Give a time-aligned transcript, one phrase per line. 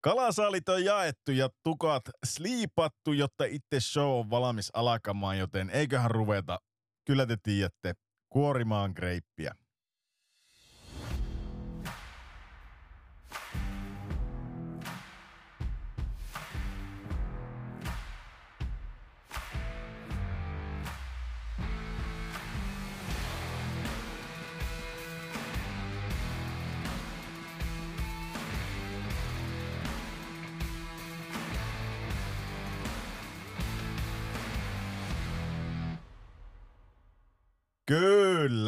[0.00, 6.58] Kalasaalit on jaettu ja tukat sliipattu, jotta itse show on valmis alkamaan, joten eiköhän ruveta,
[7.06, 7.94] kyllä te tiedätte,
[8.28, 9.54] kuorimaan greippiä.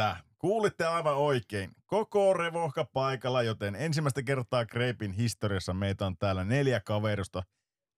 [0.01, 1.71] Kyllä, kuulitte aivan oikein.
[1.87, 7.43] Koko revohka paikalla, joten ensimmäistä kertaa Kreipin historiassa meitä on täällä neljä kaverusta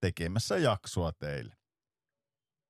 [0.00, 1.54] tekemässä jaksoa teille.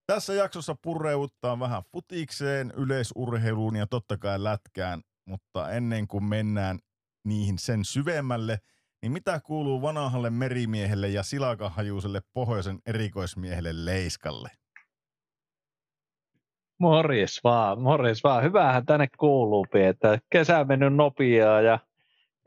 [0.07, 6.79] Tässä jaksossa pureuttaa vähän futikseen, yleisurheiluun ja totta kai lätkään, mutta ennen kuin mennään
[7.25, 8.59] niihin sen syvemmälle,
[9.03, 14.62] niin mitä kuuluu vanhalle merimiehelle ja silakahajuiselle pohjoisen erikoismiehelle Leiskalle?
[16.83, 18.43] Morjes vaan, morjes vaan.
[18.43, 21.79] Hyvähän tänne kuuluu, että kesä on mennyt nopeaa ja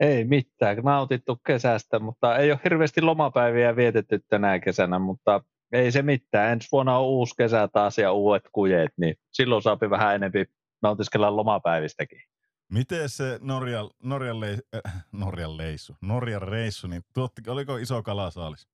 [0.00, 6.02] ei mitään, nautittu kesästä, mutta ei ole hirveästi lomapäiviä vietetty tänä kesänä, mutta ei se
[6.02, 6.52] mitään.
[6.52, 10.46] Ensi vuonna on uusi kesä taas ja uudet kujeet, niin silloin saapi vähän enemmän
[10.82, 12.20] nautiskella lomapäivistäkin.
[12.72, 18.68] Miten se Norjan, Norjan, le, äh, Norjan leisu, Norjan reissu, niin tuotti, oliko iso kalasaalis?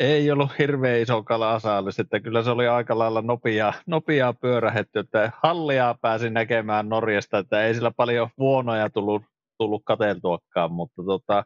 [0.00, 5.32] Ei ollut hirveän iso kalasaalis, että kyllä se oli aika lailla nopeaa, nopeaa pyörähetty, että
[5.42, 9.22] hallia pääsi näkemään Norjasta, että ei sillä paljon vuonoja tullut,
[9.58, 11.44] tullut kateltuakaan, mutta tota,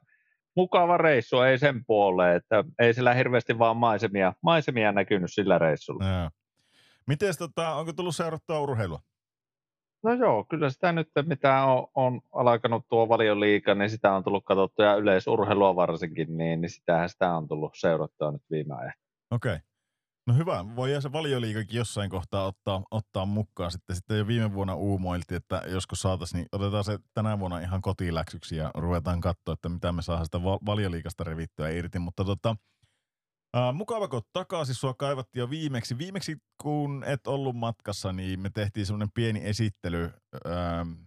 [0.56, 6.04] mukava reissu, ei sen puoleen, että ei sillä hirveästi vaan maisemia, maisemia näkynyt sillä reissulla.
[7.06, 9.00] Miten tota, onko tullut seurattua urheilua?
[10.04, 14.44] No joo, kyllä sitä nyt, mitä on, on alkanut tuo valioliika, niin sitä on tullut
[14.44, 18.92] katsottua ja yleisurheilua varsinkin, niin, niin sitähän sitä on tullut seurattua nyt viime ajan.
[19.30, 19.52] Okei.
[19.52, 19.60] Okay.
[20.26, 23.70] No hyvä, voi se valioliikakin jossain kohtaa ottaa, ottaa mukaan.
[23.70, 27.82] Sitten, sitten jo viime vuonna uumoiltiin, että joskus saataisiin, niin otetaan se tänä vuonna ihan
[27.82, 31.98] kotiläksyksi ja ruvetaan katsoa, että mitä me saadaan sitä valioliikasta revittyä irti.
[31.98, 32.56] Mutta tota,
[33.54, 35.98] Uh, mukava, kun takaisin sua kaivattiin jo viimeksi.
[35.98, 40.04] Viimeksi, kun et ollut matkassa, niin me tehtiin semmoinen pieni esittely.
[40.34, 41.06] Uh,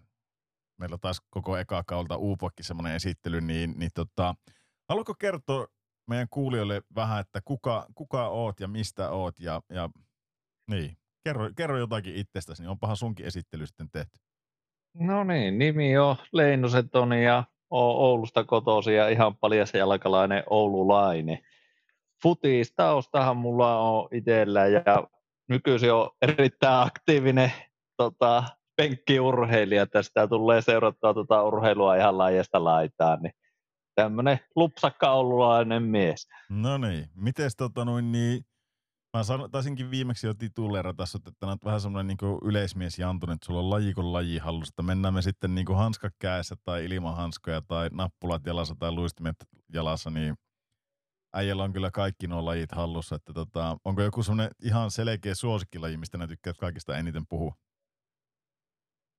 [0.80, 4.35] meillä taas koko eka kaulta Uupokki semmoinen esittely, niin, niin tota,
[4.90, 5.68] haluatko kertoa
[6.09, 9.90] meidän kuulijoille vähän, että kuka, kuka oot ja mistä oot ja, ja
[10.69, 14.19] niin, kerro, kerro jotakin itsestäsi, niin onpahan sunkin esittely sitten tehty.
[14.94, 21.40] No niin, nimi on Leinosen Toni ja Oulusta kotoisin ja ihan paljas jalkalainen oululainen
[22.23, 24.83] futistaustahan mulla on itsellä ja
[25.50, 27.51] nykyisin on erittäin aktiivinen
[27.97, 28.44] tota,
[28.75, 29.88] penkkiurheilija.
[29.88, 33.19] Tästä tulee seurattua tota urheilua ihan laajasta laitaan.
[33.22, 33.33] Niin
[33.95, 36.28] tämmöinen lupsakka oululainen mies.
[36.50, 38.45] No niin, miten tota noin niin,
[39.17, 43.59] mä san, taisinkin viimeksi jo tituleerata, että on vähän semmoinen niin yleismies Jantunen, että sulla
[43.59, 47.89] on laji kuin laji hallussa, mennään me sitten niin hanska käessä tai ilman hanskoja tai
[47.91, 49.35] nappulat jalassa tai luistimet
[49.73, 50.35] jalassa, niin
[51.37, 55.97] äijällä on kyllä kaikki nuo lajit hallussa, että tota, onko joku semmoinen ihan selkeä suosikkilaji,
[55.97, 57.53] mistä ne tykkäät kaikista eniten puhua?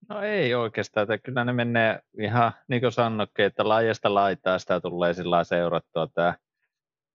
[0.08, 4.80] No ei oikeastaan, että kyllä ne menee ihan niin kuin sanoikin, että laajasta laitaa sitä
[4.80, 6.06] tulee sillä seurattua.
[6.14, 6.34] Tämä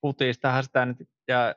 [0.02, 0.98] futistahan sitä nyt
[1.28, 1.56] ja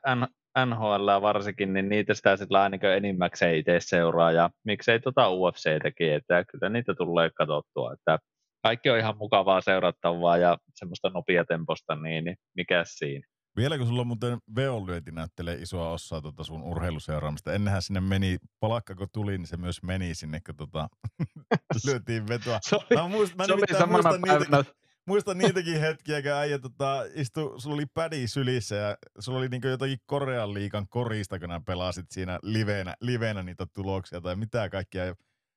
[0.65, 6.43] NHL varsinkin, niin niitä sitä sillä niin enimmäkseen itse seuraa ja miksei tuota UFC-täkin, että
[6.43, 8.19] kyllä niitä tulee katsottua, että
[8.63, 13.27] kaikki on ihan mukavaa seurattavaa ja semmoista nopeatemposta, niin, niin mikä siinä.
[13.57, 17.53] Vieläkö sulla muuten veonlyönti näyttelee isoa osaa tuota sun urheiluseuraamista?
[17.53, 20.89] Ennenhän sinne meni, palakka kun tuli, niin se myös meni sinne, kun tota,
[21.85, 22.59] lyötiin vetoa.
[22.61, 24.73] Se oli, mä muist, mä se oli muistan, niitäkin,
[25.07, 29.67] muistan niitäkin hetkiä, kun äijä tota, istu, sulla oli pädi sylissä ja sulla oli niinku
[29.67, 35.15] jotakin Korean liikan korista, kun nää pelasit siinä livenä, livenä niitä tuloksia tai mitä kaikkia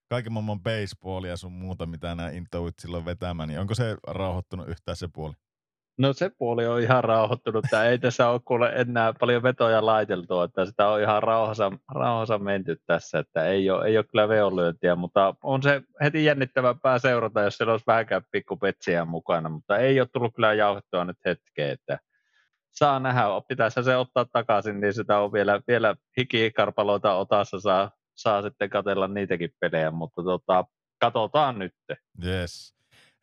[0.09, 4.97] kaiken maailman baseballia sun muuta, mitä nämä intouit silloin vetämään, niin onko se rauhoittunut yhtään
[4.97, 5.35] se puoli?
[6.01, 7.65] No se puoli on ihan rauhoittunut.
[7.71, 12.39] Tämä ei tässä ole kuule enää paljon vetoja laiteltu, että sitä on ihan rauhassa, rauhassa
[12.39, 17.41] menty tässä, että ei ole, ei ole kyllä veonlyöntiä, mutta on se heti jännittävämpää seurata,
[17.41, 21.99] jos siellä olisi vähänkään pikkupetsiä mukana, mutta ei ole tullut kyllä jauhettua nyt hetkeen, että
[22.71, 28.43] saa nähdä, pitäisi se ottaa takaisin, niin sitä on vielä, vielä hikikarpaloita otassa, saa, saa
[28.43, 30.65] sitten katella niitäkin pelejä, mutta tota,
[31.01, 31.75] katsotaan nyt.
[32.25, 32.75] Yes.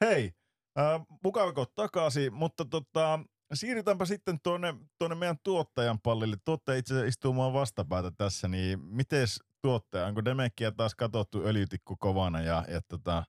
[0.06, 0.32] Hei,
[0.80, 3.20] Äh, mukava kun takaisin, mutta tota,
[3.54, 6.38] siirrytäänpä sitten tuonne, tuonne meidän tuottajan pallille.
[6.46, 9.28] Tuottaja itse asiassa istuu mua vastapäätä tässä, niin miten
[9.62, 13.24] tuottaja, onko Demekkiä taas katsottu öljytikku kovana ja, ja tota,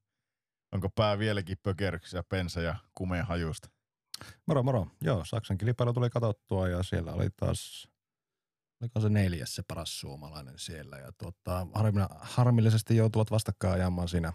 [0.72, 3.68] onko pää vieläkin pökerryksiä, pensa ja kumeen hajusta?
[4.46, 4.86] Moro moro.
[5.00, 7.88] Joo, Saksan kilpailu tuli katsottua ja siellä oli taas,
[8.80, 10.96] oliko se neljäs se paras suomalainen siellä.
[10.96, 11.66] Ja tuota,
[12.20, 14.32] harmillisesti joutuvat vastakkain ajamaan siinä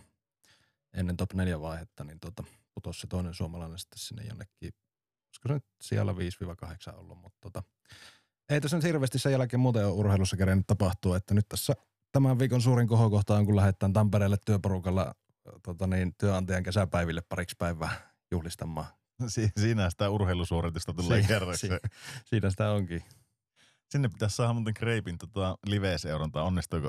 [0.93, 2.43] ennen top 4 vaihetta, niin tuota,
[2.75, 6.11] putosi se toinen suomalainen sitten sinne jonnekin, olisiko se nyt siellä
[6.91, 7.63] 5-8 ollut, mutta tuota,
[8.49, 11.73] ei tässä nyt hirveästi sen jälkeen muuten ole urheilussa kerennyt tapahtua, että nyt tässä
[12.11, 15.15] tämän viikon suurin kohokohta on, kun lähdetään Tampereelle työporukalla
[15.63, 18.87] tota niin, työnantajan kesäpäiville pariksi päivää juhlistamaan.
[19.27, 21.57] Si- siinä sitä urheilusuoritusta tulee si- kerran.
[21.57, 21.69] Si-
[22.25, 23.03] siinä sitä onkin.
[23.89, 26.87] Sinne pitäisi saada muuten Kreipin tota live-seurantaa, onnistuuko?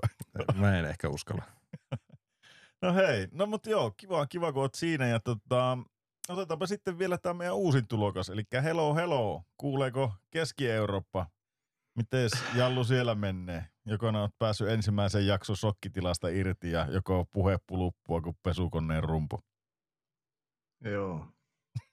[0.54, 1.42] Mä en ehkä uskalla.
[2.84, 5.78] no hei, no mut joo, kiva, kiva kun oot siinä ja tota,
[6.28, 11.26] otetaanpa sitten vielä tämä meidän uusin tulokas, eli hello hello, kuuleeko Keski-Eurooppa?
[11.96, 13.66] Miten Jallu siellä menee?
[13.86, 19.40] Joko oot päässyt ensimmäisen jakson sokkitilasta irti ja joko puhe puluppua kuin pesukoneen rumpu?
[20.80, 21.26] Joo,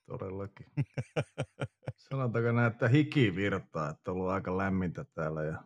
[0.06, 0.66] todellakin.
[2.10, 5.64] Sanotaanko näin, että hiki virtaa, että on ollut aika lämmintä täällä ja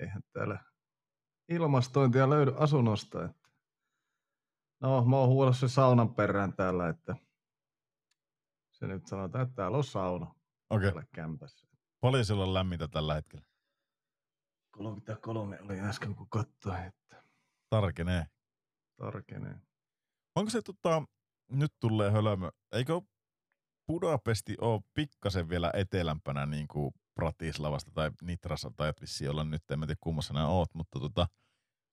[0.00, 0.58] eihän täällä
[1.48, 3.28] ilmastointia löydy asunnosta.
[4.82, 7.16] No, mä oon huolassa saunan perään täällä, että
[8.72, 10.34] se nyt sanotaan, että täällä on sauna
[10.70, 10.82] okay.
[10.82, 11.66] täällä kämpässä.
[12.00, 13.46] Paljon siellä on lämmintä tällä hetkellä?
[14.70, 16.84] 33 oli äsken, kun katsoin.
[16.84, 17.24] Että...
[17.70, 18.26] Tarkenee.
[18.96, 19.54] Tarkenee.
[20.36, 21.02] Onko se tota,
[21.50, 23.00] nyt tulee hölmö, eikö
[23.86, 29.80] Budapesti ole pikkasen vielä etelämpänä niin kuin Pratislavasta tai Nitrassa tai vissiin olla nyt, en
[29.80, 31.26] tiedä kummassa nämä oot, mutta tota,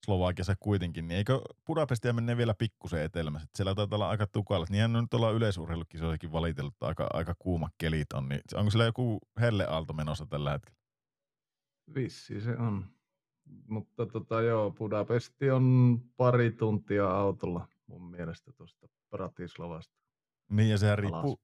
[0.04, 3.48] Slovakiassa kuitenkin, niin eikö Budapestia mene vielä pikkusen etelämässä?
[3.54, 4.66] Siellä taitaa olla aika tukalla.
[4.70, 8.28] Niin nyt ollaan yleisurheilukisoissakin valitellut, että aika, aika kuuma kelit on.
[8.28, 10.78] Niin onko siellä joku helleaalto menossa tällä hetkellä?
[11.94, 12.86] Vissi se on.
[13.68, 20.00] Mutta tota, joo, Budapesti on pari tuntia autolla mun mielestä tuosta Bratislavasta.
[20.50, 21.40] Niin ja sehän riippuu,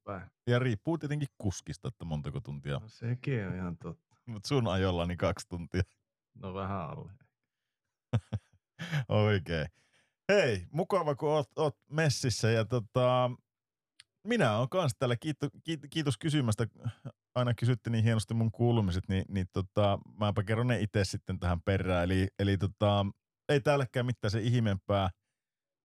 [0.46, 2.78] ja riippuu tietenkin kuskista, että montako tuntia.
[2.78, 4.16] No, sekin on ihan totta.
[4.26, 5.82] Mutta sun ajolla niin kaksi tuntia.
[6.34, 7.12] No vähän alle.
[9.08, 9.66] Oikein.
[10.28, 13.30] Hei, mukava kun oot, oot messissä ja tota,
[14.26, 15.16] minä olen kanssa täällä.
[15.16, 15.50] Kiitos,
[15.90, 16.66] kiitos kysymästä.
[17.34, 21.62] Aina kysytte niin hienosti mun kuulumiset, niin, niin tota, mäpä kerron ne itse sitten tähän
[21.62, 22.04] perään.
[22.04, 23.06] Eli, eli tota,
[23.48, 25.10] ei täälläkään mitään se ihmeempää.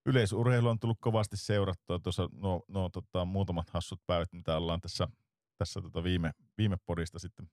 [0.05, 5.07] Yleisurheilu on tullut kovasti seurattua tuossa nuo, nuo tota, muutamat hassut päivät, mitä ollaan tässä,
[5.57, 7.49] tässä tota viime, viime podista sitten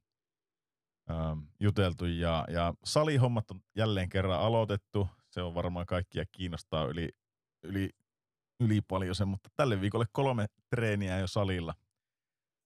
[1.11, 2.05] ähm, juteltu.
[2.05, 5.09] Ja, ja salihommat on jälleen kerran aloitettu.
[5.39, 7.09] Se on varmaan kaikkia kiinnostaa yli,
[7.63, 7.91] yli
[8.61, 11.75] yli paljon sen, mutta tälle viikolle kolme treeniä jo salilla.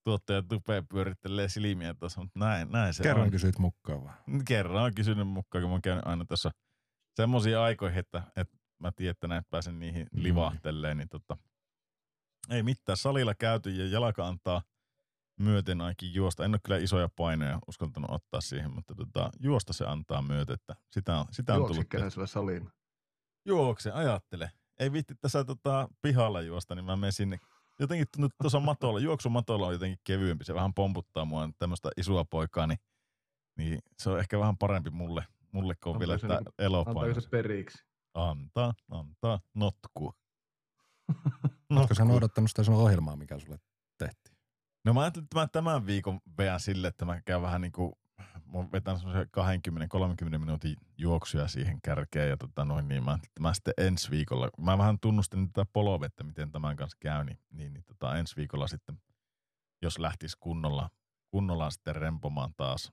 [0.04, 3.30] Tuottaja tupee pyörittelee silmiä tuossa, mutta näin, näin se Kerran on.
[3.30, 4.14] kysyit mukaan vai?
[4.48, 6.50] Kerran on kysynyt mukaan, kun mä oon käynyt aina tässä
[7.16, 10.22] semmoisia aikoihin, että, että mä tiedän, että näin pääsen niihin mm.
[10.22, 11.36] livahteleen, niin tota,
[12.50, 12.96] ei mitään.
[12.96, 14.62] Salilla käyty ja jalka antaa
[15.40, 16.44] myöten ainakin juosta.
[16.44, 20.56] En ole kyllä isoja paineja uskaltanut ottaa siihen, mutta tota, juosta se antaa myötä,
[20.90, 21.86] sitä on, sitä on tullut.
[21.94, 22.70] Juoksi saliin?
[23.44, 24.50] Juokse, ajattele
[24.82, 27.38] ei viitti tässä tota, pihalla juosta, niin mä menen sinne.
[27.78, 28.06] Jotenkin
[28.42, 30.44] tuossa matolla, juoksumatolla on jotenkin kevyempi.
[30.44, 32.78] Se vähän pomputtaa mua tämmöistä isoa poikaa, niin,
[33.58, 37.20] niin, se on ehkä vähän parempi mulle, mulle kun on vielä tämä niinku, elopaino.
[37.20, 37.84] Se periksi?
[38.14, 40.14] Antaa, antaa, notkuu.
[41.70, 43.58] Oletko sä noudattanut sitä sun ohjelmaa, mikä sulle
[43.98, 44.31] tehtiin?
[44.84, 47.92] No mä ajattelin, että mä tämän viikon veän sille, että mä käyn vähän niin kuin
[48.52, 49.26] mä vetän semmoisen
[50.34, 54.78] 20-30 minuutin juoksuja siihen kärkeen ja tota noin, niin mä, mä sitten ensi viikolla, mä
[54.78, 58.98] vähän tunnustin tätä polovettä, miten tämän kanssa käy, niin, niin, niin tota, ensi viikolla sitten,
[59.82, 60.90] jos lähtisi kunnolla,
[61.30, 62.92] kunnolla sitten rempomaan taas,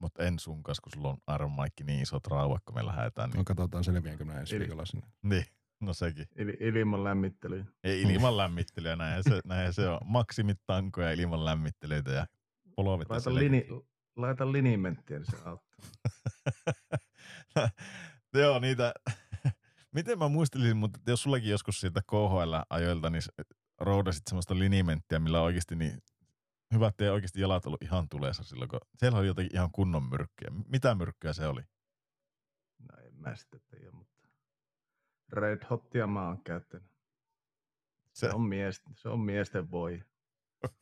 [0.00, 3.30] mutta en sun kanssa, kun sulla on Iron Mike niin isot rauhat, kun me lähdetään.
[3.30, 3.38] Niin...
[3.38, 5.06] No katsotaan selviänkö mä ensi viikolla sinne.
[5.22, 5.44] Niin,
[5.80, 6.26] no sekin.
[6.38, 7.64] Il- ilman lämmittelyä.
[7.84, 9.98] Ei ilman lämmittelyä, näin se, näin se on.
[10.04, 12.26] Maksimitankoja ilman lämmittelyitä ja
[12.76, 13.14] polovetta.
[13.14, 13.66] Laita, lini,
[14.16, 15.78] Laita linimenttiä, niin se auttaa.
[18.34, 18.94] Joo, niitä.
[19.94, 23.22] Miten mä muistelisin, mutta jos sullakin joskus siitä KHL-ajoilta, niin
[23.80, 26.02] roudasit semmoista linimenttiä, millä oikeasti niin
[26.74, 30.02] hyvä, että ei oikeasti jalat ollut ihan tuleessa silloin, kun siellä oli jotenkin ihan kunnon
[30.02, 30.50] myrkkyjä.
[30.66, 31.60] Mitä myrkkyä se oli?
[32.78, 34.17] No en mä sitä tiedä, mutta
[35.32, 36.88] Red Hotia mä oon käyttänyt.
[38.12, 40.02] Se, se on, mies, se on miesten voi.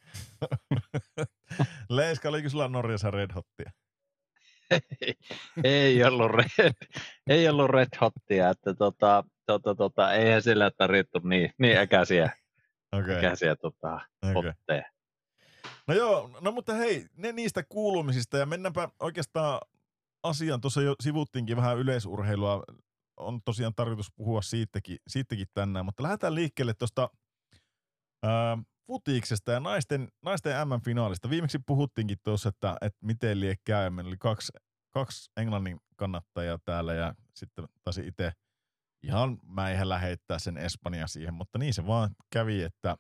[1.89, 3.73] Leiska, oliko sulla Norjassa Red Hottia?
[4.71, 5.15] ei,
[5.65, 6.73] ei, ollut red,
[7.27, 12.31] ei ollut red hottia, että tota, tota, tota, eihän sillä tarvittu niin, niin äkäisiä,
[12.93, 13.17] okay.
[13.17, 14.35] äkäisiä tota, okay.
[14.35, 14.91] hotteja.
[15.87, 19.61] No joo, no mutta hei, ne niistä kuulumisista ja mennäänpä oikeastaan
[20.23, 20.61] asiaan.
[20.61, 22.65] Tuossa jo sivuttiinkin vähän yleisurheilua,
[23.17, 27.11] on tosiaan tarkoitus puhua siitäkin, siitäkin tänään, mutta lähdetään liikkeelle tuosta
[28.87, 31.31] futiiksesta ja naisten, naisten MM-finaalista.
[31.31, 33.91] Viimeksi puhuttiinkin tuossa, että, että miten lie käy.
[33.91, 34.53] Meillä oli kaksi,
[34.91, 38.33] kaksi Englannin kannattajaa täällä ja sitten taisi itse
[39.03, 42.97] ihan mäihällä heittää sen Espanja siihen, mutta niin se vaan kävi, että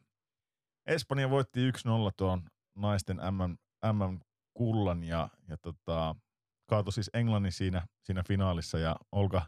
[0.87, 1.73] Espanja voitti 1-0
[2.17, 2.43] tuon
[2.75, 3.57] naisten MM,
[3.93, 6.17] MM-kullan ja, ja tota,
[6.69, 9.43] kaatoi siis Englannin siinä, siinä finaalissa ja Olga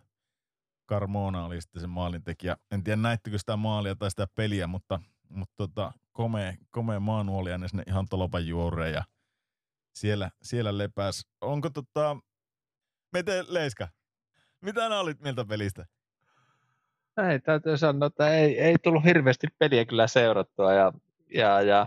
[0.88, 2.57] Carmona oli sitten se maalintekijä.
[2.71, 7.68] En tiedä näittekö sitä maalia tai sitä peliä, mutta, mutta tota, komea, komea maanuoli ja
[7.68, 9.04] sinne ihan tolopan juureen ja
[9.95, 11.26] siellä, siellä lepäs.
[11.40, 12.16] Onko tota,
[13.12, 13.88] Mete Leiska,
[14.61, 15.87] mitä nää olit mieltä pelistä?
[17.30, 20.92] Ei, täytyy sanoa, että ei, ei tullut hirveästi peliä kyllä seurattua ja,
[21.35, 21.87] ja, ja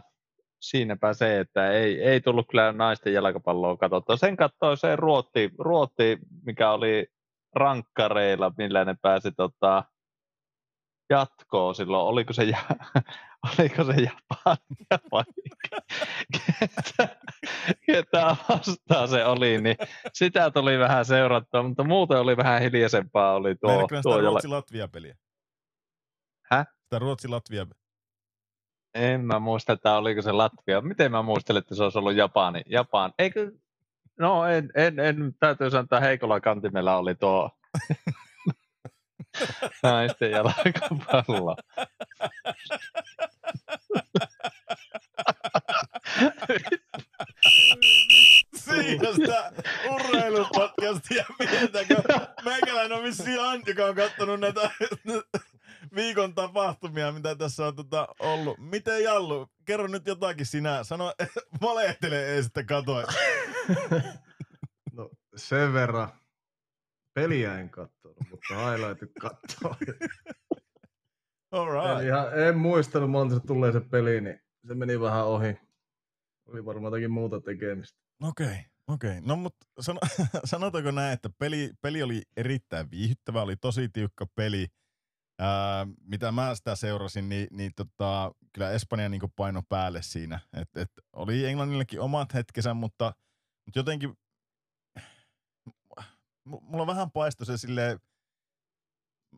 [0.60, 4.18] siinäpä se, että ei, ei tullut kyllä naisten jalkapalloa katsottua.
[4.18, 7.12] Sen katsoi se Ruotti, Ruotti, mikä oli
[7.56, 9.84] rankkareilla, millä ne pääsi tota,
[11.10, 12.08] jatkoon silloin.
[12.08, 12.58] Oliko se, ja,
[13.60, 15.24] oliko se Japania vai
[16.60, 17.16] ketä,
[17.86, 19.76] ketä vastaan se oli, niin
[20.14, 23.34] sitä tuli vähän seurattua, mutta muuten oli vähän hiljaisempaa.
[23.34, 24.22] Oli tuo, tuo sitä.
[24.22, 25.16] Ruotsi-Latvia-peliä.
[26.52, 26.68] Häh?
[26.84, 27.66] Sitä Ruotsi-Latvia
[28.94, 30.82] En mä muista, että oliko se Latvia.
[30.82, 32.62] Miten mä muistelin, että se olisi ollut Japani?
[32.66, 33.14] Japan.
[33.20, 33.52] Eikö?
[34.22, 37.50] No en, en, en täytyy sanoa, että heikolla kantimella oli tuo
[39.84, 41.56] naisten jalkapallo.
[48.56, 49.52] Siinä sitä
[49.90, 51.96] urheilupodcastia mietitäänkö.
[52.46, 54.72] Meikäläinen on vissiin Ant, joka on kattonut näitä
[55.96, 58.58] viikon tapahtumia, mitä tässä on tota ollut.
[58.60, 60.84] Miten Jallu, kerro nyt jotakin sinä.
[60.84, 61.14] Sano,
[61.62, 63.04] valehtele ei sitten katoa.
[64.94, 66.10] No sen verran.
[67.14, 69.76] Peliä en katsonut, mutta highlightit katsoo.
[71.52, 72.08] All right.
[72.08, 75.58] ihan, en muistanut monta se tulee se peli, niin se meni vähän ohi.
[76.46, 78.00] Oli varmaan jotakin muuta tekemistä.
[78.24, 79.10] Okei, okay, okei.
[79.10, 79.22] Okay.
[79.26, 80.00] No mutta sano,
[80.44, 84.68] sanotaanko näin, että peli, peli oli erittäin viihdyttävä, oli tosi tiukka peli.
[85.40, 90.40] Ää, mitä mä sitä seurasin, niin, niin tota, kyllä Espanja niin paino päälle siinä.
[90.54, 93.14] Et, et oli Englannillekin omat hetkensä, mutta,
[93.72, 94.18] mutta jotenkin
[96.62, 98.00] mulla vähän paistoi se silleen,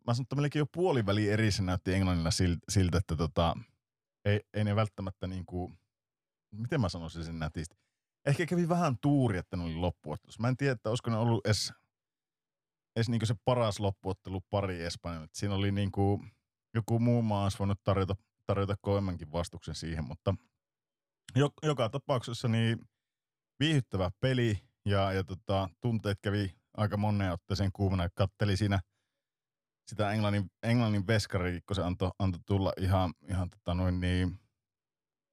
[0.07, 2.31] mä sanon, että melkein jo puoliväli eri se näytti Englannilla
[2.69, 3.57] siltä, että tota,
[4.25, 5.77] ei, ei ne välttämättä niin kuin,
[6.51, 7.75] miten mä sanoisin sen nätisti.
[8.25, 10.41] Ehkä kävi vähän tuuri, että ne oli loppuottelussa.
[10.41, 11.73] Mä en tiedä, että olisiko ne ollut edes,
[12.95, 15.27] edes niin se paras loppuottelu pari Espanjalle.
[15.33, 16.31] Siinä oli niin kuin,
[16.73, 20.35] joku muu maa olisi voinut tarjota, tarjota kovemmankin vastuksen siihen, mutta
[21.35, 22.79] jo, joka tapauksessa niin
[23.63, 28.09] viihyttävä peli ja, ja tota, tunteet kävi aika moneen otteeseen kuumana.
[28.15, 28.79] Katteli siinä
[29.87, 34.39] sitä Englannin, Englannin veskari, kun se antoi, antoi tulla ihan, ihan tota noin niin,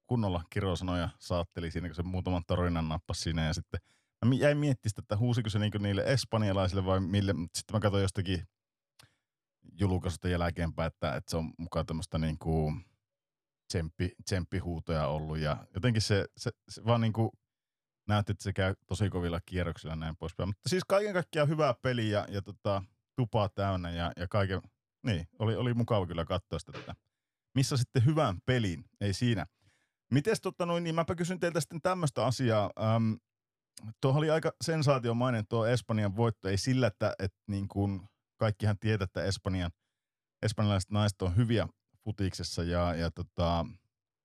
[0.07, 3.79] kunnolla kirosanoja saatteli siinä, kun se muutaman torinan nappasi siinä ja sitten
[4.25, 7.79] mä jäin miettimään sitä, että huusiko se niinku niille espanjalaisille vai mille, mutta sitten mä
[7.79, 8.47] katsoin jostakin
[9.79, 12.73] julkaisusta jälkeenpäin, että, että se on mukaan tämmöistä niinku
[13.67, 17.31] tsemppi, tsemppihuutoja ollut ja jotenkin se, se, se vaan niinku
[18.11, 20.49] näytti, että se käy tosi kovilla kierroksilla näin poispäin.
[20.49, 22.83] Mutta siis kaiken kaikkiaan hyvää peliä ja, ja tota,
[23.15, 24.61] tupaa täynnä ja, ja kaiken,
[25.05, 26.79] niin, oli, oli mukava kyllä katsoa sitä.
[26.79, 26.95] Että
[27.55, 29.45] missä sitten hyvän pelin, ei siinä.
[30.11, 32.69] Mites tota noin, niin mäpä kysyn teiltä sitten tämmöistä asiaa.
[32.79, 33.13] Ähm,
[34.01, 38.01] tuo oli aika sensaatiomainen tuo Espanjan voitto, ei sillä, että et niin kuin
[38.37, 39.71] kaikkihan tietää, että Espanjan,
[40.41, 41.67] espanjalaiset naiset on hyviä
[42.03, 43.65] futiksessa ja, ja tota,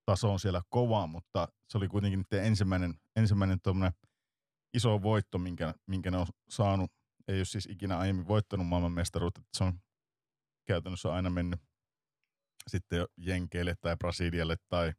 [0.07, 3.59] taso on siellä kova, mutta se oli kuitenkin ensimmäinen, ensimmäinen
[4.73, 6.91] iso voitto, minkä, minkä ne on saanut.
[7.27, 9.79] Ei ole siis ikinä aiemmin voittanut maailmanmestaruutta, se on
[10.67, 11.59] käytännössä aina mennyt
[12.67, 14.93] sitten Jenkeille tai Brasilialle tai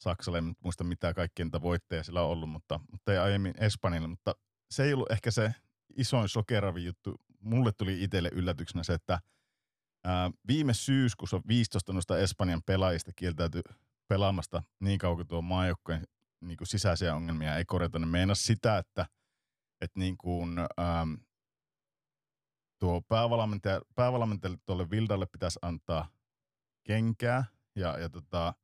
[0.00, 4.08] Saksalle, en muista mitä kaikkien niitä voitteja sillä on ollut, mutta, mutta ei aiemmin Espanjalle,
[4.08, 4.34] mutta
[4.70, 5.54] se ei ollut ehkä se
[5.96, 7.20] isoin sokeravi juttu.
[7.40, 9.20] Mulle tuli itselle yllätyksenä se, että
[10.04, 13.62] ää, viime syyskuussa 15 noista Espanjan pelaajista kieltäytyi
[14.10, 16.04] pelaamasta niin kauan kuin tuo maajoukkojen
[16.40, 17.98] niin kuin sisäisiä ongelmia ei korjata.
[17.98, 19.06] Ne meinas sitä, että,
[19.80, 21.14] että niin kuin, ähm,
[22.80, 26.08] tuo päävalmentaja, päävalmentajalle tuolle Vildalle pitäisi antaa
[26.86, 27.44] kenkää
[27.76, 28.54] ja, ja tota,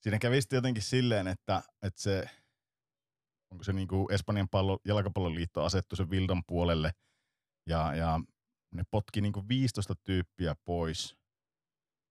[0.00, 2.24] siinä kävi sitten jotenkin silleen, että, että se,
[3.50, 6.90] onko se niin kuin Espanjan pallo, jalkapalloliitto asettu sen Vildan puolelle
[7.66, 8.20] ja, ja
[8.74, 11.19] ne potki niin kuin 15 tyyppiä pois.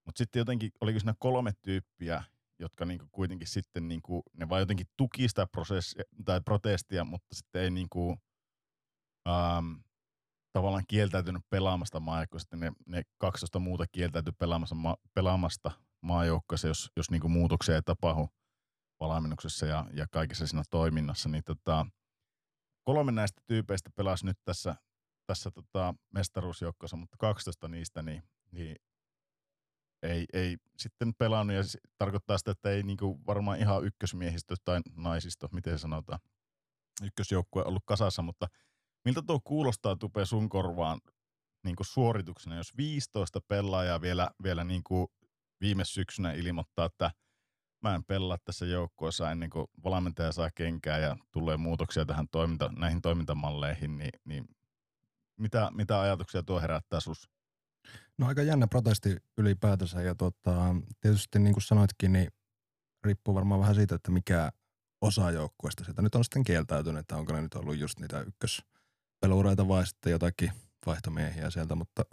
[0.10, 2.24] Mutta sitten jotenkin, oliko siinä kolme tyyppiä,
[2.60, 7.62] jotka niinku kuitenkin sitten, niinku, ne vaan jotenkin tuki sitä prosessia, tai protestia, mutta sitten
[7.62, 8.18] ei niinku,
[9.28, 9.74] ähm,
[10.54, 16.92] tavallaan kieltäytynyt pelaamasta maajoukkoa, sitten ne, ne 12 muuta kieltäytyi pelaamasta, ma, pelaamasta maajoukkoissa, jos,
[16.96, 18.30] jos niin kuin muutoksia ei tapahdu
[19.00, 21.86] valmennuksessa ja, ja kaikessa siinä toiminnassa, niin tota,
[22.84, 24.76] kolme näistä tyypeistä pelasi nyt tässä,
[25.28, 28.76] tässä tota mestaruusjoukkoissa, mutta 12 niistä niin, niin
[30.04, 31.64] ei, ei sitten pelannut ja
[31.98, 36.20] tarkoittaa sitä, että ei niinku varmaan ihan ykkösmiehistö tai naisisto, miten sanotaan,
[37.04, 38.48] ykkösjoukkue ollut kasassa, mutta
[39.06, 41.02] miltä tuo kuulostaa Tupe sun korvaan
[41.64, 45.12] niinku suorituksena, jos 15 pelaajaa vielä, vielä niinku
[45.62, 47.12] viime syksynä ilmoittaa, että
[47.82, 52.70] mä en pelaa tässä joukkueessa ennen kuin valmentaja saa kenkää ja tulee muutoksia tähän toiminta,
[52.78, 54.46] näihin toimintamalleihin, niin, niin
[55.40, 57.30] mitä, mitä ajatuksia tuo herättää sus?
[58.18, 62.32] No aika jännä protesti ylipäätänsä ja tota, tietysti niin kuin sanoitkin, niin
[63.04, 64.52] riippuu varmaan vähän siitä, että mikä
[65.02, 69.68] osa joukkueesta sieltä nyt on sitten kieltäytynyt, että onko ne nyt ollut just niitä ykköspelureita
[69.68, 70.52] vai sitten jotakin
[70.86, 72.06] vaihtomiehiä sieltä, mutta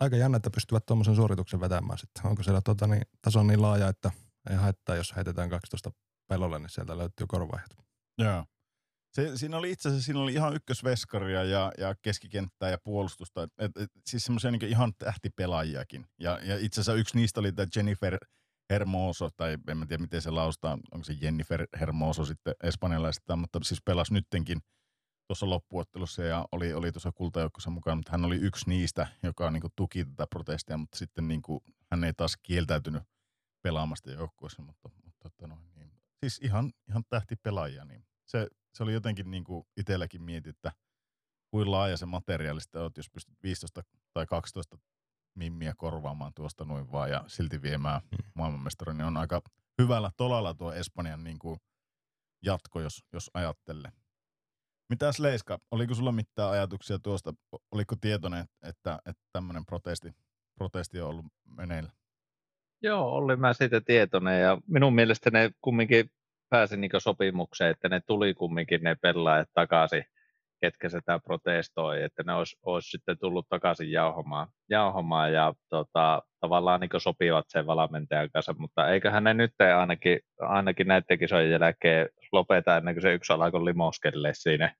[0.00, 2.26] aika jännä, että pystyvät tuommoisen suorituksen vetämään sitten.
[2.26, 4.10] Onko siellä tota, niin, taso niin laaja, että
[4.50, 5.90] ei haittaa, jos heitetään 12
[6.28, 7.70] pelolle, niin sieltä löytyy korvaajat.
[8.18, 8.44] Joo.
[9.18, 13.42] Se, siinä oli itse asiassa siinä oli ihan ykkösveskaria ja, ja keskikenttää ja puolustusta.
[13.42, 16.06] Et, et, siis semmoisia niin ihan tähtipelaajiakin.
[16.18, 18.18] Ja, ja itse asiassa yksi niistä oli tämä Jennifer
[18.70, 23.60] Hermoso, tai en mä tiedä miten se laustaa, onko se Jennifer Hermoso sitten espanjalaisesta, mutta
[23.62, 24.58] siis pelasi nyttenkin
[25.26, 29.60] tuossa loppuottelussa ja oli, oli tuossa kultajoukkossa mukaan, mutta hän oli yksi niistä, joka niin
[29.60, 31.60] kuin, tuki tätä protestia, mutta sitten niin kuin,
[31.90, 33.02] hän ei taas kieltäytynyt
[33.62, 34.90] pelaamasta joukkueessa, mutta,
[35.24, 40.22] mutta no, niin, siis ihan, ihan tähtipelaajia, niin se, se oli jotenkin niin kuin itselläkin
[40.22, 40.72] mietin, että
[41.50, 43.82] kuin laaja se materiaali sitten on, jos pystyt 15
[44.12, 44.78] tai 12
[45.34, 48.30] mimmiä korvaamaan tuosta noin vaan ja silti viemään mm.
[48.34, 49.42] maailmanmestarin, niin on aika
[49.82, 51.60] hyvällä tolalla tuo Espanjan niin kuin
[52.44, 53.90] jatko, jos, jos ajattelee.
[54.88, 57.34] Mitäs Leiska, oliko sulla mitään ajatuksia tuosta?
[57.70, 60.12] Oliko tietoinen, että, että tämmöinen protesti,
[60.54, 61.92] protesti on ollut meneillä?
[62.82, 66.10] Joo, olin mä siitä tietoinen ja minun mielestä ne kumminkin
[66.50, 70.04] pääsi niin sopimukseen, että ne tuli kumminkin ne pelaajat takaisin,
[70.60, 76.80] ketkä sitä protestoi, että ne olisi, olisi sitten tullut takaisin jauhomaan, jauhomaan ja tota, tavallaan
[76.80, 82.76] niin sopivat sen valmentajan kanssa, mutta eiköhän ne nyt ainakin, ainakin näiden kisojen jälkeen lopeta
[82.76, 84.74] ennen kuin se yksi alkoi limoskelle siinä,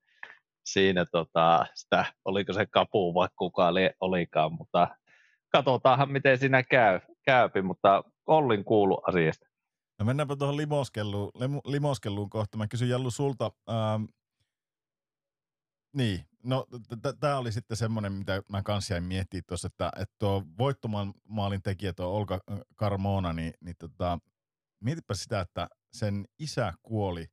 [0.64, 4.88] siinä tota, sitä, oliko se kapu vai kuka oli, olikaan, mutta
[5.52, 9.47] katsotaanhan miten siinä käy, käypi, mutta Ollin kuulu asiasta.
[9.98, 11.30] No mennäänpä tuohon limoskelluun,
[11.64, 12.58] limoskelluun kohta.
[12.58, 14.04] Mä kysyn Jallu sulta, ähm,
[15.96, 16.66] niin, no
[17.20, 21.92] tämä oli sitten semmoinen, mitä mä kanssa jäin miettimään tuossa, että, että tuo voittomaalin tekijä,
[21.92, 22.40] tuo Olga
[22.76, 24.18] Carmona, niin, niin tota,
[24.80, 27.26] mietipä sitä, että sen isä kuoli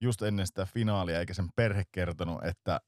[0.00, 2.80] just ennen sitä finaalia, eikä sen perhe kertonut, että,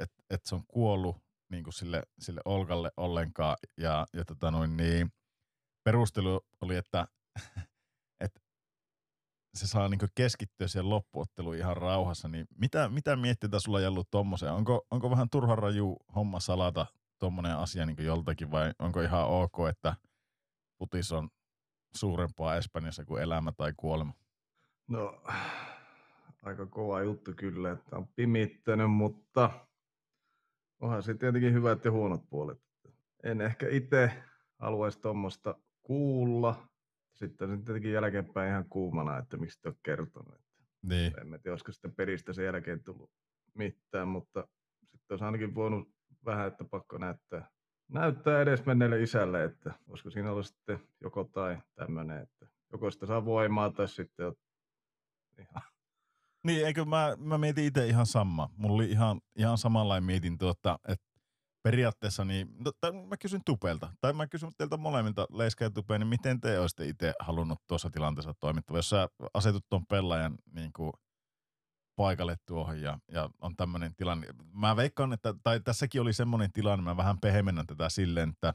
[0.00, 1.16] että, että se on kuollut
[1.50, 3.56] niin kuin sille, sille Olgalle ollenkaan.
[3.76, 5.12] Ja, ja tota noin, niin,
[5.84, 7.06] perustelu oli, että
[9.56, 14.52] se saa niin keskittyä siihen loppuotteluun ihan rauhassa, niin mitä, mitä miettii sulla Jallu tommoseen?
[14.52, 16.86] Onko, onko vähän turha raju homma salata
[17.18, 19.94] tuommoinen asia niin joltakin vai onko ihan ok, että
[20.78, 21.28] putis on
[21.94, 24.12] suurempaa Espanjassa kuin elämä tai kuolema?
[24.88, 25.22] No,
[26.42, 29.50] aika kova juttu kyllä, että on pimittänyt, mutta
[30.80, 32.58] onhan se tietenkin hyvät ja huonot puolet.
[33.22, 34.22] En ehkä itse
[34.58, 36.68] haluaisi tuommoista kuulla.
[37.16, 40.34] Sitten se tietenkin jälkeenpäin ihan kuumana, että miksi et ole kertonut.
[40.34, 41.20] Että niin.
[41.20, 43.10] En tiedä, olisiko sitten peristä sen jälkeen tullut
[43.54, 44.48] mitään, mutta
[44.80, 45.88] sitten olisi ainakin voinut
[46.24, 47.50] vähän, että pakko näyttää,
[47.88, 53.06] näyttää edes menneelle isälle, että olisiko siinä ollut sitten joko tai tämmöinen, että joko sitä
[53.06, 54.32] saa voimaa tai sitten
[55.38, 55.62] ihan
[56.46, 58.50] niin, eikö mä, mä mietin itse ihan sama.
[58.56, 61.05] Mulla oli ihan, ihan samanlainen mietintö, että, että
[61.66, 65.98] periaatteessa niin, no, tai mä kysyn Tupelta, tai mä kysyn teiltä molemmilta Leiska ja Tupe,
[65.98, 70.72] niin miten te olisitte itse halunnut tuossa tilanteessa toimittava, jos sä asetut tuon pelaajan niin
[70.72, 70.92] kuin
[71.96, 74.26] paikalle tuohon ja, ja on tämmöinen tilanne.
[74.52, 78.54] Mä veikkaan, että, tai tässäkin oli semmoinen tilanne, mä vähän pehmennän tätä silleen, että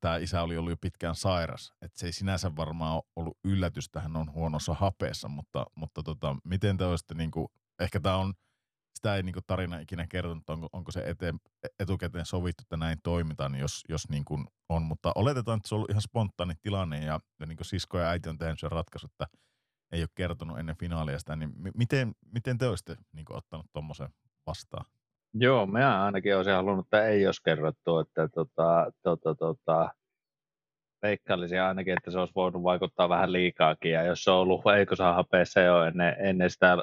[0.00, 1.72] tämä isä oli ollut jo pitkään sairas.
[1.82, 6.36] Että se ei sinänsä varmaan ollut yllätys, että hän on huonossa hapeessa, mutta, mutta tota,
[6.44, 8.34] miten te olisitte, niin kuin, ehkä tämä on–
[8.94, 11.40] sitä ei niin tarina ikinä kertonut, onko, onko se eteen,
[11.78, 14.82] etukäteen sovittu, että näin toimitaan, jos, jos niin kuin on.
[14.82, 18.28] Mutta oletetaan, että se on ollut ihan spontaani tilanne ja, ja niin sisko ja äiti
[18.28, 19.26] on tehnyt sen ratkaisu, että
[19.92, 24.08] ei ole kertonut ennen finaalia sitä, niin miten, miten te olisitte niin ottanut tuommoisen
[24.46, 24.84] vastaan?
[25.34, 29.90] Joo, mä ainakin olisin halunnut, että ei olisi kerrottu, että tota, tota, tota,
[31.02, 34.96] veikkailisin ainakin, että se olisi voinut vaikuttaa vähän liikaakin, ja jos se on ollut eikö
[34.96, 36.76] saa hapeessa jo ennen, ennen sitä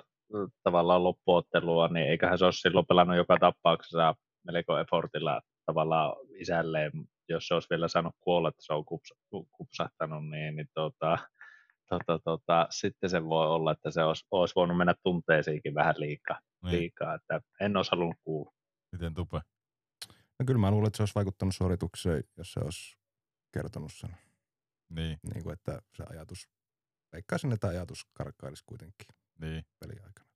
[0.63, 6.91] tavallaan loppuottelua, niin eiköhän se ole silloin pelannut joka tapauksessa melko effortilla tavallaan isälleen
[7.29, 9.13] jos se olisi vielä saanut kuolla, että se on kups,
[9.51, 11.17] kupsahtanut, niin, niin tota,
[11.89, 16.39] tota, tota, sitten se voi olla, että se olisi, olisi voinut mennä tunteisiinkin vähän liikaa,
[16.63, 16.79] Niin.
[16.79, 18.51] liikaa että en olisi halunnut kuulla.
[18.91, 19.41] Miten tupe?
[20.39, 22.97] No kyllä mä luulen, että se olisi vaikuttanut suoritukseen, jos se olisi
[23.53, 24.17] kertonut sen.
[24.89, 26.49] Niin, Niin kuin, että se ajatus,
[27.13, 29.07] veikkaisin, että ajatus karkkailisi kuitenkin
[29.41, 29.65] niin.
[29.79, 30.27] peliaikana.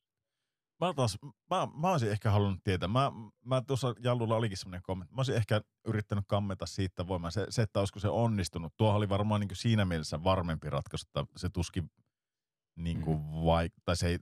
[0.81, 1.17] Mä taas,
[1.49, 2.87] mä, mä olisin ehkä halunnut tietää.
[2.87, 3.11] Mä,
[3.45, 5.15] mä tuossa Jallulla olikin semmoinen kommentti.
[5.15, 7.31] Mä olisin ehkä yrittänyt kammeta siitä voimaa.
[7.31, 8.73] Se, se että olisiko se onnistunut.
[8.77, 11.91] Tuo oli varmaan niin kuin siinä mielessä varmempi ratkaisu, että se tuskin
[12.75, 13.23] niin kuin Mm.
[13.25, 14.19] vaik- tai se ei,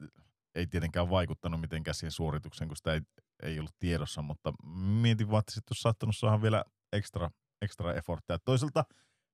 [0.55, 3.01] ei tietenkään vaikuttanut mitenkään siihen suoritukseen, kun sitä ei,
[3.43, 4.53] ei ollut tiedossa, mutta
[5.01, 6.63] mietin vaan, että sitten olisi saattanut saada vielä
[6.93, 7.29] ekstra,
[7.61, 8.39] ekstra efforttia.
[8.39, 8.83] Toisaalta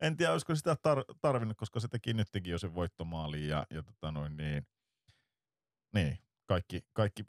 [0.02, 3.84] en tiedä, olisiko sitä tar- tarvinnut, koska se teki nytkin jo sen voittomaaliin ja, ja
[3.84, 4.68] tota noin niin,
[5.96, 7.26] niin kaikki, kaikki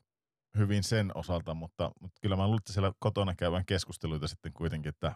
[0.58, 4.88] hyvin sen osalta, mutta, mutta kyllä mä luulen, että siellä kotona käydään keskusteluita sitten kuitenkin,
[4.88, 5.14] että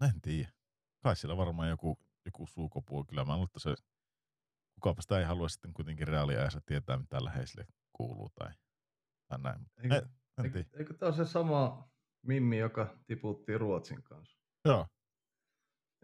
[0.00, 0.52] no en tiedä.
[1.02, 3.04] Kai siellä varmaan joku, joku suukopuu.
[3.04, 3.74] Kyllä mä luulen, että se,
[4.74, 8.52] kukapa sitä ei halua sitten kuitenkin reaaliajassa tietää, mitä läheisille kuuluu tai,
[9.28, 9.66] tai näin.
[9.82, 10.02] Eikö, En,
[10.38, 11.90] en eikö, eikö tämä ole se sama
[12.22, 14.38] Mimmi, joka tiputtiin Ruotsin kanssa?
[14.64, 14.86] Joo,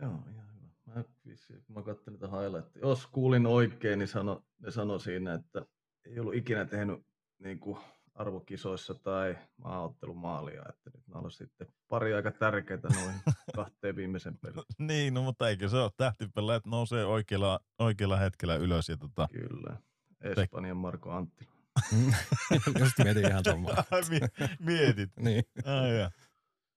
[0.02, 0.66] Joo, ihan hyvä.
[0.86, 2.88] Mä, vissiin, kun mä katselin niitä highlightteja.
[2.88, 5.66] Jos kuulin oikein, niin sano, ne sanoi siinä, että
[6.06, 7.06] ei ollut ikinä tehnyt
[7.38, 7.78] niin kuin
[8.14, 13.20] arvokisoissa tai maaottelumaalia, että nyt olisi sitten pari aika tärkeää noihin
[13.56, 14.64] kahteen viimeisen peliin.
[14.78, 19.76] niin, no mutta eikö se ole tähtipelaajat nousee oikealla, oikealla hetkellä ylös ja tota, Kyllä.
[20.20, 21.50] Espanjan Marko Anttila.
[22.80, 23.84] Just mietin ihan samaa.
[24.10, 25.10] Mi- mietit.
[25.20, 25.44] niin.
[25.64, 26.10] Ai jaa.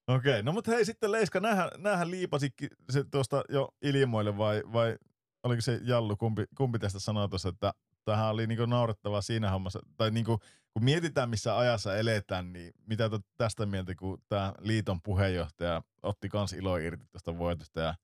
[0.08, 4.98] Okei, no mutta hei sitten Leiska, näähän, näähän liipasikin se tuosta jo ilmoille vai, vai
[5.44, 7.74] oliko se Jallu, kumpi, kumpi tästä sanoi tuossa, että
[8.06, 10.40] tämähän oli niinku naurettavaa siinä hommassa, tai niinku,
[10.74, 16.54] kun mietitään missä ajassa eletään, niin mitä tästä mieltä, kun tämä liiton puheenjohtaja otti kans
[16.54, 17.96] ilo irti tuosta voitosta ja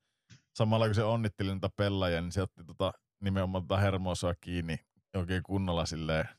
[0.55, 4.79] samalla kun se onnitteli niitä pelaajia, niin se otti tota, nimenomaan tota hermosoa kiinni
[5.15, 6.29] oikein kunnolla silleen,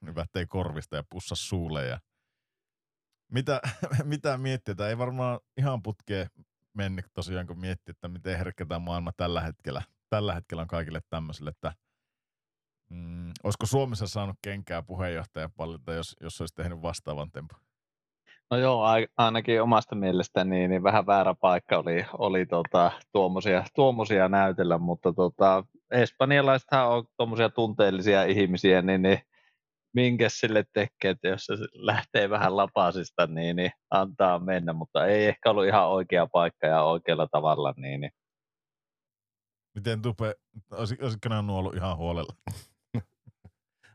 [0.00, 2.00] niin vättei korvista ja pussas suulle ja
[3.32, 3.60] mitä,
[4.04, 6.30] mitä miettiä, tämä ei varmaan ihan putkeen
[6.74, 11.00] mennyt tosiaan, kun miettii, että miten herkkä tämä maailma tällä hetkellä, tällä hetkellä on kaikille
[11.10, 11.72] tämmöisille, että
[12.88, 17.58] mm, olisiko Suomessa saanut kenkää puheenjohtajan pallilta, jos, jos olisi tehnyt vastaavan tempun?
[18.50, 23.64] No joo, ai- ainakin omasta mielestäni niin, niin vähän väärä paikka oli, oli tota, tuommoisia,
[23.74, 29.20] tuommoisia näytellä, mutta tota, espanjalaisethan on tuommoisia tunteellisia ihmisiä, niin, niin
[29.94, 35.26] minkä sille tekee, että jos se lähtee vähän lapasista, niin, niin antaa mennä, mutta ei
[35.26, 37.74] ehkä ollut ihan oikea paikka ja oikealla tavalla.
[37.76, 38.12] Niin, niin.
[39.74, 40.34] Miten Tupe,
[40.72, 42.34] olis- olisiko nämä ollut ihan huolella?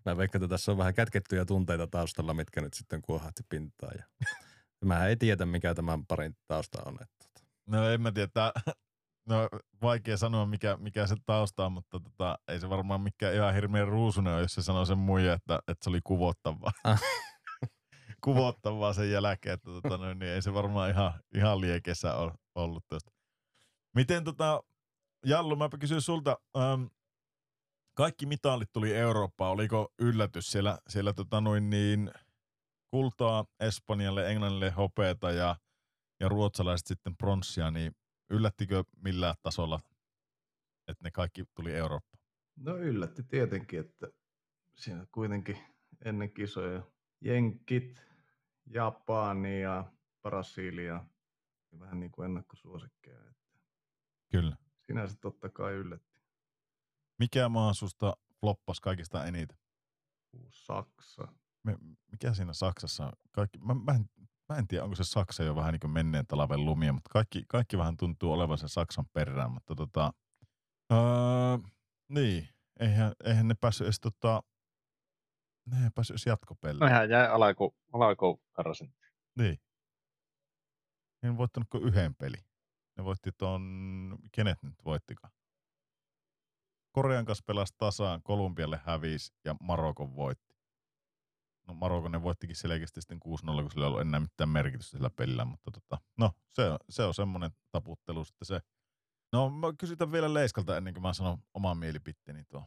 [0.05, 3.93] Mä veikkaan, että tässä on vähän kätkettyjä tunteita taustalla, mitkä nyt sitten kuohahti pintaan.
[3.97, 4.05] Ja
[4.85, 6.93] mä ei tiedä, mikä tämän parin tausta on.
[6.93, 8.51] Että, tota, No en mä tiedä, tää,
[9.29, 9.49] no
[9.81, 13.87] vaikea sanoa mikä, mikä se tausta on, mutta tota, ei se varmaan mikään ihan hirveän
[13.87, 16.71] ruusunen ole, jos se sanoo sen muija, että, että se oli kuvottavaa.
[16.83, 17.01] Ah.
[18.23, 22.83] kuvottavaa sen jälkeen, että tota, no, niin ei se varmaan ihan, ihan liekessä ol, ollut
[22.87, 23.11] tuosta.
[23.95, 24.63] Miten tota,
[25.25, 26.83] Jallu, mä kysyn sulta, ähm,
[27.93, 32.11] kaikki mitallit tuli Eurooppaan, oliko yllätys siellä, siellä tota noin niin,
[32.91, 35.55] kultaa Espanjalle, Englannille hopeeta ja,
[36.19, 37.95] ja ruotsalaiset sitten pronssia, niin
[38.29, 39.79] yllättikö millään tasolla,
[40.87, 42.23] että ne kaikki tuli Eurooppaan?
[42.55, 44.07] No yllätti tietenkin, että
[44.75, 45.57] siinä kuitenkin
[46.05, 46.83] ennen kisoja
[47.21, 48.01] Jenkit,
[48.65, 51.05] Japani ja Brasilia
[51.79, 53.19] vähän niin kuin ennakkosuosikkeja.
[53.19, 53.59] Että
[54.31, 54.57] Kyllä.
[54.81, 56.12] sinänsä totta kai yllätti.
[57.19, 59.57] Mikä maa susta floppas kaikista eniten?
[60.49, 61.27] Saksa.
[61.63, 61.77] Me,
[62.11, 63.11] mikä siinä Saksassa on?
[63.31, 64.09] Kaikki, mä, mä, en,
[64.49, 67.43] mä en tiedä, onko se Saksa jo vähän niin kuin menneen talven lumia, mutta kaikki,
[67.47, 69.51] kaikki vähän tuntuu olevan sen Saksan perään.
[69.51, 70.13] Mutta tota,
[70.91, 70.99] öö,
[72.09, 72.49] niin,
[72.79, 74.43] eihän, eihän ne päässyt edes tota,
[75.65, 76.79] ne ei päässyt edes jatkopeliin.
[76.79, 78.95] No ihan jäi alaku, alaku karsin.
[79.37, 79.61] Niin.
[81.21, 82.37] Ne ei voittanut kuin yhden peli.
[82.97, 85.33] Ne voitti ton, kenet nyt voittikaan?
[86.93, 90.55] Korean kanssa pelasi tasaan, Kolumbialle hävisi ja Marokon voitti.
[91.67, 95.09] No Marokon ne voittikin selkeästi sitten 6-0, kun sillä ei ollut enää mitään merkitystä sillä
[95.09, 98.59] pelillä, mutta tota, no se on, se on semmoinen taputtelu sitten se.
[99.31, 102.63] No mä kysytän vielä Leiskalta ennen kuin mä sanon oman mielipiteeni tuo.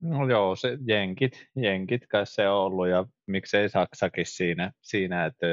[0.00, 5.46] No joo, se jenkit, jenkit kai se on ollut ja miksei Saksakin siinä, siinä että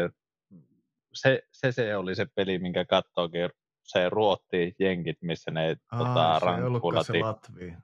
[1.14, 3.50] se, se, se oli se peli, minkä kattookin
[3.92, 7.82] se ruotti jenkit, missä ne tota, Aa, ollutkaan rankkulla se Latvia.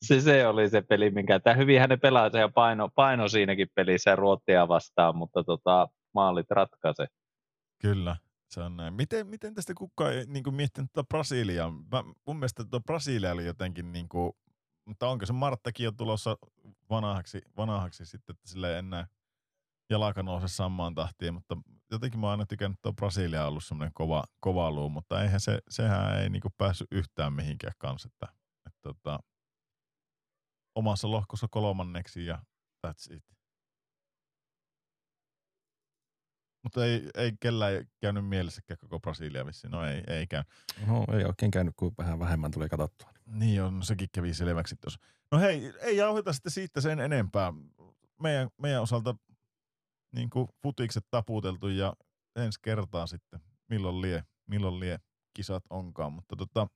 [0.06, 3.68] se, se oli se peli, minkä tämä hyvinhän ne pelaa se ja paino, paino siinäkin
[3.74, 7.06] pelissä Ruottia vastaan, mutta tota, maalit ratkaise.
[7.80, 8.16] Kyllä,
[8.50, 8.94] se on näin.
[8.94, 11.70] Miten, miten tästä kukaan ei niin miettinyt tuota Brasiliaa?
[11.70, 14.32] Mä, mun mielestä tuo Brasilia oli jotenkin, niin kuin,
[14.84, 16.36] mutta onko se Marttakin jo tulossa
[16.90, 19.06] vanhaksi, vanhaksi sitten, että sille ei enää
[19.90, 21.56] jalka nouse samaan tahtiin, mutta
[21.90, 25.40] jotenkin mä oon aina tykännyt, että Brasilia on ollut semmoinen kova, kova luu, mutta eihän
[25.40, 29.18] se, sehän ei niinku päässyt yhtään mihinkään kanssa, että, että, että tota,
[30.74, 32.38] omassa lohkossa kolmanneksi ja
[32.86, 33.24] that's it.
[36.62, 39.70] Mutta ei, ei kellään käynyt mielessäkään koko Brasilia vissiin.
[39.70, 40.42] No ei, ei käy.
[40.86, 43.08] No ei oikein käynyt, kun vähän vähemmän tuli katsottua.
[43.26, 45.00] Niin on, sekin kävi selväksi tuossa.
[45.32, 47.52] No hei, ei jauheta sitten siitä sen enempää.
[48.22, 49.14] Meidän, meidän osalta
[50.14, 51.96] niin kuin futikset taputeltu ja
[52.36, 54.98] ensi kertaa sitten, milloin lie, milloin lie
[55.34, 56.12] kisat onkaan.
[56.12, 56.66] Mutta tota,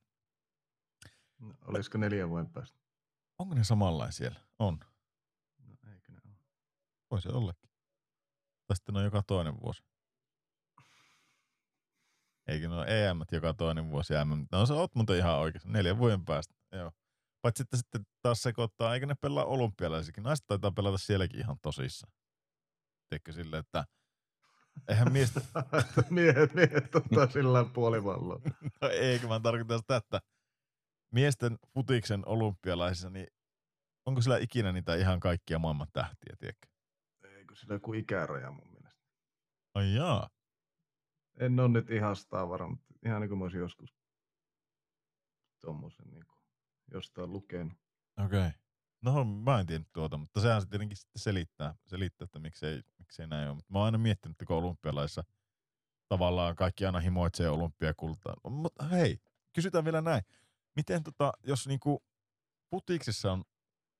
[1.38, 2.78] no, olisiko neljän vuoden päästä?
[3.38, 4.40] Onko ne samanlaisia siellä?
[4.58, 4.78] On.
[5.58, 6.34] No, eikö ne ole?
[7.10, 7.70] Voisi ollakin.
[8.66, 9.82] Tai sitten on joka toinen vuosi.
[12.46, 14.46] Eikö ne ole EM joka toinen vuosi MM?
[14.52, 15.72] No se oot muuten ihan oikein.
[15.72, 16.54] Neljän vuoden päästä.
[16.72, 16.92] Joo.
[17.42, 20.22] Paitsi sitten, sitten taas sekoittaa, eikö ne pelaa olympialaisikin?
[20.22, 22.12] Naiset taitaa pelata sielläkin ihan tosissaan.
[23.08, 23.84] Tiedätkö sille, että
[24.88, 25.40] eihän miestä...
[26.10, 28.40] miehet, miehet ottaa sillä puolivalloa.
[28.82, 30.20] no eikö mä tarkoitan sitä, että
[31.12, 33.26] miesten futiksen olympialaisissa, niin
[34.06, 36.68] onko sillä ikinä niitä ihan kaikkia maailman tähtiä, tiedätkö?
[37.22, 39.02] Eikö sillä joku ikäraja mun mielestä?
[39.74, 40.28] Ai jaa.
[41.40, 43.96] En ole nyt ihan sitä varma, mutta ihan niin kuin mä olisin joskus
[45.60, 46.38] tuommoisen niin kuin
[46.92, 47.72] jostain lukenut.
[48.24, 48.38] Okei.
[48.38, 48.50] Okay.
[49.02, 53.26] No mä en tiedä tuota, mutta sehän se tietenkin sitten selittää, selittää että miksei, miksei
[53.26, 53.54] näin ole.
[53.54, 55.24] Mutta mä oon aina miettinyt, että kun olympialaissa
[56.08, 58.34] tavallaan kaikki aina himoitsee olympiakultaa.
[58.50, 59.18] Mutta hei,
[59.54, 60.22] kysytään vielä näin.
[60.76, 62.04] Miten tota, jos niinku
[62.70, 63.44] putiksissa on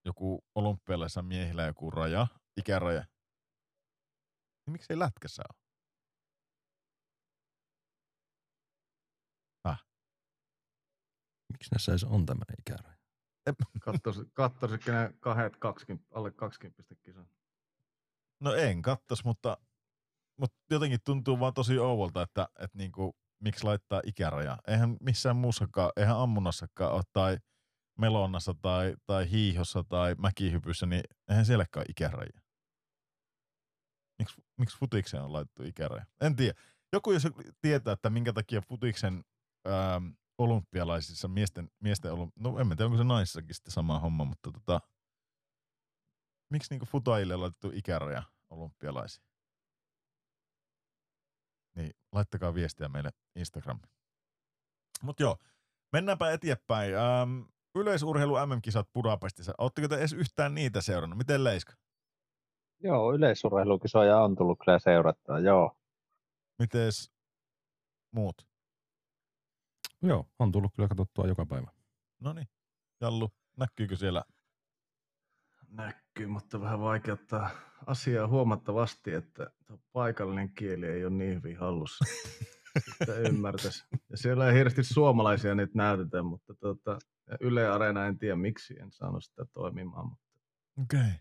[0.05, 3.05] joku olympialaisessa miehillä joku raja, ikäraja,
[4.67, 5.59] niin miksei lätkässä ole?
[9.67, 9.85] Häh?
[11.53, 12.98] Miksi näissä on tämmöinen ikäraja?
[14.33, 17.27] Kattoisitko ne kahdet 20, alle 20 kisan?
[18.41, 19.57] No en kattos, mutta,
[20.37, 24.59] mutta jotenkin tuntuu vaan tosi ouvolta, että, että niinku, miksi laittaa ikäraja.
[24.69, 27.39] Eihän missään muussakaan, eihän ammunnassakaan ole tai
[27.99, 32.41] melonnassa tai, tai hiihossa tai mäkihypyssä, niin eihän sielläkään ikäraja.
[34.19, 36.07] Miksi, miksi futikseen on laitettu ikäraja?
[36.21, 36.61] En tiedä.
[36.93, 37.27] Joku jos
[37.61, 39.25] tietää, että minkä takia futiksen
[39.67, 40.07] ähm,
[40.39, 42.33] olympialaisissa miesten, miesten olymp...
[42.37, 44.81] no en mä tiedä, onko se naisissakin sitten sama homma, mutta tota,
[46.51, 49.25] miksi niinku futajille on laitettu ikäraja olympialaisiin?
[51.77, 53.91] Niin laittakaa viestiä meille Instagramiin.
[55.03, 55.37] Mutta joo,
[55.93, 56.95] mennäänpä eteenpäin.
[56.95, 57.41] Ähm,
[57.75, 59.53] yleisurheilu MM-kisat Budapestissa.
[59.59, 61.19] Oletteko te edes yhtään niitä seurannut?
[61.19, 61.73] Miten Leiska?
[62.81, 65.77] Joo, yleisurheilukisoja on tullut kyllä seurattua, joo.
[66.59, 67.13] Mites
[68.15, 68.48] muut?
[70.03, 71.73] Joo, on tullut kyllä katsottua joka päivä.
[72.21, 72.49] No niin,
[73.01, 74.25] Jallu, näkyykö siellä?
[75.69, 77.51] Näkyy, mutta vähän vaikeuttaa
[77.87, 79.51] asiaa huomattavasti, että
[79.93, 82.05] paikallinen kieli ei ole niin hyvin hallussa.
[83.01, 83.85] että ymmärtäisi.
[84.11, 86.99] Ja siellä ei hirveästi suomalaisia nyt näytetä, mutta tuota,
[87.41, 90.09] Yle Areena en tiedä miksi, en saanut sitä toimimaan.
[90.09, 90.25] Mutta...
[90.83, 91.01] Okei.
[91.01, 91.13] Okay.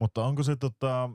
[0.00, 1.10] Mutta onko se tota,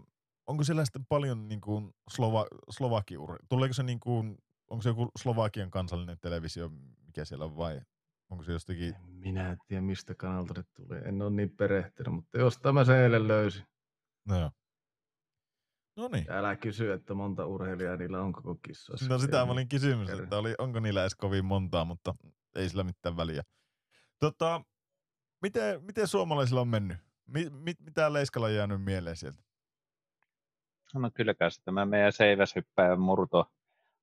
[0.48, 3.40] onko siellä sitten paljon niin kuin Slova, Slovakiur?
[3.50, 4.38] Tuleeko se niin kuin
[4.70, 6.70] onko se joku Slovakian kansallinen televisio,
[7.06, 7.82] mikä siellä on vai
[8.30, 8.96] onko se jostakin?
[8.96, 12.86] En minä en tiedä mistä kanalta se tulee, en ole niin perehtynyt, mutta jostain mä
[12.86, 13.64] se eilen löysin.
[14.26, 14.52] No joo.
[15.96, 16.32] No niin.
[16.32, 19.08] Älä kysy, että monta urheilijaa niillä on koko kissoissa.
[19.10, 22.16] No sitä mä olin kysymys, että oli, onko niillä edes kovin montaa, mutta
[22.56, 23.44] ei sillä mitään väliä.
[24.20, 24.62] Tota,
[25.42, 26.98] miten, miten suomalaisilla on mennyt?
[27.28, 29.44] Mi, mit, mitä Leiskalla on jäänyt mieleen sieltä?
[30.96, 33.52] No kyllä se tämä meidän seiväshyppäjän murto,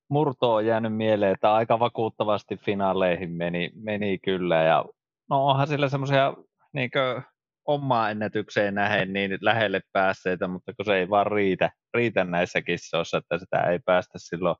[0.09, 4.63] murto on jäänyt mieleen, että aika vakuuttavasti finaaleihin meni, meni kyllä.
[4.63, 4.85] Ja
[5.31, 6.35] no onhan sillä semmoisia
[6.73, 6.91] niin
[7.67, 13.19] omaa ennätykseen nähen niin lähelle päässeitä, mutta kun se ei vaan riitä, riitä näissä kissoissa,
[13.19, 14.57] että sitä ei päästä silloin,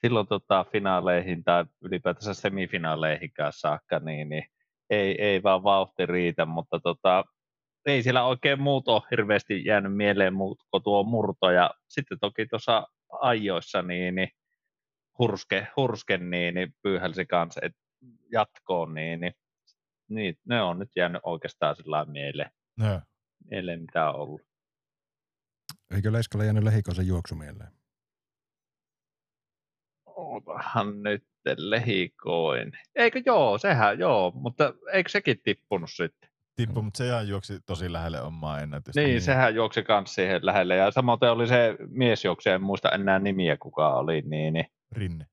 [0.00, 4.44] silloin tota finaaleihin tai ylipäätänsä semifinaaleihinkaan saakka, niin, niin
[4.90, 7.24] ei, ei vaan vauhti riitä, mutta tota,
[7.86, 11.50] ei siellä oikein muut ole hirveästi jäänyt mieleen muut tuo murto.
[11.50, 12.86] Ja sitten toki tuossa
[13.20, 14.28] ajoissa niin, niin
[15.18, 17.76] hurske, hurske niin, niin pyyhälsi kanssa et
[18.32, 19.32] jatkoon, niin, niin,
[20.08, 23.00] niin, ne on nyt jäänyt oikeastaan sillä mieleen, no.
[23.50, 24.42] mieleen, mitä on ollut.
[25.94, 27.72] Eikö Leiskalle jäänyt lehikoisen juoksu mieleen?
[30.06, 31.24] Otahan nyt
[31.56, 32.72] lehikoin.
[32.94, 36.30] Eikö joo, sehän joo, mutta eikö sekin tippunut sitten?
[36.58, 39.00] tippu, mutta sehän juoksi tosi lähelle omaa ennätystä.
[39.00, 40.76] Niin, sehän juoksi kans siihen lähelle.
[40.76, 45.26] Ja samoin oli se miesjuoksija, en muista enää nimiä kuka oli, niin, niin, Rinne.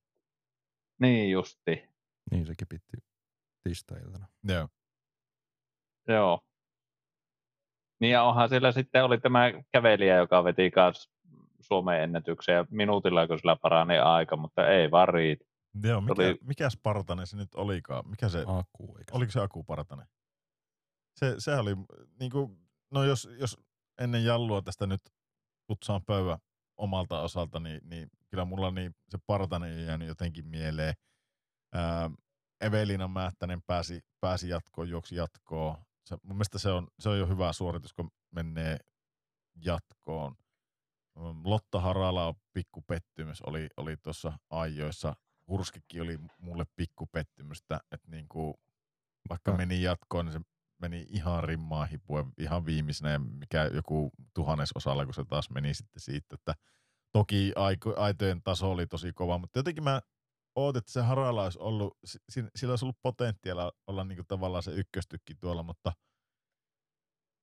[1.02, 1.90] niin justi.
[2.32, 2.98] Niin sekin pitti
[3.64, 4.28] tiistai-iltana.
[4.44, 4.68] Joo.
[6.08, 6.42] Joo.
[8.02, 11.12] Niin ja onhan siellä sitten oli tämä kävelijä, joka veti kanssa
[11.60, 15.46] Suomen ennätyksen ja minuutilla, kun sillä parani aika, mutta ei vaan riitä.
[15.84, 18.10] Joo, mikä, Oli- mikä Spartanen se nyt olikaan?
[18.10, 20.08] Mikä se, Aku, eikä oliko se Aku Partanen?
[21.20, 21.72] Se, se oli,
[22.20, 22.58] niin kuin,
[22.92, 23.58] no jos, jos
[24.02, 25.02] ennen jallua tästä nyt
[25.68, 26.40] putsaan pöydä
[26.78, 30.94] omalta osalta, niin, niin kyllä mulla niin se Partanen ei jäänyt jotenkin mieleen.
[31.74, 32.10] Ää,
[32.62, 35.78] Evelina Määttänen pääsi, pääsi jatkoon, juoksi jatkoon.
[36.06, 38.78] Se, mun mielestä se on, se on jo hyvä suoritus, kun menee
[39.56, 40.36] jatkoon.
[41.16, 45.14] Mm, Lotta Harala on pikku pettymys, oli, oli tuossa ajoissa.
[45.48, 48.60] Hurskikin oli mulle pikku pettymystä, että niinku,
[49.30, 49.58] vaikka Ah.
[49.58, 50.40] meni jatkoon, niin se
[50.82, 56.02] meni ihan rimmaa hipuen ihan viimeisenä ja mikä joku tuhannesosalla, kun se taas meni sitten
[56.02, 56.54] siitä, että
[57.16, 57.54] toki
[57.96, 60.02] aitojen taso oli tosi kova, mutta jotenkin mä
[60.56, 64.64] ootin, että se Harala olisi ollut, si- si- sillä olisi ollut potentiaalia olla niinku tavallaan
[64.64, 65.92] se ykköstykki tuolla, mutta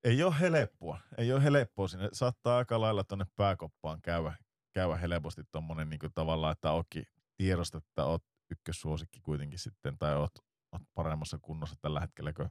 [0.05, 0.99] ei ole helppoa.
[1.19, 2.09] Ei ole helppoa sinne.
[2.13, 4.35] Saattaa aika lailla tuonne pääkoppaan käydä,
[4.73, 7.05] käydä helposti tuommoinen niinku tavallaan, että onkin
[7.37, 10.33] tiedostat, että oot ykkössuosikki kuitenkin sitten, tai oot,
[10.73, 12.49] oot paremmassa kunnossa tällä hetkellä kuin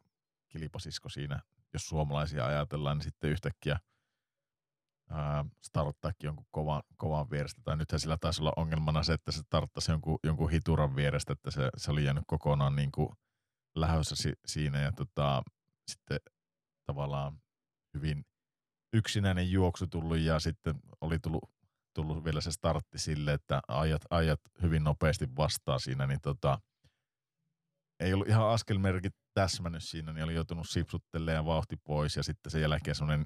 [0.49, 1.39] kilpasisko siinä,
[1.73, 3.79] jos suomalaisia ajatellaan, niin sitten yhtäkkiä
[5.61, 7.61] starttaakin jonkun kovan, kovan vierestä.
[7.63, 11.51] Tai nythän sillä taisi olla ongelmana se, että se starttasi jonkun, jonkun hituran vierestä, että
[11.51, 13.09] se, se oli jäänyt kokonaan niin kuin
[13.75, 14.81] lähössä si, siinä.
[14.81, 15.43] Ja tota,
[15.87, 16.19] sitten
[16.85, 17.41] tavallaan
[17.93, 18.25] hyvin
[18.93, 21.43] yksinäinen juoksu tullut ja sitten oli tullut,
[21.95, 26.59] tullut vielä se startti sille, että ajat, ajat hyvin nopeasti vastaa siinä, niin tota,
[27.99, 32.61] ei ollut ihan askelmerkit täsmännyt siinä, niin oli joutunut sipsuttelemaan vauhti pois ja sitten sen
[32.61, 33.25] jälkeen semmoinen,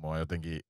[0.00, 0.60] mua jotenkin,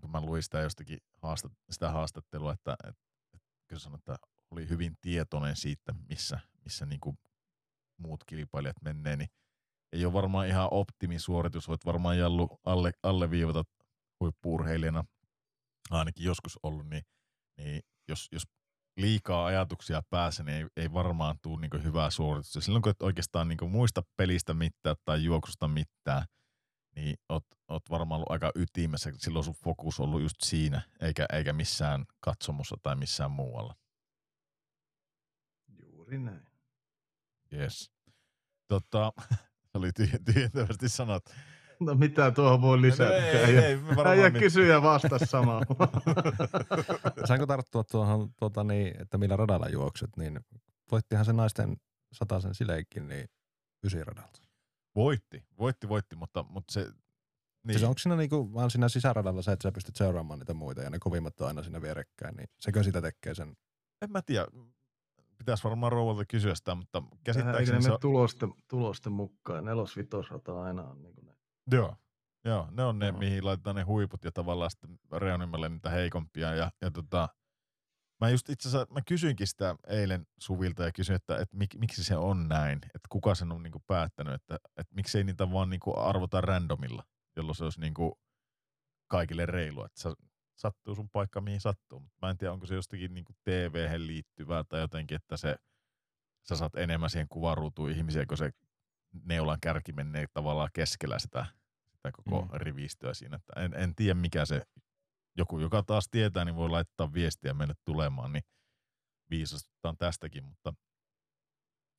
[0.00, 3.02] kun mä luin sitä jostakin haastat, sitä haastattelua, että, että,
[3.34, 4.16] että sanon, että
[4.50, 7.18] oli hyvin tietoinen siitä, missä, missä niin kuin
[7.98, 9.28] muut kilpailijat menee, niin
[9.92, 13.64] ei ole varmaan ihan optimisuoritus, voit varmaan Jallu alle, alleviivata
[14.20, 15.04] huippuurheilijana
[15.90, 17.02] ainakin joskus ollut, niin,
[17.56, 18.42] niin jos, jos
[18.96, 22.60] liikaa ajatuksia päässä, niin ei, ei varmaan tule niin hyvää suoritusta.
[22.60, 26.24] Silloin kun et oikeastaan niin muista pelistä mitään tai juoksusta mitään,
[26.96, 29.12] niin oot, oot varmaan ollut aika ytimessä.
[29.18, 33.74] Silloin sun fokus on ollut just siinä, eikä, eikä missään katsomussa tai missään muualla.
[35.82, 36.46] Juuri näin.
[37.52, 37.90] Yes.
[38.68, 39.12] Tota,
[39.72, 41.22] se oli tyh- tyhjentävästi sanot.
[41.80, 43.10] No mitä tuohon voi lisätä?
[43.10, 45.66] No ei, ei, varmaan Äijä mit- kysyjä vasta samalla.
[47.28, 50.40] Saanko tarttua tuohon, tuota, niin, että millä radalla juokset, niin
[50.90, 51.76] voittihan se naisten
[52.12, 53.28] sataisen sileikin niin
[53.84, 54.43] ysiradalta.
[54.96, 56.80] Voitti, voitti, voitti, mutta, mutta se...
[57.64, 57.74] Niin.
[57.78, 60.90] Siis onko siinä niinku vaan siinä sisäradalla se, että sä pystyt seuraamaan niitä muita ja
[60.90, 63.56] ne kovimmat on aina siinä vierekkäin, niin sekö sitä tekee sen?
[64.02, 64.46] En mä tiedä.
[65.38, 68.00] Pitäisi varmaan rouvalta kysyä sitä, mutta käsittääkseni ne se on...
[68.00, 69.64] tulosten, tulosten mukaan?
[69.64, 71.34] Nelos-vitosrata aina on niin kuin ne.
[71.72, 71.96] Joo.
[72.44, 73.18] Joo, ne on ne, Joo.
[73.18, 76.54] mihin laitetaan ne huiput ja tavallaan sitten reunimmalle niitä heikompia.
[76.54, 77.28] Ja, ja tota,
[78.24, 82.04] mä just itse asiassa, mä kysyinkin sitä eilen Suvilta ja kysyin, että, että mik, miksi
[82.04, 85.98] se on näin, että kuka sen on niinku päättänyt, että, että miksei niitä vaan niinku
[85.98, 87.04] arvota randomilla,
[87.36, 88.18] jolloin se olisi niinku
[89.08, 90.14] kaikille reilu, että sä,
[90.56, 92.00] sattuu sun paikka mihin sattuu.
[92.00, 95.56] Mutta mä en tiedä, onko se jostakin niinku tv liittyvää tai jotenkin, että se,
[96.48, 98.50] sä saat enemmän siihen kuvaruutuun ihmisiä, kun se
[99.24, 101.46] neulan kärki menee tavallaan keskellä sitä,
[101.92, 102.48] sitä koko mm.
[102.52, 103.36] rivistöä siinä.
[103.36, 104.62] Että en, en tiedä, mikä se,
[105.36, 108.42] joku, joka taas tietää, niin voi laittaa viestiä meille tulemaan, niin
[109.30, 110.74] viisastutaan tästäkin, mutta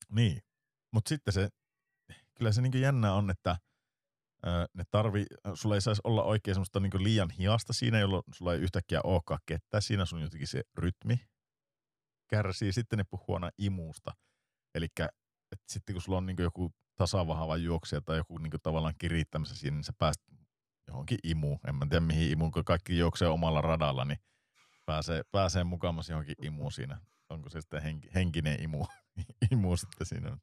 [0.09, 0.41] niin.
[0.93, 1.49] Mutta sitten se,
[2.37, 3.57] kyllä se niinku jännä on, että
[4.47, 8.53] ö, ne tarvi, sulla ei saisi olla oikein semmoista niinku liian hiasta siinä, jolloin sulla
[8.53, 9.81] ei yhtäkkiä olekaan kettä.
[9.81, 11.19] Siinä sun jotenkin se rytmi
[12.27, 12.73] kärsii.
[12.73, 14.11] Sitten ne puhuu aina imuusta.
[14.75, 14.87] Eli
[15.67, 19.83] sitten kun sulla on niinku joku tasavahava juoksija tai joku niinku tavallaan kirittämässä siinä, niin
[19.83, 20.21] sä pääst
[20.87, 21.59] johonkin imuun.
[21.67, 24.19] En mä tiedä mihin imuun, kun kaikki juoksee omalla radalla, niin
[24.85, 27.01] pääsee, pääsee mukamassa johonkin imuun siinä.
[27.29, 28.85] Onko se sitten henki, henkinen imu,
[29.51, 30.37] imu sitten siinä.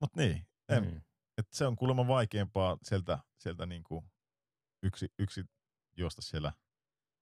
[0.00, 1.00] Mutta niin, en, Mm.
[1.38, 4.04] et se on kuulemma vaikeampaa sieltä, sieltä niinku
[4.82, 5.44] yksi, yksi
[5.96, 6.52] juosta siellä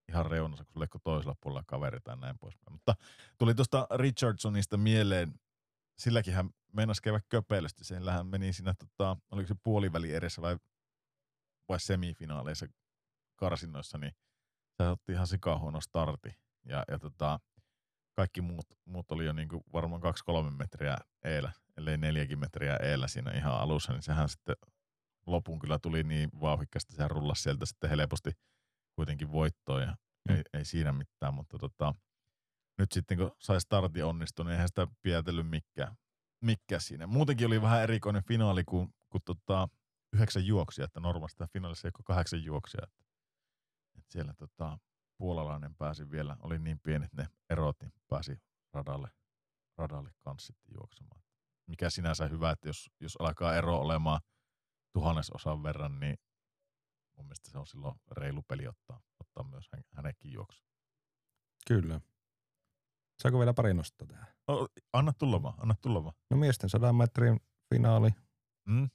[0.09, 2.73] ihan reunassa, kun sulle toisella puolella kaveri tai näin poispäin.
[2.73, 2.95] Mutta
[3.37, 5.39] tuli tuosta Richardsonista mieleen,
[5.99, 7.83] silläkin hän meinasi käydä köpeilysti.
[7.83, 10.57] Sillähän meni siinä, tota, oliko se puoliväli edessä vai,
[11.69, 12.65] vai semifinaaleissa
[13.35, 14.13] karsinnoissa, niin
[14.77, 16.29] se otti ihan sikahuono starti.
[16.65, 17.39] Ja, ja tota,
[18.15, 20.05] kaikki muut, muut oli jo niinku varmaan 2-3
[20.57, 24.55] metriä eellä, ellei neljäkin metriä eellä siinä ihan alussa, niin sehän sitten
[25.27, 28.31] lopun kyllä tuli niin vauhikkaasti, sehän rullasi sieltä sitten helposti
[28.95, 29.95] kuitenkin voittoon ja
[30.29, 30.35] Mm.
[30.35, 31.93] ei, ei siinä mitään, mutta tota,
[32.77, 35.95] nyt sitten kun sai starti onnistunut, niin eihän sitä piätellyt mikään,
[36.41, 37.07] mikään siinä.
[37.07, 39.69] Muutenkin oli vähän erikoinen finaali, kun, kun tota,
[40.15, 42.81] yhdeksän juoksia, että normaalisti tämä finaalissa ei ole kahdeksan juoksia.
[42.83, 43.03] Että,
[43.97, 44.77] että siellä tota,
[45.17, 48.41] puolalainen pääsi vielä, oli niin pienet ne erot, niin pääsi
[48.73, 49.09] radalle,
[49.77, 51.21] radalle kanssa sitten juoksemaan.
[51.67, 54.21] Mikä sinänsä hyvä, että jos, jos alkaa ero olemaan
[54.93, 56.17] tuhannesosan verran, niin
[57.17, 60.63] mun mielestä se on silloin reilu peli ottaa, ottaa myös hän, hänenkin juoksu.
[61.67, 62.01] Kyllä.
[63.21, 64.27] Saako vielä pari nostaa tähän?
[64.47, 66.15] No, anna tulla vaan, anna tulla vaan.
[66.31, 67.39] No miesten 100 metrin
[67.73, 68.09] finaali.
[68.65, 68.89] Mm?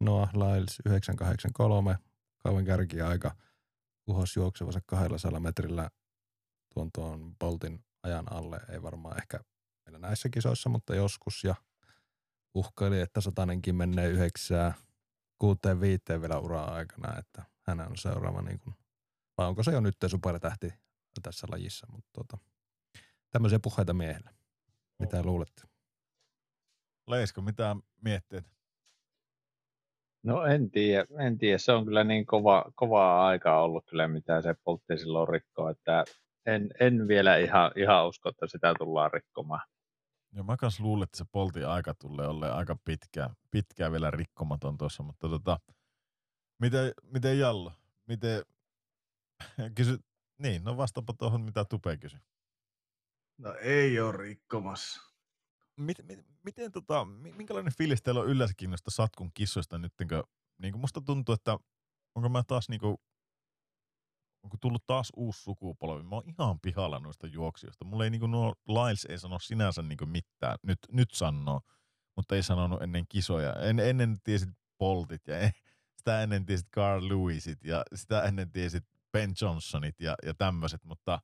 [0.00, 1.98] Noah Lyles 983.
[2.38, 3.36] Kauan kärkiaika.
[4.06, 5.90] Uhos juoksevansa 200 metrillä
[6.74, 8.60] tuon tuon Boltin ajan alle.
[8.68, 9.40] Ei varmaan ehkä
[9.86, 11.44] vielä näissä kisoissa, mutta joskus.
[11.44, 11.54] Ja
[12.54, 14.74] uhkaili, että satanenkin menee yhdeksää
[15.38, 18.74] kuuteen viiteen vielä uraa aikana, että hän on seuraava niin kuin,
[19.38, 20.74] vai onko se jo nyt supertähti
[21.22, 22.38] tässä lajissa, mutta tota,
[23.30, 24.30] tämmöisiä puheita miehelle.
[24.98, 25.62] Mitä luulette?
[27.06, 28.54] Leisko, mitä mietteet?
[30.24, 31.58] No en tiedä, en tiedä.
[31.58, 36.04] Se on kyllä niin kova, kovaa aikaa ollut kyllä, mitä se poltti silloin rikkoa, että
[36.46, 39.68] en, en vielä ihan, ihan usko, että sitä tullaan rikkomaan.
[40.32, 44.78] Ja mä kans luulen, että se polti aika tulee olemaan aika pitkään, pitkään vielä rikkomaton
[44.78, 45.60] tuossa, mutta tota,
[46.58, 47.72] miten, miten Jallo?
[48.06, 48.42] Miten,
[49.76, 49.98] kysy,
[50.38, 52.20] niin, no vastaapa tuohon, mitä Tupe kysyi.
[53.38, 55.13] No ei ole rikkomassa.
[55.76, 59.92] Miten, miten, miten tota, mi- minkälainen fiilis teillä on yleensäkin noista Satkun kissoista nyt,
[60.58, 61.58] niin kuin musta tuntuu, että
[62.14, 63.00] onko mä taas niinku,
[64.44, 66.02] onko tullut taas uusi sukupolvi.
[66.02, 67.84] Mä oon ihan pihalla noista juoksijoista.
[67.84, 70.58] Mulla ei niinku nuo Lyles ei sano sinänsä niinku mitään.
[70.62, 71.60] Nyt, nyt sanoo,
[72.16, 73.52] mutta ei sanonut ennen kisoja.
[73.52, 75.50] En, ennen tiesit Boltit ja en,
[75.96, 81.20] sitä ennen tiesit Carl Lewisit ja sitä ennen tiesit Ben Johnsonit ja, ja tämmöiset, mutta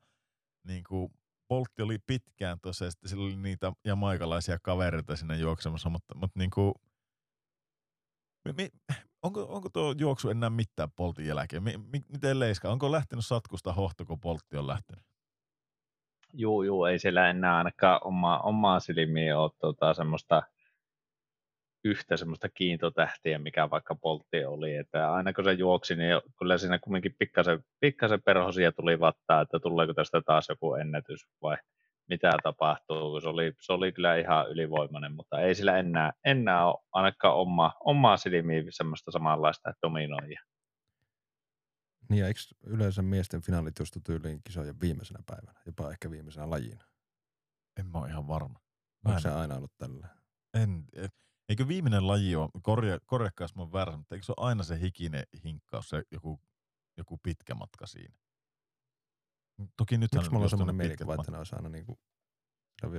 [0.64, 1.12] niinku
[1.51, 6.74] Boltti oli pitkään tuossa ja sillä oli niitä jamaikalaisia kavereita sinne juoksemassa, mutta, mutta niinku,
[8.44, 8.68] mi, mi,
[9.22, 11.62] onko, onko tuo juoksu enää mitään Boltin jälkeen?
[11.62, 15.05] Mi, mi, miten Leiska, onko lähtenyt satkusta hohto, kun Boltti on lähtenyt?
[16.32, 20.42] Juu, juu, ei siellä enää ainakaan oma, omaa silmiin ole tota, semmoista
[21.85, 24.76] yhtä semmoista kiintotähtiä, mikä vaikka poltti oli.
[24.76, 29.59] Että aina kun se juoksi, niin kyllä siinä kumminkin pikkasen, pikkasen perhosia tuli vattaa, että
[29.61, 31.57] tuleeko tästä taas joku ennätys vai
[32.09, 33.20] mitä tapahtuu.
[33.20, 37.72] Se oli, se oli kyllä ihan ylivoimainen, mutta ei sillä enää, enää ole ainakaan oma,
[37.81, 40.43] omaa silmiin semmoista samanlaista dominoijaa.
[42.09, 46.85] Niin ja eikö yleensä miesten finaalit juostu tyyliin kisojen viimeisenä päivänä, jopa ehkä viimeisenä lajina?
[47.81, 48.59] En mä ole ihan varma.
[49.05, 50.09] Mä Onko en, se aina ollut tällä?
[50.55, 51.09] en, en,
[51.51, 54.62] eikö viimeinen laji ole, korja, korjakkaa jos mä oon väärässä, mutta eikö se ole aina
[54.62, 56.40] se hikinen hinkkaus, se joku,
[56.96, 58.14] joku pitkä matka siinä?
[59.76, 61.98] Toki nyt Miksi mulla on semmoinen mielikuva, että ne olisi aina niin kuin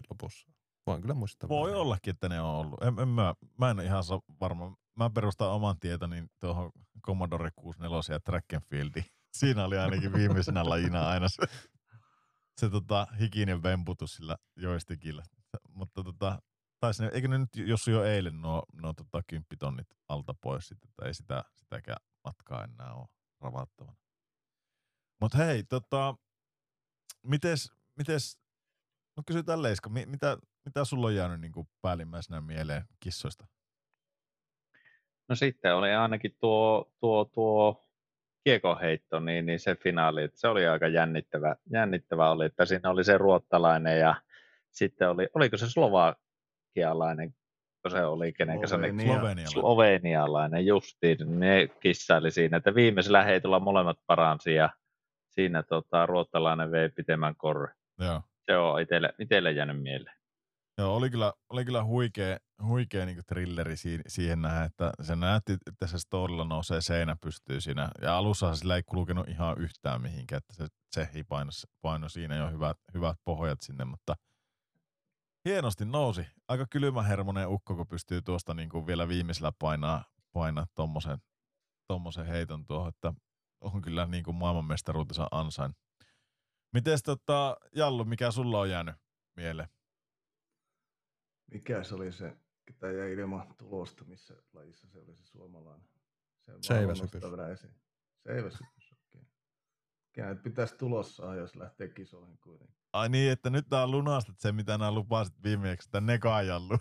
[0.09, 0.47] lopussa?
[0.87, 1.49] Voin kyllä muistaa.
[1.49, 2.83] Voi ollakin, että ne on ollut.
[2.83, 4.03] En, en mä, mä en ole ihan
[4.39, 4.77] varma.
[4.95, 6.71] Mä perustan oman tietoni tuohon
[7.05, 9.05] Commodore 64 ja Track and Fieldiin.
[9.39, 11.43] Siinä oli ainakin viimeisenä lajina aina se,
[12.57, 15.23] se tota, hikinen vemputus sillä joistikillä.
[15.69, 16.41] Mutta tota,
[16.81, 20.89] taisi ne, eikö ne nyt jos jo eilen nuo, nuo tota, kymppitonnit alta pois sitten,
[20.89, 23.07] että ei sitä, sitäkään matkaa enää ole
[23.41, 23.97] ravattavana.
[25.21, 26.15] Mutta hei, tota,
[27.23, 28.39] mites, mites,
[29.17, 33.47] no kysytään Leiska, mi, mitä, mitä sulla on jäänyt niin päällimmäisenä mieleen kissoista?
[35.29, 37.87] No sitten oli ainakin tuo, tuo, tuo
[38.43, 43.03] kiekoheitto, niin, niin se finaali, että se oli aika jännittävä, jännittävä oli, että siinä oli
[43.03, 44.15] se ruottalainen ja
[44.71, 45.67] sitten oli, oliko se
[46.71, 47.33] slovakialainen,
[47.81, 49.47] kun se oli, kenen se oli, Slovenia.
[49.47, 50.65] Slovenialainen.
[50.65, 54.69] justiin, ne kissaili siinä, että viimeisellä heitolla molemmat paransi ja
[55.29, 57.73] siinä tota, ruottalainen vei pitemmän korre.
[57.99, 58.21] Joo.
[58.45, 60.15] Se on itselle, itselle jäänyt mieleen.
[60.77, 65.53] Joo, oli kyllä, oli kyllä huikea, huikea niin thrilleri siihen, siihen nähdä, että se näytti,
[65.53, 67.89] että se storilla nousee seinä pystyy siinä.
[68.01, 71.51] Ja alussa sillä ei kulkenut ihan yhtään mihinkään, että se Tsehi paino,
[71.81, 74.15] paino siinä jo hyvät, hyvät pohjat sinne, mutta
[75.45, 76.27] hienosti nousi.
[76.47, 81.17] Aika kylmähermonen ukko, kun pystyy tuosta niin kuin vielä viimeisellä painaa, painaa tommosen,
[81.87, 83.13] tommosen heiton tuohon, että
[83.61, 85.73] on kyllä niin kuin maailmanmestaruutensa ansain.
[86.73, 88.95] Mites tota, Jallu, mikä sulla on jäänyt
[89.35, 89.69] mieleen?
[91.51, 95.89] Mikä se oli se, ketä jäi ilman tulosta, missä lajissa se oli se suomalainen?
[96.45, 97.23] Se Seiväsypys.
[98.23, 99.27] Seiväsypys, okei.
[100.11, 102.80] Kenet pitäisi tulossa jos lähtee kisoihin kuitenkin.
[102.93, 106.77] Ai niin, että nyt tää lunastat se, mitä nää lupasit viimeksi, että neka jallu.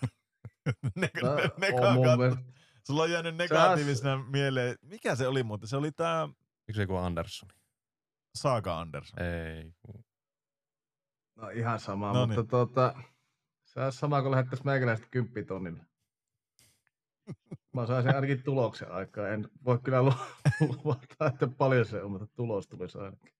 [0.97, 2.45] ne, No, ne, on katto, mielestä-
[2.87, 4.77] Sulla on jäänyt negatiivisena mieleen.
[4.83, 5.69] Mikä se oli muuten?
[5.69, 6.27] Se oli tää
[6.67, 7.49] Miksi se joku Andersson?
[8.35, 9.23] Saga Anderson.
[9.23, 9.73] Ei.
[9.81, 10.05] kun-
[11.37, 12.49] No ihan sama, No mutta niin.
[12.49, 12.95] tuota,
[13.65, 15.87] se olisi sama kuin lähettäisiin meikäläistä kymppitonnille.
[17.75, 19.29] Mä saisin ainakin tuloksen aikaa.
[19.29, 20.15] En voi kyllä lu-
[20.85, 23.33] luvata, että paljon se on, mutta tulos tulisi ainakin.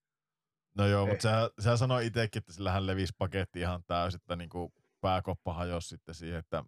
[0.77, 4.73] No joo, mutta sä, sä sanoi itsekin, että sillähän levisi paketti ihan täysin, että niinku
[5.01, 6.63] pääkoppa hajosi sitten siihen, että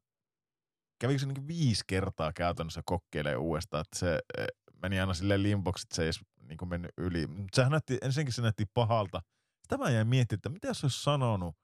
[0.99, 4.47] kävikö se niinku viisi kertaa käytännössä kokkeilee uudestaan, että se eh,
[4.81, 7.27] meni aina silleen limboksi, että se ei edes niinku mennyt yli.
[7.27, 9.21] Mut Sehän näytti, ensinnäkin se näytti pahalta.
[9.63, 11.55] Sitä mä jäin miettimään, että mitä jos olisi sanonut,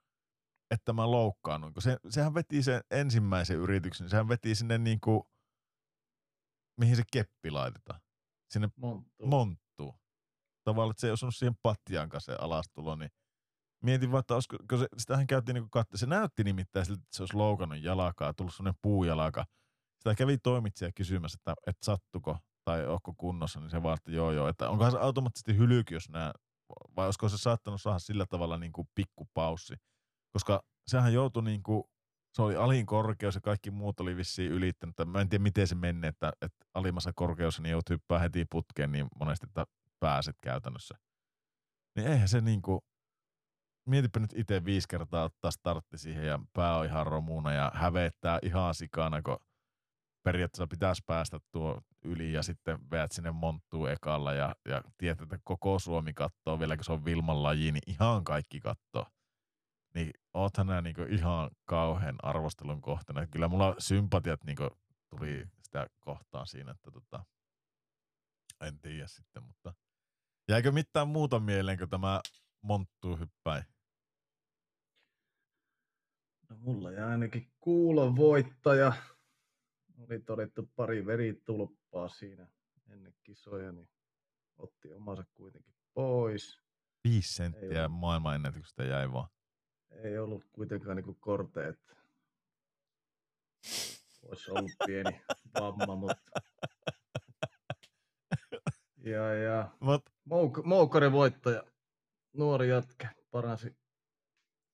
[0.72, 5.32] että mä loukkaannun, kun se, sehän veti sen ensimmäisen yrityksen, sehän veti sinne niinku,
[6.78, 8.02] mihin se keppi laitetaan,
[8.50, 9.26] sinne Monttu.
[9.26, 9.69] monttuu.
[10.64, 13.10] Tavallaan, että se ei osunut siihen patjaan kanssa se alastulo, niin
[13.84, 15.98] mietin vaan, että olisiko, se, sitähän käytiin niinku katto.
[15.98, 19.46] Se näytti nimittäin siltä, että se olisi loukannut jalkaa, tullut semmoinen puujalaka.
[20.00, 24.32] Sitä kävi toimitsija kysymässä, että, että sattuko tai onko kunnossa, niin se vaan, että joo
[24.32, 26.34] joo, että onkohan se automaattisesti hylky, jos nämä,
[26.96, 29.76] vai olisiko se saattanut saada sillä tavalla niin kuin pikkupaussi.
[30.34, 31.84] Koska sehän joutui niin kuin,
[32.34, 34.96] se oli alin korkeus ja kaikki muut oli vissiin ylittänyt.
[35.06, 38.92] Mä en tiedä, miten se meni, että, että alimmassa korkeus niin joutui hyppää heti putkeen
[38.92, 39.66] niin monesti, että
[40.00, 40.96] pääset käytännössä.
[41.96, 42.86] Niin eihän se niinku,
[43.86, 48.40] mietipä nyt itse viisi kertaa ottaa startti siihen ja pää on ihan romuna ja hävettää
[48.44, 49.38] ihan sikana, kun
[50.24, 55.40] periaatteessa pitäisi päästä tuo yli ja sitten veät sinne monttuun ekalla ja, ja tiedät, että
[55.44, 59.06] koko Suomi kattoo vielä, kun se on Vilman laji, niin ihan kaikki kattoo.
[59.96, 63.28] Niin oothan nää niinku ihan kauhean arvostelun kohteena.
[63.28, 64.70] Kyllä mulla sympatiat niinku
[65.10, 67.26] tuli sitä kohtaan siinä, että tota,
[68.62, 69.74] en tiedä sitten, mutta
[70.50, 72.22] jäikö mitään muuta mieleen, kun tämä
[72.62, 73.64] monttuu hyppäin?
[76.50, 78.94] No, mulla jäi ainakin kuulon voittaja.
[79.98, 82.48] Oli todettu pari veritulppaa siinä
[82.90, 83.90] ennen kisoja, niin
[84.58, 86.60] otti omansa kuitenkin pois.
[87.04, 88.00] Viisi senttiä ollut.
[88.00, 89.30] maailmanennätyksestä jäi vaan.
[89.92, 91.80] Ei ollut kuitenkaan niinku korteet.
[94.22, 95.22] Olisi ollut pieni
[95.60, 96.32] vamma, mutta...
[99.04, 101.64] Ja, ja Mut Mouk- Moukkarin voittaja,
[102.34, 103.76] nuori jätkä, paransi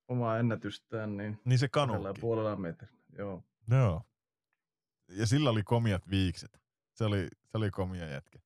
[0.07, 2.21] omaa ennätystään niin niin se kanuukki.
[2.21, 2.97] puolella metrillä.
[3.17, 3.43] Joo.
[3.71, 4.01] Joo.
[5.07, 6.61] Ja sillä oli komiat viikset.
[6.93, 8.39] Se oli, se oli komia jätkä.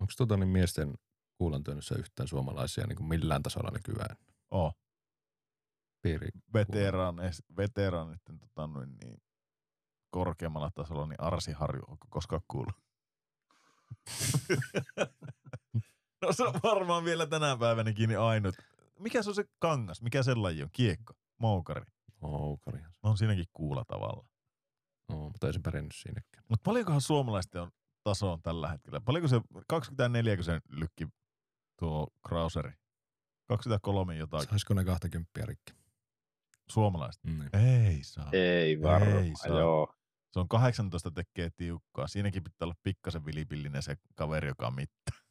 [0.00, 0.94] Onko tota niin miesten
[1.38, 4.16] kuulantyönnissä yhtään suomalaisia niin kuin millään tasolla nykyään?
[4.50, 4.74] Oh,
[6.02, 6.28] Piiri.
[6.54, 9.22] veteraanit, veteraanitten tota, noin, niin,
[10.10, 12.74] korkeammalla tasolla, niin Arsi Harju, onko koskaan kuullut?
[16.22, 18.54] no se on varmaan vielä tänä päivänäkin niin ainut.
[18.98, 20.02] Mikä se on se kangas?
[20.02, 20.68] Mikä se laji on?
[20.72, 21.14] Kiekko?
[21.38, 21.82] Moukari?
[22.20, 22.98] Moukarihan se.
[23.02, 24.24] On siinäkin kuulla tavalla.
[25.08, 26.44] No, mutta ei se pärjännyt siinäkään.
[26.48, 27.70] Mutta paljonkohan suomalaisten on
[28.04, 29.00] taso on tällä hetkellä?
[29.00, 31.08] Paljonko se, 24 kun se lykki
[31.78, 32.72] tuo Krauseri?
[33.48, 35.72] 23 jotain Saisiko ne 20 rikki?
[36.70, 37.28] suomalaista?
[37.28, 37.56] Niin.
[37.56, 38.28] Ei saa.
[38.32, 39.58] Ei varmaan, Ei saa.
[39.58, 39.94] joo.
[40.32, 42.06] Se on 18 tekee tiukkaa.
[42.06, 45.21] Siinäkin pitää olla pikkasen vilipillinen se kaveri, joka mittaa.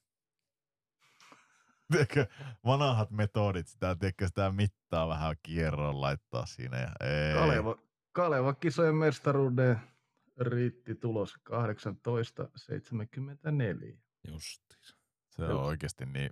[1.91, 2.27] Tiedätkö,
[2.65, 6.77] vanhat metodit, sitä, tiedätkö, sitä mittaa vähän kierroon laittaa siinä.
[6.77, 7.33] Ja ei.
[7.33, 7.77] Kaleva,
[8.11, 9.79] Kaleva kisojen mestaruuden
[10.37, 11.55] riitti tulos 18.74.
[14.27, 14.95] Justiinsa.
[15.29, 16.29] Se on oikeasti niin.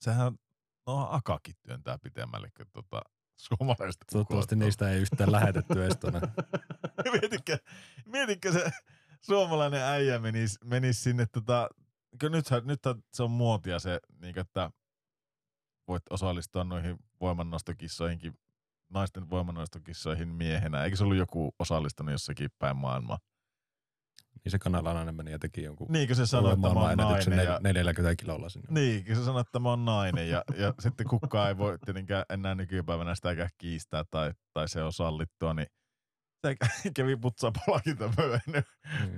[0.00, 0.38] Sehän,
[0.86, 3.02] no Akakin työntää pitemmälle kuin tuota,
[3.36, 4.04] suomalaista.
[4.12, 6.20] Toivottavasti niistä ei yhtään lähetetty edes tuonne.
[7.20, 7.58] mietitkö,
[8.06, 8.70] mietitkö se
[9.20, 11.68] suomalainen äijä menisi, menisi sinne tota,
[12.20, 14.70] kun nythän, nythän se on muotia se, niin että
[15.88, 18.32] voit osallistua noihin voimannostokissoihinkin,
[18.88, 20.84] naisten voimannostokissoihin miehenä.
[20.84, 23.18] Eikö se ollut joku osallistunut jossakin päin maailmaa?
[24.44, 27.44] Niin se kanalainen meni ja teki jonkun Niin se sanoi, että mä oon nainen.
[27.44, 28.68] Ja, 40 kilolla sinne.
[28.70, 30.28] niin, kun se sanoi, että mä oon nainen.
[30.28, 34.92] Ja, ja sitten kukaan ei voi tietenkään enää nykypäivänä sitäkään kiistää tai, tai se on
[34.92, 35.66] sallittua, niin
[36.96, 38.64] kävi putsaa palkintopöydän Niin.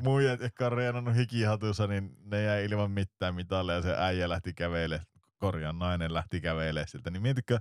[0.03, 4.55] muijat, jotka on reenannut hikihatussa, niin ne jäi ilman mitään mitalle ja se äijä lähti
[4.55, 5.01] kävelee,
[5.37, 7.11] korjaan nainen lähti kävelee siltä.
[7.11, 7.59] Niin mietitkö,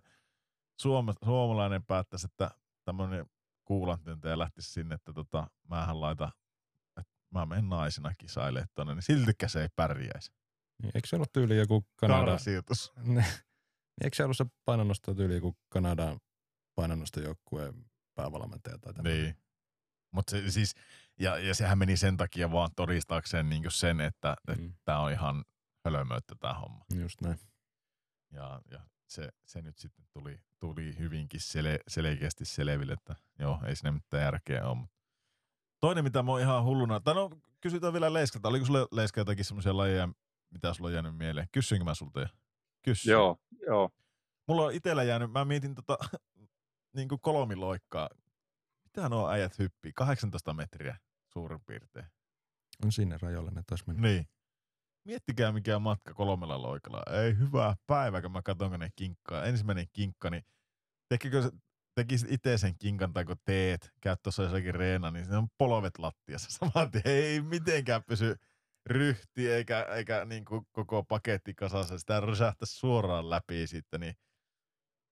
[0.81, 2.51] Suoma, suomalainen päättäisi, että
[2.85, 3.25] tämmöinen
[3.65, 6.31] kuulantyöntäjä lähtisi sinne, että tota, mähän laita,
[6.99, 10.31] että mä menen naisena kisailemaan tuonne, niin siltikään se ei pärjäisi.
[10.81, 12.25] Niin, Eikö se ollut tyyli joku Kanada?
[12.25, 12.93] Karsiutus.
[13.03, 13.25] Niin.
[14.03, 16.19] Eikö se ollut se painonnosto tyyli joku Kanadan
[16.75, 17.73] painonnostojoukkueen
[18.15, 19.23] päävalmentaja tai tämmöinen?
[19.23, 19.35] Niin.
[20.15, 20.75] Mutta se siis,
[21.19, 25.45] ja, ja sehän meni sen takia vaan todistaakseen niin sen, että Mm, tämä on ihan
[25.85, 26.85] hölmöyttä tämä homma.
[26.95, 27.39] just näin.
[28.31, 33.75] Ja, ja se, se nyt sitten tuli, tuli hyvinkin sele, selkeästi selville, että joo, ei
[33.75, 34.75] siinä mitään järkeä ole.
[34.75, 34.89] Mut
[35.79, 37.29] Toinen, mitä mä oon ihan hulluna, tai no
[37.61, 40.09] kysytään vielä Leiskalta, oliko sulle Leiska jotakin semmoisia lajeja,
[40.51, 41.47] mitä sulla on jäänyt mieleen?
[41.51, 42.27] Kysynkö mä sulta jo?
[42.81, 43.11] Kysy.
[43.11, 43.37] Joo,
[43.67, 43.89] joo.
[44.47, 45.97] Mulla on itellä jäänyt, mä mietin tota,
[46.95, 48.09] niin kuin kolmiloikkaa.
[48.95, 49.91] Mitä nuo äijät hyppii?
[49.95, 50.97] 18 metriä
[51.33, 52.05] suurin piirtein.
[52.85, 54.07] On sinne rajoille ne taas mennä.
[54.07, 54.25] Niin.
[55.07, 57.03] Miettikää mikä matka kolmella loikalla.
[57.23, 59.45] Ei hyvää päivää, kun mä katson, kun ne kinkkaa.
[59.45, 60.43] Ensimmäinen kinkka, niin
[61.09, 61.51] tekikö se,
[61.95, 65.99] tekisit itse sen kinkan tai kun teet, käyt tuossa jossakin reena, niin se on polvet
[65.99, 67.03] lattiassa saman tien.
[67.05, 68.35] Ei mitenkään pysy
[68.85, 71.97] ryhti eikä, eikä niin kuin koko paketti kasassa.
[71.97, 74.15] Sitä rysähtäisi suoraan läpi sitten, niin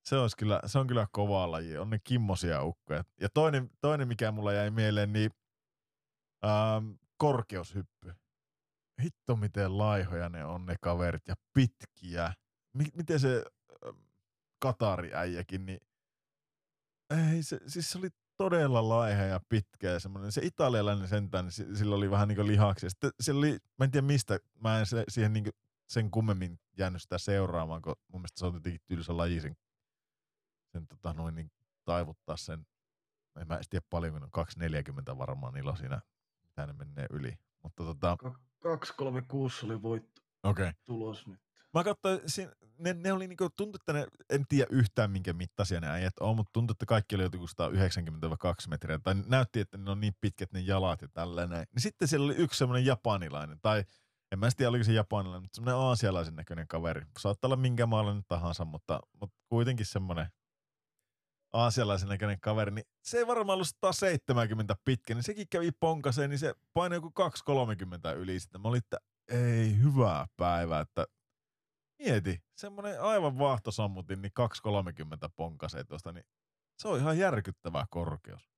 [0.04, 1.78] se, olisi kyllä, se on kyllä kova laji.
[1.78, 3.04] On ne kimmosia ukkoja.
[3.22, 5.32] Ja toinen, toinen mikä mulla jäi mieleen, niin
[6.46, 8.14] ähm, korkeushyppy.
[9.04, 12.34] Hitto miten laihoja ne on ne kaverit ja pitkiä.
[12.74, 13.46] M- miten se
[13.86, 13.96] ähm,
[14.60, 15.80] Katari-äijäkin, niin
[17.32, 20.32] ei se, siis se oli todella laiha ja pitkä ja semmoinen.
[20.32, 22.90] Se italialainen sentään, niin sillä oli vähän niin lihaksia.
[22.90, 25.46] Sitten siellä oli, mä en tiedä mistä, mä en se, siihen niin
[25.90, 29.56] sen kummemmin jäänyt sitä seuraamaan, kun mun mielestä se on jotenkin tylsä laji sen,
[30.74, 31.52] sen tota noin niin
[31.86, 32.66] taivuttaa sen.
[33.42, 36.02] En mä tiedä paljon, kun on 240 varmaan niillä siinä,
[36.44, 37.38] mitä ne menee yli.
[37.64, 38.18] Mutta tota...
[38.60, 40.64] 236 oli voitto Okei.
[40.64, 40.74] Okay.
[40.86, 41.40] tulos nyt.
[41.74, 42.20] Mä katsoin,
[42.80, 46.36] ne, ne oli niinku, tuntui, että ne, en tiedä yhtään minkä mittaisia ne äijät on,
[46.36, 49.00] mutta tuntui, että kaikki oli joku 192 metriä.
[49.00, 51.66] Tai näytti, että ne on niin pitkät ne jalat ja tällainen.
[51.76, 53.84] Niin sitten siellä oli yksi semmoinen japanilainen, tai
[54.32, 57.06] en mä tiedä oliko se japanilainen, mutta semmoinen aasialaisen näköinen kaveri.
[57.20, 60.28] Saattaa olla minkä maalainen tahansa, mutta, mutta kuitenkin semmoinen
[61.54, 66.40] aasialaisen näköinen kaveri, niin se ei varmaan ollut 170 pitkä, niin sekin kävi ponkaseen, niin
[66.40, 68.62] se painoi joku 230 yli sitten.
[68.62, 68.98] Mä olin, että
[69.28, 71.06] ei hyvää päivää, että
[72.00, 76.26] mieti, semmoinen aivan vaahtosammutin, niin 230 ponkasee tuosta, niin
[76.80, 78.54] se on ihan järkyttävä korkeus.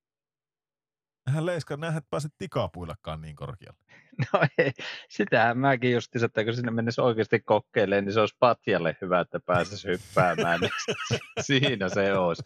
[1.30, 3.80] Hän leiska, nähdä, että pääset tikapuillakaan niin korkealle.
[4.34, 4.72] No ei,
[5.10, 9.40] sitähän mäkin just että kun sinne menisi oikeasti kokeilemaan, niin se olisi patjalle hyvä, että
[9.40, 10.60] pääsisi hyppäämään.
[10.60, 10.72] niin
[11.48, 12.44] siinä se olisi.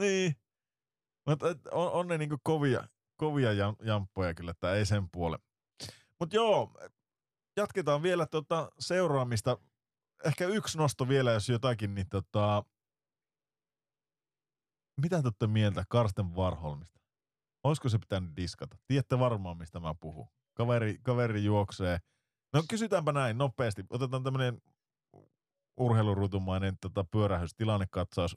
[0.00, 0.36] Niin.
[1.26, 3.50] Mutta on, on ne niinku kovia, kovia
[3.82, 5.38] jamppoja kyllä, että ei sen puole.
[6.20, 6.74] Mutta joo,
[7.56, 9.58] jatketaan vielä tota seuraamista.
[10.24, 12.64] Ehkä yksi nosto vielä, jos jotakin, niin tota,
[15.00, 17.00] mitä te mieltä Karsten Varholmista?
[17.64, 18.76] Olisiko se pitänyt diskata?
[18.86, 20.26] Tiedätte varmaan, mistä mä puhun.
[20.54, 21.98] Kaveri, kaveri juoksee.
[22.52, 23.84] No kysytäänpä näin nopeasti.
[23.90, 24.62] Otetaan tämmöinen
[25.76, 28.36] urheilurutumainen tota, pyörähys, tilannekatsaus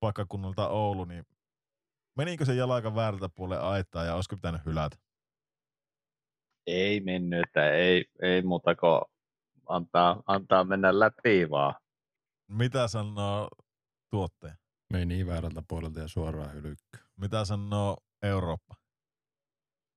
[0.00, 1.24] paikkakunnalta Oulu, niin
[2.16, 4.96] menikö se jalaka väärältä puolelle aitaa ja olisiko pitänyt hylätä?
[6.66, 9.02] Ei mennyt, että ei, ei muuta kuin
[9.68, 11.74] antaa, antaa mennä läpi vaan.
[12.48, 13.48] Mitä sanoo
[14.10, 14.54] tuottaja?
[14.92, 16.98] Meni väärältä puolelta ja suoraan hylykky.
[17.16, 18.74] Mitä sanoo Eurooppa?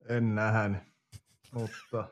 [0.08, 0.82] En nähnyt,
[1.54, 2.08] mutta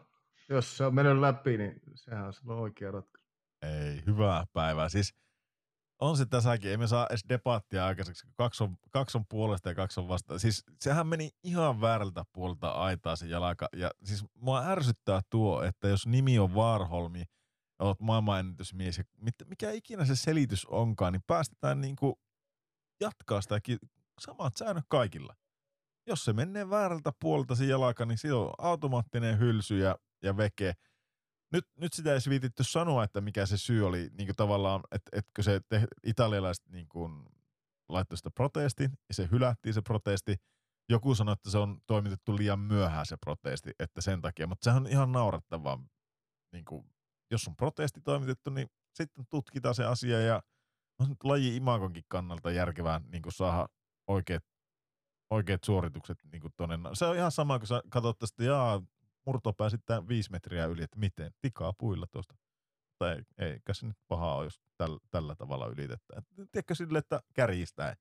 [0.48, 3.28] jos se on mennyt läpi, niin sehän on oikea ratkaisu.
[3.62, 4.88] Ei, hyvää päivää.
[4.88, 5.14] Siis
[6.02, 9.68] on se tässäkin, ei me saa edes debattia aikaiseksi, kun kaksi on, kaksi on puolesta
[9.68, 10.40] ja kaksi on vastaan.
[10.40, 13.68] Siis sehän meni ihan väärältä puolelta aitaa se jalaka.
[13.76, 17.24] Ja siis mua ärsyttää tuo, että jos nimi on Varholmi,
[17.78, 19.04] olet maailmanennätysmies ja
[19.44, 22.14] mikä ikinä se selitys onkaan, niin päästetään niin kuin
[23.00, 23.60] jatkaa sitä
[24.20, 25.34] samat säännöt kaikilla.
[26.06, 30.72] Jos se menee väärältä puolelta se jalaka, niin se on automaattinen hylsy ja, ja veke–
[31.52, 35.18] nyt, nyt sitä ei viititty sanoa, että mikä se syy oli niin kuin tavallaan, että
[35.18, 37.26] etkö se te, italialaiset niin kuin,
[37.88, 40.36] laittoi sitä protestin ja se hylättiin se protesti.
[40.88, 44.82] Joku sanoi, että se on toimitettu liian myöhään se protesti, että sen takia, mutta sehän
[44.82, 45.78] on ihan naurettavaa.
[46.52, 46.86] Niin kuin,
[47.30, 50.42] jos on protesti toimitettu, niin sitten tutkitaan se asia ja
[50.98, 53.68] on laji imagonkin kannalta järkevää niin kuin saada
[54.06, 54.44] oikeat,
[55.30, 56.78] oikeat suoritukset niin kuin tonne.
[56.92, 58.82] Se on ihan sama, kun sä katsot että jaa,
[59.26, 62.34] murtopää sitten viisi metriä yli, että miten, tikaa puilla tuosta.
[62.98, 66.22] Tai ei, eikä se nyt paha ole, jos täl, tällä tavalla ylitetään.
[66.52, 67.96] Tiedätkö sille, että kärjistää.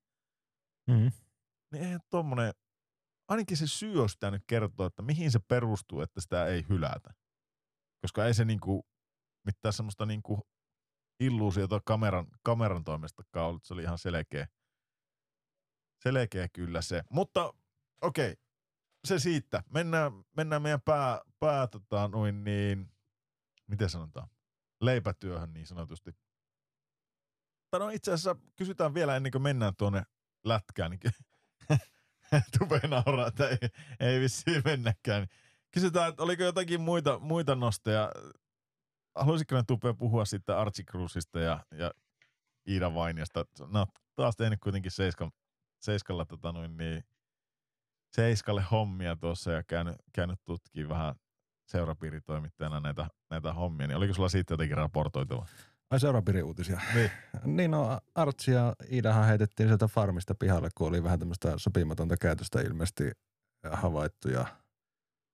[0.88, 1.12] Mm.
[1.72, 2.54] Niin eihän tuommoinen,
[3.28, 7.14] ainakin se syy olisi nyt kertoa, että mihin se perustuu, että sitä ei hylätä.
[8.02, 8.88] Koska ei se niinku,
[9.46, 10.48] mitään semmoista niinku
[11.20, 14.48] illuusiota kameran, kameran toimestakaan ollut, se oli ihan selkeä.
[16.04, 17.04] Selkeä kyllä se.
[17.10, 17.54] Mutta
[18.02, 18.51] okei, okay
[19.06, 19.64] se siitä.
[19.70, 22.92] Mennään, mennään meidän pää, pää tota, noin niin,
[23.68, 24.28] miten sanotaan,
[24.82, 26.12] leipätyöhön niin sanotusti.
[27.72, 30.04] Tai no itse asiassa kysytään vielä ennen kuin mennään tuonne
[30.46, 31.00] lätkään, niin
[32.60, 33.58] Tupe nauraa, että ei,
[34.00, 35.28] ei vissiin mennäkään.
[35.72, 38.12] Kysytään, että oliko jotakin muita, muita nosteja.
[39.16, 41.92] Haluaisitko ne Tupe puhua sitten Archie Cruzista ja, ja
[42.68, 43.46] Iida Vainjasta?
[43.68, 45.32] No, taas tehnyt kuitenkin seiskan,
[45.82, 47.04] seiskalla tota noin, niin
[48.12, 51.16] Seiskalle hommia tuossa ja käynyt, käynyt tutkimaan vähän
[51.68, 55.46] seurapiiritoimittajana näitä, näitä hommia, niin oliko sulla siitä jotenkin raportoitava?
[55.90, 56.82] Ai seurapiirin uutisia.
[56.96, 57.12] Niin.
[57.58, 62.62] Niin no, Artsi ja Iidahan heitettiin sieltä farmista pihalle, kun oli vähän tämmöistä sopimatonta käytöstä
[62.62, 63.12] ilmeisesti
[63.72, 64.46] havaittu ja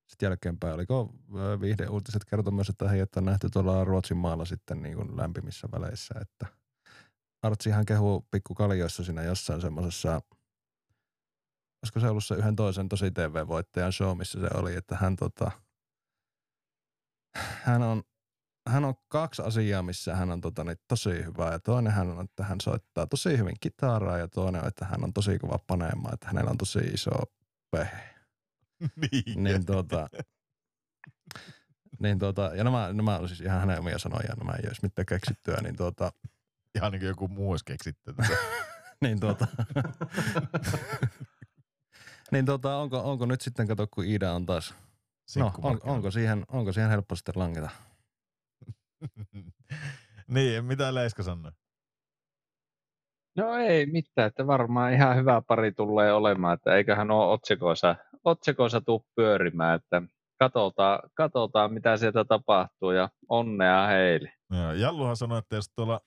[0.08, 4.82] sitten jälkeenpäin, oliko ö, viihdeuutiset kertoi myös, että heidät on nähty tuolla Ruotsin maalla sitten
[4.82, 6.46] niin kuin lämpimissä väleissä, että
[7.42, 10.22] Artsihan kehuu pikkukaljoissa siinä jossain semmoisessa,
[11.84, 15.52] olisiko se ollut se yhden toisen tosi TV-voittajan show, missä se oli, että hän tota,
[17.36, 18.04] hän on,
[18.70, 22.24] hän on kaksi asiaa, missä hän on tota, niin, tosi hyvä ja toinen hän on,
[22.24, 26.14] että hän soittaa tosi hyvin kitaraa ja toinen on, että hän on tosi kova panemaan,
[26.14, 27.12] että hänellä on tosi iso
[27.72, 28.16] pehe.
[29.12, 29.44] niin.
[29.44, 30.08] Niin tuota,
[32.00, 35.06] niin tuota, ja nämä, nämä on siis ihan hänen omia sanoja, nämä ei olisi mitään
[35.06, 36.12] keksittyä, niin tuota,
[36.78, 38.38] Ihan niin kuin joku muu olisi keksitty tätä.
[39.04, 39.48] niin tuota,
[42.32, 44.76] niin tuota, onko, onko nyt sitten, kato kun Iida on taas,
[45.38, 47.70] no, on, onko, siihen, onko siihen helppo sitten langeta?
[50.28, 51.52] niin, mitä Leiska sanoi?
[53.38, 58.82] No ei mitään, että varmaan ihan hyvä pari tulee olemaan, että eiköhän ole otsikoissa, otsikoissa
[58.82, 60.02] tuu pyörimään, että
[60.40, 64.34] katsotaan, katsotaan mitä sieltä tapahtuu ja onnea heille.
[64.52, 66.02] Joo, Jalluhan sanoi, että jos tuolla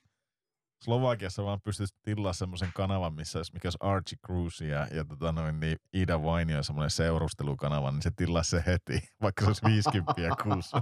[0.83, 5.31] Slovakiassa vaan pystyisi tilaa semmoisen kanavan, missä olisi, mikä olisi Archie Cruise ja, ja tota
[5.31, 9.65] noin, niin Ida Vainio ja semmoinen seurustelukanava, niin se tilaa se heti, vaikka se olisi
[9.65, 10.13] 50
[10.43, 10.81] kuussa.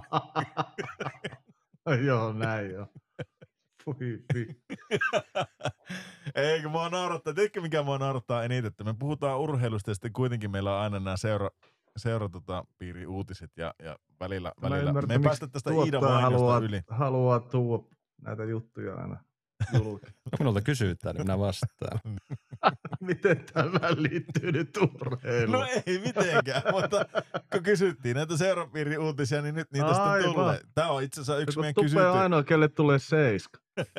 [2.06, 2.88] Joo, näin joo.
[6.36, 10.52] Eikö mua naurattaa, tiedätkö mikä mua naurattaa eniten, että me puhutaan urheilusta ja sitten kuitenkin
[10.52, 11.50] meillä on aina nämä seura,
[11.98, 14.90] seura tota, piiri uutiset ja, ja välillä, välillä.
[14.90, 16.82] ymmärrä, me ei päästä tästä Ida tuottaja Vainiosta haluaa, yli.
[16.88, 17.84] haluaa tuoda
[18.22, 19.24] näitä juttuja aina
[19.74, 20.06] julki.
[20.06, 22.00] No minulta kysytään, niin minä vastaan.
[23.02, 25.60] Miten tämä liittyy nyt urheiluun?
[25.60, 27.06] No ei mitenkään, mutta
[27.52, 30.62] kun kysyttiin näitä seurapiirin uutisia, niin nyt niitä sitten tulee.
[30.76, 32.06] Tämä on itse asiassa yksi Kun meidän kysytty.
[32.06, 33.60] ainoa, kelle tulee seiska.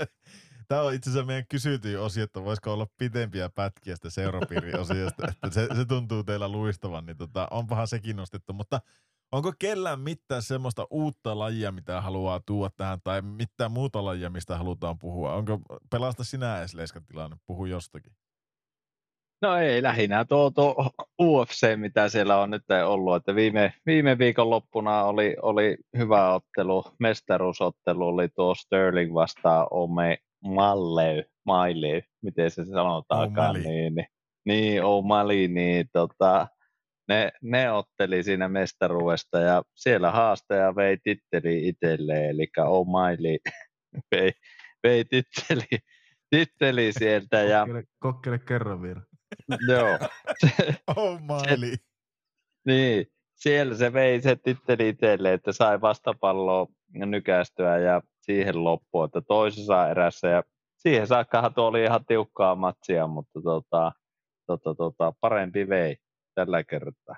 [0.68, 5.28] Tämä on itse asiassa meidän kysytyin osio, että voisiko olla pitempiä pätkiä sitä seurapiirin osiosta,
[5.28, 8.80] että se, se tuntuu teillä luistavan, niin tota, onpahan sekin nostettu, mutta
[9.32, 14.56] onko kellään mitään semmoista uutta lajia, mitä haluaa tuoda tähän, tai mitään muuta lajia, mistä
[14.56, 15.34] halutaan puhua?
[15.34, 15.58] Onko,
[15.90, 18.12] pelasta sinä edes Leiskan tilanne, puhu jostakin.
[19.42, 20.90] No ei, lähinnä tuo, tuo
[21.22, 26.84] UFC, mitä siellä on nyt ollut, että viime, viime viikon loppuna oli, oli hyvä ottelu,
[26.98, 33.68] mestaruusottelu oli tuo Sterling vastaan Ome Malley, Mailey, miten se sanotaankaan, O'Malley.
[33.68, 34.06] niin, niin,
[34.44, 36.48] niin O'Malley, niin tota,
[37.11, 43.52] ne, ne otteli siinä mestaruudesta ja siellä haastaja vei titteli itselleen, eli O'Malley
[44.12, 44.32] vei,
[44.82, 45.78] vei titteli,
[46.30, 49.02] titteli sieltä ja Kokkele, kokkele kerran vielä.
[49.68, 49.98] joo,
[50.96, 51.74] Oh maili.
[52.66, 59.20] Niin, siellä se vei se titteli itselle, että sai vastapalloa nykästyä ja siihen loppuun, että
[59.20, 60.42] toisessa erässä ja
[60.76, 63.92] siihen saakkahan tuo oli ihan tiukkaa matsia, mutta tota,
[64.46, 65.96] tota, tota, parempi vei
[66.34, 67.16] tällä kertaa.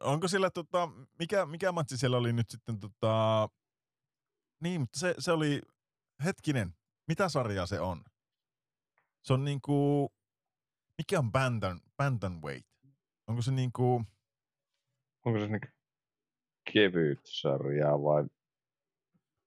[0.00, 0.88] Onko sillä, tota,
[1.18, 3.48] mikä, mikä matsi siellä oli nyt sitten, tota,
[4.62, 5.60] niin, mutta se, se oli,
[6.24, 6.74] hetkinen,
[7.08, 8.04] mitä sarjaa se on?
[9.22, 10.08] Se on niinku,
[10.98, 12.68] mikä on bantam, bantamweight?
[13.26, 14.04] Onko se niinku,
[15.24, 15.68] Onko se niinku
[16.72, 18.24] kevyt sarja vai?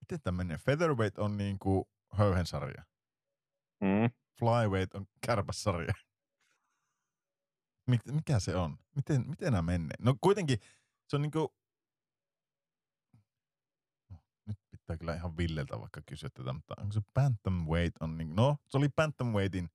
[0.00, 0.58] miten tämä menee?
[0.58, 2.84] Featherweight on niinku höyhensarja.
[3.80, 4.10] Mm?
[4.38, 5.94] Flyweight on kärpässarja.
[7.90, 8.78] Mik, mikä se on?
[8.96, 9.96] Miten, miten nämä menee?
[9.98, 10.58] No kuitenkin
[11.08, 11.54] se on niinku...
[14.10, 18.34] No, nyt pitää kyllä ihan Villeltä vaikka kysyä tätä, mutta onko se Bantamweight on niinku...
[18.34, 19.70] No, se oli Bantamweightin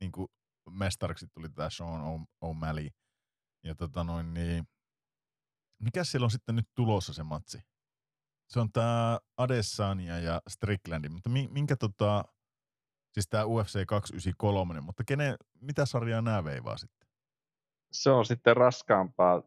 [0.00, 0.32] niinku
[0.70, 2.90] mestariksi tuli tämä Sean O'Malley.
[3.64, 4.68] Ja tota noin niin...
[5.82, 7.58] Mikä siellä on sitten nyt tulossa se matsi?
[8.48, 12.24] Se on tää Adesanya ja Strickland, mutta mi- minkä tota...
[13.12, 17.05] Siis tää UFC 293, mutta kenen, mitä sarjaa nämä veivaa sitten?
[18.02, 19.42] Se on sitten raskaampaa.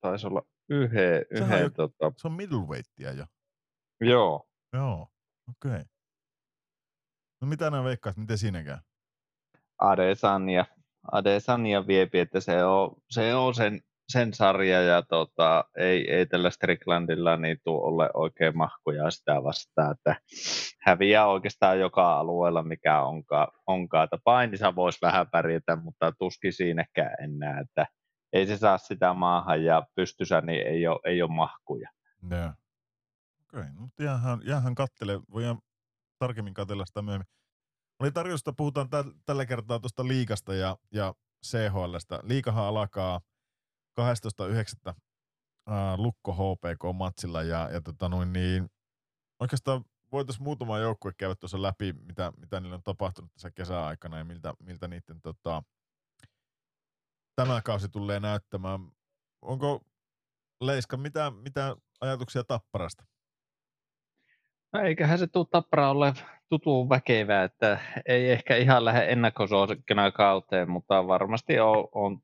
[0.00, 3.26] Taisi olla yhden, yhden jo- tota, Se on middleweightia jo.
[4.00, 4.48] joo.
[4.72, 5.02] Joo,
[5.48, 5.70] okei.
[5.70, 5.84] Okay.
[7.42, 8.78] No mitä nämä veikkaat, miten siinä käy?
[9.78, 10.64] Adesanya,
[11.12, 16.50] Adesanya viepi, että se on, se on sen, sen sarja ja tota, ei, ei tällä
[16.50, 20.16] Stricklandilla niin tuu ole oikein mahkuja sitä vastaan, että
[20.80, 23.48] häviää oikeastaan joka alueella, mikä onkaan.
[23.66, 24.04] onkaan.
[24.04, 27.86] Että painissa voisi vähän pärjätä, mutta tuskin siinäkään enää, että
[28.32, 31.90] ei se saa sitä maahan ja pystyssä niin ei ole, ei ole mahkuja.
[32.30, 32.40] Joo.
[32.40, 35.20] Okei, okay, no, mutta jäähän, jäähän kattele.
[35.32, 35.58] Voidaan
[36.18, 37.26] tarkemmin katsella sitä myöhemmin.
[38.00, 41.14] Oli tarjosta, puhutaan täl, tällä kertaa tuosta liikasta ja, ja
[41.46, 42.20] CHLstä.
[42.22, 43.20] Liikahan alkaa
[43.98, 44.94] 12.9.
[45.96, 48.70] Lukko HPK-matsilla ja, ja tota noin niin,
[49.40, 54.24] oikeastaan voitaisiin muutama joukkue käydä tuossa läpi, mitä, mitä niillä on tapahtunut tässä kesäaikana ja
[54.24, 55.62] miltä, miltä niiden tota,
[57.36, 58.80] tämä kausi tulee näyttämään.
[59.42, 59.80] Onko
[60.60, 63.04] Leiska, mitä, mitä ajatuksia Tapparasta?
[64.72, 66.14] No eiköhän se tuu Tappara ole
[66.48, 72.20] tutun väkevää, että ei ehkä ihan lähde ennakkosuosikkina kauteen, mutta varmasti on, on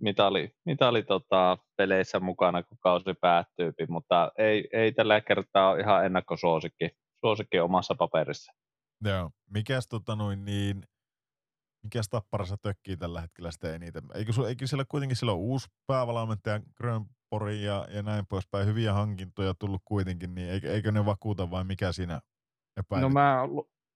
[0.00, 6.06] mitali, mitali tota, peleissä mukana, kun kausi päättyy, mutta ei, ei tällä kertaa ole ihan
[6.06, 6.90] ennakkosuosikki
[7.24, 8.52] suosikki omassa paperissa.
[9.04, 9.30] Joo.
[9.50, 10.82] Mikäs tota noin niin,
[11.82, 14.02] mikäs tapparassa tökkii tällä hetkellä sitten eniten?
[14.14, 19.82] Eikö, eikö siellä kuitenkin silloin uusi päävalmentaja Grönpori ja, ja näin poispäin, hyviä hankintoja tullut
[19.84, 22.20] kuitenkin, niin eikö, eikö ne vakuuta vai mikä siinä
[22.76, 23.02] epäilet?
[23.02, 23.38] No mä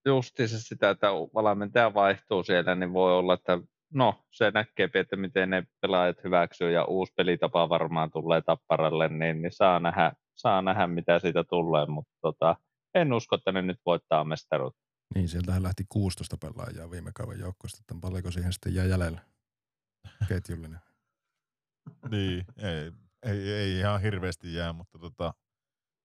[0.06, 3.58] justiinsa sitä, että valmentaja vaihtuu siellä, niin voi olla, että
[3.94, 9.42] no se näkee, että miten ne pelaajat hyväksyy ja uusi pelitapa varmaan tulee tapparalle, niin,
[9.42, 12.56] niin saa, nähdä, saa nähdä, mitä siitä tulee, mutta tota,
[12.94, 14.80] en usko, että ne nyt voittaa mestaruutta.
[15.14, 19.20] Niin, sieltähän lähti 16 pelaajaa viime kauden joukkoista, että paljonko siihen sitten jää jäljellä
[20.28, 20.80] ketjullinen.
[22.10, 25.34] niin, ei, ei, ei, ihan hirveästi jää, mutta tota,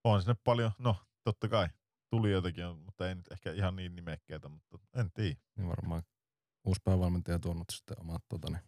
[0.04, 1.68] on sinne paljon, no totta kai,
[2.10, 5.36] tuli jotakin, mutta ei nyt ehkä ihan niin nimekkeitä, mutta en tiedä.
[5.56, 6.02] Niin varmaan
[6.64, 8.62] uusi päävalmentaja tuonut sitten omat tota, niin,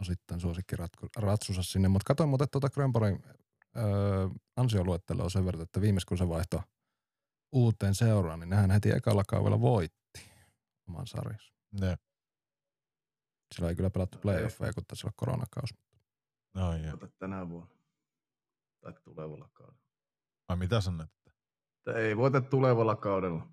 [0.00, 3.24] osittain suosikkiratsunsa sinne, mutta katsoin muuten tuota Grönborgin
[3.76, 6.60] öö, ansioluetteloa sen verran, että viimeis kun se vaihtoi
[7.52, 10.30] uuteen seuraan, niin nehän heti ekalla kaudella voitti
[10.88, 11.52] oman sarjansa.
[11.80, 11.98] Ne.
[13.54, 15.74] Sillä ei kyllä pelattu playoffeja, kun tässä on koronakausi.
[16.54, 16.96] No, joo.
[17.18, 17.70] tänä vuonna.
[18.80, 19.80] Tai tulevalla kaudella.
[20.48, 21.10] Ai mitä sanoit?
[21.76, 23.48] Että ei voita tulevalla kaudella.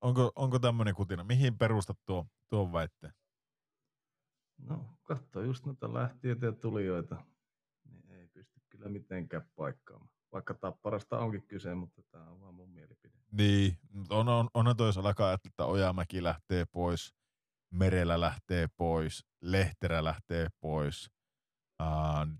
[0.00, 1.24] Onko, onko tämmöinen kutina?
[1.24, 3.12] Mihin perustat tuo, tuon väitteen?
[4.58, 7.24] No, katso just noita lähtiöitä ja tulijoita.
[7.84, 10.10] Niin ei pysty kyllä mitenkään paikkaamaan.
[10.32, 13.18] Vaikka tapparasta onkin kyse, mutta tämä on vaan mun mielipide.
[13.32, 13.78] Niin,
[14.10, 17.14] on, on, onhan toi, jos alkaa että Ojamäki lähtee pois,
[17.70, 21.10] Merellä lähtee pois, Lehterä lähtee pois,
[21.82, 22.38] uh,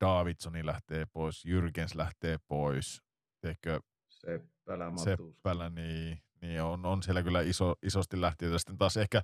[0.00, 3.02] Davidsoni lähtee pois, Jyrkens lähtee pois,
[3.40, 5.04] teekö Seppälä, Matus.
[5.04, 8.58] Seppälä, niin, niin on, on siellä kyllä iso, isosti lähtiöitä.
[8.58, 9.22] Sitten taas ehkä,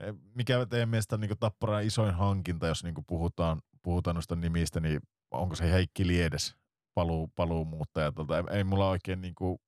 [0.00, 5.00] e, mikä teidän mielestä niin Tapparan isoin hankinta, jos niin puhutaan, puhutaan noista nimistä, niin
[5.30, 6.56] onko se Heikki Liedes,
[6.94, 8.12] paluu, paluumuuttaja?
[8.12, 8.38] Tuolta?
[8.38, 9.58] Ei, ei mulla oikein niin kuin,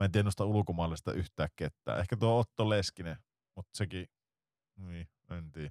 [0.00, 2.00] mä en tiedä noista ulkomaalaisista yhtään ketään.
[2.00, 3.16] Ehkä tuo Otto Leskinen,
[3.56, 4.06] mutta sekin,
[4.76, 5.70] niin, en tiedä.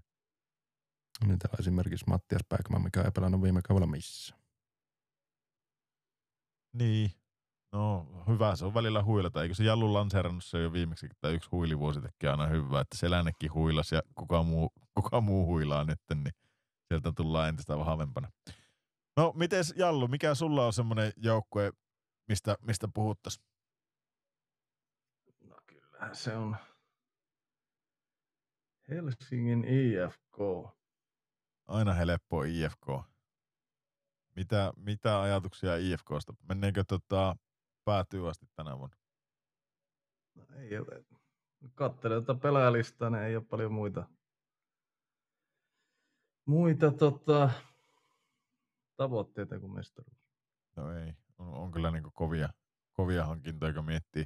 [1.28, 4.36] Niin täällä esimerkiksi Mattias Päikman, mikä ei pelannut viime kaudella missä.
[6.74, 7.12] Niin,
[7.74, 9.42] No hyvä, se on välillä huilata.
[9.42, 13.54] Eikö se Jallu lanseerannut se jo viimeksi, että yksi huilivuosi tekee aina hyvää, että selännekin
[13.54, 16.34] huilas ja kuka muu, kuka muu huilaa nyt, niin
[16.88, 18.32] sieltä tullaan entistä vahvempana.
[19.18, 21.72] No miten Jallu, mikä sulla on semmoinen joukkue,
[22.28, 23.46] mistä, mistä puhuttaisiin?
[25.44, 26.56] No kyllähän se on
[28.90, 30.38] Helsingin IFK.
[31.68, 32.88] Aina helppo IFK.
[34.36, 36.34] Mitä, mitä ajatuksia IFKsta?
[36.50, 37.36] Menneekö tota,
[37.86, 38.96] päätyy asti tänä vuonna?
[40.36, 41.06] No ei ole.
[41.76, 44.08] Katselen tätä pelaajalistaa, niin ei ole paljon muita,
[46.46, 47.50] muita tota,
[48.98, 50.22] tavoitteita kuin mestaruus.
[50.76, 52.50] No ei, on, on kyllä niin kovia,
[52.94, 54.26] kovia hankintoja, kun miettii.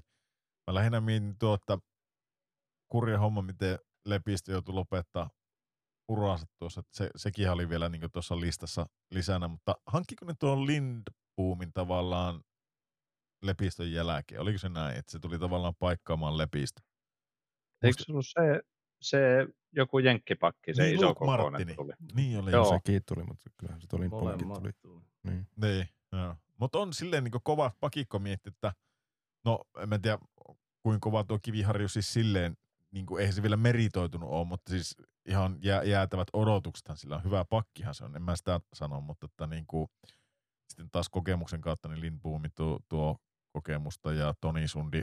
[0.68, 1.80] Mä lähinnä mietin tuota
[2.91, 5.30] kurja homma, miten Lepistö joutui lopettaa
[6.08, 6.82] uraansa tuossa.
[6.91, 12.41] Se, sekin oli vielä niin tuossa listassa lisänä, mutta hankkiko ne tuon Lindboomin tavallaan
[13.46, 14.41] Lepistön jälkeen?
[14.41, 16.82] Oliko se näin, että se tuli tavallaan paikkaamaan Lepistä?
[17.84, 18.62] Eikö se ollut se,
[19.02, 21.76] se joku jenkkipakki, se niin, iso Luke Martini.
[21.76, 21.93] tuli?
[22.16, 22.52] Niin oli.
[22.52, 22.70] Joo.
[22.70, 24.72] Sekin tuli, mutta kyllähän se tuli Molemmat tuli.
[24.82, 25.02] tuli.
[25.24, 25.48] Niin.
[25.56, 26.36] niin joo.
[26.58, 28.74] Mutta on silleen niin kova pakikko mietti, että
[29.46, 29.60] no
[29.93, 30.18] en tiedä
[30.84, 32.58] kuinka kova tuo kiviharju siis silleen,
[32.91, 37.24] niin kuin, eihän se vielä meritoitunut ole, mutta siis ihan jää, jäätävät odotuksethan sillä on.
[37.24, 39.88] Hyvä pakkihan se on, en mä sitä sano, mutta että niin kuin,
[40.70, 43.18] sitten taas kokemuksen kautta niin Lindboomi tuo, tuo
[43.56, 45.01] kokemusta ja Toni Sundi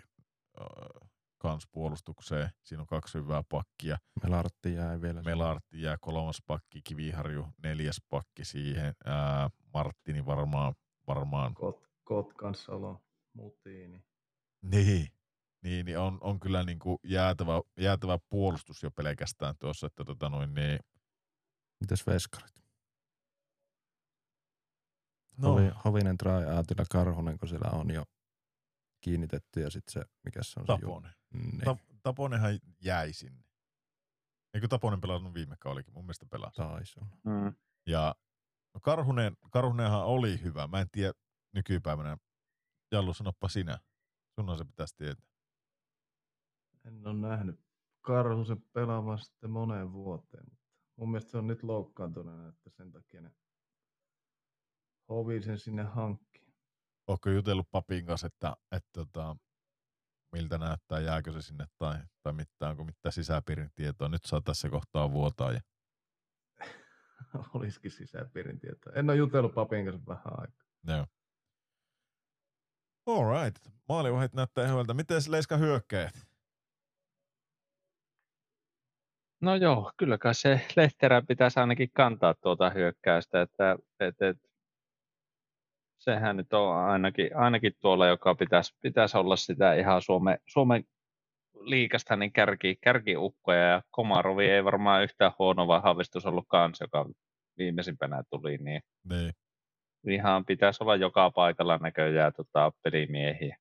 [0.60, 2.50] äh, kans puolustukseen.
[2.62, 3.98] Siinä on kaksi hyvää pakkia.
[4.22, 5.22] Melartti jää vielä.
[5.22, 8.94] Melartti jää kolmas pakki, Kiviharju neljäs pakki siihen.
[9.04, 10.74] Ää, Marttini varmaan.
[11.06, 11.54] varmaan.
[11.54, 14.04] Kot, Kotkansalo, Mutiini.
[14.62, 15.08] Niin,
[15.62, 20.28] niin, niin on, on kyllä niin kuin jäätävä, jäätävä puolustus jo pelkästään tuossa, että tota
[20.28, 20.78] noin niin.
[21.80, 22.62] Mitäs veskarit?
[25.36, 25.48] No.
[25.48, 28.04] Hovi, Hovinen, Trai, Aatila, Karhunen, kun siellä on jo
[29.02, 31.08] kiinnitetty ja sitten se, mikä se on Tapone.
[31.08, 31.60] se niin.
[31.64, 33.44] Ta- Taponenhan jäi sinne.
[34.54, 35.94] Eikö Taponen pelannut viime kaulikin?
[35.94, 36.56] Mun mielestä pelasi.
[36.56, 37.00] Taisi.
[37.00, 37.54] Mm.
[37.86, 38.14] Ja
[38.74, 40.66] no Karhunen, Karhunenhan oli hyvä.
[40.66, 41.12] Mä en tiedä
[41.54, 42.18] nykypäivänä.
[42.92, 43.78] Jallu, sanoppa sinä.
[44.34, 45.26] Sunhan se pitäisi tietää.
[46.84, 47.60] En ole nähnyt
[48.00, 53.20] Karhusen pelaavan sitten moneen vuoteen, mutta mun mielestä se on nyt loukkaantuneena, että sen takia
[53.20, 53.30] ne
[55.08, 56.31] hovi sen sinne hankki.
[57.08, 59.36] Ootko jutellut papin kanssa, että, että, että
[60.32, 64.08] miltä näyttää, jääkö se sinne tai, tai mitään, onko mitään sisäpiirin tietoa.
[64.08, 65.52] Nyt saa tässä kohtaa vuotaa.
[65.52, 65.60] Ja...
[67.54, 68.92] Olisikin sisäpiirin tietoa.
[68.92, 70.66] En ole jutellut papin kanssa vähän aikaa.
[70.86, 71.06] Joo.
[73.06, 73.56] All right.
[73.88, 74.94] Maalivahit näyttää hyvältä.
[74.94, 76.32] Miten Leiska hyökkäät?
[79.40, 84.48] No joo, kyllä kai se Lehterä pitäisi ainakin kantaa tuota hyökkäystä, että, että, että
[86.04, 90.84] sehän nyt on ainakin, ainakin tuolla, joka pitäisi, pitäisi olla sitä ihan Suome, Suomen
[91.60, 97.06] liikasta niin kärki, kärkiukkoja ja Komarovi ei varmaan yhtään huono vahvistus ollut kanssa, joka
[97.58, 99.32] viimeisimpänä tuli, niin Niin.
[100.08, 103.56] ihan pitäisi olla joka paikalla näköjään tota, pelimiehiä.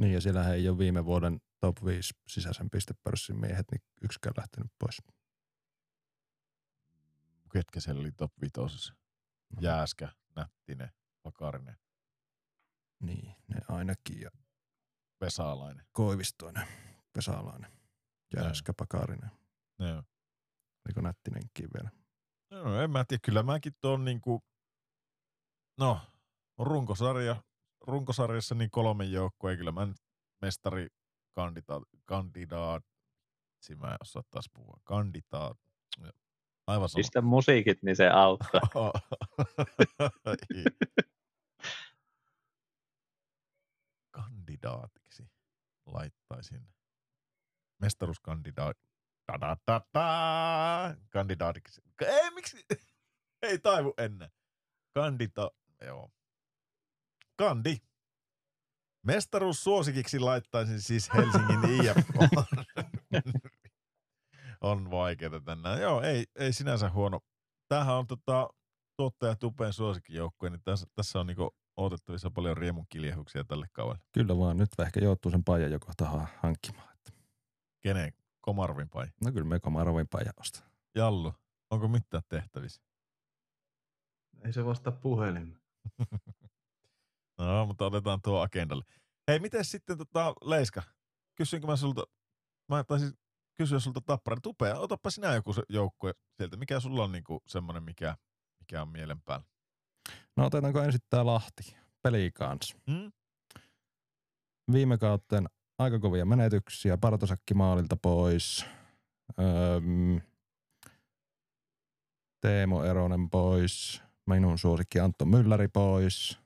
[0.00, 4.72] Niin ja siellä ei ole viime vuoden top 5 sisäisen pistepörssin miehet, niin yksikään lähtenyt
[4.78, 5.02] pois.
[7.52, 8.94] Ketkä siellä oli top vitosessa?
[9.60, 10.90] Jääskä, Nättinen,
[11.22, 11.76] Pakarinen,
[13.00, 14.30] Niin, ne ainakin ja
[15.20, 15.86] Vesalainen.
[15.92, 16.68] Koivistoinen,
[17.12, 17.72] Pesalainen,
[18.36, 19.30] Jääskä, Pakarinen.
[19.78, 20.02] Joo.
[20.86, 21.90] Oliko Nättinenkin vielä?
[22.50, 23.20] No, en mä tiedä.
[23.24, 24.44] Kyllä mäkin tuon niinku,
[25.78, 26.00] no,
[26.58, 27.42] runkosarja,
[27.80, 29.56] runkosarjassa niin kolme joukkoa.
[29.56, 29.96] Kyllä mä nyt
[30.42, 30.86] mestari
[31.34, 32.84] kandidaat, kandidaat,
[33.76, 35.58] mä en osaa taas puhua, kandidaat,
[36.70, 36.98] aivan sama.
[36.98, 38.60] Pistä musiikit, niin se auttaa.
[44.10, 45.30] Kandidaatiksi
[45.86, 46.68] laittaisin.
[47.80, 48.76] Mestaruuskandidaat.
[49.26, 50.96] Ta-da-ta-ta!
[51.10, 51.80] Kandidaatiksi.
[52.06, 52.64] Ei, miksi?
[53.42, 54.30] Ei taivu ennen.
[54.94, 55.50] Kandita...
[55.86, 56.10] Joo.
[57.36, 57.76] Kandi.
[59.06, 62.14] Mestaruussuosikiksi laittaisin siis Helsingin IFK.
[64.60, 65.80] on vaikeaa tänään.
[65.80, 67.20] Joo, ei, ei sinänsä huono.
[67.68, 68.48] Tämähän on tota,
[68.96, 74.04] tuottaja Tupeen suosikkijoukkue, niin tässä, tässä on niinku odotettavissa paljon riemun kiljehuksia tälle kaudelle.
[74.12, 76.94] Kyllä vaan, nyt ehkä joutuu sen paijan jo kohta ha- hankkimaan.
[76.94, 77.12] Että.
[77.80, 78.12] Kenen?
[78.40, 79.06] Komarvin pai.
[79.24, 80.70] No kyllä me Komarovin paijan ostaa.
[80.94, 81.34] Jallu,
[81.70, 82.82] onko mitään tehtävissä?
[84.44, 85.60] Ei se vastaa puhelimeen.
[87.38, 88.84] No, mutta otetaan tuo agendalle.
[89.28, 90.82] Hei, miten sitten tota, Leiska?
[91.34, 92.04] Kysynkö mä sulta,
[92.68, 93.12] mä taisin
[93.60, 94.36] kysyä sulta tappara.
[94.42, 96.56] Tupea, otappa sinä joku se joukkue sieltä.
[96.56, 98.16] Mikä sulla on niinku semmonen, mikä,
[98.60, 99.46] mikä on mielen päällä?
[100.36, 102.76] No otetaanko ensin tää Lahti, peli kanssa.
[102.90, 103.12] Hmm?
[104.72, 105.48] Viime kautteen
[105.78, 108.66] aika kovia menetyksiä, Partosakki maalilta pois,
[109.38, 109.80] öö,
[112.40, 116.38] Teemo Eronen pois, minun suosikki Antto Mylläri pois,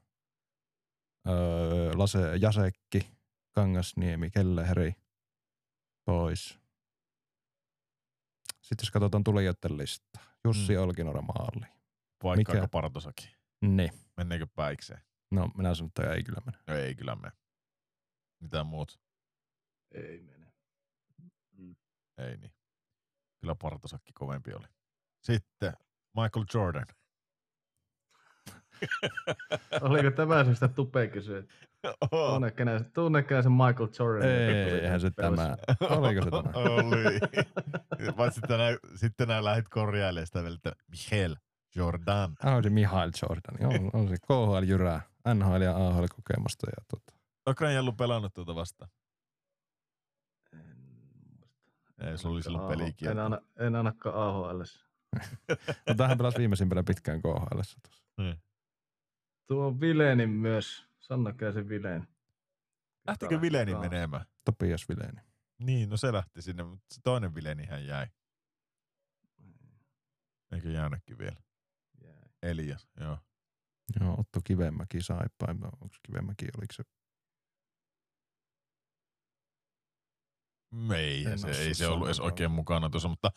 [1.29, 3.09] öö, Lase Jasekki,
[3.53, 4.95] Kangasniemi, Kelleheri
[6.05, 6.64] pois.
[8.65, 10.83] Sitten jos katsotaan tulijoiden listaa, Jussi Mm.
[10.83, 11.67] Olkinora maali.
[12.23, 12.69] Paikkaako Mikä?
[12.69, 13.37] Partosaki?
[13.61, 15.01] Niin, Menneekö päikseen?
[15.31, 16.59] no minä sanon, että ei kyllä mene.
[16.67, 17.33] No ei kyllä me.
[18.41, 19.01] Mitä muut?
[19.95, 20.53] Ei mene.
[22.19, 22.53] Ei niin.
[23.41, 24.67] Kyllä Partosakki kovempi oli.
[25.23, 25.73] Sitten
[26.15, 26.87] Michael Jordan.
[29.81, 30.69] Oliko tämä se sitä
[31.13, 31.43] kysyä?
[32.11, 34.29] Tunnekään tunnekään se Michael Jordan.
[34.29, 35.57] Ei, eihän se tämä.
[35.81, 36.51] Oliko se tämä?
[36.55, 37.21] Oli.
[38.17, 41.37] Vai sitten nää, sitten nää lähit korjailemaan sitä vielä, että Michael
[41.77, 42.37] Jordan.
[42.45, 43.75] Ah, se Mihail Jordan.
[43.75, 45.01] On, on se KHL jyrää.
[45.35, 46.67] NHL ja AHL kokemusta.
[46.71, 47.13] Ja tota.
[47.47, 48.91] Onko Jallu pelannut tuota vastaan?
[52.01, 52.71] Ei, sulla oli silloin AHL.
[52.71, 53.21] pelikielto.
[53.21, 54.61] En, anna, en ainakaan AHL.
[55.89, 57.61] No tähän pelasi viimeisimpänä pitkään KHL.
[58.19, 58.43] Niin.
[59.47, 60.85] Tuo on Vileni myös.
[61.05, 62.05] Sanna Käisen Vileni.
[63.07, 64.27] Lähtikö Vileni menemään?
[64.45, 65.21] Topias Vileni.
[65.59, 68.07] Niin, no se lähti sinne, mutta se toinen Vilenihän jäi.
[70.53, 71.37] Eikö jäänytkin vielä?
[72.05, 72.23] Jäi.
[72.43, 73.19] Elias, joo.
[74.01, 75.47] Joo, Otto Kivemäki saipa.
[75.81, 76.83] Onko Kivemäki, oliko se?
[80.97, 83.31] Ei, En se, ei se ollut edes oikein mukana tuossa, mutta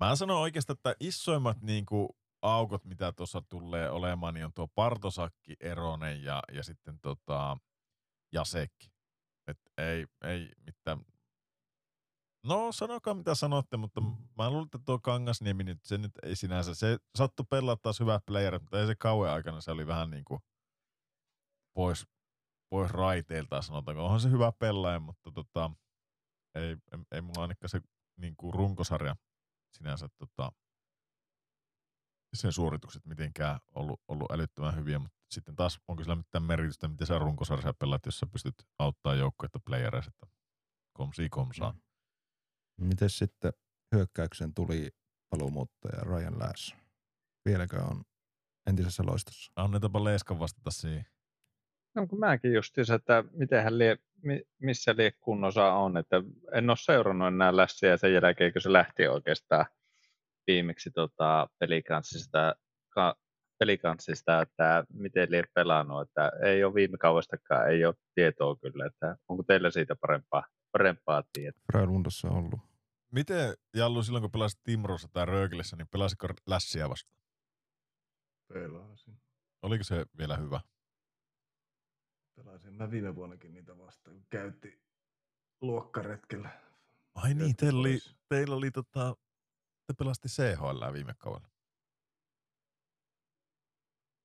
[0.00, 5.56] mä sanon oikeastaan, että isoimmat niinku aukot, mitä tuossa tulee olemaan, niin on tuo Partosakki,
[5.60, 7.56] Eronen ja, ja sitten tota
[8.32, 8.92] Jasekki.
[9.46, 11.04] Et ei, ei mitään.
[12.44, 14.00] No sanokaa mitä sanotte, mutta
[14.38, 18.22] mä luulen, että tuo Kangasniemi nyt, se nyt ei sinänsä, se sattui pelaa taas hyvät
[18.26, 20.40] playerit, mutta ei se kauan aikana, se oli vähän niin kuin
[21.76, 22.06] pois,
[22.70, 24.04] pois raiteiltaan sanotaanko.
[24.04, 25.70] Onhan se hyvä pelaaja, mutta tota,
[26.54, 26.76] ei, ei,
[27.12, 27.80] ei mulla ainakaan se
[28.16, 29.16] niin kuin runkosarja
[29.72, 30.52] sinänsä tota,
[32.34, 37.06] sen suoritukset mitenkään ollut, ollut älyttömän hyviä, mutta sitten taas onko sillä mitään merkitystä, miten
[37.06, 40.36] sä runkosarjassa pelaat, jos sä pystyt auttamaan joukkuetta playereissa, että
[40.92, 41.72] komsii komsaa.
[41.72, 42.86] Mm.
[42.86, 43.52] Miten sitten
[43.94, 44.90] hyökkäyksen tuli
[45.30, 46.74] paluumuuttaja Ryan Lass?
[47.44, 48.04] Vieläkö on
[48.66, 49.52] entisessä loistossa?
[49.56, 51.06] Annetaanpa Leeskan vastata siihen.
[51.94, 53.98] No kun mäkin justiinsa, että miten hän lie,
[54.58, 56.16] missä lie kunnossa on, että
[56.52, 59.66] en ole seurannut enää lässiä sen jälkeen, kun se lähti oikeastaan
[60.46, 62.54] viimeksi tota, pelikanssista,
[62.88, 63.14] ka,
[63.58, 69.16] pelikanssista, että miten lie pelannut, että ei ole viime kaudestakaan, ei ole tietoa kyllä, että
[69.28, 71.62] onko teillä siitä parempaa, parempaa tietoa?
[71.72, 72.60] Frölundassa on ollut.
[73.12, 77.22] Miten, Jallu, silloin kun pelasit Timrossa tai Röökilissä, niin pelasitko lässiä vastaan?
[78.48, 79.16] Pelasin.
[79.62, 80.60] Oliko se vielä hyvä?
[82.34, 84.82] Pelasin mä viime vuonnakin niitä vastaan, kun käytti
[85.60, 86.50] luokkaretkellä.
[87.14, 89.16] Ai niin, teillä oli, teillä oli tota,
[89.86, 91.52] te pelasti CHL viime kaudella.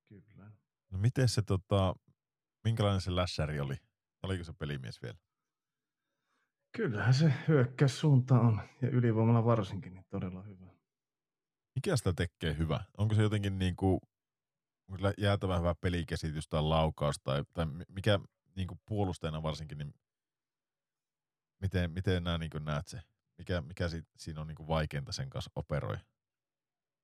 [0.10, 0.52] Kyllä.
[0.92, 1.96] No miten se tota,
[2.64, 3.76] minkälainen se lässäri oli?
[4.24, 5.18] Oliko se pelimies vielä?
[6.72, 10.66] Kyllähän se hyökkäys suunta on, ja ylivoimalla varsinkin, niin todella hyvä.
[11.76, 12.84] Mikä sitä tekee hyvä?
[12.98, 14.00] Onko se jotenkin niin kuin,
[14.88, 18.20] onko sillä jäätävän hyvä pelikäsitys tai laukaus, tai, tai mikä
[18.56, 19.94] niin kuin puolustajana varsinkin, niin
[21.62, 23.02] miten, miten nämä niin näet se?
[23.38, 25.98] Mikä, mikä si, siinä on niin kuin vaikeinta sen kanssa operoi?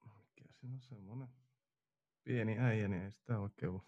[0.05, 1.27] Mikä siinä on semmoinen
[2.23, 3.81] pieni äijä, niin ei sitä oikein ole.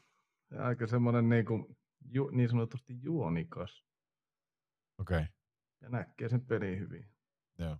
[0.51, 3.85] Ja aika semmoinen niin, kuin, ju, niin sanotusti juonikas.
[4.97, 5.17] Okei.
[5.17, 5.27] Okay.
[5.81, 7.09] Ja näkee sen pelin hyvin.
[7.57, 7.77] Joo.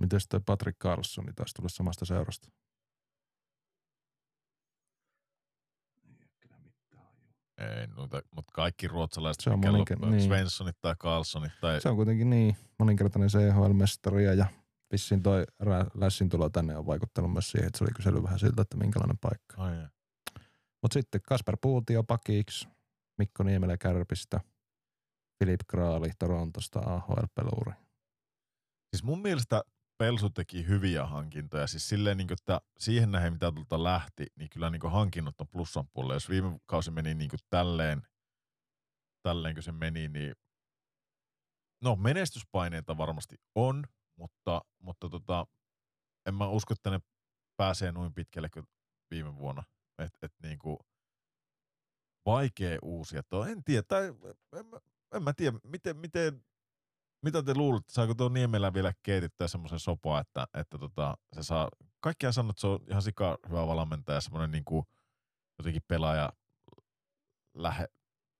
[0.00, 2.48] Miten toi Patrick Carlson niin taas tulla samasta seurasta?
[7.58, 10.22] Ei, noita, mutta kaikki ruotsalaiset, se on moninker- niin.
[10.22, 11.52] Svenssonit tai Carlsonit.
[11.60, 11.80] Tai...
[11.80, 14.46] Se on kuitenkin niin moninkertainen CHL-mestari ja
[14.92, 15.44] vissiin toi
[15.94, 19.18] Lässin tulo tänne on vaikuttanut myös siihen, että se oli kysely vähän siltä, että minkälainen
[19.18, 19.62] paikka.
[19.62, 19.68] Oh,
[20.82, 22.68] Mutta sitten Kasper Puutio pakiksi,
[23.18, 24.40] Mikko Niemelä Kärpistä,
[25.38, 27.72] Filip Kraali Torontosta AHL-peluuri.
[28.90, 29.62] Siis mun mielestä
[29.98, 31.66] Pelsu teki hyviä hankintoja.
[31.66, 35.40] Siis silleen, niin kuin, että siihen nähden, mitä tuolta lähti, niin kyllä niin kuin hankinnot
[35.40, 36.14] on plussan puolella.
[36.14, 38.02] Jos viime kausi meni niin kuin tälleen,
[39.22, 40.34] tälleen kun se meni, niin
[41.82, 43.84] no menestyspaineita varmasti on,
[44.16, 45.46] mutta, mutta tota,
[46.26, 47.00] en mä usko, että ne
[47.56, 48.66] pääsee noin pitkälle kuin
[49.10, 49.64] viime vuonna.
[49.98, 50.78] Et, et niin kuin
[52.26, 53.22] vaikea uusia.
[53.50, 54.06] En tiedä, tai
[54.52, 54.64] en,
[55.14, 56.44] en mä tiedä, miten, miten
[57.22, 61.68] mitä te luulette, saako tuo Niemelä vielä keitittää semmoisen sopoa, että, että tota, se saa,
[62.00, 64.86] kaikkiaan sanoo, että se on ihan sika hyvä valmentaja, semmoinen niin kuin
[65.58, 66.32] jotenkin pelaaja
[67.54, 67.88] lähe,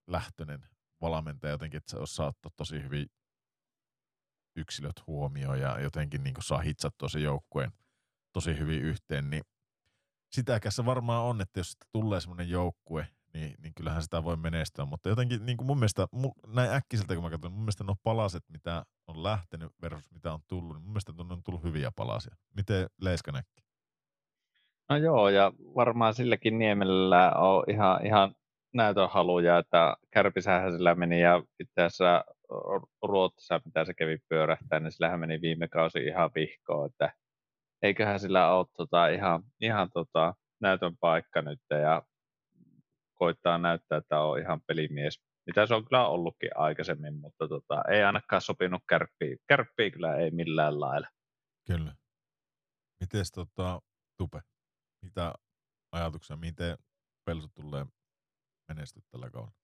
[0.06, 0.68] lähtöinen
[1.00, 3.06] valmentaja jotenkin, että se osaa ottaa tosi hyvin
[4.56, 7.72] yksilöt huomioon ja jotenkin niin saa hitsattua se joukkueen
[8.32, 9.42] tosi hyvin yhteen, niin
[10.32, 14.84] sitäkäs se varmaan on, että jos tulee semmoinen joukkue, niin, niin kyllähän sitä voi menestyä.
[14.84, 16.06] Mutta jotenkin niin kuin mun mielestä,
[16.46, 20.40] näin äkkiseltä kun mä katson, mun mielestä nuo palaset, mitä on lähtenyt versus mitä on
[20.46, 22.36] tullut, niin mun mielestä on tullut hyviä palasia.
[22.56, 23.62] Miten Leiska näkki?
[24.88, 28.34] No joo, ja varmaan silläkin Niemellä on ihan, ihan
[28.74, 32.24] näytön haluja, että Kärpisähän sillä meni ja itse asiassa
[33.02, 37.12] Ruotsissa, mitä se kävi pyörähtää, niin sillähän meni viime kausi ihan vihkoon, että
[37.82, 42.02] eiköhän sillä ole tota, ihan, ihan tota, näytön paikka nyt ja
[43.18, 48.02] koittaa näyttää, että on ihan pelimies, mitä se on kyllä ollutkin aikaisemmin, mutta tota, ei
[48.02, 49.36] ainakaan sopinut kärppiä.
[49.48, 51.08] Kärppiä kyllä ei millään lailla.
[51.66, 51.94] Kyllä.
[53.00, 53.82] Mites tota,
[54.16, 54.40] Tupe,
[55.02, 55.34] mitä
[55.92, 56.78] ajatuksia, miten
[57.24, 57.86] Pelsu tulee
[58.68, 59.58] menestyä tällä kaudella?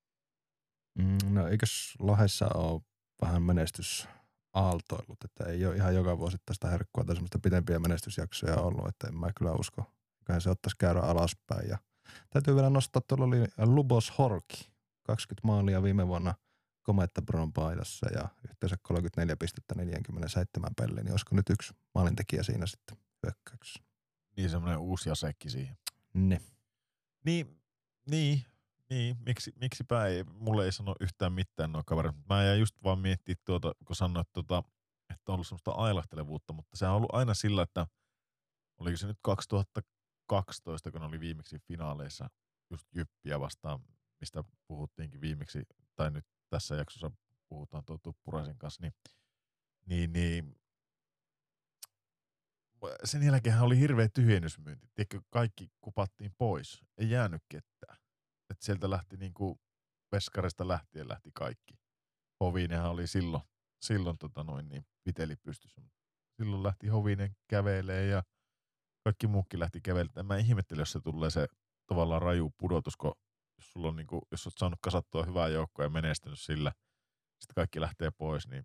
[0.98, 2.80] Mm, no eikös Lahessa ole
[3.22, 4.08] vähän menestys
[4.54, 9.08] aaltoillut, että ei ole ihan joka vuosi tästä herkkua tai semmoista pitempiä menestysjaksoja ollut, että
[9.08, 9.84] en mä kyllä usko.
[10.24, 11.78] Kyllä se ottaisi käydä alaspäin ja
[12.30, 14.70] Täytyy vielä nostaa, tuolla oli Lubos Horki,
[15.02, 16.34] 20 maalia viime vuonna
[16.82, 22.66] Kometta Bron paidassa ja yhteensä 34 pistettä 47 pelle, niin olisiko nyt yksi maalintekijä siinä
[22.66, 23.82] sitten hyökkäyksessä?
[24.36, 25.76] Niin semmoinen uusi jasekki siihen.
[26.14, 26.40] Ne.
[27.24, 27.60] Niin,
[28.10, 28.44] niin,
[28.90, 32.14] niin, miksi, miksipä ei, mulle ei sano yhtään mitään nuo kaverit.
[32.28, 34.62] Mä jäin just vaan miettiä tuota, kun sanoit, tuota,
[35.10, 37.86] että on ollut semmoista ailahtelevuutta, mutta se on ollut aina sillä, että
[38.78, 39.80] oliko se nyt 2000
[40.26, 42.30] 12, kun oli viimeksi finaaleissa
[42.70, 43.80] just Jyppiä vastaan,
[44.20, 45.62] mistä puhuttiinkin viimeksi,
[45.96, 47.10] tai nyt tässä jaksossa
[47.48, 48.92] puhutaan tuo Tuppuraisen kanssa, niin,
[49.86, 50.56] niin, niin
[53.04, 54.86] sen jälkeen oli hirveä tyhjennysmyynti.
[54.94, 56.84] Tiedätkö, kaikki kupattiin pois.
[56.98, 57.98] Ei jäänyt ketään.
[58.50, 59.60] Et sieltä lähti niin kuin
[60.12, 61.74] veskarista lähtien lähti kaikki.
[62.40, 63.42] Hoviinenhan oli silloin,
[63.82, 65.82] silloin tota noin, niin piteli pystyssä.
[66.36, 68.22] Silloin lähti Hovinen kävelee ja
[69.04, 70.26] kaikki muukin lähti kävelemään.
[70.26, 71.46] Mä ihmettelin, jos se tulee se
[71.86, 73.12] tavallaan raju pudotus, kun
[73.58, 76.72] jos, sulla on, niin kuin, jos olet saanut kasattua hyvää joukkoa ja menestynyt sillä,
[77.40, 78.64] sitten kaikki lähtee pois, niin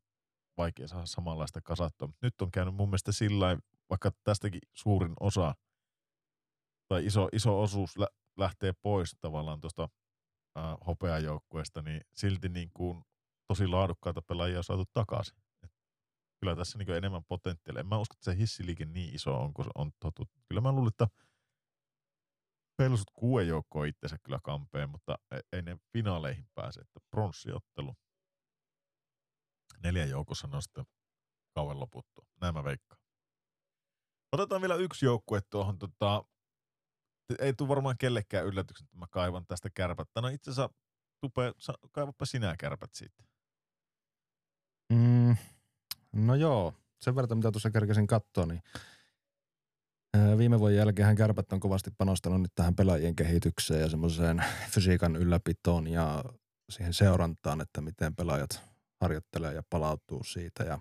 [0.57, 2.09] vaikea saada samanlaista kasattua.
[2.21, 3.57] Nyt on käynyt mun mielestä sillä
[3.89, 5.55] vaikka tästäkin suurin osa
[6.87, 8.07] tai iso, iso osuus lä-
[8.37, 9.89] lähtee pois tavallaan tuosta
[10.87, 13.03] hopeajoukkueesta, niin silti niin kuin
[13.47, 15.37] tosi laadukkaita pelaajia on saatu takaisin.
[16.39, 17.79] Kyllä tässä niin enemmän potentiaalia.
[17.79, 20.29] En mä usko, että se hissiliike niin iso on, kun on totu.
[20.47, 21.07] Kyllä mä luulen, että
[22.77, 26.81] Pelsut kuue joukkoa itsensä kyllä kampeen, mutta e-, ei ne finaaleihin pääse.
[26.81, 27.95] Että pronssiottelu.
[29.83, 30.85] Neljän joukossa on sitten
[31.55, 32.25] kauan loputtua.
[32.41, 33.01] Näin mä veikkaan.
[34.31, 35.79] Otetaan vielä yksi joukkue tuohon.
[35.79, 36.23] Tota,
[37.39, 40.21] ei tule varmaan kellekään yllätyksen, että mä kaivan tästä kärpättä.
[40.21, 40.75] No itse asiassa,
[41.21, 41.53] Tupe,
[41.91, 43.23] kaivappa sinä kärpät siitä.
[44.93, 45.37] Mm,
[46.13, 48.61] no joo, sen verran mitä tuossa kerkesin katsoa, niin
[50.37, 55.87] Viime vuoden jälkeen kärpät on kovasti panostanut nyt tähän pelaajien kehitykseen ja semmoiseen fysiikan ylläpitoon
[55.87, 56.23] ja
[56.69, 58.61] siihen seurantaan, että miten pelaajat
[59.01, 60.63] harjoittelee ja palautuu siitä.
[60.63, 60.79] Ja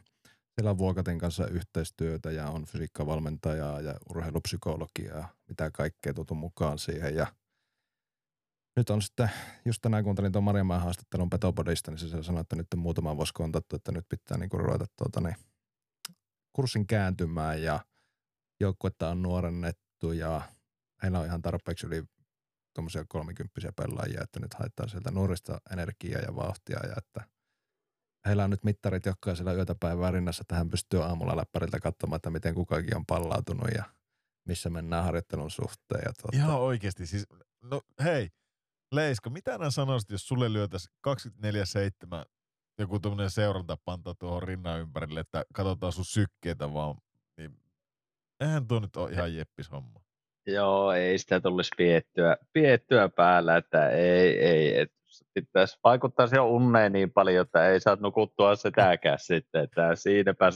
[0.55, 7.15] siellä on Vuokatin kanssa yhteistyötä ja on fysiikkavalmentajaa ja urheilupsykologiaa mitä kaikkea tuotu mukaan siihen.
[7.15, 7.27] Ja
[8.79, 9.31] nyt on sitten,
[9.65, 13.33] just tänään kuuntelin tuon Marjamäen haastattelun Petopodista, niin se sanoi, että nyt on muutama vuosi
[13.35, 15.37] kontattu, että nyt pitää niinku ruveta tuota, niin,
[16.53, 17.81] kurssin kääntymään ja–
[18.61, 20.43] joukkuetta on nuorennettu ja
[21.03, 22.05] heillä on ihan tarpeeksi yli
[22.75, 27.25] tuommoisia kolmikymppisiä pelaajia, että nyt haittaa sieltä nuorista energiaa ja vauhtia ja että
[28.27, 32.31] heillä on nyt mittarit jokaisella yötä päivää rinnassa, että hän pystyy aamulla läppäriltä katsomaan, että
[32.31, 33.85] miten kukakin on pallautunut ja
[34.45, 36.03] missä mennään harjoittelun suhteen.
[36.07, 36.37] Ja tuota...
[36.37, 37.07] Ihan oikeasti.
[37.07, 37.27] Siis,
[37.63, 38.31] no hei,
[38.93, 42.25] Leisko, mitä nää sanoisit, jos sulle lyötäisiin 24-7
[42.79, 46.95] joku tämmöinen seurantapanta tuohon rinnan ympärille, että katsotaan sun sykkeitä vaan,
[47.37, 47.59] niin
[48.41, 50.01] Eihän tuo nyt ole ihan jeppis homma.
[50.47, 54.93] Joo, ei sitä tulisi piettyä, piettyä päällä, että ei, ei, et
[55.35, 60.51] pitäisi vaikuttaa se unneen niin paljon, että ei saa nukuttua sitäkään sitten, että siinäpä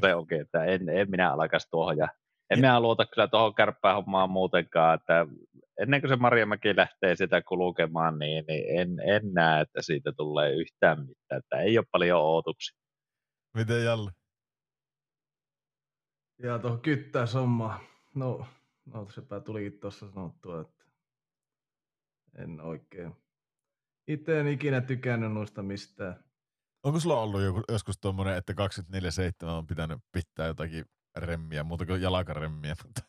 [0.00, 2.08] se onkin, että en, en minä alkaisi tuohon ja
[2.50, 5.26] en minä luota kyllä tuohon kärppään hommaan muutenkaan, että
[5.78, 10.52] ennen kuin se Marjamäki lähtee sitä kulkemaan, niin, niin en, en näe, että siitä tulee
[10.52, 12.78] yhtään mitään, että ei ole paljon ootuksia.
[13.54, 14.10] Miten Jalle?
[16.42, 17.80] Ja tuohon kyttää somma.
[18.14, 18.46] No,
[18.94, 20.84] no sepä tulikin tuossa sanottua, että
[22.38, 23.16] en oikein.
[24.08, 26.24] Itse en ikinä tykännyt noista mistään.
[26.82, 28.52] Onko sulla ollut joku, joskus tuommoinen, että
[29.44, 30.84] 24-7 on pitänyt pitää jotakin
[31.20, 33.02] remmiä, muuta kuin jalkaremmiä, mutta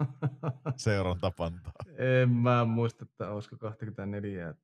[0.76, 1.72] seuran tapantaa.
[1.96, 4.54] En mä muista, että olisiko 24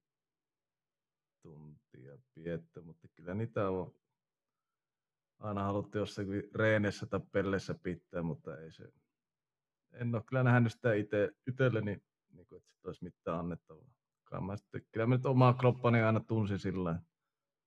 [1.42, 3.94] tuntia piettä, mutta kyllä niitä on
[5.38, 8.92] aina haluttu jossakin reenessä tai pellessä pitää, mutta ei se.
[9.92, 12.02] En ole kyllä nähnyt sitä itse, itselleni,
[12.32, 13.84] niin kuin, että olisi mitään annettavaa.
[14.40, 17.00] Mä sitten, kyllä mä nyt omaa kroppani aina tunsin sillä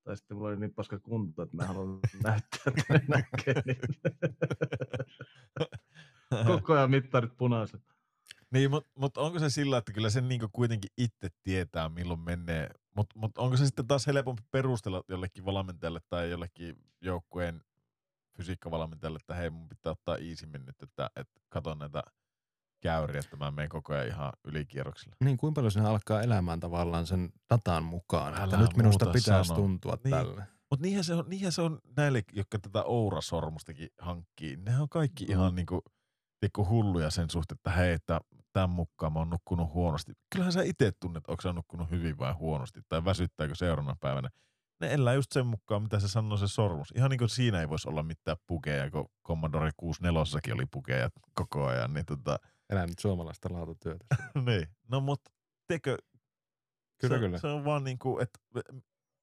[0.09, 3.63] tai sitten mulla oli niin paska kunto, että mä haluan näyttää, että ne näkee.
[3.65, 3.77] Niin.
[6.47, 7.81] Koko ajan mittarit punaiset.
[8.51, 12.69] Niin, mutta mut onko se sillä, että kyllä sen niinku kuitenkin itse tietää, milloin menee.
[12.95, 17.61] Mutta mut onko se sitten taas helpompi perustella jollekin valmentajalle tai jollekin joukkueen
[18.37, 22.03] fysiikkavalmentajalle, että hei mun pitää ottaa iisimmin nyt, että, että katon näitä
[22.81, 25.15] käyriä, että mä menen koko ajan ihan ylikierroksilla.
[25.23, 29.47] Niin, kuinka paljon sinä alkaa elämään tavallaan sen datan mukaan, Älä että nyt minusta pitäisi
[29.47, 29.59] sano.
[29.59, 30.11] tuntua niin.
[30.11, 30.43] tälle.
[30.69, 34.57] Mutta niinhän se, on, niinhän se on näille, jotka tätä Oura-sormustakin hankkii.
[34.57, 35.31] Nehän on kaikki mm.
[35.31, 35.83] ihan niinku,
[36.69, 38.21] hulluja sen suhteen, että hei, että
[38.53, 40.13] tämän mukaan mä oon nukkunut huonosti.
[40.31, 44.29] Kyllähän sä itse tunnet, onko sä nukkunut hyvin vai huonosti, tai väsyttääkö seuraavana päivänä.
[44.81, 46.93] Ne elää just sen mukaan, mitä se sanoo se sormus.
[46.95, 51.65] Ihan niin kuin siinä ei voisi olla mitään pukeja, kun Commodore 64 oli pukeja koko
[51.65, 51.93] ajan.
[51.93, 52.39] Niin tota...
[52.69, 54.05] Elää nyt suomalaista laatutyötä.
[54.45, 55.31] niin, no mutta
[55.67, 55.97] tekö,
[57.01, 57.37] kyllä, se, kyllä.
[57.37, 58.39] se on vaan niin kuin, että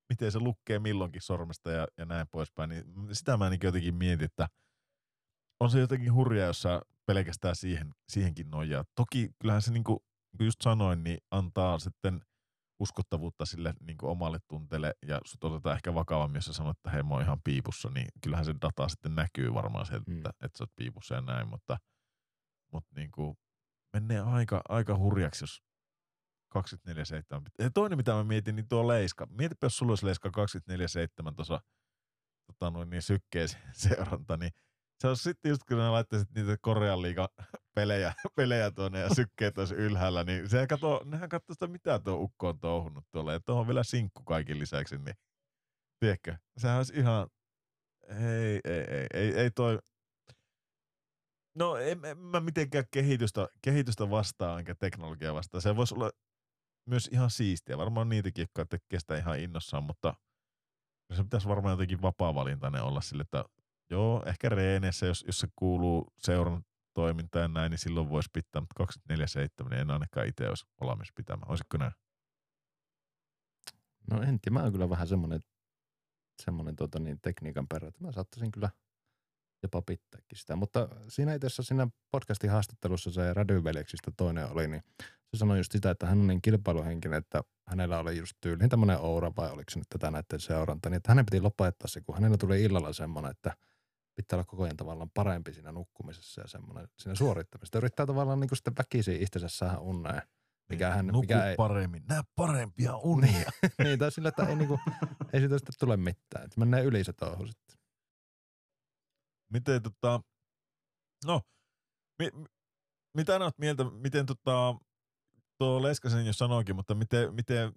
[0.08, 2.70] miten se lukkee milloinkin sormesta ja, ja näin poispäin.
[2.70, 4.48] Niin sitä mä niin jotenkin mietin, että
[5.60, 8.84] on se jotenkin hurjaa, jos sä pelkästään siihen, siihenkin nojaa.
[8.94, 9.98] Toki kyllähän se niin kuin,
[10.32, 12.20] niin kuin just sanoin, niin antaa sitten
[12.80, 16.90] uskottavuutta sille niin kuin omalle tunteelle ja sut otetaan ehkä vakavammin, jos sä sanot, että
[16.90, 20.16] hei mä oon ihan piipussa, niin kyllähän se data sitten näkyy varmaan sieltä, mm.
[20.16, 21.78] että, että sä oot piipussa ja näin, mutta,
[22.72, 23.36] mutta niin kuin
[23.92, 25.62] menee aika, aika hurjaksi, jos
[26.58, 26.60] 24-7.
[27.58, 29.26] Ja toinen, mitä mä mietin, niin tuo leiska.
[29.26, 31.60] Mietipä, jos sulla olisi leiska 24-7 tuossa
[32.46, 34.50] tota noin, niin sykkeen seuranta, niin
[35.00, 37.28] se on sitten just kun laittaisit niitä Korean liiga
[37.76, 42.14] pelejä, pelejä tuonne ja sykkeet olisi ylhäällä, niin se kato, nehän katsoo sitä, mitä tuo
[42.14, 43.32] ukko on touhunut tuolla.
[43.32, 45.16] Ja tuohon vielä sinkku kaikin lisäksi, niin
[46.00, 46.36] Tiedätkö?
[46.58, 47.28] Sehän olisi ihan,
[48.08, 49.78] ei, ei, ei, ei, ei toi,
[51.56, 55.62] No en, en mä mitenkään kehitystä, kehitystä vastaan enkä teknologiaa vastaan.
[55.62, 56.10] Se voisi olla
[56.86, 57.78] myös ihan siistiä.
[57.78, 60.14] Varmaan niitäkin, jotka tekee sitä ihan innossaan, mutta
[61.14, 63.44] se pitäisi varmaan jotenkin vapaa-valintainen olla sille, että
[63.90, 66.64] joo, ehkä reeneissä, jos, jos se kuuluu seuran
[66.94, 68.84] toimintaan ja näin, niin silloin voisi pitää, mutta
[69.64, 71.50] 24-7 niin en ainakaan itse olisi valmis pitämään.
[71.50, 71.92] Olisiko näin?
[74.10, 75.40] No en tiedä, mä oon kyllä vähän semmoinen,
[76.42, 78.70] semmoinen tota niin, tekniikan perä, että mä saattaisin kyllä
[79.62, 80.56] jopa pitääkin sitä.
[80.56, 85.72] Mutta siinä itse asiassa siinä podcastin haastattelussa se Rädyveljeksistä toinen oli, niin se sanoi just
[85.72, 89.70] sitä, että hän on niin kilpailuhenkinen, että hänellä oli just tyyliin tämmöinen oura vai oliko
[89.70, 92.92] se nyt tätä näiden seuranta, niin että hänen piti lopettaa se, kun hänellä tuli illalla
[92.92, 93.56] semmoinen, että
[94.14, 97.78] pitää olla koko ajan tavallaan parempi siinä nukkumisessa ja semmoinen siinä suorittamisessa.
[97.78, 100.22] Yrittää tavallaan niin kuin sitten väkisin itsensä saada unneen.
[100.68, 103.50] Mikä hän, Nuku mikä ei, paremmin, näe parempia unia.
[103.84, 104.80] niin, tai sillä, että ei, niinku,
[105.32, 106.44] ei siitä sitten tule mitään.
[106.44, 107.75] Että menee yli se touhu sitten.
[109.52, 110.20] Miten tota,
[111.26, 111.40] no,
[112.18, 112.46] mi, mi-
[113.14, 114.74] mitä oot mieltä, miten tota,
[115.58, 117.72] tuo Leskasen jo sanoikin, mutta miten, miten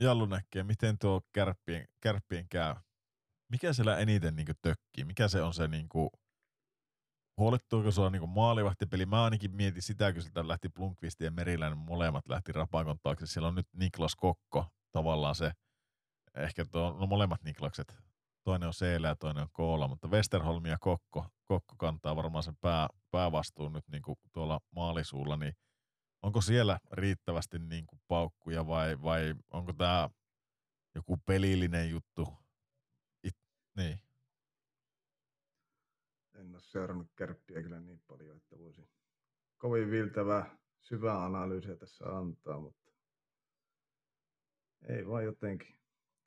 [0.00, 2.74] Jallu näkee, miten tuo kärppien, kärppien käy?
[3.52, 5.04] Mikä siellä eniten niin tökkii?
[5.04, 6.10] Mikä se on se niin kuin,
[7.38, 9.06] huolettuuko sua niin maalivahtipeli?
[9.06, 13.26] Mä ainakin mietin sitä, kun sieltä lähti Blunkvist ja Meriläinen molemmat lähti rapakon taakse.
[13.26, 15.52] Siellä on nyt Niklas Kokko, tavallaan se,
[16.34, 17.96] ehkä tuo, no molemmat Niklakset,
[18.48, 22.56] toinen on Seelä ja toinen on Koola, mutta Westerholm ja Kokko, Kokko kantaa varmaan sen
[22.60, 25.52] pää, päävastuun nyt niin kuin tuolla maalisuulla, niin
[26.22, 30.10] onko siellä riittävästi niin kuin paukkuja vai, vai onko tämä
[30.94, 32.28] joku pelillinen juttu?
[33.24, 33.36] It,
[33.76, 34.00] niin.
[36.34, 38.88] En ole seurannut kärppiä kyllä niin paljon, että voisi
[39.58, 42.92] kovin viltävää syvää analyysiä tässä antaa, mutta
[44.88, 45.78] ei vaan jotenkin.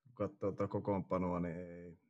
[0.03, 2.01] Kun katsoo tuota kokoonpanoa, niin ei,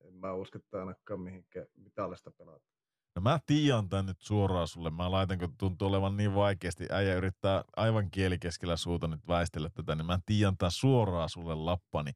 [0.00, 2.70] en mä usko, että ainakaan mihinkään mitallista pelata.
[3.16, 4.90] No mä tiian tän nyt suoraan sulle.
[4.90, 6.86] Mä laitan, kun tuntuu olevan niin vaikeasti.
[6.90, 12.12] Äijä yrittää aivan kielikeskellä suuta nyt väistellä tätä, niin mä tiian tän suoraan sulle lappani.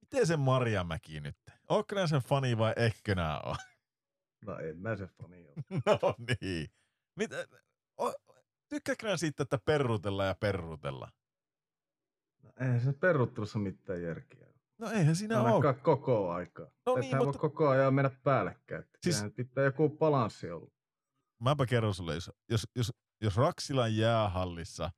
[0.00, 1.36] Miten se Marjamäki nyt?
[1.68, 3.56] Ootko sen fani vai etkö nää oo?
[4.46, 5.54] No en mä se fani ole.
[5.86, 6.68] No niin.
[7.16, 7.46] Mitä,
[8.00, 8.12] o,
[8.68, 11.08] tykkääkö siitä, että perrutella ja perrutella?
[12.42, 14.43] No, eihän se peruttelussa mitään järkeä.
[14.80, 14.90] Ole.
[14.90, 15.48] No eihän siinä ole.
[15.48, 16.64] Ainakaan koko aikaa.
[16.64, 18.84] No No niin, niin, mutta- voi koko ajan mennä päällekkäin.
[19.02, 19.32] Siis- Siis...
[19.36, 20.70] pitää joku balanssi olla.
[21.42, 22.92] Mäpä kerron sulle, jos, jos, jos,
[23.22, 24.90] jos Raksilan jäähallissa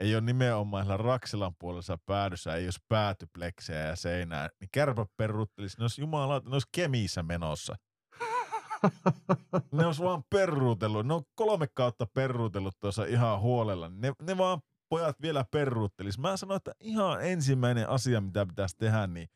[0.00, 5.78] ei ole nimenomaan siellä Raksilan puolessa päädyssä, ei olisi päätypleksejä ja seinää, niin kärpä peruttelisi,
[5.78, 7.74] ne olisi jumala, ne olisi kemiissä menossa.
[9.72, 13.88] Ne olisi vaan perruutellut, ne on kolme kautta perruutellut tuossa ihan huolella.
[13.88, 16.18] Ne, ne vaan pojat vielä perruuttelis.
[16.18, 19.28] Mä sanoin, että ihan ensimmäinen asia, mitä pitäisi tehdä, niin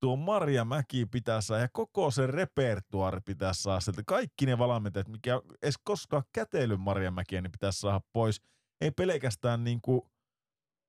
[0.00, 4.02] tuo Marja Mäki pitää saada ja koko se repertuaari pitää saada sieltä.
[4.06, 8.42] Kaikki ne valmentajat, mikä edes koskaan käteily Marja Mäkiä, niin pitäisi saada pois.
[8.80, 10.02] Ei pelkästään niin kuin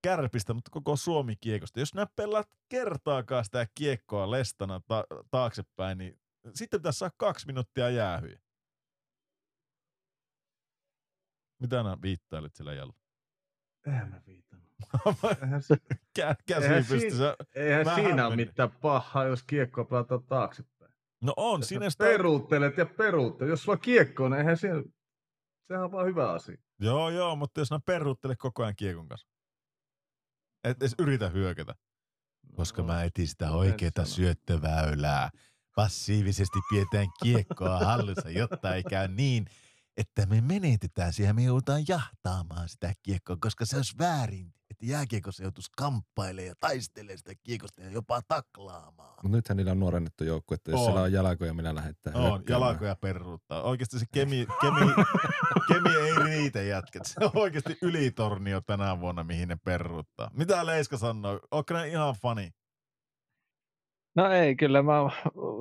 [0.04, 1.80] kärpistä, mutta koko Suomi kiekosta.
[1.80, 6.20] Jos nää pelaat kertaakaan sitä kiekkoa lestana ta- taaksepäin, niin
[6.54, 8.40] sitten pitäisi saada kaksi minuuttia jäähyä.
[11.62, 13.03] Mitä nää viittailet siellä Jalla?
[13.88, 14.70] Eihän mä viitannut.
[15.44, 15.76] Eihän, se,
[16.20, 17.36] Kä- käsi Eihän pystyssä.
[17.56, 20.94] eihän Mä siinä ole mitään pahaa, jos kiekkoa pelataan taaksepäin.
[21.22, 22.04] No on, Jos siinä sä sitä...
[22.04, 23.50] peruuttelet ja peruuttelet.
[23.50, 24.84] Jos sulla kiekko on, eihän siinä,
[25.62, 26.58] sehän on vaan hyvä asia.
[26.80, 29.28] Joo, joo, mutta jos nää perruuttelee koko ajan kiekon kanssa.
[30.64, 31.76] Et edes yritä hyökätä.
[32.56, 35.30] Koska No, mä etin sitä oikeaa syöttöväylää.
[35.76, 39.46] Passiivisesti pidetään kiekkoa hallussa, jotta ei käy niin,
[39.98, 45.44] että me menetetään siihen, me joudutaan jahtaamaan sitä kiekkoa, koska se olisi väärin, että jääkiekossa
[45.44, 49.14] joutuisi kamppailemaan ja taistelemaan sitä kiekosta ja jopa taklaamaan.
[49.24, 50.86] Mutta nythän niillä on nuorennettu joukku, että jos On.
[50.86, 53.62] siellä on jalkoja, millä lähettää On, jalkoja perruuttaa.
[53.64, 54.94] Oikeasti se kemi, kemi,
[55.68, 57.06] kemi ei riitä jätket.
[57.06, 60.32] Se on oikeasti ylitornio tänä vuonna, mihin ne perruuttaa.
[60.34, 61.40] Mitä Leiska sanoo?
[61.52, 62.54] Onko ne ihan fani?
[64.16, 64.94] No ei, kyllä mä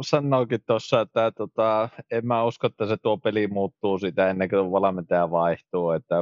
[0.01, 4.73] sanoinkin tuossa, että tota, en mä usko, että se tuo peli muuttuu sitä ennen kuin
[4.73, 5.91] valmentaja vaihtuu.
[5.91, 6.15] Että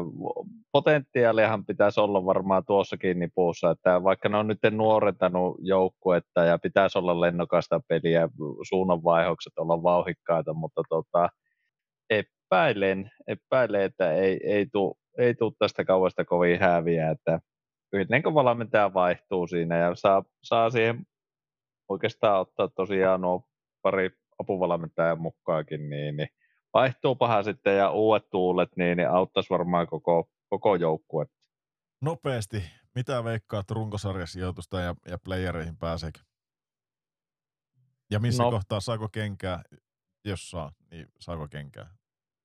[0.73, 6.98] potentiaaliahan pitäisi olla varmaan tuossakin nipussa, että vaikka ne on nyt nuorentanut joukkuetta ja pitäisi
[6.98, 8.28] olla lennokasta peliä,
[8.69, 11.28] suunnanvaihokset olla vauhikkaita, mutta tota,
[12.11, 17.40] epäilen, epäilen, että ei, ei tule ei tuu tästä kauasta kovin häviä, että
[17.93, 21.07] ennen kuin valmentaja vaihtuu siinä ja saa, saa siihen
[21.91, 23.49] oikeastaan ottaa tosiaan nuo
[23.83, 26.29] pari apuvalmentajan mukaakin, niin, niin
[26.75, 31.27] vaihtuupahan sitten ja uudet tuulet, niin, niin auttaisi varmaan koko, koko joukkue.
[32.01, 32.62] Nopeasti,
[32.95, 36.21] mitä veikkaat runkosarjasijoitusta ja, ja playereihin pääseekö?
[38.11, 38.51] Ja missä No.
[38.51, 39.62] kohtaa saako kenkää,
[40.25, 41.97] jos saa, niin saako kenkää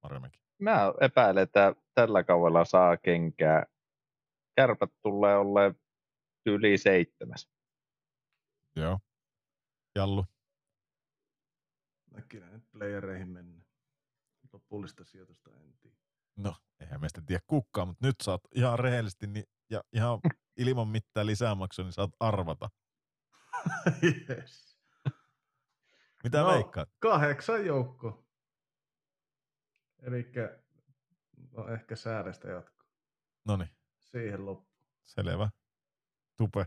[0.03, 0.39] Marjamäki?
[0.61, 3.65] Mä epäilen, että tällä kaudella saa kenkää.
[4.55, 5.75] Kärpät tulee olleen
[6.45, 7.49] yli seitsemäs.
[8.75, 8.99] Joo.
[9.95, 10.25] Jallu.
[12.11, 13.63] Näkillä nyt playereihin mennä.
[14.53, 15.97] Lopullista sijoitusta en tiedä.
[16.35, 20.19] No, eihän meistä tiedä kukaan, mutta nyt saat ihan rehellisesti niin, ja ihan
[20.57, 22.69] ilman mitään lisämaksua, niin saat arvata.
[24.29, 24.79] yes.
[26.23, 26.47] Mitä No.
[26.47, 26.89] veikkaat?
[26.99, 28.25] Kahdeksan joukko.
[29.99, 30.31] Eli
[31.51, 32.85] no ehkä säädöstä jatko.
[33.45, 33.69] No niin,
[33.99, 34.75] Siihen loppu.
[35.03, 35.49] selvä.
[36.37, 36.65] Tupe.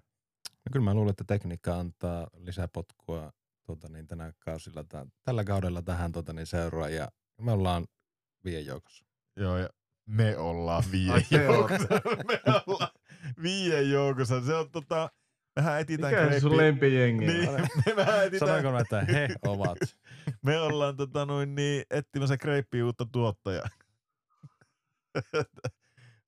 [0.68, 3.32] No kyllä mä luulen, että tekniikka antaa lisäpotkua
[3.66, 7.08] tuota, niin tänä kausilla, tä- tällä kaudella tähän tuota, niin seuraa ja
[7.40, 7.86] me ollaan
[8.44, 9.04] viien joukossa.
[9.36, 9.68] Joo, ja
[10.06, 10.84] me ollaan
[11.30, 11.88] te joukossa.
[12.28, 12.90] me ollaan
[13.42, 14.40] viien joukossa.
[14.40, 15.10] Se on tota,
[15.56, 17.26] mehän etitään Mikä se sun kreippi- lempijengi?
[17.26, 17.50] Niin,
[17.86, 19.78] me vähän etitään, Sanoinko mä, että he ovat?
[20.42, 23.68] me ollaan tota, noin, niin, etsimässä kreippiä uutta tuottajaa.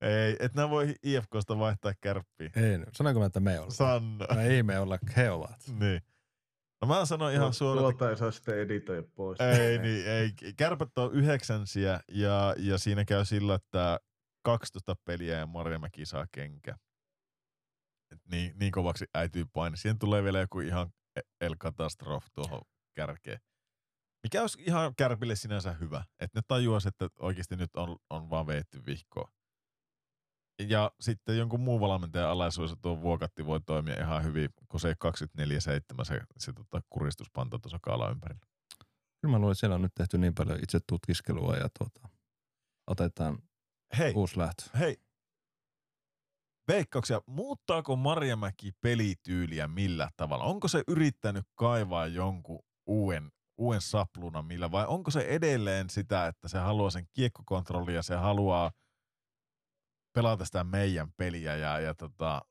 [0.00, 2.50] Ei, et nää voi IFKsta vaihtaa kärppiä.
[2.56, 2.86] En.
[2.92, 3.72] Sanoinko mä, että me ollaan?
[3.72, 4.26] Sanna.
[4.34, 5.64] No ei me olla, he ovat.
[5.80, 6.00] Niin.
[6.82, 9.40] No mä sanon ihan Tuo- suoraan, että Tuota ei saa sitten editoida pois.
[9.40, 10.32] ei, niin, ei.
[10.56, 14.00] Kärpät on yhdeksänsiä ja, ja siinä käy sillä, että
[14.42, 16.76] 12 peliä ja Marjamäki saa kenkä.
[18.12, 19.76] Et niin, niin kovaksi äityy paine.
[19.76, 22.60] Siihen tulee vielä joku ihan e- El Katastrof tuohon
[22.96, 23.40] kärkeen.
[24.22, 26.04] Mikä olisi ihan kärpille sinänsä hyvä.
[26.20, 29.30] Että ne tajuaisi, että oikeasti nyt on, on vaan veetty vihkoa.
[30.68, 34.94] Ja sitten jonkun muun valmentajan alaisuudessa tuo vuokatti voi toimia ihan hyvin, kun se ei
[34.94, 38.46] 24-7 se, se tota, kuristuspanta tuossa kaala ympärillä.
[39.20, 42.08] Kyllä mä luulen, että siellä on nyt tehty niin paljon itse tutkiskelua ja tuota,
[42.86, 43.38] otetaan
[43.98, 44.62] Hei, uusi lähtö.
[44.78, 44.96] hei.
[46.68, 50.44] Veikkauksia, muuttaako Marjamäki pelityyliä millä tavalla?
[50.44, 56.48] Onko se yrittänyt kaivaa jonkun uuden, uuden saplunan millä vai onko se edelleen sitä, että
[56.48, 58.70] se haluaa sen kiekkokontrollia ja se haluaa
[60.12, 62.42] pelata sitä meidän peliä ja, ja tota,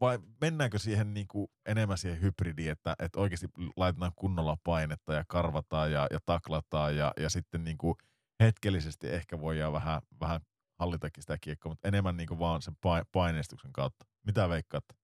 [0.00, 3.46] vai mennäänkö siihen niinku enemmän siihen hybridiin, että, että oikeasti
[3.76, 7.96] laitetaan kunnolla painetta ja karvataan ja, ja taklataan ja, ja sitten niinku
[8.42, 10.40] hetkellisesti ehkä voidaan vähän, vähän
[10.78, 14.06] hallitakin sitä kiekkoa, mutta enemmän niinku vaan sen pai- paineistuksen kautta.
[14.26, 14.94] Mitä veikkaatte?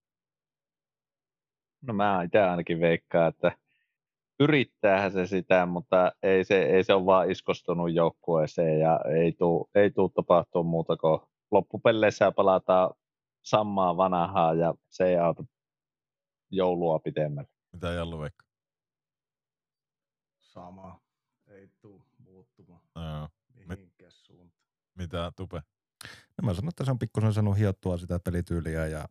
[1.83, 3.53] No mä itse ainakin veikkaan, että
[4.41, 9.71] yrittäähän se sitä, mutta ei se, ei se ole vaan iskostunut joukkueeseen ja ei tuu,
[9.75, 11.21] ei tapahtua muuta kuin
[11.55, 12.95] loppupeleissä palataan
[13.43, 15.45] samaa vanhaa ja se ei auta
[16.51, 17.51] joulua pitemmälle.
[17.73, 18.49] Mitä Jallu veikkaa?
[20.41, 21.01] Sama.
[21.47, 23.29] Ei tuu muuttumaan Joo.
[23.67, 24.69] mihinkään suuntaan.
[24.95, 25.63] Mitä Tupe?
[26.43, 29.09] No mä sanon, että se on pikkusen saanut hiottua sitä pelityyliä ja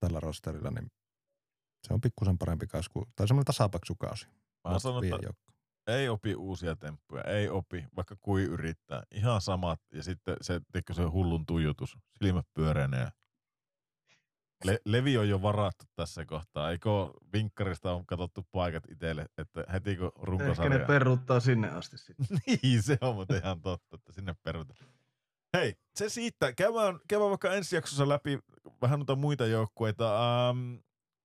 [0.00, 0.90] tällä rosterilla, niin
[1.86, 4.26] se on pikkusen parempi kausi kuin, tai semmoinen tasapaksu kausi.
[4.68, 5.51] Mä sanon, että.
[5.86, 9.02] Ei opi uusia temppuja, ei opi, vaikka kui yrittää.
[9.10, 13.08] Ihan samat, ja sitten se, teikö se hullun tuijotus, silmät pyöreinee.
[14.64, 16.70] Le- Levi on jo varattu tässä kohtaa.
[16.70, 16.90] Eikö
[17.32, 20.86] vinkkarista on katsottu paikat itselle, että heti kun Ehkä ne runkosarja...
[20.86, 22.26] peruuttaa sinne asti sitten.
[22.46, 24.88] niin, se on muuten ihan totta, että sinne perutaan.
[25.56, 26.52] Hei, se siitä.
[26.52, 28.38] Käydään, käydään vaikka ensi jaksossa läpi
[28.82, 30.18] vähän noita muita joukkueita.
[30.48, 30.74] Ähm,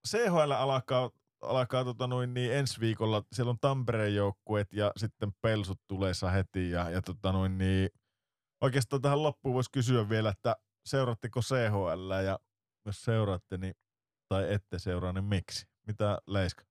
[0.07, 1.09] CHL alkaa,
[1.41, 3.23] alkaa tota noin, niin ensi viikolla.
[3.31, 6.71] Siellä on Tampereen joukkueet ja sitten Pelsut tulee heti.
[6.71, 7.89] Ja, ja tota noin, niin,
[8.61, 10.55] oikeastaan tähän loppuun voisi kysyä vielä, että
[10.85, 12.39] seuraatteko CHL ja
[12.85, 13.73] jos seuraatte, niin,
[14.29, 15.65] tai ette seuraa, niin miksi?
[15.87, 16.63] Mitä Leiska?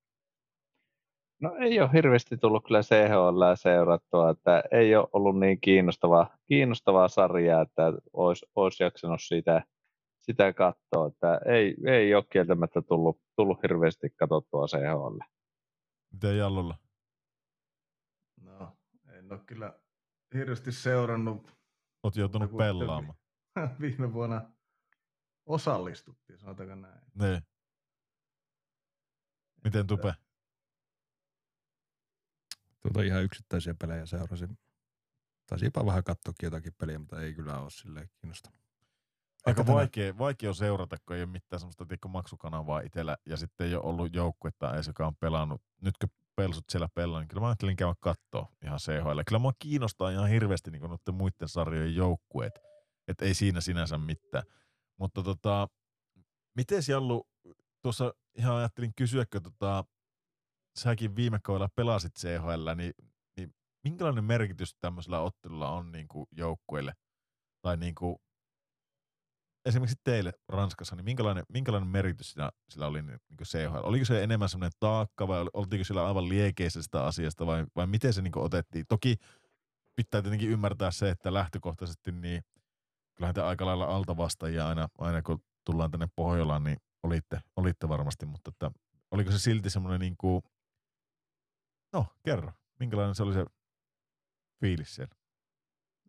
[1.41, 7.09] No ei ole hirveästi tullut kyllä CHL seurattua, että ei ole ollut niin kiinnostavaa, kiinnostavaa
[7.09, 9.63] sarjaa, että olisi, olisi jaksanut sitä,
[10.27, 15.19] sitä katsoa, että ei, ei ole kieltämättä tullut, tullut hirveästi katsottua CHL.
[16.13, 16.79] Mitä Jallulla?
[18.41, 18.77] No,
[19.09, 19.81] en ole kyllä
[20.35, 21.57] hirveästi seurannut.
[22.03, 23.19] Oot joutunut Joku- pelaamaan.
[23.81, 24.53] Viime vuonna
[25.47, 27.01] osallistuttiin, sanotaanko näin.
[27.15, 27.43] Niin.
[29.65, 30.15] Miten Tupe?
[32.83, 34.59] Tuota ihan yksittäisiä pelejä seurasin.
[35.47, 38.66] Taisi jopa vähän katsoakin jotakin peliä, mutta ei kyllä ole silleen kiinnostanut.
[39.47, 43.75] Aika vaikea, vaikea on seurata, kun ei ole mitään semmoista maksukanavaa itsellä ja sitten ei
[43.75, 45.63] ole ollut joukkuetta edes, joka on pelannut.
[45.81, 46.07] Nytkö
[46.37, 49.21] pelsut siellä pelaa, niin kyllä mä ajattelin käydä katsoa ihan CHL.
[49.27, 52.59] Kyllä mua kiinnostaa ihan hirveästi niin noiden muiden sarjojen joukkueet.
[53.09, 54.45] Että ei siinä sinänsä mitään.
[54.99, 55.69] Mutta tota,
[56.57, 57.29] miten Jallu,
[57.83, 59.85] tuossa ihan ajattelin kysyäkö, tota,
[60.79, 62.93] säkin viime kaudella pelasit CHL, niin,
[63.37, 63.55] niin
[63.85, 66.93] minkälainen merkitys tämmöisellä ottelulla on niin kuin joukkueille?
[67.63, 68.17] Tai niin kuin
[69.67, 73.81] esimerkiksi teille Ranskassa, niin minkälainen, minkälainen merkitys sillä, sillä oli niin, niin CHL?
[73.83, 78.23] Oliko se enemmän semmoinen taakka vai oltiinko sillä aivan liekeisestä asiasta vai, vai miten se
[78.23, 78.87] niin otettiin?
[78.89, 79.17] Toki
[79.97, 82.43] pitää tietenkin ymmärtää se, että lähtökohtaisesti niin
[83.15, 88.27] kyllähän te aika lailla altavastaajia aina, aina kun tullaan tänne Pohjolaan, niin olitte, olitte varmasti,
[88.27, 88.71] mutta että,
[89.11, 90.43] oliko se silti semmoinen niin kuin,
[91.93, 93.45] no kerro, minkälainen se oli se
[94.61, 95.15] fiilis siellä?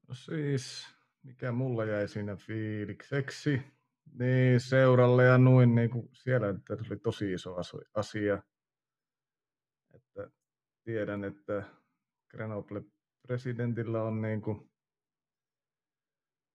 [0.08, 0.97] No siis,
[1.28, 3.62] mikä mulla jäi siinä fiilikseksi,
[4.14, 7.56] niin seuralle ja noin, niin kuin siellä että se oli tosi iso
[7.94, 8.44] asia.
[9.94, 10.32] Että
[10.84, 11.64] tiedän, että
[12.30, 12.84] Grenoble
[13.22, 14.72] presidentillä on niin kuin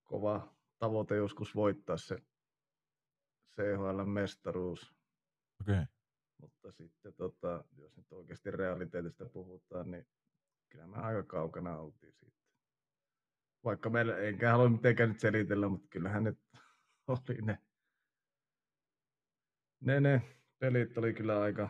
[0.05, 2.17] kova tavoite joskus voittaa se
[3.55, 4.95] CHL-mestaruus.
[5.61, 5.87] Okay.
[6.41, 10.07] Mutta sitten tota, jos nyt oikeasti realiteetista puhutaan, niin
[10.69, 12.42] kyllä me aika kaukana oltiin siitä.
[13.65, 16.39] Vaikka meillä, enkä halua mitenkään nyt selitellä, mutta kyllähän nyt
[17.07, 17.59] oli ne,
[19.81, 20.23] ne, ne
[20.59, 21.69] pelit oli kyllä aika,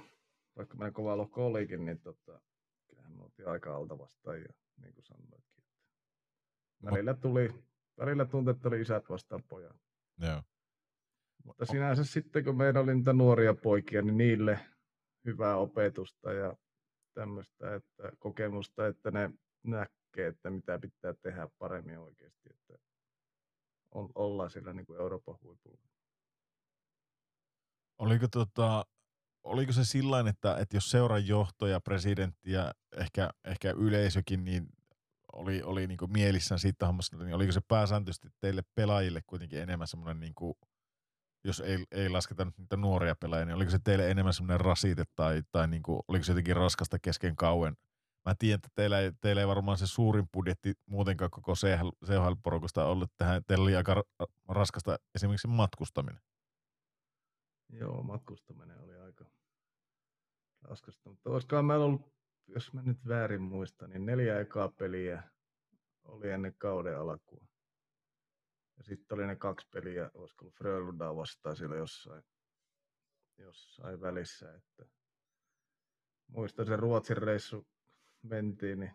[0.56, 2.40] vaikka meidän kova lohko olikin, niin tota,
[2.88, 4.48] kyllähän me oltiin aika alta vastaan ja
[4.82, 5.64] niin kuin sanoinkin.
[6.84, 7.64] Välillä tuli,
[7.98, 9.76] välillä tuntui, että oli isät vastaan pojat.
[10.18, 10.42] Joo.
[11.44, 14.58] Mutta sinänsä sitten, kun meillä oli niitä nuoria poikia, niin niille
[15.24, 16.56] hyvää opetusta ja
[17.14, 19.30] tämmöistä että kokemusta, että ne
[20.12, 22.74] näkee, että mitä pitää tehdä paremmin oikeasti, että
[23.90, 25.78] on, ollaan siellä niin kuin Euroopan huipulla.
[27.98, 28.84] Oliko, tota,
[29.44, 34.66] oliko se sillä että, että jos seuran johto ja presidentti ja ehkä, ehkä yleisökin niin
[35.32, 40.20] oli, oli niin mielissään siitä hommasta, niin oliko se pääsääntöisesti teille pelaajille kuitenkin enemmän semmoinen
[40.20, 40.54] niin kuin
[41.44, 45.04] jos ei, ei lasketa nyt niitä nuoria pelaajia, niin oliko se teille enemmän semmoinen rasite
[45.16, 47.76] tai, tai niin kuin, oliko se jotenkin raskasta kesken kauen?
[48.24, 51.52] Mä tiedän, että teillä ei, teillä ei varmaan se suurin budjetti muutenkaan koko
[52.06, 53.42] CHL-porukasta ollut tähän.
[53.46, 54.02] Teillä oli aika
[54.48, 56.20] raskasta esimerkiksi matkustaminen.
[57.68, 59.24] Joo, matkustaminen oli aika
[60.62, 62.14] raskasta, mutta olisikohan meillä ollut,
[62.46, 65.22] jos mä nyt väärin muistan, niin neljä ekaa peliä
[66.04, 67.46] oli ennen kauden alkua.
[68.76, 72.22] Ja sitten oli ne kaksi peliä, olisiko ollut Frölundaa vastaan siellä jossain,
[73.38, 74.54] jossain välissä.
[74.54, 74.86] Että
[76.28, 77.66] muistan se Ruotsin reissu
[78.22, 78.92] mentiin, niin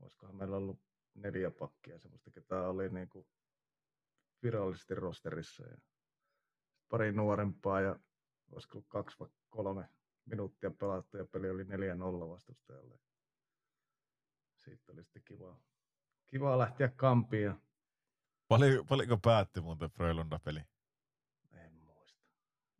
[0.00, 0.80] olisikohan meillä ollut
[1.14, 3.26] neljä pakkia semmoista, ketä oli niin kuin
[4.42, 5.66] virallisesti rosterissa.
[5.66, 5.76] Ja
[6.88, 7.98] pari nuorempaa ja
[8.50, 9.88] olisiko ollut kaksi vai kolme
[10.24, 11.68] minuuttia pelattu ja peli oli 4-0
[12.28, 12.98] vastustajalle.
[14.56, 15.60] Siitä oli sitten kiva,
[16.26, 17.56] kiva lähteä kampiin ja
[18.50, 20.60] Paljon, paljonko päätti muuten Frölunda-peli?
[21.52, 22.24] En muista.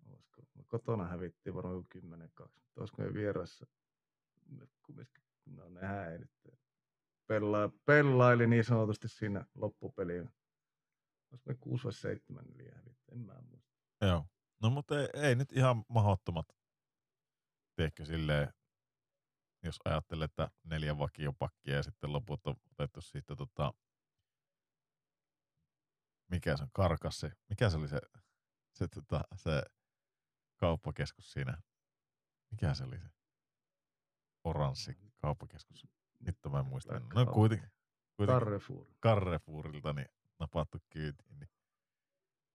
[0.06, 3.66] Olisiko, kotona hävittiin varmaan 10-2, mutta olisiko me vieressä,
[4.82, 6.30] kumminkin, no nehän ei nyt
[7.30, 10.30] Pella, pellaili niin sanotusti siinä loppupeliin.
[11.30, 12.82] Olisiko me 6 vai 7 neljä
[13.12, 13.70] en mä muista.
[14.00, 14.26] Joo,
[14.62, 16.46] no mutta ei, ei nyt ihan mahdottomat,
[17.76, 18.52] tiedätkö silleen,
[19.62, 23.72] jos ajattelee, että neljä vakiopakkia ja sitten loput on otettu siitä tota,
[26.30, 28.00] mikä se on, karkas se, mikä se oli se,
[28.72, 29.62] se, tota, se
[30.56, 31.62] kauppakeskus siinä,
[32.50, 33.19] mikä se oli se
[34.44, 35.86] oranssi kauppakeskus,
[36.20, 37.00] nyt mä en muista.
[37.14, 37.70] No kuitenkin,
[38.16, 38.86] kuitenkin Carrefour.
[39.02, 40.08] Carrefourilta niin
[40.38, 41.48] napattu kyytiin, niin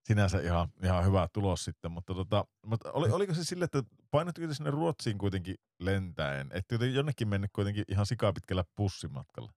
[0.04, 4.54] sinänsä ihan, ihan hyvä tulos sitten, mutta, tota, mutta oli, oliko se sille, että painottiko
[4.54, 9.54] sinne Ruotsiin kuitenkin lentäen, että jonnekin mennyt kuitenkin ihan sikapitkällä pussimatkalla?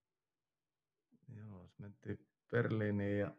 [1.29, 3.37] Joo, se mentiin Berliiniin ja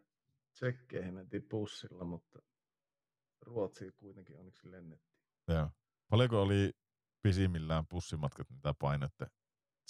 [0.52, 2.38] Tsekkeihin mentiin bussilla, mutta
[3.40, 5.20] Ruotsiin kuitenkin onneksi lennettiin.
[5.48, 5.70] Joo.
[6.10, 6.72] Paljonko oli
[7.22, 9.26] pisimmillään bussimatkat, mitä painotte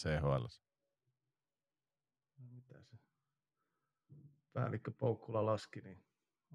[0.01, 0.47] CHL?
[2.39, 2.99] No, mitä se?
[4.53, 6.05] Päällikkö Poukkula laski, niin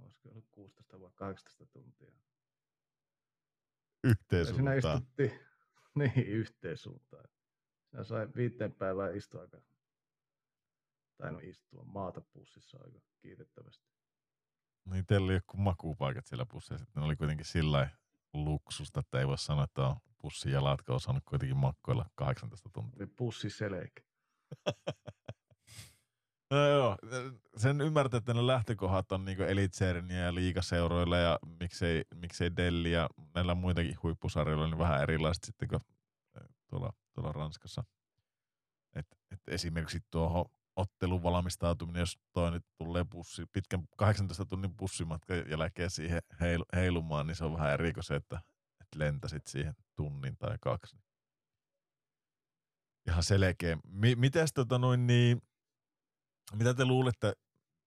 [0.01, 2.11] olisiko ollut 16 vai 18 tuntia.
[4.03, 4.81] Yhteen suuntaan.
[4.81, 5.39] Siinä istuttiin,
[5.99, 7.25] niin yhteen suuntaan.
[7.89, 9.61] Siinä sai viiteen päivää istuaika,
[11.17, 13.89] tai no istua maata pussissa aika kiitettävästi.
[14.85, 17.89] Niin teillä oli joku makupaikat siellä busseissa, että ne oli kuitenkin sillä
[18.43, 23.07] luksusta, että ei voi sanoa, että on pussin jalat, on saanut kuitenkin makkoilla 18 tuntia.
[23.15, 24.05] Pussi selkeä.
[26.51, 26.97] no joo,
[27.57, 33.09] sen ymmärtää, että ne lähtökohdat on niin Elitseriniä ja liikaseuroilla ja miksei, miksei Delli ja
[33.35, 35.81] näillä muitakin huippusarjoilla niin vähän erilaiset sitten kuin
[36.69, 37.83] tuolla, tuolla Ranskassa.
[38.95, 40.45] Et, et esimerkiksi tuohon
[40.75, 46.21] ottelun valmistautuminen, jos toi nyt tulee bussi, pitkän 18 tunnin bussimatkan jälkeen siihen
[46.75, 48.41] heilumaan, niin se on vähän eri kuin se, että,
[48.81, 50.97] että lentäsit siihen tunnin tai kaksi.
[53.07, 53.75] Ihan selkeä.
[53.75, 55.41] M- mitäs tota noin niin,
[56.53, 57.33] mitä te luulette,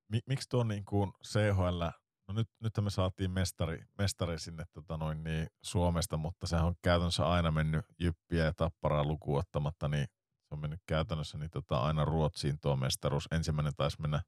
[0.09, 1.83] mi- miksi tuo niin kuin CHL
[2.29, 6.75] No nyt, nythän me saatiin mestari, mestari sinne tota noin niin, Suomesta, mutta sehän on
[6.83, 10.07] käytännössä aina mennyt jyppiä ja tapparaa lukuun ottamatta, niin
[10.49, 13.29] se on mennyt käytännössä niin tota aina Ruotsiin tuo mestaruus.
[13.33, 14.23] Ensimmäinen taisi mennä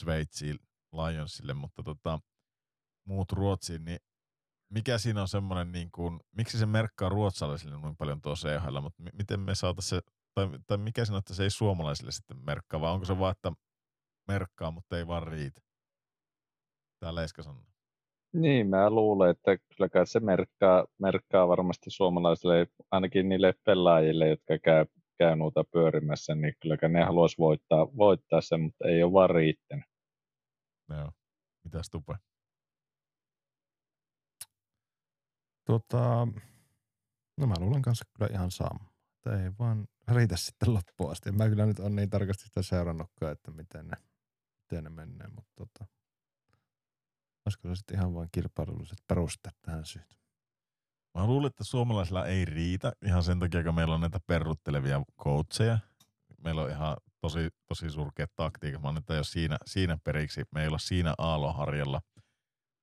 [0.00, 0.58] Sveitsiin
[0.92, 2.18] Lionsille, mutta tota,
[3.06, 3.98] muut Ruotsiin, niin
[4.72, 9.02] mikä siinä on semmoinen, niin kuin, miksi se merkkaa ruotsalaisille noin paljon tuo CHL, mutta
[9.02, 12.36] m- miten me saataisiin se, tai, tai mikä siinä on, että se ei suomalaisille sitten
[12.46, 13.52] merkkaa, vai onko se vaan, että
[14.28, 15.60] merkkaa, mutta ei vaan riitä?
[17.00, 17.62] Tää Leiska sanoo.
[18.32, 24.86] Niin, mä luulen, että kyllä se merkkaa, merkkaa varmasti suomalaisille, ainakin niille pelaajille, jotka käy,
[25.18, 29.84] käy nuuta pyörimässä, niin kyllä ne haluaisi voittaa, voittaa sen, mutta ei ole vaan riittänyt.
[30.88, 31.10] Joo.
[31.64, 32.14] Mitäs Tupe?
[35.64, 36.28] Tota,
[37.36, 38.90] no mä luulen kanssa kyllä ihan sama.
[39.16, 41.32] Että ei vaan riitä sitten loppuun asti.
[41.32, 43.96] Mä kyllä nyt on niin tarkasti sitä seurannutkaan, että miten ne,
[44.62, 45.86] miten ne menee, mutta tota,
[47.46, 50.17] olisiko se sitten ihan vain kilpailulliset perusteet tähän syyt.
[51.18, 55.78] Mä luulen, että suomalaisilla ei riitä ihan sen takia, kun meillä on näitä perruttelevia coacheja.
[56.44, 58.82] Meillä on ihan tosi, tosi surkeat taktiikat.
[58.82, 60.44] Mä annetaan jo siinä, siinä periksi.
[60.54, 62.00] Me ei olla siinä aaloharjalla,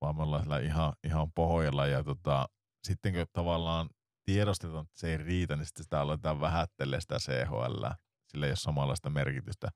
[0.01, 1.87] vaan me ollaan siellä ihan, ihan pohjalla.
[1.87, 2.49] Ja tota,
[2.83, 3.89] sitten kun tavallaan
[4.25, 7.85] tiedostetaan, että se ei riitä, niin sitten sitä aletaan vähättelee sitä CHL.
[8.27, 9.69] Sillä ei ole samanlaista merkitystä.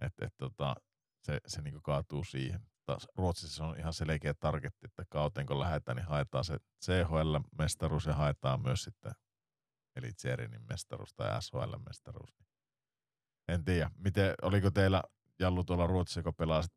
[0.00, 0.74] Että et, tota,
[1.22, 2.60] se, se niinku kaatuu siihen.
[2.86, 8.14] Taas Ruotsissa on ihan selkeä targetti, että kauteen kun lähdetään, niin haetaan se CHL-mestaruus ja
[8.14, 9.12] haetaan myös sitten
[9.96, 12.34] Elitserinin mestaruus tai SHL-mestaruus.
[13.48, 15.02] En tiedä, miten, oliko teillä
[15.38, 16.72] Jallu tuolla Ruotsissa, kun pelasit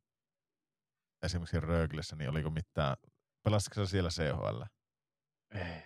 [1.24, 2.96] esimerkiksi Röglissä, niin oliko mitään,
[3.44, 4.62] pelasitko sä siellä CHL?
[5.52, 5.82] Ei.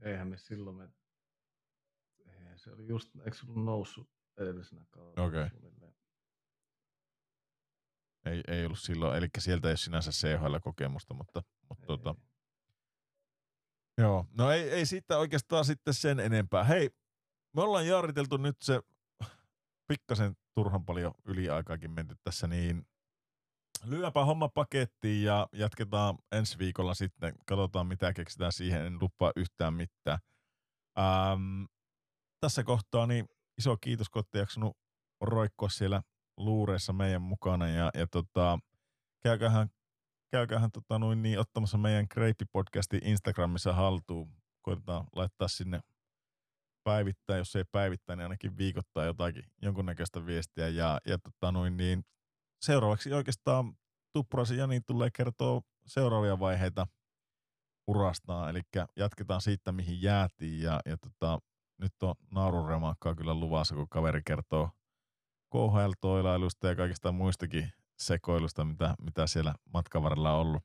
[0.00, 0.88] Eihän me silloin me...
[2.26, 5.28] Ei, se oli just, eikö se ollut noussut edellisenä kaudella?
[5.28, 5.50] Okei.
[5.50, 5.85] suunnilleen?
[8.26, 11.86] Ei, ei ollut silloin, eli sieltä ei ole sinänsä CHL-kokemusta, mutta, mutta Ei.
[11.86, 12.14] tota,
[13.98, 16.64] Joo, no ei, ei siitä oikeastaan sitten sen enempää.
[16.64, 16.90] Hei,
[17.56, 18.80] me ollaan jaariteltu nyt se
[19.88, 22.86] pikkasen turhan paljon yliaikaakin menty tässä, niin
[23.84, 27.34] lyöpä homma pakettiin ja jatketaan ensi viikolla sitten.
[27.46, 30.18] Katsotaan mitä keksitään siihen, en lupaa yhtään mitään.
[30.98, 31.64] Ähm,
[32.40, 33.26] tässä kohtaa niin
[33.58, 34.76] iso kiitos, kun olette jaksanut
[35.20, 36.02] roikkoa siellä
[36.36, 38.58] luureissa meidän mukana ja, ja tota,
[39.22, 39.68] käykähän
[40.32, 44.32] käykähän tota noin niin, ottamassa meidän Kreipi-podcastin Instagramissa haltuun.
[44.62, 45.80] Koitetaan laittaa sinne
[46.84, 50.68] päivittäin, jos ei päivittäin, niin ainakin viikoittain jotakin, jonkunnäköistä viestiä.
[50.68, 52.04] Ja, ja tota noin niin,
[52.60, 53.74] seuraavaksi oikeastaan
[54.12, 56.86] Tuppuraisen Jani tulee kertoa seuraavia vaiheita
[57.86, 58.60] urastaan, eli
[58.96, 60.62] jatketaan siitä, mihin jäätiin.
[60.62, 61.38] Ja, ja tota,
[61.80, 64.70] nyt on naururemakkaa kyllä luvassa, kun kaveri kertoo
[65.56, 70.62] KHL-toilailusta ja kaikista muistakin sekoilusta, mitä, mitä siellä matkan varrella on ollut.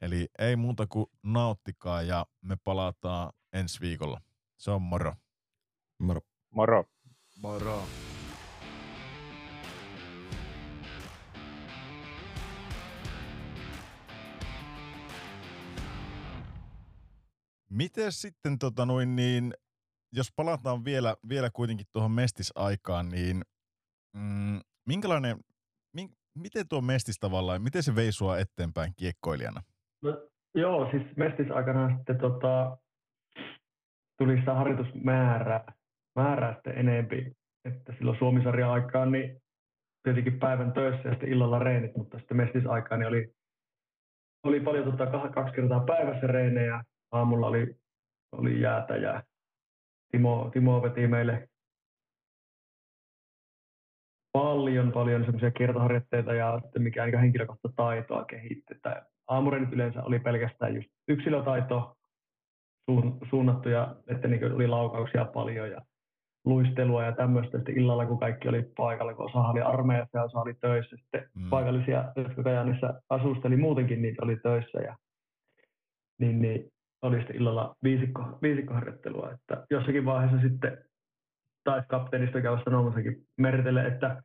[0.00, 4.20] Eli ei muuta kuin nauttikaa ja me palataan ensi viikolla.
[4.56, 5.14] Se on moro.
[5.98, 6.20] Moro.
[6.50, 6.84] Moro.
[7.42, 7.82] Moro.
[17.70, 19.54] Miten sitten tota noin niin,
[20.12, 23.42] jos palataan vielä, vielä kuitenkin tuohon mestisaikaan, niin
[24.16, 25.36] mm, minkälainen,
[25.94, 29.60] min, miten tuo mestis tavallaan, miten se vei sua eteenpäin kiekkoilijana?
[30.02, 32.78] No, joo, siis mestis aikana sitten tota,
[34.18, 35.72] tuli sitä harjoitusmäärää
[36.16, 37.32] määrää sitten enempi.
[37.64, 39.42] Että silloin Suomisarjan aikaan niin
[40.02, 43.34] tietenkin päivän töissä ja sitten illalla reenit, mutta sitten mestisaikaan niin oli,
[44.42, 46.84] oli paljon tota, kaksi kertaa päivässä reenejä.
[47.12, 47.76] Aamulla oli,
[48.32, 49.22] oli jäätä ja
[50.12, 51.48] Timo, Timo veti meille
[54.36, 59.06] paljon, paljon semmoisia kiertoharjoitteita ja sitten mikä niin henkilökohtaista taitoa kehittää.
[59.28, 61.96] Aamureenit yleensä oli pelkästään just yksilötaito
[62.90, 65.80] suun, suunnattu ja että niin oli laukauksia paljon ja
[66.44, 67.58] luistelua ja tämmöistä.
[67.58, 70.96] Sitten illalla, kun kaikki oli paikalla, kun osa oli armeijassa ja osa oli töissä.
[70.96, 71.50] Sitten mm.
[71.50, 74.78] paikallisia, jotka Kajaanissa asusteli muutenkin, niitä oli töissä.
[74.78, 74.96] Ja,
[76.20, 76.72] niin, niin
[77.02, 79.30] oli sitten illalla viisikko, viisikkoharjoittelua.
[79.32, 80.78] Että jossakin vaiheessa sitten
[81.66, 84.22] taisi kapteenista käydä sanomassakin Mertelle, että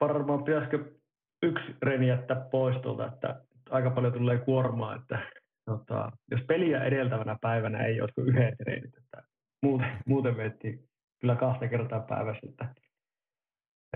[0.00, 0.94] varmaan pitäisikö
[1.42, 5.30] yksi reni jättää pois tuolta, että aika paljon tulee kuormaa, että
[5.64, 9.22] tota, jos peliä edeltävänä päivänä ei kuin yhdet reenit, että
[9.62, 10.88] muuten, muuten veettiin
[11.20, 12.74] kyllä kahta kertaa päivässä, että,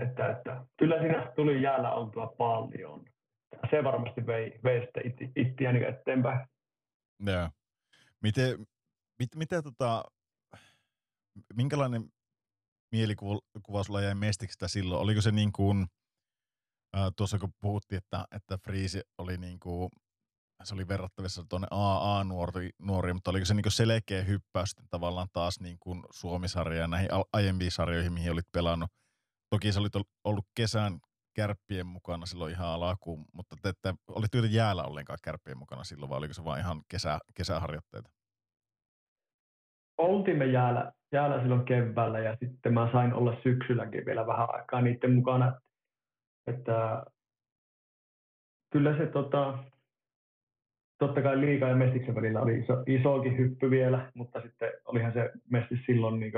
[0.01, 3.05] että, että kyllä siinä tuli jäällä oltua paljon.
[3.69, 6.47] Se varmasti vei, vei sitten it, itseäni eteenpäin.
[7.25, 7.49] Joo.
[8.23, 8.59] Miten,
[9.19, 10.03] mit, mitä tota,
[11.55, 12.03] minkälainen
[12.91, 15.01] mielikuva sulla jäi mestiksestä silloin?
[15.01, 15.87] Oliko se niin kuin,
[16.93, 19.89] Ää, tuossa kun puhuttiin, että, että Friisi oli niinku,
[20.63, 25.77] se oli verrattavissa tuonne AA-nuori, nuori, mutta oliko se niinku selkeä hyppäys tavallaan taas niin
[25.79, 28.89] kuin Suomisarja ja näihin aiempiin sarjoihin, mihin olit pelannut.
[29.49, 29.93] Toki se olit
[30.23, 30.99] ollut kesän
[31.35, 36.09] kärppien mukana silloin ihan alakuun, mutta te ette, olit kuitenkin jäällä ollenkaan kärppien mukana silloin,
[36.09, 38.09] vai oliko se vain ihan kesä, kesäharjoitteita?
[39.97, 45.13] Oltimme jäällä, jäällä silloin keväällä ja sitten mä sain olla syksylläkin vielä vähän aikaa niiden
[45.13, 45.61] mukana.
[46.47, 47.03] Että
[48.71, 49.57] kyllä se tota,
[50.97, 55.31] totta kai liiga ja mestiksen välillä oli iso, isokin hyppy vielä, mutta sitten olihan se
[55.49, 56.33] mestis silloin niin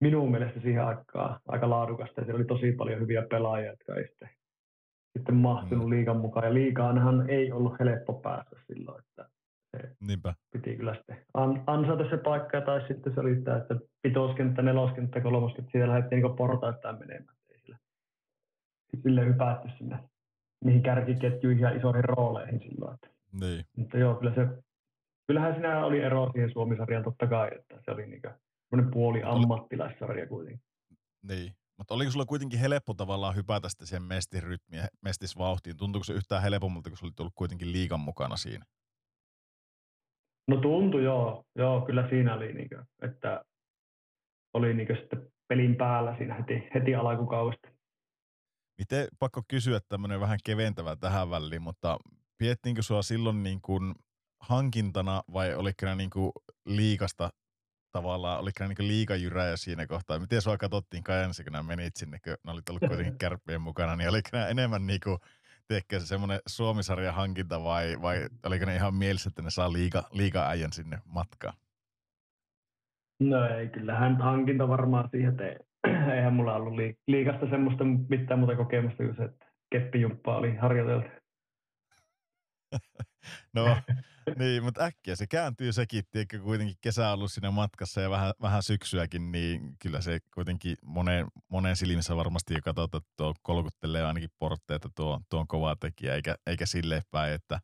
[0.00, 2.20] minun mielestä siihen aikaan aika laadukasta.
[2.20, 4.28] Ja siellä oli tosi paljon hyviä pelaajia, jotka ei sitten,
[5.18, 5.90] sitten mahtunut mm.
[5.90, 6.46] liigan mukaan.
[6.46, 9.37] Ja liikaanhan ei ollut helppo päästä silloin, että
[9.80, 10.34] se Niinpä.
[10.52, 15.20] piti kyllä sitten an, ansata se paikka, tai sitten se oli sitä, että pitoskenttä, neloskenttä,
[15.20, 17.36] kolmoskenttä, siitä lähdettiin niin portaittain menemään.
[17.50, 17.78] Ei sille,
[19.02, 19.98] sille hypätty sinne
[20.64, 22.94] niihin kärkiketjuihin ja isoihin rooleihin silloin.
[22.94, 23.08] Että.
[23.40, 23.64] Niin.
[23.76, 24.46] Mutta joo, kyllä se,
[25.26, 28.22] kyllähän siinä oli ero siihen Suomisarjaan totta kai, että se oli niin
[28.68, 30.62] semmoinen puoli ammattilaissarja kuitenkin.
[31.22, 35.76] Niin, mutta oliko sulla kuitenkin helppo tavallaan hypätä sitten siihen mestisrytmiin, mestisvauhtiin?
[35.76, 38.64] Tuntuuko se yhtään helpommalta, kun sulla oli kuitenkin liikan mukana siinä?
[40.48, 43.44] No tuntui joo, joo kyllä siinä oli, niin kuin, että
[44.54, 47.68] oli niin sitten pelin päällä siinä heti, heti alkukaudesta.
[48.78, 51.98] Miten, pakko kysyä tämmöinen vähän keventävä tähän väliin, mutta
[52.38, 53.94] piettiinkö sua silloin niin kuin
[54.40, 56.32] hankintana vai oliko ne niin kuin
[56.66, 57.30] liikasta
[57.92, 60.18] tavallaan, oliko ne niin liikajyräjä siinä kohtaa?
[60.18, 64.08] Miten sua katsottiin Kajansi, kun menit sinne, kun ne olit ollut kuitenkin kärppien mukana, niin
[64.08, 65.18] oliko ne enemmän niin kuin,
[65.70, 70.72] se semmoinen Suomisarjan hankinta vai, vai oliko ne ihan mielessä, että ne saa liika, liika-äijän
[70.72, 71.54] sinne matkaan?
[73.20, 75.56] No ei, kyllähän hankinta varmaan siihen tee.
[76.14, 76.74] Eihän mulla ollut
[77.06, 81.08] liikasta semmoista mitään muuta kokemusta kuin se, että keppijumppa oli harjoiteltu.
[83.54, 83.76] no
[84.36, 88.32] niin, mutta äkkiä se kääntyy sekin, tiedätkö, kuitenkin kesä on ollut siinä matkassa ja vähän,
[88.42, 94.04] vähän syksyäkin, niin kyllä se kuitenkin monen, monen silmissä varmasti jo katsotaan, että tuo kolkuttelee
[94.04, 97.60] ainakin portteita, tuo, tuo on kova tekijä, eikä, eikä silleen päin, että,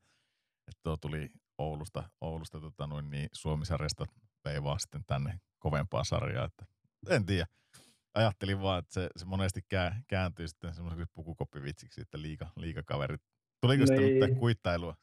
[0.69, 4.07] että tuo tuli Oulusta, Oulusta tota noin, niin Suomisarjasta
[4.45, 6.66] veivaa sitten tänne kovempaa sarjaa, että
[7.09, 7.47] en tiedä.
[8.15, 13.20] Ajattelin vaan, että se, se monesti kää, kääntyy sitten semmoiseksi pukukoppivitsiksi, että liika, liikakaverit.
[13.61, 14.36] Tuliko sitten niin.
[14.36, 14.97] kuittailua?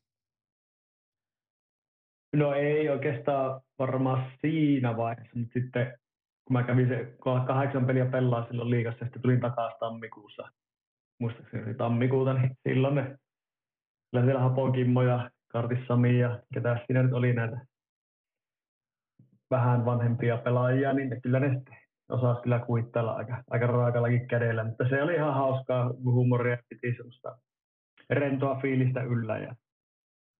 [2.33, 5.99] No ei oikeastaan varmaan siinä vaiheessa, mutta sitten
[6.45, 7.15] kun mä kävin se
[7.47, 10.51] kahdeksan peliä pelaa silloin liigassa ja sitten tulin takaisin tammikuussa,
[11.19, 13.17] muistaakseni oli tammikuuta, niin silloin ne,
[14.11, 17.65] kyllä siellä Hapon Kimmo ja Kartis Sami ja ketä siinä nyt oli näitä
[19.49, 21.77] vähän vanhempia pelaajia, niin ne kyllä ne sitten
[22.09, 27.37] osasi kyllä kuittailla aika, aika raakallakin kädellä, mutta se oli ihan hauskaa huumoria, piti semmoista
[28.09, 29.55] rentoa fiilistä yllä ja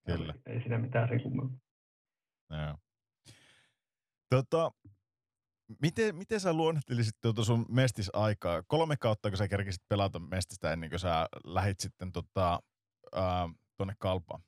[0.05, 0.33] Kyllä.
[0.45, 1.70] Ei siinä mitään sen kummempaa.
[2.51, 2.77] Joo.
[4.29, 4.71] Tota,
[5.81, 8.63] miten, miten sä luonnehtelisit tuota sun mestisaikaa?
[8.67, 12.59] Kolme kautta, kun sä kerkisit pelata mestistä ennen kuin sä lähit sitten tota,
[13.77, 14.41] tuonne kalpaan?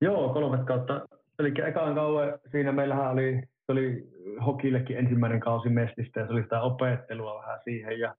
[0.00, 1.08] Joo, kolme kautta.
[1.38, 4.08] Eli ekaan kauan siinä meillähän oli, se oli
[4.46, 8.14] hokillekin ensimmäinen kausi mestistä ja se oli sitä opettelua vähän siihen ja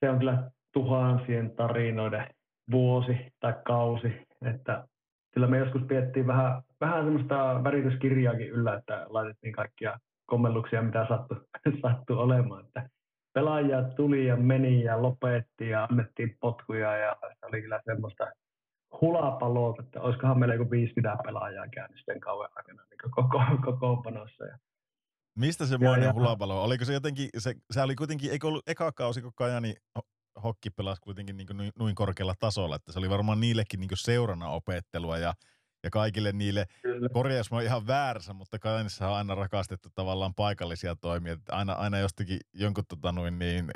[0.00, 2.34] se on kyllä tuhansien tarinoiden
[2.70, 4.08] vuosi tai kausi,
[4.42, 4.88] että
[5.34, 11.40] kyllä me joskus piettiin vähän, vähän semmoista värityskirjaakin yllä, että laitettiin kaikkia kommelluksia, mitä sattui,
[11.82, 12.64] sattui olemaan.
[12.66, 12.88] Että
[13.32, 18.24] pelaajia tuli ja meni ja lopetti ja annettiin potkuja ja se oli kyllä semmoista
[19.00, 23.42] hulapaloa, että olisikohan meillä joku 50 pelaajaa käynyt sitten kauan aikana niin koko,
[23.72, 24.44] kokoonpanossa.
[24.44, 24.58] Ja
[25.38, 26.64] Mistä se moinen hulapalo?
[26.64, 29.74] Oliko se jotenkin, se, se oli kuitenkin, eikö ollut eka kausi, kun Kajani
[30.42, 33.98] hokki pelasi kuitenkin niin kuin noin korkealla tasolla, että se oli varmaan niillekin niin kuin
[33.98, 35.34] seurana opettelua ja,
[35.82, 36.66] ja kaikille niille,
[37.12, 41.98] korjaus mä ihan väärässä, mutta Kajanissa on aina rakastettu tavallaan paikallisia toimia, että aina, aina
[41.98, 43.70] jostakin jonkun tota noin niin,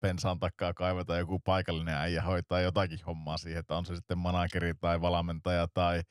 [0.00, 4.74] pensaan takaa kaivata joku paikallinen äijä hoitaa jotakin hommaa siihen, että on se sitten manageri
[4.80, 6.02] tai valmentaja tai–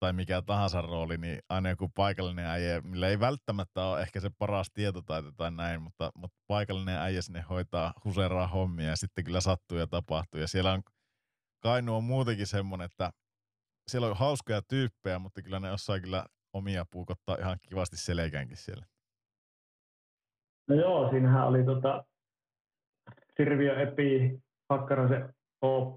[0.00, 4.30] tai mikä tahansa rooli, niin aina joku paikallinen äijä, millä ei välttämättä ole ehkä se
[4.38, 9.40] paras tietotaito tai näin, mutta, mutta paikallinen äijä sinne hoitaa huseraa hommia ja sitten kyllä
[9.40, 10.40] sattuu ja tapahtuu.
[10.40, 10.82] Ja siellä on,
[11.62, 13.10] Kainu on muutenkin semmoinen, että
[13.88, 18.86] siellä on hauskoja tyyppejä, mutta kyllä ne osaa kyllä omia puukottaa ihan kivasti selkänkin siellä.
[20.68, 22.04] No joo, siinähän oli tota
[23.36, 24.38] Sirviö Epi,
[24.70, 25.96] Hakkarasen OP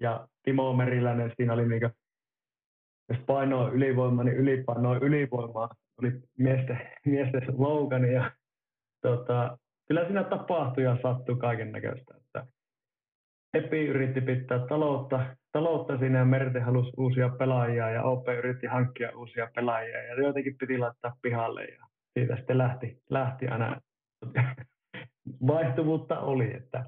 [0.00, 1.32] ja Timo Meriläinen.
[1.36, 1.88] Siinä oli niinku
[3.08, 5.68] jos painoa ylivoimaa, niin ylipainoa ylivoimaa
[6.02, 8.04] oli miesten, miesten slogan.
[8.04, 8.30] Ja,
[9.02, 9.58] tota,
[9.88, 12.14] kyllä siinä tapahtui ja sattui kaiken näköistä.
[12.16, 12.46] Että
[13.54, 19.18] Epi yritti pitää taloutta, taloutta siinä ja Merte halusi uusia pelaajia ja OP yritti hankkia
[19.18, 21.84] uusia pelaajia ja jotenkin piti laittaa pihalle ja
[22.18, 23.80] siitä sitten lähti, lähti aina.
[25.46, 26.84] Vaihtuvuutta oli, että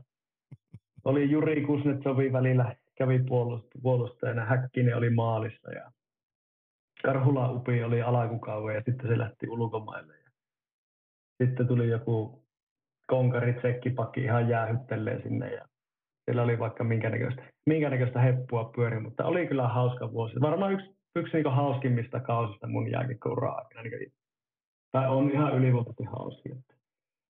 [1.04, 5.92] oli Juri Kusnetsovi välillä kävi puolust- puolustajana, Häkkinen oli maalissa ja
[7.02, 10.14] Karhula Upi oli alakukauve ja sitten se lähti ulkomaille.
[11.40, 12.44] Ja sitten tuli joku
[13.06, 15.64] konkari tsekkipakki ihan jäähyttelee sinne ja
[16.24, 20.40] siellä oli vaikka minkä näköistä, minkä näköistä heppua pyöri, mutta oli kyllä hauska vuosi.
[20.40, 23.82] Varmaan yksi, yksi niin hauskimmista kausista mun jääkikkouraa aikana.
[23.82, 24.12] Niin,
[24.92, 26.48] tai on ihan ylivoimaisesti hauski.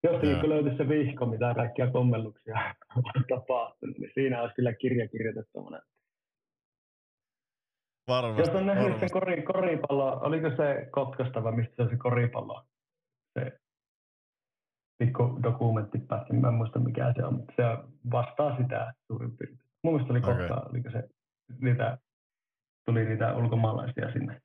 [0.03, 5.09] Jos niin löytyisi se vihko, mitä kaikkia kommelluksia on tapahtunut, niin siinä olisi kyllä kirja
[5.09, 5.81] kirjoitettavana.
[8.11, 12.65] Varmasti, Jos on nähnyt sen kori, koripallo, oliko se Kotkasta vai mistä se se koripallo?
[13.39, 13.59] Se
[14.99, 17.62] pikku dokumenttipätkä, mä en muista mikä se on, mutta se
[18.11, 19.70] vastaa sitä suurin piirtein.
[19.85, 20.70] Mun mielestä oli Kotka, okay.
[20.70, 21.09] oliko se,
[21.61, 21.99] niitä,
[22.87, 24.41] tuli niitä ulkomaalaisia sinne.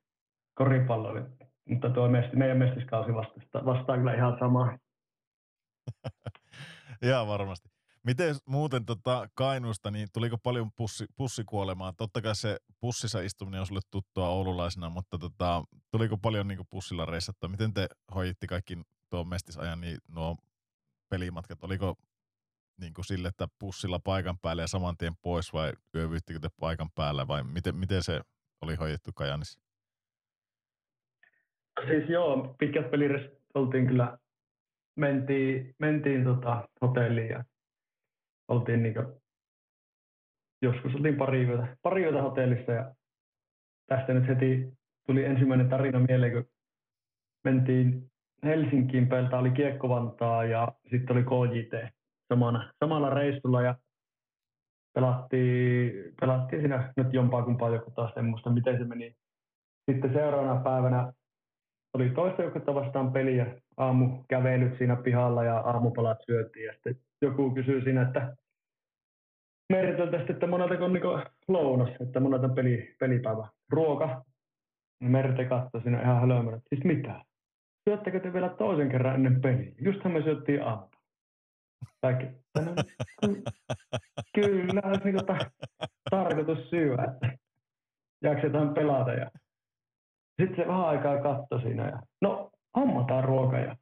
[0.54, 1.22] Koripallo oli,
[1.68, 4.78] mutta tuo mesti, meidän mestiskausi vastaa, vastaa kyllä ihan samaa.
[7.02, 7.75] Ihan varmasti.
[8.06, 11.92] Miten muuten tota Kainuusta, niin tuliko paljon pussi, pussikuolemaa?
[11.92, 17.04] Totta kai se pussissa istuminen on sulle tuttua oululaisena, mutta tota, tuliko paljon niin pussilla
[17.04, 17.48] reissattua?
[17.48, 18.78] Miten te hoiditte kaikki
[19.10, 20.36] tuo mestisajan niin nuo
[21.08, 21.64] pelimatkat?
[21.64, 21.94] Oliko
[22.80, 26.88] niin kuin sille, että pussilla paikan päälle ja saman tien pois vai yövyyttikö te paikan
[26.94, 28.20] päällä vai miten, miten se
[28.62, 29.60] oli hoidettu Kajanissa?
[31.86, 34.18] Siis joo, pitkät pelireissut oltiin kyllä,
[34.96, 37.44] mentiin, mentiin tota hotelliin ja
[38.48, 39.06] oltiin niin kuin,
[40.62, 42.94] joskus oltiin pari yötä, pari yötä hotellissa ja
[43.86, 44.72] tästä nyt heti
[45.06, 46.44] tuli ensimmäinen tarina mieleen, kun
[47.44, 48.10] mentiin
[48.44, 51.94] Helsinkiin pelta oli Kiekkovantaa ja sitten oli KJT
[52.28, 53.74] samana, samalla reissulla ja
[54.94, 59.16] pelattiin, pelattiin siinä nyt jompaa kumpaa joku taas, en muista miten se meni.
[59.90, 61.12] Sitten seuraavana päivänä
[61.94, 67.50] oli toista joukkuetta vastaan peliä, aamu kävelyt siinä pihalla ja aamupalat syötiin ja sitten joku
[67.50, 68.36] kysyi siinä, että
[69.72, 71.02] Mertöltä sitten, että monelta on niin
[71.48, 73.48] lounas, että monelta peli, pelipäivä.
[73.70, 74.24] Ruoka.
[75.00, 77.24] Merte katsoi siinä ihan hölmönä, siis mitä?
[77.88, 79.72] Syöttekö te vielä toisen kerran ennen peliä?
[79.78, 80.86] Justhan me syöttiin aamu.
[82.02, 82.26] Kaikki.
[82.54, 82.74] No,
[84.34, 85.50] kyllä, olisi niin ta-
[86.10, 87.38] tarkoitus syödä, että
[88.22, 89.12] jaksetaan pelata.
[89.12, 89.30] Ja...
[90.42, 93.76] Sitten se vähän aikaa katsoi siinä ja no, hommataan ruoka ja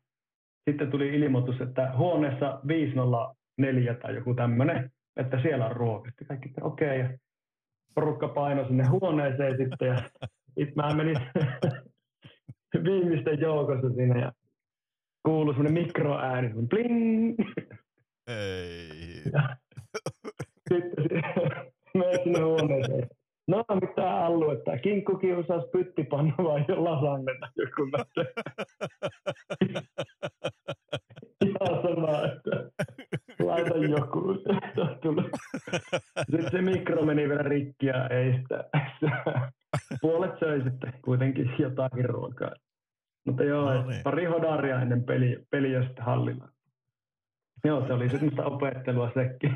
[0.71, 6.09] sitten tuli ilmoitus, että huoneessa 504 tai joku tämmöinen, että siellä on ruoka.
[6.09, 7.01] Sitten kaikki, että okei.
[7.01, 7.13] Okay.
[7.13, 7.19] Ja
[7.95, 9.97] porukka painoi sinne huoneeseen sitten ja
[10.59, 11.17] sitten mä menin
[12.85, 14.33] viimeisten joukossa sinne ja
[15.23, 17.35] kuului semmoinen mikroääni, bling.
[18.27, 19.23] Ei.
[19.33, 19.57] Ja
[20.73, 21.23] sitten
[21.99, 23.09] menin sinne huoneeseen.
[23.49, 27.89] No mitä aluetta, kinkkukiusaus, pyttipanna vai lasannetta joku
[31.45, 32.71] Ihan sama, että
[33.45, 34.35] laita joku.
[36.31, 38.65] Sitten se mikro meni vielä rikki ja ei sitä.
[40.01, 42.53] Puolet söi sitten kuitenkin jotakin ruokaa.
[43.27, 44.03] Mutta joo, no niin.
[44.03, 46.49] pari hodaria ennen peli, peliä sitten hallilla.
[47.65, 49.55] Joo, se oli sitten opettelua sekin.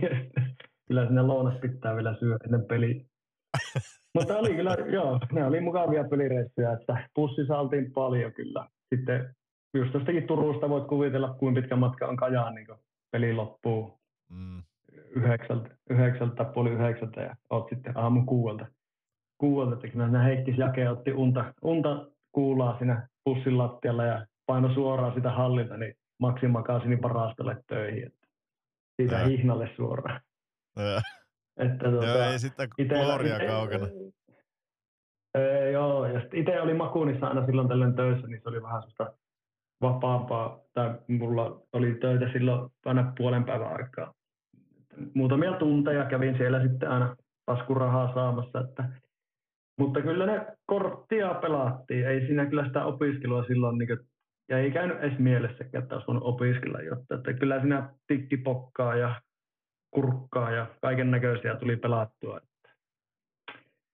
[0.89, 3.05] Kyllä sinne lounas pitää vielä syödä ennen peliä.
[4.15, 8.69] Mutta oli kyllä, joo, ne oli mukavia pelireissuja, että pussissa oltiin paljon kyllä.
[8.95, 9.35] Sitten
[9.75, 12.67] just tästäkin Turusta voit kuvitella, kuinka pitkä matka on Kajaan, niin
[13.11, 14.01] peli loppuu
[14.31, 14.63] mm.
[15.17, 18.67] yhdeksältä, yhdeksältä, puoli yhdeksältä ja oot sitten aamu kuuelta.
[19.39, 25.15] Kuuelta, että nämä Heikkis Jake otti unta, unta kuulaa siinä pussin lattialla ja paino suoraan
[25.15, 28.07] sitä hallilta, niin Maksi makasi niin parastalle töihin.
[28.07, 28.27] Että
[28.97, 30.21] siitä hihnalle suoraan.
[31.59, 33.87] Että tuota, joo, ei sitten gloria kaukana.
[35.35, 39.19] Ee, joo, ja itse oli Makunissa aina silloin tällöin töissä, niin se oli vähän sellaista
[39.81, 44.15] vapaampaa, tai mulla oli töitä silloin aina puolen päivän aikaa.
[45.15, 47.17] Muutamia tunteja kävin siellä sitten aina
[47.47, 48.85] taskurahaa saamassa, että
[49.79, 53.99] mutta kyllä ne korttia pelattiin, ei siinä kyllä sitä opiskelua silloin, niin kuin,
[54.49, 59.21] ja ei käynyt edes mielessäkään, että olisi voinut opiskella jotta, että kyllä siinä tikkipokkaa ja
[59.91, 62.41] kurkkaa ja kaiken näköisiä tuli pelattua.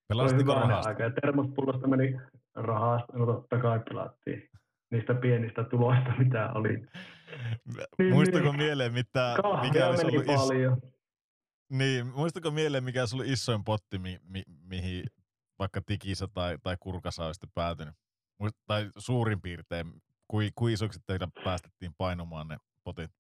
[0.09, 0.89] Pelastiko rahasta?
[0.89, 1.03] Aika.
[1.03, 2.21] Ja termospullosta meni
[2.55, 4.51] rahasta, no totta kai pelattiin
[4.95, 6.87] niistä pienistä tuloista, mitä oli.
[7.99, 10.79] Niin, Muistako niin, mieleen, mitä, mikä olisi ollut paljon.
[10.85, 10.95] Is...
[11.71, 15.05] Niin, muistako mieleen, mikä olisi ollut isoin potti, mi, mi, mihin
[15.59, 17.95] vaikka tikissä tai, tai kurkassa olisi päätynyt?
[18.41, 19.93] Muist, tai suurin piirtein,
[20.29, 23.11] kui, kui isoksi teillä päästettiin painumaan ne potit?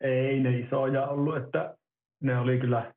[0.00, 1.76] Ei ne isoja ollut, että
[2.22, 2.94] ne oli kyllä,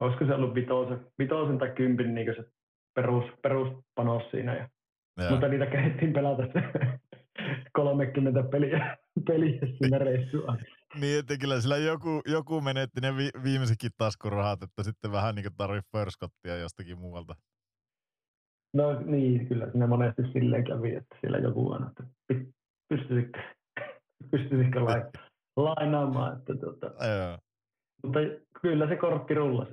[0.00, 2.44] olisiko se ollut vitosen, vitosen tai kympin niin se
[2.94, 4.56] perus, peruspanos siinä.
[4.56, 4.68] Ja,
[5.18, 5.30] Joo.
[5.30, 6.62] mutta niitä kehdittiin pelata se
[7.72, 8.96] 30 peliä,
[9.26, 10.56] peliä siinä reissua.
[11.00, 15.44] Niin, että kyllä sillä joku, joku menetti ne vi, viimeisetkin taskurahat, että sitten vähän niin
[15.44, 17.34] kuin tarvii förskottia jostakin muualta.
[18.74, 22.52] No niin, kyllä siinä monesti silleen kävi, että siellä joku aina, että py-
[22.88, 23.40] pystyisikö,
[24.30, 25.27] pystyisikö lai-
[25.64, 26.38] lainaamaan.
[26.38, 27.38] Että tota, Joo,
[28.02, 28.18] mutta
[28.60, 29.72] kyllä se kortti rullasi.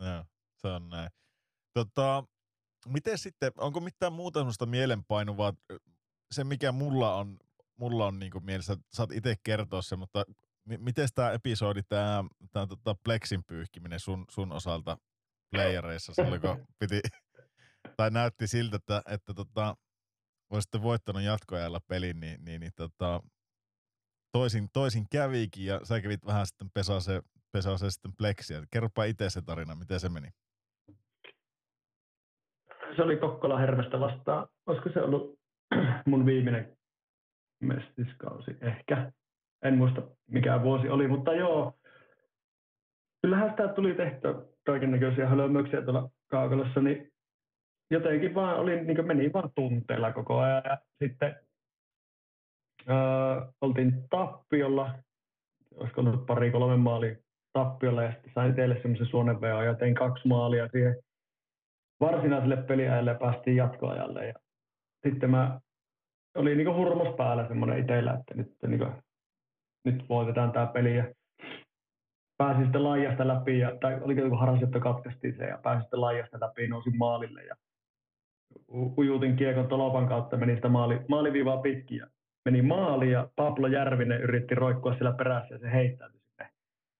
[0.00, 0.24] Joo,
[0.56, 1.10] se on näin.
[1.74, 2.24] Tota,
[2.86, 5.52] miten sitten, onko mitään muuta semmoista mielenpainuvaa,
[6.30, 7.36] se mikä mulla on,
[7.76, 10.24] mulla on niin mielessä, saat itse kertoa se, mutta
[10.64, 14.98] mi- miten tämä episodi, tämä, tämä tota Plexin pyyhkiminen sun, sun osalta
[15.50, 17.00] playereissa silloin, kun piti,
[17.96, 19.76] tai näytti siltä, että, että tota,
[20.50, 23.22] olisitte voittanut jatkoajalla pelin, niin, niin, niin tota,
[24.32, 27.22] toisin, toisin kävikin ja sä kävit vähän sitten pesase,
[27.52, 28.62] pesase sitten Plexiä.
[28.70, 30.28] Kerropa itse se tarina, miten se meni.
[32.96, 34.48] Se oli Kokkola Hervestä vastaan.
[34.66, 35.38] Olisiko se ollut
[36.06, 36.76] mun viimeinen
[37.60, 39.12] mestiskausi ehkä.
[39.62, 41.74] En muista mikä vuosi oli, mutta joo.
[43.22, 44.34] Kyllähän sitä tuli tehtyä
[44.66, 47.12] kaikennäköisiä hölmöyksiä tuolla kaukalossa, niin
[47.90, 50.62] jotenkin vaan oli, niin meni vaan tunteella koko ajan.
[50.64, 51.36] Ja sitten
[52.90, 54.94] öö, oltiin tappiolla,
[55.76, 57.16] olisiko ollut pari kolme maalia
[57.52, 60.96] tappiolla ja sitten sain teille semmoisen suonenveon ja tein kaksi maalia siihen
[62.00, 64.26] varsinaiselle peliajalle ja päästiin jatkoajalle.
[64.26, 64.34] Ja
[65.06, 65.60] sitten mä
[66.34, 68.92] oli niin hurmos päällä semmoinen itsellä, että nyt, niin kuin,
[69.84, 70.96] nyt voitetaan tämä peli.
[70.96, 71.04] Ja
[72.36, 76.00] pääsin sitten laajasta läpi, ja, tai oliko joku harras, että katkaistiin se, ja pääsin sitten
[76.00, 77.54] laajasta läpi, nousin maalille ja
[78.98, 82.06] ujutin kiekon tolopan kautta, meni sitä maali, maaliviivaa pitkin ja
[82.50, 86.50] meni maali ja Pablo Järvinen yritti roikkua siellä perässä ja se heittäytyi sinne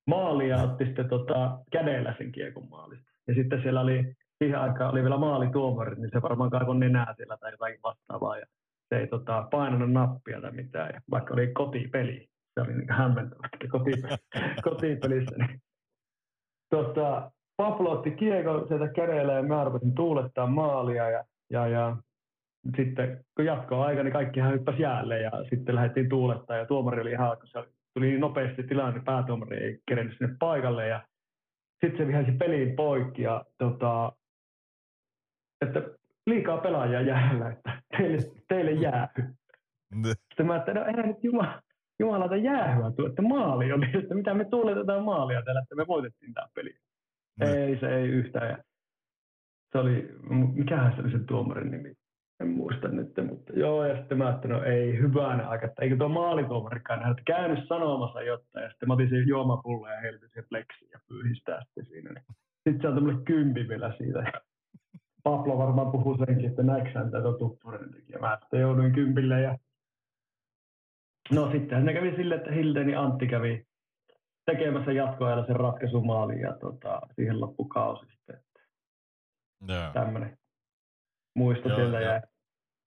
[0.07, 3.11] maaliin ja otti sitten tota, kädellä sen kiekon maalista.
[3.29, 7.37] Ja sitten siellä oli, siihen aikaan oli vielä maalituomari, niin se varmaan kaivon nenää siellä
[7.37, 8.47] tai jotain vastaavaa ja
[8.89, 12.29] se ei tota, painanut nappia tai mitään, ja vaikka oli kotipeli.
[12.55, 14.17] Se oli niin hämmentävä, kotipeli,
[14.71, 15.37] kotipelissä.
[15.39, 15.61] Niin.
[16.71, 21.97] Tota, Pablo otti kiekon sieltä kädellä ja mä rupesin tuulettaa maalia ja, ja, ja
[22.77, 27.11] sitten kun jatkoa aika, niin kaikki hyppäsi jäälle ja sitten lähdettiin tuulettaa ja tuomari oli
[27.11, 27.65] ihan, kun se
[27.95, 31.03] tuli niin nopeasti tilanne, niin päätuomari ei kerennyt sinne paikalle ja
[31.81, 34.13] sitten se vihaisi peliin poikki ja tota,
[35.67, 35.83] että
[36.27, 38.19] liikaa pelaajia jäällä, että teille,
[38.49, 39.09] teille jää.
[40.05, 41.63] Sitten mä että no eihän nyt Jumala,
[42.01, 46.35] jumalata jäähyä tuo, että maali oli, että mitä me tuuletetaan maalia täällä, että me voitettiin
[46.35, 46.75] tämä peli.
[47.41, 47.47] Mm.
[47.47, 48.49] Ei, se ei yhtään.
[48.49, 48.59] Ja
[49.73, 50.09] se oli,
[50.55, 51.95] mikähän se oli se tuomarin nimi?
[52.41, 55.97] En muista nyt, mutta joo, ja sitten mä että no ei, hyvänä aika, että eikö
[55.97, 60.31] tuo maalituomarikaan nähdä, että käynyt sanomassa jotain, ja sitten mä otin sen juomapullo ja heilutin
[60.35, 62.11] sen pleksiin ja pyyhistää sitten siinä.
[62.13, 62.25] Niin.
[62.65, 64.33] Sitten se on tämmöinen kympi vielä siitä.
[65.23, 68.19] Pablo varmaan puhuu senkin, että näikö hän tätä tuppurin tekijä.
[68.19, 69.59] Mä sitten jouduin kympille ja
[71.31, 73.67] No sitten ne kävi silleen, että Hildeni Antti kävi
[74.47, 78.37] tekemässä jatkoajalla sen ratkaisumaalin ja tota, siihen loppu kausi sitten.
[78.37, 78.61] Että
[79.73, 79.93] Joo.
[79.93, 80.39] tämmöinen
[81.35, 82.13] muisto Joo, sieltä joo.
[82.13, 82.21] jäi.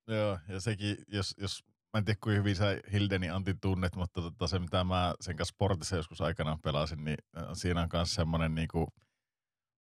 [0.08, 1.64] Joo, ja sekin, jos, jos
[1.94, 5.36] mä en tiedä kuinka hyvin sä Hildeni Antin tunnet, mutta tota, se mitä mä sen
[5.36, 8.88] kanssa sportissa joskus aikanaan pelasin, niin äh, siinä on myös semmoinen niinku,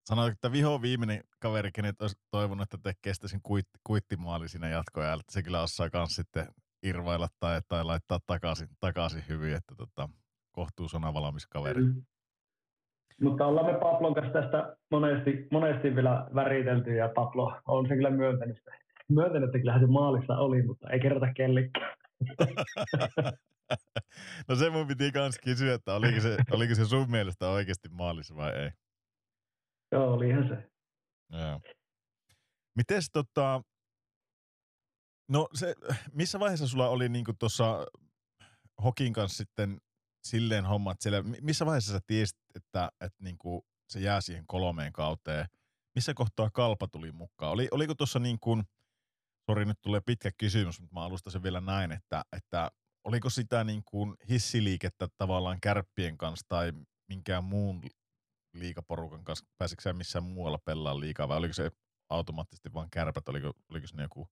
[0.05, 4.69] sanotaan, että viho viimeinen kaveri, kenet olisi toivonut, että tekee sitten sen kuitti, kuittimaali siinä
[4.69, 6.47] jatkoajalla, että se kyllä osaa myös sitten
[6.83, 10.09] irvailla tai, tai laittaa takaisin, takaisin hyvin, että tota,
[10.51, 11.83] kohtuu sana valmis kaveri.
[11.83, 12.05] Mm.
[13.21, 18.09] Mutta ollaan me Pablon kanssa tästä monesti, monesti vielä väritelty ja Pablo on se kyllä
[18.09, 18.57] myöntänyt.
[19.09, 21.97] Myöntänyt, että kyllähän se maalissa oli, mutta ei kerrota kellekään.
[24.47, 28.35] no se mun piti kans kysyä, että oliko se, oliko se sun mielestä oikeasti maalissa
[28.35, 28.69] vai ei?
[29.91, 30.69] Joo, olihan se.
[31.37, 31.59] Joo.
[32.75, 33.61] Mites tota,
[35.29, 35.75] no se,
[36.13, 37.85] missä vaiheessa sulla oli niinku tuossa
[38.83, 39.77] Hokin kanssa sitten
[40.23, 44.93] silleen hommat siellä, mi- missä vaiheessa sä tiesit, että, että niinku se jää siihen kolmeen
[44.93, 45.45] kauteen?
[45.95, 47.51] Missä kohtaa kalpa tuli mukaan?
[47.51, 48.63] Oli, oliko tuossa niin kuin,
[49.49, 52.71] sori nyt tulee pitkä kysymys, mutta mä alustan sen vielä näin, että, että
[53.03, 56.73] oliko sitä niin kuin hissiliikettä tavallaan kärppien kanssa tai
[57.07, 57.81] minkään muun
[58.53, 61.71] liikaporukan kanssa, pääsikö sä missään muualla pelaa liikaa vai oliko se
[62.09, 64.29] automaattisesti vaan kärpät, oliko, oliko se joku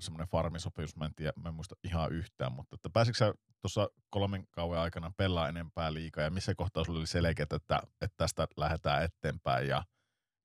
[0.00, 3.88] semmoinen farmisopimus, mä en, tiedä, mä en muista ihan yhtään, mutta että pääsikö sä tuossa
[4.10, 8.46] kolmen kauan aikana pelaa enempää liikaa ja missä kohtaa sulla oli selkeä, että, että tästä
[8.56, 9.82] lähdetään eteenpäin ja,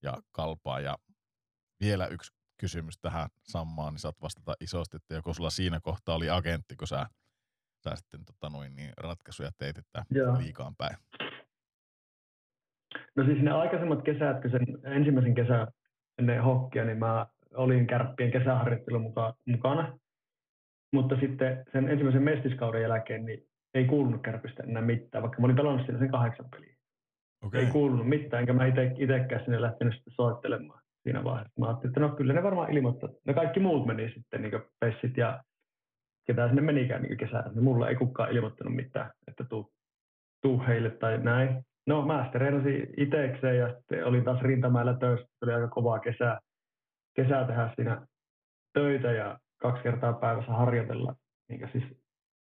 [0.03, 0.97] ja kalpaa ja
[1.81, 6.29] vielä yksi kysymys tähän sammaan, niin saat vastata isosti, että joko sulla siinä kohtaa oli
[6.29, 7.05] agentti, kun sä,
[7.83, 10.37] sä sitten tota noin, niin ratkaisuja teit, että Joo.
[10.37, 10.97] liikaan päin.
[13.15, 15.67] No siis ne aikaisemmat kesät, kun sen ensimmäisen kesän
[16.17, 19.99] ennen hokkia, niin mä olin kärppien kesäharjoittelun muka, mukana.
[20.93, 23.43] Mutta sitten sen ensimmäisen mestiskauden jälkeen niin
[23.73, 26.75] ei kuulunut kärpistä enää mitään, vaikka mä olin pelannut siinä sen kahdeksan peliä.
[27.43, 27.65] Okei.
[27.65, 31.59] Ei kuulunut mitään, enkä mä ite, itekään sinne lähtenyt sitten soittelemaan siinä vaiheessa.
[31.59, 33.09] Mä ajattelin, että no kyllä ne varmaan ilmoittaa.
[33.25, 35.43] No kaikki muut meni sitten, niin Pessit ja
[36.27, 37.51] ketä sinne menikään niin kesällä.
[37.55, 39.71] No mulle ei kukaan ilmoittanut mitään, että tuu,
[40.41, 41.63] tuu heille tai näin.
[41.87, 45.27] No mä sitten itekseen ja sitten olin taas rintamäellä töissä.
[45.43, 46.39] Oli aika kovaa kesää,
[47.21, 48.07] kesää tehdä siinä
[48.73, 51.15] töitä ja kaksi kertaa päivässä harjoitella.
[51.49, 51.83] Niin siis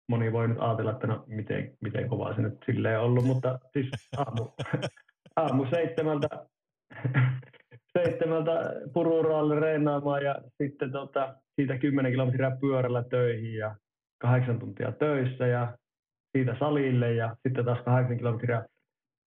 [0.09, 3.91] moni voi nyt ajatella, että no miten, miten kovaa se nyt silleen ollut, mutta siis
[4.17, 4.49] aamu,
[5.37, 6.29] aamu seitsemältä,
[7.99, 8.53] seitsemältä
[8.93, 13.77] pururaalle reenaamaan ja sitten tota, siitä 10 kilometriä pyörällä töihin ja
[14.19, 15.79] kahdeksan tuntia töissä ja
[16.37, 18.65] siitä salille ja sitten taas kahdeksan kilometriä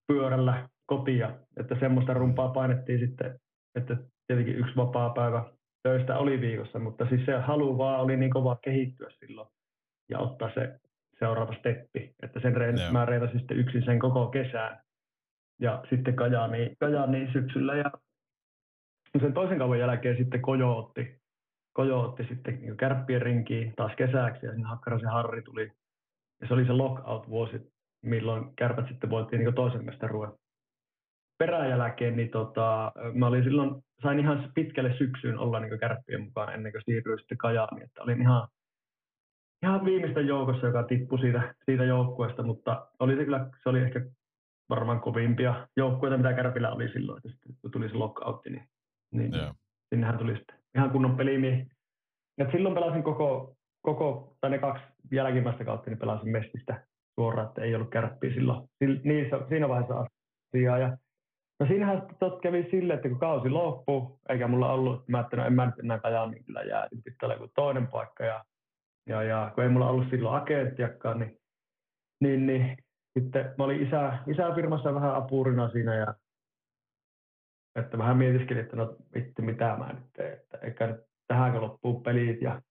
[0.08, 1.32] pyörällä kotia.
[1.58, 3.40] Että semmoista rumpaa painettiin sitten,
[3.76, 3.98] että
[4.32, 5.44] tietenkin yksi vapaa päivä
[5.84, 9.48] töistä oli viikossa, mutta siis se halu vaan oli niin kova kehittyä silloin
[10.10, 10.80] ja ottaa se
[11.20, 12.16] seuraava steppi.
[12.24, 12.92] Että sen reen, Joo.
[12.92, 14.80] mä reenasin sitten yksin sen koko kesän
[15.62, 17.92] ja sitten Kajaaniin, Kajaaniin syksyllä ja
[19.22, 21.22] sen toisen kauan jälkeen sitten Kojo otti,
[21.74, 25.72] Kojo otti sitten niin kärppien rinkiin taas kesäksi ja sinne Hakkarasen Harri tuli.
[26.42, 27.72] Ja se oli se lockout-vuosi,
[28.02, 30.41] milloin kärpät sitten voitiin niin toisen mestaruuden
[31.42, 36.72] peräjälkeen, niin tota, mä olin silloin, sain ihan pitkälle syksyyn olla niin kärppien mukaan ennen
[36.72, 38.48] kuin siirryin sitten Kajaaniin, että olin ihan,
[39.64, 44.02] ihan viimeisten joukossa, joka tippui siitä, siitä joukkueesta, mutta oli se kyllä, se oli ehkä
[44.70, 48.64] varmaan kovimpia joukkueita, mitä Kärpillä oli silloin, että kun tuli se lockoutti, niin,
[49.12, 49.54] niin Joo.
[49.90, 51.68] sinnehän tuli sitten ihan kunnon pelimiehi.
[52.38, 56.86] Ja silloin pelasin koko, koko, tai ne kaksi jälkimmäistä kautta, niin pelasin Mestistä
[57.20, 60.06] suoraan, että ei ollut kärppiä silloin, sil- niissä, siinä vaiheessa
[60.54, 60.78] asiaa.
[60.78, 60.98] Ja,
[61.62, 65.18] no siinähän sitten tot kävi silleen, että kun kausi loppui, eikä mulla ollut, että mä
[65.18, 67.88] ajattelin, no en mä nyt enää kajaan, niin kyllä jää, nyt pitää olla joku toinen
[67.88, 68.24] paikka.
[68.24, 68.46] Ja,
[69.10, 71.38] ja, ja kun ei mulla ollut silloin agenttiakaan, niin,
[72.20, 72.78] niin, niin
[73.20, 76.14] sitten mä olin isä, isäfirmassa vähän apurina siinä ja
[77.76, 82.02] että vähän mietiskelin, että no vittu mitä mä nyt teen, että eikä nyt tähänkö loppuu
[82.02, 82.62] pelit ja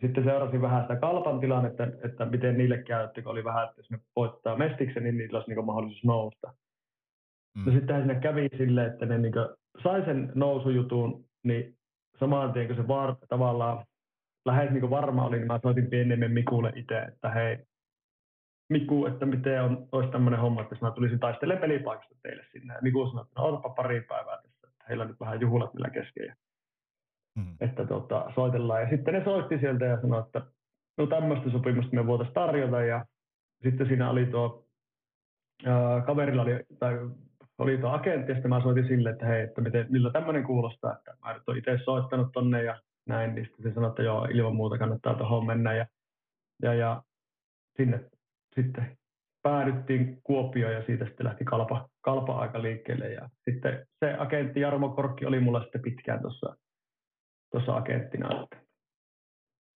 [0.00, 3.80] sitten seurasin vähän sitä kalpan tilannetta, että, että miten niille käytti, kun oli vähän, että
[3.80, 6.54] jos ne voittaa mestiksen, niin niillä olisi niin mahdollisuus nousta.
[7.56, 7.64] Mm.
[7.66, 9.32] No sittenhän sinne kävi silleen, että ne niin
[9.82, 11.76] sai sen nousujutun, niin
[12.20, 13.84] samaan tien kun se var, tavallaan
[14.46, 17.58] lähes niin varma oli, niin mä soitin pienemmän Mikulle itse, että hei,
[18.70, 22.74] Miku, että miten on, olisi tämmöinen homma, että jos mä tulisin taistelemaan pelipaikasta teille sinne.
[22.74, 25.90] Ja Miku sanoi, että no pari päivää tässä, että heillä on nyt vähän juhlat vielä
[25.90, 26.26] kesken.
[26.26, 26.34] Ja,
[27.38, 27.56] Mm.
[27.60, 28.82] että tota, soitellaan.
[28.82, 30.42] Ja sitten ne soitti sieltä ja sanoi, että
[30.98, 32.84] no tämmöistä sopimusta me voitaisiin tarjota.
[32.84, 33.06] Ja
[33.62, 34.66] sitten siinä oli tuo,
[35.66, 36.94] ää, kaverilla oli, tai
[37.62, 40.96] oli tuo agentti, ja sitten mä soitin sille, että hei, että miten, miltä tämmöinen kuulostaa,
[40.96, 44.56] että mä nyt itse soittanut tonne ja näin, niin sitten se sanoi, että joo, ilman
[44.56, 45.74] muuta kannattaa tuohon mennä.
[45.74, 45.86] Ja,
[46.62, 47.02] ja, ja
[47.76, 48.10] sinne
[48.54, 48.98] sitten
[49.42, 53.12] päädyttiin Kuopioon ja siitä sitten lähti kalpa, kalpa-aika liikkeelle.
[53.12, 56.56] Ja sitten se agentti Jarmo Korkki oli mulla sitten pitkään tuossa
[57.50, 58.46] tuossa agenttina.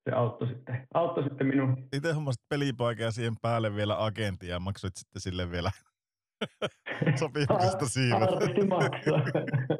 [0.04, 1.88] Se auttoi sitten, auttoi sitten minun.
[1.92, 5.70] Itse hommasit pelipaikan ja siihen päälle vielä agentti ja maksoit sitten sille vielä
[7.20, 8.22] sopimuksesta siivet.
[8.22, 9.18] Arvitti maksua.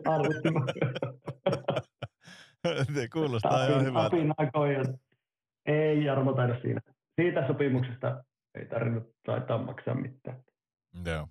[0.07, 0.49] Arvitti
[3.13, 4.07] kuulostaa ihan hyvältä.
[4.07, 4.85] apin aikoja.
[5.67, 6.81] Ei Jarmo taida siinä.
[7.21, 8.25] Siitä sopimuksesta
[8.55, 10.41] ei tarvinnut taitaa maksaa mitään.
[11.07, 11.29] Joo.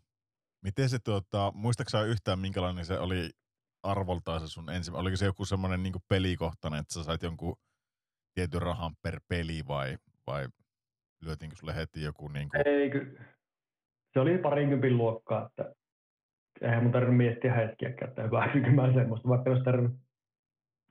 [0.64, 3.30] Miten se tuota, muistaaksä yhtään minkälainen se oli
[3.84, 7.56] arvoltaan se sun ensimmäinen, oliko se joku semmoinen niin pelikohtainen, että sä sait jonkun
[8.34, 9.98] tietyn rahan per peli vai,
[10.28, 10.48] vai
[11.22, 13.18] lyötiinkö sulle heti joku niin kuin, Ei, ky-
[14.16, 15.76] se oli parinkympin luokkaa, että
[16.62, 20.00] eihän mun tarvinnut miettiä hetkiäkään, että hyväksykö mä semmoista, vaikka olisi tarvinnut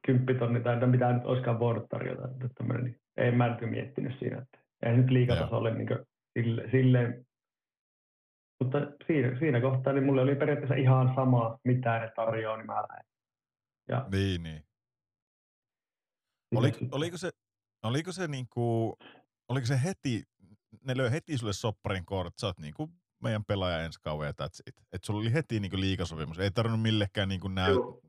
[0.07, 2.29] kymppitonni tai mitä nyt olisikaan voinut tarjota.
[2.45, 5.89] Että niin ei mä nyt miettinyt siinä, että ei nyt liikatasolle niin
[6.39, 7.27] sille, silleen.
[8.61, 12.75] Mutta siinä, siinä kohtaa niin mulle oli periaatteessa ihan sama, mitä ne tarjoaa, niin mä
[12.75, 13.05] lähden.
[13.89, 14.63] Ja niin, niin.
[16.53, 17.31] sitä Oliko, oliko se,
[17.83, 18.97] oliko se niinku,
[19.49, 20.23] oliko se heti,
[20.85, 22.91] ne löi heti sulle sopparin että sä oot niinku
[23.25, 24.75] meidän pelaaja ensi kauan ja that's it.
[24.93, 28.01] Että sulla oli heti niinku liikasopimus, ei tarvinnut millekään niinku näy, Joo.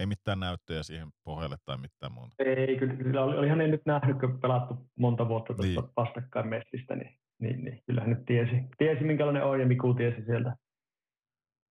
[0.00, 2.34] ei mitään näyttöjä siihen pohjalle tai mitään muuta.
[2.38, 5.80] Ei, kyllä, kyllä oli, olihan ne nyt nähnyt, kun pelattu monta vuotta tuosta Niin.
[5.80, 5.92] niin.
[5.96, 10.56] vastakkain messistä, niin, niin, niin kyllähän nyt tiesi, tiesi minkälainen on ja Miku tiesi sieltä,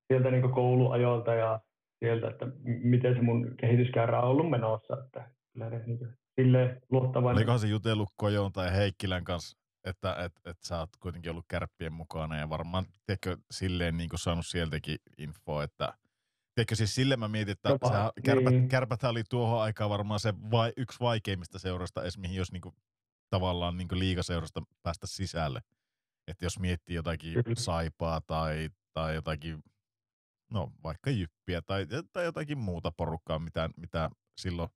[0.07, 1.59] sieltä niin kouluajoilta ja
[1.99, 5.99] sieltä, että miten se mun kehityskäyrä on ollut menossa, että kyllä ne niin
[6.41, 7.37] silleen luottavainen.
[7.37, 11.93] Olikohan se jutellut Kojon tai Heikkilän kanssa että et, et sä oot kuitenkin ollut kärppien
[11.93, 15.93] mukana ja varmaan, tiedätkö, silleen niin saanut sieltäkin info, että
[16.55, 18.69] Tiedätkö, siis sille mä mietin, että Jopa, sehän, kärpät, niin.
[18.69, 22.75] kärpät oli tuohon aikaan varmaan se vai, yksi vaikeimmista seurasta edes, mihin jos niinku,
[23.29, 25.61] tavallaan niinku liigaseurasta päästä sisälle.
[26.27, 27.55] Että jos miettii jotakin Kyllä.
[27.55, 29.63] saipaa tai, tai jotakin,
[30.51, 34.69] no vaikka jyppiä tai, tai jotakin muuta porukkaa, mitä, mitä silloin,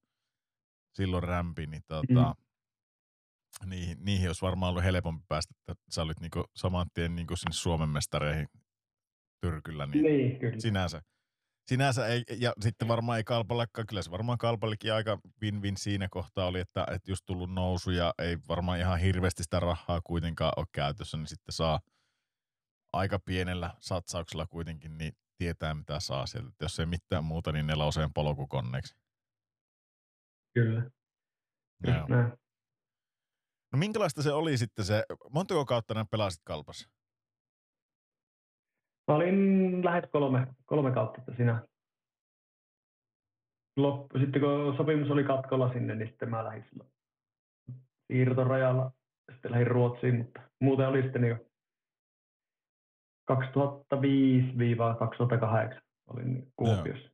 [0.94, 2.45] silloin rämpi, niin tota, mm.
[3.66, 7.54] Niihin, niihin olisi varmaan ollut helpompi päästä, että sä olit niinku saman tien niinku sinne
[7.54, 8.48] Suomen mestareihin
[9.42, 10.60] tyrkyllä, niin, Niin, kyllä.
[10.60, 11.02] sinänsä.
[11.68, 16.46] Sinänsä ei, ja sitten varmaan ei Kalpallakaan, kyllä se varmaan Kalpallikin aika win-win siinä kohtaa
[16.46, 20.66] oli, että, että just tullut nousu ja ei varmaan ihan hirveästi sitä rahaa kuitenkaan ole
[20.72, 21.80] käytössä, niin sitten saa
[22.94, 26.50] aika pienellä satsauksella kuitenkin niin tietää mitä saa sieltä.
[26.50, 28.96] Että jos ei mitään muuta, niin neloseen polkukonneeksi.
[30.54, 30.90] Kyllä.
[31.88, 32.45] Näin.
[33.76, 35.04] No minkälaista se oli sitten se,
[35.34, 36.90] montako kautta nämä pelasit Kalpassa?
[39.08, 41.68] Mä olin lähes kolme, kolme kautta siinä.
[43.78, 46.90] Loppu, sitten kun sopimus oli katkolla sinne, niin sitten mä lähdin silloin
[48.08, 48.92] siirtorajalla.
[49.32, 51.40] Sitten lähdin Ruotsiin, mutta muuten oli sitten niin
[53.32, 53.36] 2005-2008
[56.08, 57.10] olin Kuopiossa.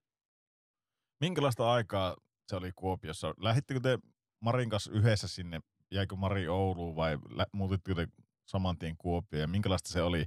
[1.21, 2.15] Minkälaista aikaa
[2.47, 3.33] se oli Kuopiossa?
[3.37, 3.99] Lähittekö te
[4.39, 5.59] Marin kanssa yhdessä sinne,
[5.91, 7.17] jäikö Mari Ouluun vai
[7.51, 8.07] muutitteko te
[8.45, 9.41] saman tien Kuopioon?
[9.41, 10.25] Ja minkälaista se oli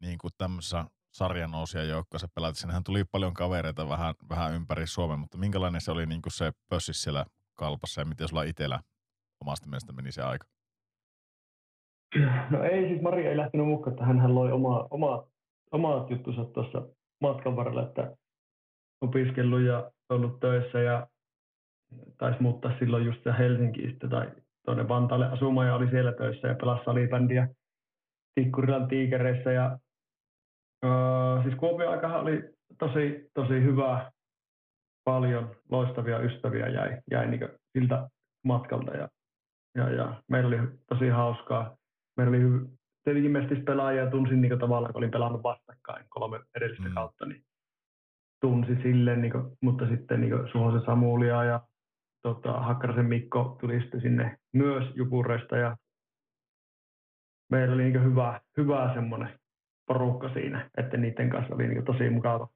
[0.00, 2.58] niin kuin tämmöisessä sarjanousia joukkoissa pelata?
[2.58, 6.52] Sinnehän tuli paljon kavereita vähän, vähän ympäri Suomen, mutta minkälainen se oli niin kuin se
[6.68, 7.24] pössis siellä
[7.54, 8.80] kalpassa ja miten sulla itsellä
[9.40, 10.46] omasta mielestä meni se aika?
[12.50, 15.26] No ei, siis Mari ei lähtenyt mukaan, että hän loi oma, oma,
[15.72, 16.88] omat juttunsa tuossa
[17.20, 18.16] matkan varrella, että
[19.00, 21.06] opiskellut ja ollut töissä ja
[22.18, 24.32] taisi muuttaa silloin just Helsinkiin tai
[24.64, 27.48] tuonne Vantaalle asumaan ja oli siellä töissä ja pelasi salibändiä
[28.34, 29.78] Tikkurilan tiikereissä ja
[30.84, 34.10] uh, siis Kuopion aikahan oli tosi, tosi hyvä,
[35.04, 38.08] paljon loistavia ystäviä jäi, jäi niin siltä
[38.44, 39.08] matkalta ja,
[39.74, 41.76] ja, ja meillä oli tosi hauskaa.
[42.16, 42.66] Meillä oli
[43.04, 46.88] tietenkin mestispelaajia tunsin niin tavallaan, kun olin pelannut vastakkain kolme edellistä Mm.
[46.88, 46.94] mm.
[46.94, 47.44] kautta, niin
[48.40, 51.60] tunsi silleen, niin kuin, mutta sitten niin Suhosen Samulia ja
[52.22, 55.76] tota, Hakkarasen Mikko tuli sitten sinne myös Jukureista ja
[57.50, 59.38] meillä oli niin hyvä, hyvä semmoinen
[59.86, 62.48] porukka siinä, että niiden kanssa oli niin tosi mukava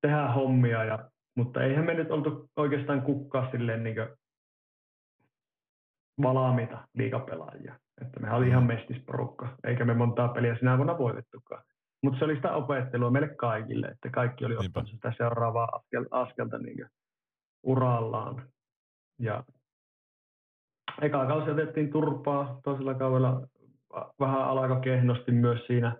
[0.00, 3.96] tehdä hommia, ja, mutta eihän me nyt oltu oikeastaan kukkaa silleen niin
[6.22, 7.78] valmiita liikapelaajia.
[8.02, 11.62] Että me oli ihan mestisporukka, eikä me montaa peliä sinä vuonna voitettukaan.
[12.02, 16.58] Mutta se oli sitä opettelua meille kaikille, että kaikki oli ottanut sitä seuraavaa askel, askelta
[16.58, 16.86] niin
[17.62, 18.48] urallaan.
[19.20, 19.44] Ja
[21.02, 23.46] eka kausi otettiin turpaa, toisella kaudella
[24.20, 25.96] vähän alkoi kehnosti myös siinä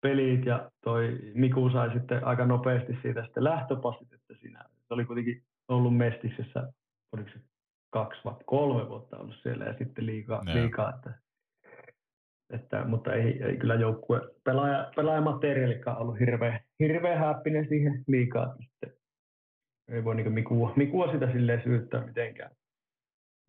[0.00, 5.04] pelit ja toi Miku sai sitten aika nopeasti siitä sitten lähtöpassit, että siinä se oli
[5.04, 6.72] kuitenkin ollut Mestiksessä,
[7.12, 7.40] oliko se
[7.90, 10.56] kaksi vai kolme vuotta ollut siellä ja sitten liikaa, Joo.
[10.56, 11.14] liikaa että,
[12.50, 18.95] että, mutta ei, ei kyllä joukkue pelaaja, pelaajamateriaalikaan ollut hirveä, hirveä häppinen siihen liikaa, sitten
[19.88, 22.50] ei voi niin Mikua, Mikua sitä silleen syyttää mitenkään.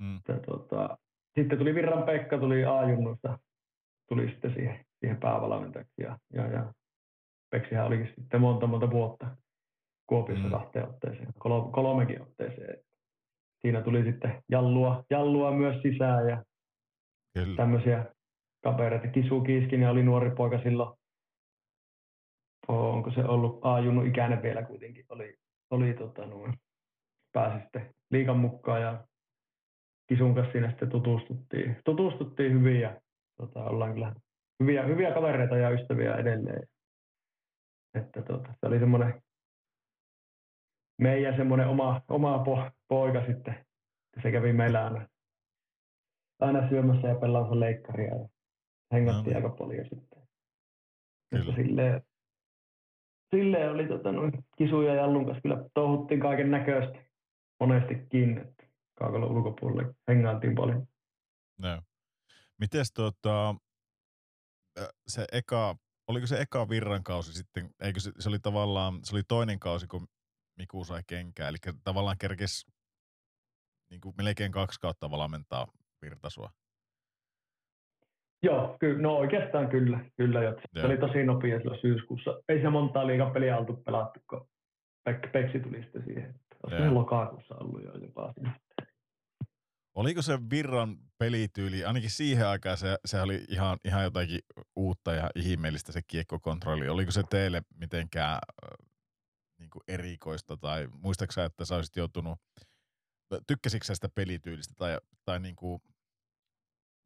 [0.01, 0.18] Mm.
[0.18, 0.97] Että, tota,
[1.39, 3.39] sitten tuli Virran Pekka, tuli A-junnuista,
[4.09, 6.01] tuli sitten siihen, siihen päävalmentajaksi.
[6.01, 6.73] Ja, ja, ja
[7.49, 9.38] Peksihän olikin sitten monta monta vuotta
[10.07, 10.49] Kuopiossa Mm.
[10.49, 10.59] mm.
[10.59, 12.77] kahteen otteeseen, kol- kolmekin otteeseen.
[13.61, 16.43] Siinä tuli sitten jallua, jallua myös sisään ja
[17.34, 17.55] Kyllä.
[17.55, 18.05] tämmöisiä
[18.64, 19.07] kavereita.
[19.07, 20.97] Kisu Kiiskinen oli nuori poika silloin.
[22.68, 25.05] Onko se ollut A-junnu ikäinen vielä kuitenkin?
[25.09, 25.35] Oli,
[25.69, 26.53] oli tota, noin,
[27.34, 29.07] pääsi sitten liikan mukaan ja
[30.07, 33.02] Kisun kanssa siinä sitten tutustuttiin, tutustuttiin hyvin ja
[33.38, 34.15] tota, ollaan kyllä
[34.60, 36.68] hyviä, hyviä kavereita ja ystäviä edelleen.
[37.94, 39.22] Että tota, se oli semmoinen
[41.02, 43.65] meidän semmoinen oma, oma po, poika sitten.
[44.23, 45.07] Se kävi meillä aina,
[46.39, 48.27] aina syömässä ja pelaamassa leikkaria ja
[48.94, 49.45] hengattiin No niin.
[49.45, 50.27] aika paljon sitten.
[51.30, 51.44] Kyllä.
[51.44, 52.02] Että silleen,
[53.35, 56.99] silleen oli tota, noin, Kisu ja Jallun kanssa kyllä touhuttiin kaiken näköistä
[57.59, 58.37] monestikin.
[58.37, 58.67] Että
[58.97, 60.87] kaukalon ulkopuolelle hengailtiin paljon.
[61.57, 61.81] No.
[62.59, 63.55] Mites tota,
[65.07, 65.75] se eka,
[66.07, 69.87] oliko se eka virran kausi sitten, eikö se, se oli tavallaan, se oli toinen kausi,
[69.87, 70.07] kun
[70.57, 72.65] Miku sai kenkää, eli tavallaan kerkes
[73.89, 75.67] niin kuin melkein kaksi kautta valmentaa
[76.01, 76.51] virtasua.
[78.43, 79.99] Joo, ky- no oikeastaan kyllä.
[80.18, 80.55] kyllä jo.
[80.80, 82.41] Se oli tosi nopea silloin syyskuussa.
[82.49, 84.47] Ei se montaa liigapeliä oltu pelattu, kun
[85.09, 86.35] Pek- Peksi tuli sitten siihen.
[86.64, 88.59] Olisiko lokakuussa ollut jo jopa siinä.
[89.95, 94.39] Oliko se Virran pelityyli, ainakin siihen aikaan se, se oli ihan, ihan jotakin
[94.76, 96.89] uutta ja ihmeellistä se kiekkokontrolli.
[96.89, 98.39] Oliko se teille mitenkään
[99.59, 102.39] niin kuin erikoista tai muistaaksä, että sä olisit joutunut,
[103.47, 105.81] tykkäsitkö sitä pelityylistä tai, tai niin kuin,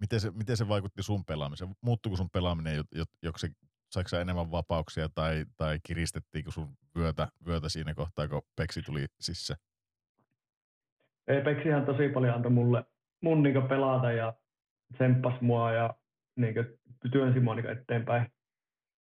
[0.01, 1.71] miten, se, miten se vaikutti sun pelaamiseen?
[1.81, 2.83] Muuttuiko sun pelaaminen,
[3.23, 3.47] joksi
[3.91, 9.59] saiko enemmän vapauksia tai, tai kiristettiinkö sun vyötä, vyötä siinä kohtaa, kun Peksi tuli sisään?
[11.27, 12.85] Ei, Peksihän tosi paljon antoi mulle
[13.21, 14.33] mun niin pelata ja
[14.93, 15.93] tsemppas mua ja
[16.35, 16.55] niin
[17.11, 18.31] työnsi mua niin eteenpäin.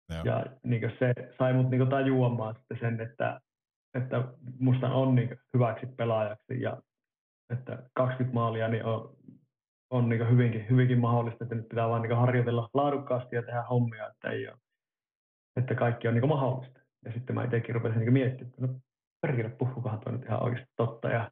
[0.09, 0.25] Joo.
[0.25, 3.41] Ja niin se sai mut niin tajuamaan sitten sen, että,
[3.95, 4.25] että
[4.59, 6.83] musta on niin hyväksi pelaajaksi ja
[7.51, 9.17] että 20 maalia niin on,
[9.93, 14.07] on niin hyvinkin, hyvinkin mahdollista, että nyt pitää vaan niin harjoitella laadukkaasti ja tehdä hommia,
[14.07, 14.59] että, ei ole,
[15.57, 16.81] että kaikki on niin mahdollista.
[17.05, 18.81] Ja sitten mä itsekin rupesin niin miettimään, että no
[19.21, 21.09] perkele, puhukohan tuo nyt ihan oikeasti totta.
[21.09, 21.31] Ja,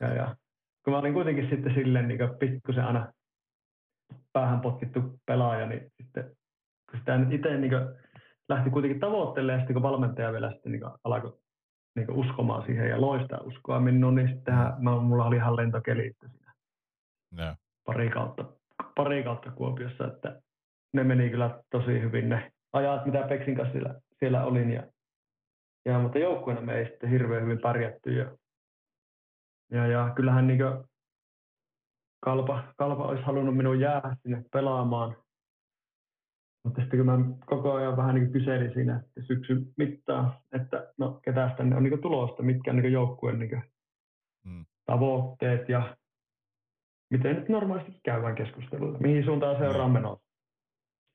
[0.00, 0.36] ja, ja
[0.84, 3.12] kun mä olin kuitenkin sitten silleen niin pikkusen aina
[4.32, 6.36] päähän potkittu pelaaja, niin sitten
[6.90, 7.72] kun sitä nyt itse niin
[8.48, 11.38] lähti kuitenkin tavoittelemaan, ja sitten kun valmentaja vielä sitten niin alkoi
[11.96, 16.54] niin uskomaan siihen ja loistaa uskoa minuun, niin sittenhän mä, mulla oli ihan lentokeli siinä.
[17.38, 17.56] Yeah.
[17.88, 18.44] Pari kautta,
[18.94, 20.42] pari kautta Kuopiossa, että
[20.92, 24.70] ne meni kyllä tosi hyvin ne ajat, mitä Peksin kanssa siellä, siellä olin.
[24.70, 24.82] Ja,
[25.84, 28.12] ja, mutta joukkueena me ei sitten hirveän hyvin pärjätty.
[28.12, 28.36] Ja,
[29.70, 30.58] ja, ja kyllähän niin
[32.20, 35.16] Kalpa, Kalpa olisi halunnut minun jäädä sinne pelaamaan.
[36.64, 41.54] Mutta sitten kun mä koko ajan vähän niin kyselin siinä syksyn mittaan, että no ketä
[41.56, 43.62] tänne on niin tulosta, mitkä on niin joukkueen niin
[44.44, 44.66] hmm.
[44.86, 45.96] tavoitteet ja
[47.10, 49.92] miten nyt normaalisti käydään keskustelua, mihin suuntaan seuraa niin.
[49.92, 50.28] menossa.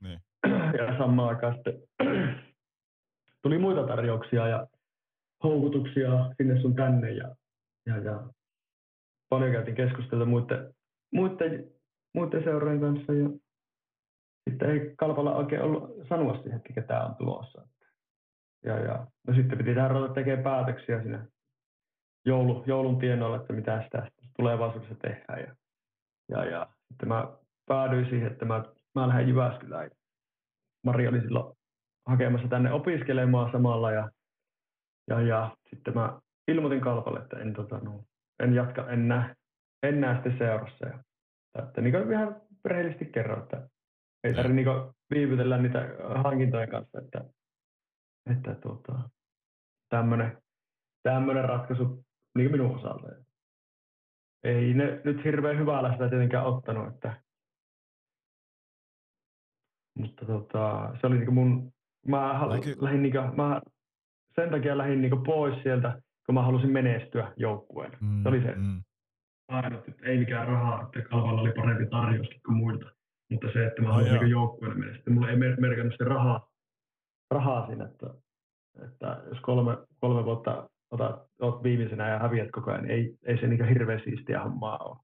[0.03, 0.19] Niin.
[0.77, 1.81] Ja samaan aikaan sitten
[3.41, 4.67] tuli muita tarjouksia ja
[5.43, 7.35] houkutuksia sinne sun tänne ja,
[7.85, 8.23] ja, ja
[9.29, 10.73] paljon käytiin keskustelua muiden,
[11.13, 11.71] muiden,
[12.13, 13.29] muiden seurojen kanssa ja
[14.49, 17.67] sitten ei Kalpalla oikein ollut sanoa siihen, että ketä on tulossa.
[18.65, 21.25] Ja, ja, no sitten piti tähän ruveta tekemään päätöksiä siinä
[22.25, 25.39] joulu, joulun tienoilla, että mitä sitä tulevaisuudessa tehdään.
[25.39, 25.55] Ja,
[26.29, 27.27] ja, ja sitten mä
[27.67, 28.63] päädyin siihen, että mä,
[28.95, 29.91] mä lähden Jyväskylään.
[30.85, 31.57] Mari oli silloin
[32.07, 34.09] hakemassa tänne opiskelemaan samalla ja,
[35.09, 38.03] ja, ja sitten mä ilmoitin Kalpalle, että en, tota, no,
[38.43, 39.35] en jatka enää,
[39.83, 40.85] enää sitten seurassa.
[40.87, 40.99] Ja,
[41.63, 43.69] että niin kuin ihan rehellisesti kerro, että
[44.23, 45.79] ei tarvitse niin viivytellä niitä
[46.23, 47.25] hankintojen kanssa, että,
[48.31, 49.09] että tuota,
[49.89, 50.37] tämmöinen,
[51.03, 52.05] tämmöinen ratkaisu
[52.37, 53.07] niin minun osalta.
[54.43, 57.21] Ei ne nyt hirveän hyvällä sitä tietenkään ottanut, että,
[59.97, 61.73] mutta tota, se oli niin mun,
[62.07, 62.75] mä, Läki...
[62.81, 63.61] lähdin niin kuin, mä
[64.35, 67.97] sen takia lähdin niin pois sieltä, kun mä halusin menestyä joukkueena.
[68.01, 68.83] Mm, se oli se mm.
[69.47, 72.85] ainut, että ei mikään rahaa, että Kalvalla oli parempi tarjouskin kuin muilta.
[73.31, 76.49] Mutta se, että mä haluan oh, niin joukkueelle mennä, sitten mulla ei merkannut sitä rahaa,
[77.31, 78.07] rahaa siinä, että,
[78.85, 83.47] että jos kolme, kolme vuotta otat, oot viimeisenä ja häviät koko ajan, ei, ei se
[83.47, 84.97] niin hirveän siistiä hommaa ole.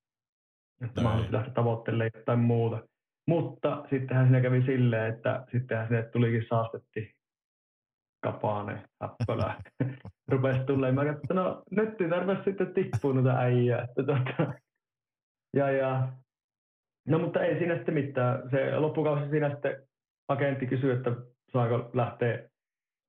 [0.86, 2.84] Että mä haluaisin lähteä tavoittelemaan jotain muuta.
[3.28, 7.16] Mutta sittenhän siinä kävi silleen, että sittenhän sinne tulikin saastetti
[8.24, 9.56] kapaane, häppölä.
[10.32, 11.08] Rupesi tulemaan.
[11.08, 13.84] Mä katsoin, no nyt ei tarvitse sitten tippua noita äijää.
[13.84, 14.54] Että, tota,
[15.56, 16.08] ja, ja
[17.10, 18.50] No mutta ei siinä sitten mitään.
[18.50, 19.84] Se loppukausi siinä sitten
[20.28, 21.12] agentti kysyi, että
[21.52, 22.50] saako lähteä,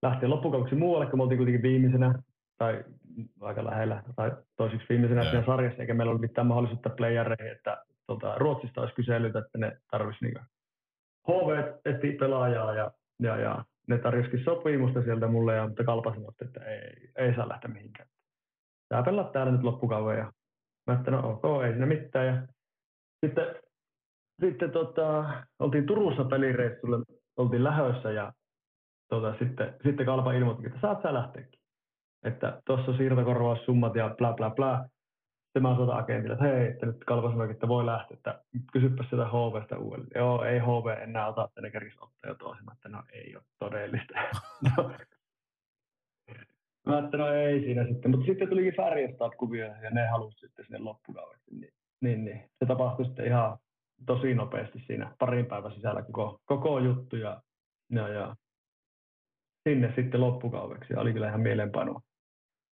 [0.02, 2.15] lähteä loppukausi muualle, kun me oltiin kuitenkin viimeisenä
[2.60, 2.84] tai
[3.40, 8.34] aika lähellä tai toisiksi viimeisenä siinä sarjassa, eikä meillä ollut mitään mahdollisuutta playereihin, että tota,
[8.38, 10.46] Ruotsista olisi kyselyt, että ne tarvitsisi niin
[11.28, 12.90] HV etti pelaajaa ja,
[13.22, 17.48] ja, ja ne tarjosikin sopimusta sieltä mulle, ja, mutta Kalpa sanoi, että ei, ei saa
[17.48, 18.08] lähteä mihinkään.
[18.88, 20.32] Tää pelaa täällä nyt loppukauden ja
[20.86, 22.26] mä että no ok, ei siinä mitään.
[22.26, 22.46] Ja
[23.26, 23.46] sitten
[24.40, 25.24] sitten tota,
[25.58, 27.04] oltiin Turussa pelireissulle,
[27.36, 28.32] oltiin lähössä ja
[29.08, 31.59] tota, sitten, sitten Kalpa ilmoitti, että saat sä lähteäkin.
[32.24, 34.84] Että tuossa siirtokorvaussummat ja bla bla bla.
[35.44, 38.42] Sitten mä soitan agentille, että hei, että nyt Kalpa sanoi, että voi lähteä, että
[38.72, 40.10] kysypä sitä HVstä uudelleen.
[40.14, 42.72] Joo, ei HV enää ota, että ne kerkisi ottaa jo toisin.
[42.72, 44.14] että no ei ole todellista.
[46.86, 50.64] Mä että no ei siinä sitten, mutta sitten tulikin Färjestad kuvia ja ne halusi sitten
[50.64, 51.55] sinne loppukaudeksi.
[51.55, 53.59] Niin, niin, niin, se tapahtui sitten ihan
[54.06, 57.42] tosi nopeasti siinä parin päivän sisällä koko, koko juttu ja,
[57.90, 58.36] ja, ja
[59.68, 60.94] sinne sitten loppukaudeksi.
[60.94, 62.01] Oli kyllä ihan mielenpainuva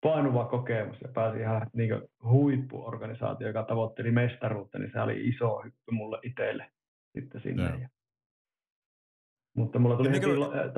[0.03, 5.91] painuva kokemus ja pääsi ihan niin huippuorganisaatio, joka tavoitteli mestaruutta, niin se oli iso hyppy
[5.93, 6.71] mulle itselle
[7.13, 7.63] sitten sinne.
[7.63, 7.89] Ja.
[9.57, 10.27] Mutta mulla tuli heti,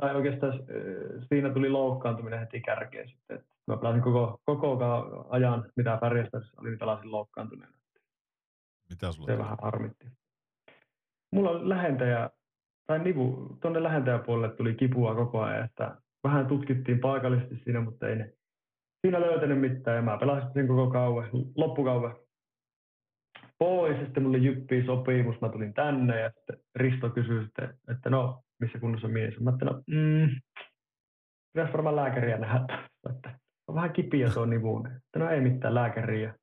[0.01, 0.53] tai oikeastaan
[1.28, 3.36] siinä tuli loukkaantuminen heti kärkeen sitten.
[3.36, 7.74] Että mä pelasin koko, koko ajan, mitä Färjestässä oli, niin pelasin loukkaantuneena.
[8.90, 9.44] Mitä sulla Se tuli?
[9.44, 10.07] vähän harmitti.
[11.31, 12.31] Mulla on lähentäjä,
[12.86, 18.16] tai nivu, tuonne lähentäjäpuolelle tuli kipua koko ajan, että vähän tutkittiin paikallisesti siinä, mutta ei
[18.16, 18.32] ne
[19.02, 22.16] siinä löytänyt mitään ja mä pelasin sen koko kauan, loppukauan
[23.58, 28.10] pois ja sitten mulle jyppii sopimus, mä tulin tänne ja sitten Risto kysyi sitten, että
[28.10, 29.44] no, missä kunnossa mies on.
[29.44, 30.28] Mä että no, mm,
[31.52, 33.38] pitäisi varmaan lääkäriä nähdä, että
[33.68, 34.86] on vähän kipiä tuo nivuun.
[34.86, 36.34] Että no ei mitään lääkäriä.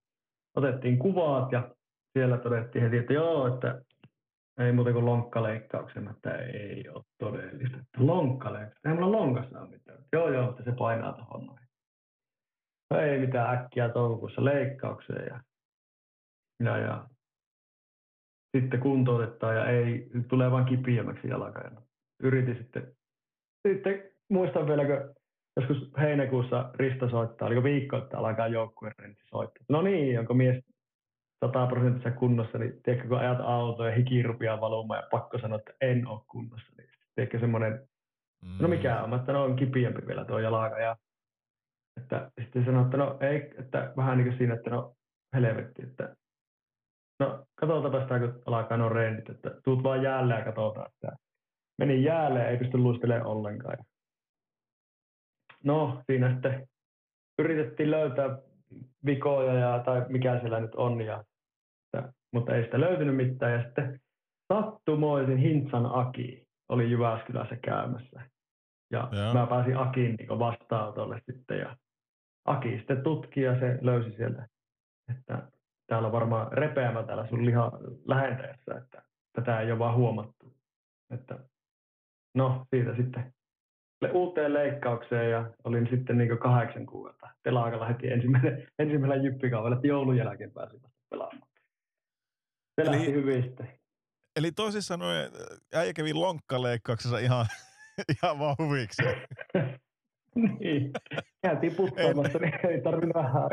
[0.55, 1.69] Otettiin kuvat ja
[2.13, 3.81] siellä todettiin heti, että joo, että
[4.59, 7.77] ei muuta kuin lonkkaleikkauksen, että ei ole todellista.
[7.77, 9.99] Että lonkkaleikkaus, ei mulla lonkassa ole mitään.
[10.13, 11.68] Joo, joo, mutta se painaa tuohon noin.
[12.89, 15.39] No ei mitään äkkiä toukokuussa leikkaukseen ja,
[16.63, 17.07] ja, ja
[18.57, 21.71] sitten kuntoutetaan ja ei, tulee vain kipiämmäksi jalka.
[22.23, 22.95] Yritin sitten,
[23.67, 25.15] sitten muistan vielä, kun
[25.57, 29.65] joskus heinäkuussa Risto soittaa, oliko viikko, että alkaa joukkueen soittaa.
[29.69, 30.63] No niin, onko mies
[31.45, 35.73] sataprosenttisessa kunnossa, niin tiedätkö, kun ajat autoa ja hiki rupeaa valumaan ja pakko sanoa, että
[35.81, 37.89] en ole kunnossa, niin tiedätkö semmoinen,
[38.59, 38.69] no Mm.
[38.69, 40.95] mikä on, että no on kipiämpi vielä tuo jalka ja
[42.01, 44.95] että sitten sanoi, että no ei, että vähän niin kuin siinä, että no
[45.33, 46.15] helvetti, että
[47.19, 51.17] no katsotaanpa sitä, kun alkaa no reenit, että tuut vaan jäälle ja katsotaan, että
[51.77, 53.75] meni jäälle ei pysty luistelemaan ollenkaan.
[53.77, 53.83] Ja
[55.63, 56.67] no siinä sitten
[57.39, 58.37] yritettiin löytää
[59.05, 61.23] vikoja ja, tai mikä siellä nyt on, ja,
[61.85, 63.53] että, mutta ei sitä löytynyt mitään.
[63.53, 63.99] Ja sitten
[64.53, 68.29] sattumoisin Hintsan Aki oli Jyväskylässä käymässä.
[68.91, 69.33] Ja Joo.
[69.33, 71.75] mä pääsin Akin niin vastaanotolle sitten ja
[72.45, 74.47] Aki sitten tutki ja se löysi sieltä,
[75.09, 75.51] että
[75.87, 77.71] täällä on varmaan repeämä täällä sun liha
[78.05, 79.03] lähentäjässä, että
[79.33, 80.53] tätä ei ole vaan huomattu.
[81.13, 81.39] Että
[82.35, 83.33] no siitä sitten
[84.13, 90.17] uuteen leikkaukseen ja olin sitten niin kahdeksan kuukautta telakalla heti ensimmäinen, ensimmäisellä jyppikaudella, että joulun
[90.17, 91.49] jälkeen pääsin vasta pelaamaan.
[92.75, 93.79] Se Eli- lähti hyvin sitten.
[94.35, 95.31] Eli toisin sanoen
[95.73, 97.45] äijä kävi lonkkaleikkauksessa ihan,
[98.15, 99.03] ihan vaan huviksi.
[100.35, 100.91] niin,
[101.41, 103.49] käytiin puttaamassa, niin ei tarvinnut vähän.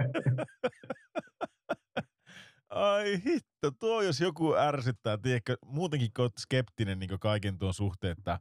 [2.68, 8.16] Ai hitto, tuo jos joku ärsyttää, tiedätkö, muutenkin kun oot skeptinen niin kaiken tuon suhteen,
[8.18, 8.38] että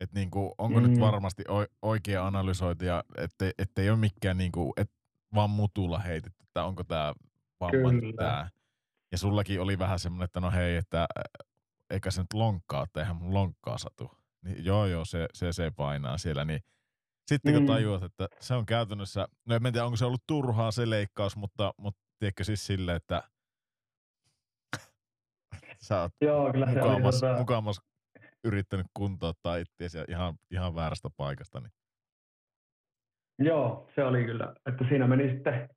[0.00, 0.88] et niin kuin, onko mm.
[0.88, 1.44] nyt varmasti
[1.82, 4.90] oikea analysointi ja ettei, ettei ole mikään niin kuin, et
[5.34, 7.14] vaan mutulla heitetty, että onko tämä
[7.60, 8.50] vamma tää.
[9.12, 11.06] Ja sullakin oli vähän semmoinen, että no hei, että
[11.90, 14.10] eikä se nyt lonkkaa, että eihän mun lonkkaa satu.
[14.44, 16.60] Niin joo joo, se, se, se painaa siellä, niin
[17.26, 17.66] sitten kun Mm.
[17.66, 21.74] tajuat, että se on käytännössä, no en tiedä onko se ollut turhaa se leikkaus, mutta,
[21.78, 23.22] mutta tiedätkö siis silleen, että
[25.86, 27.80] sä oot Joo, kyllä se oli mukamas, tota, mukamas
[28.44, 31.60] yrittänyt kuntouttaa itseäsi ihan, ihan väärästä paikasta.
[31.60, 31.72] Niin.
[33.38, 34.54] Joo, se oli kyllä.
[34.66, 35.68] Että siinä meni sitten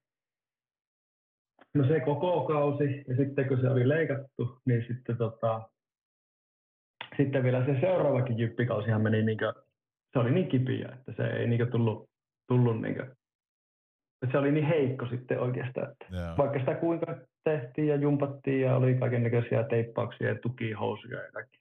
[1.74, 5.69] no se koko kausi ja sitten kun se oli leikattu, niin sitten, tota,
[7.18, 9.38] sitten vielä se seuraavakin jyppikausihan meni niin
[10.18, 12.10] se oli niin kipiä, että se ei niin tullut,
[12.48, 13.06] tullut niin kuin,
[14.22, 16.38] että se oli niin heikko sitten oikeastaan, että Joo.
[16.38, 21.57] vaikka sitä kuinka tehtiin ja jumpattiin ja oli kaiken näköisiä teippauksia ja tukihousuja ja kaikki.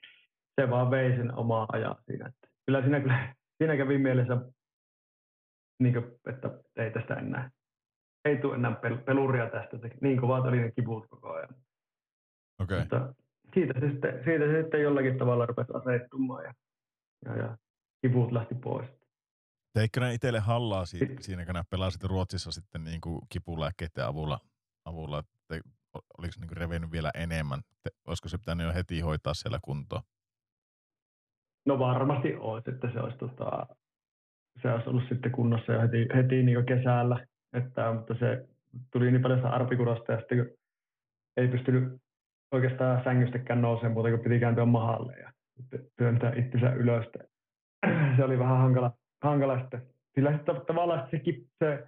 [0.60, 2.26] Se vaan vei sen omaa ajan siinä.
[2.26, 4.36] Että kyllä siinä, kyllä, siinä kävi mielessä,
[5.82, 7.50] niin kuin, että ei tästä enää,
[8.24, 9.78] ei tule enää pel- peluria tästä.
[10.00, 11.54] Niin kovat oli ne kivut koko ajan.
[12.60, 12.78] Okay.
[12.78, 13.14] Mutta
[13.54, 16.52] siitä se, sitten, siitä se sitten jollakin tavalla rupesi asettumaan ja,
[17.24, 17.56] ja, ja
[18.08, 18.88] kivut lähti pois.
[19.72, 24.38] Teikkö ne itselle hallaa si- siinä, kun pelasit Ruotsissa sitten niin kuin kipulääkkeiden avulla,
[24.84, 25.68] avulla että
[26.18, 27.60] oliko niin kuin revennyt vielä enemmän?
[27.82, 30.02] Te, olisiko se pitänyt jo heti hoitaa siellä kuntoon?
[31.66, 33.66] No varmasti olisi, että se olisi, tota,
[34.62, 38.48] se olisi ollut sitten kunnossa jo heti, heti niin kesällä, että, mutta se
[38.92, 40.50] tuli niin paljon sitä arpikurosta ja sitten
[41.36, 42.02] ei pystynyt
[42.52, 47.06] oikeastaan sängystäkään nousemaan muuta kuin piti kääntyä mahalle ja sitten työntää itsensä ylös.
[48.16, 48.92] Se oli vähän hankala,
[49.22, 49.82] hankala sitten.
[50.14, 51.20] Sillä sitten tavallaan se,
[51.58, 51.86] se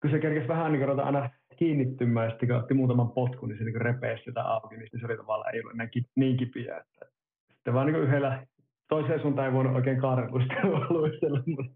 [0.00, 3.58] kun se kerkesi vähän niin ruveta aina kiinnittymään ja sitten kun otti muutaman potkun, niin
[3.58, 6.76] se niin repeesi sitä auki, niin se oli tavallaan ei ollut enää niin kipiä.
[6.76, 7.06] Että
[7.52, 8.46] sitten vaan niin yhdellä
[8.88, 11.72] toiseen suuntaan ei voinut oikein kaarelustella luistella, mutta,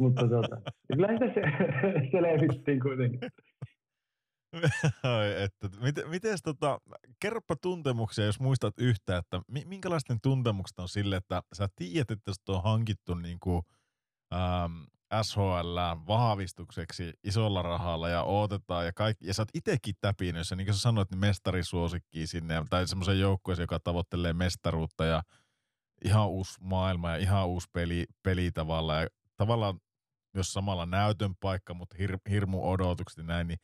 [0.00, 0.60] mutta tota,
[0.92, 1.42] kyllä sitä se,
[2.10, 3.20] selvittiin kuitenkin.
[5.44, 6.80] Että, miten, mites tota,
[7.20, 12.32] kerropa tuntemuksia, jos muistat yhtä, että mi- minkälaisten tuntemukset on sille, että sä tiedät, että
[12.32, 13.62] sut on hankittu niinku,
[14.34, 14.82] ähm,
[15.22, 20.74] SHL vahvistukseksi isolla rahalla ja odotetaan ja kaikki, ja sä oot itekin täpinössä, niin kuin
[20.74, 25.22] sä sanoit, niin mestarisuosikkiin sinne, tai semmoisen joukkueeseen, joka tavoittelee mestaruutta ja
[26.04, 29.80] ihan uusi maailma ja ihan uusi peli, peli tavallaan, ja tavallaan
[30.34, 33.58] myös samalla näytön paikka, mutta hir, hirmu odotukset näin, niin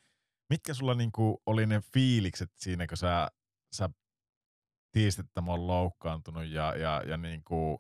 [0.51, 3.29] mitkä sulla niinku oli ne fiilikset siinä, kun sä,
[3.73, 3.91] sä
[4.93, 7.79] tiesit, että mä oon loukkaantunut ja, ja, ja niinku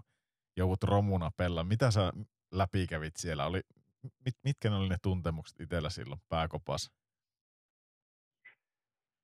[0.56, 1.64] joudut romuna pella.
[1.64, 2.12] Mitä sä
[2.52, 3.46] läpikävit siellä?
[3.46, 3.60] Oli,
[4.24, 6.90] mit, mitkä ne oli ne tuntemukset itsellä silloin pääkopas?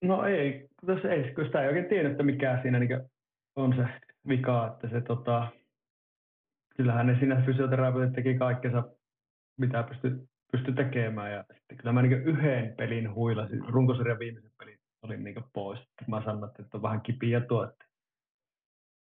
[0.02, 3.10] No ei, tässä ei, kun sitä ei oikein tiedä, että mikä siinä niin
[3.56, 3.84] on se
[4.28, 5.52] vika, että se tota,
[6.76, 8.84] kyllähän ne siinä fysioterapeutit teki kaikkensa,
[9.58, 11.32] mitä pysty, pysty tekemään.
[11.32, 15.80] Ja sitten kyllä mä niin yhden pelin huilasin, runkosarjan viimeisen pelin olin niin pois.
[16.06, 17.84] Mä sanoin, että on vähän kipiä tuo, että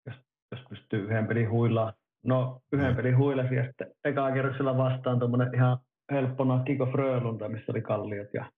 [0.05, 0.15] jos,
[0.51, 1.93] jos pystyy yhden pelin huillaan.
[2.23, 2.95] No yhden mm.
[2.95, 5.77] pelin huilasin ja sitten ekaa kerroksella vastaan tuommoinen ihan
[6.11, 8.51] helppona Kiko Frölunda, missä oli kalliot ja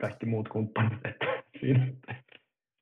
[0.00, 1.00] kaikki muut kumppanit.
[1.04, 1.26] Että
[1.60, 1.92] siinä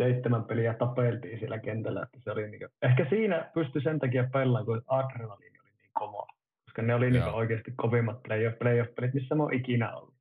[0.03, 2.03] seitsemän peliä tapeltiin siellä kentällä.
[2.03, 5.91] Että se oli niin kuin, ehkä siinä pystyi sen takia pelaamaan, kun adrenaliini oli niin
[5.93, 6.27] kova.
[6.75, 10.15] Koska ne oli niin oikeasti kovimmat playoff, playoff-pelit, missä mä oon ikinä ollut.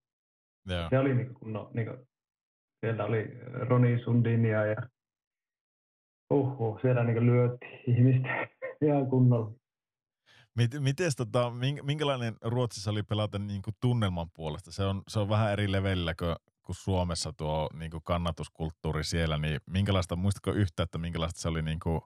[0.66, 0.90] Joo.
[0.90, 1.98] Se oli niin kuin, no, niin kuin,
[2.80, 4.76] siellä oli Roni Sundinia ja
[6.34, 8.48] uhu, siellä niin lyötti ihmistä
[8.86, 9.52] ihan kunnolla.
[10.80, 11.52] Miten, tota,
[11.84, 14.72] minkälainen Ruotsissa oli pelata niin kuin tunnelman puolesta?
[14.72, 16.36] Se on, se on vähän eri levelillä kuin
[16.66, 21.62] kuin Suomessa tuo niin kuin kannatuskulttuuri siellä, niin minkälaista, muistatko yhtä, että minkälaista se oli
[21.62, 22.02] niin kuin,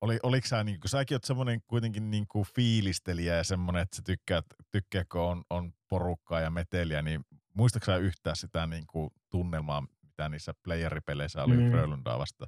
[0.00, 3.96] oli, oliko sä, niin kuin, säkin oot semmoinen kuitenkin niin kuin fiilistelijä ja semmoinen, että
[3.96, 7.20] sä tykkäät, tykkääkö on, on porukkaa ja meteliä, niin
[7.54, 11.70] muistatko sä yhtään sitä niin kuin tunnelmaa, mitä niissä playeripeleissä oli mm.
[11.70, 12.46] Frölundaa vasta?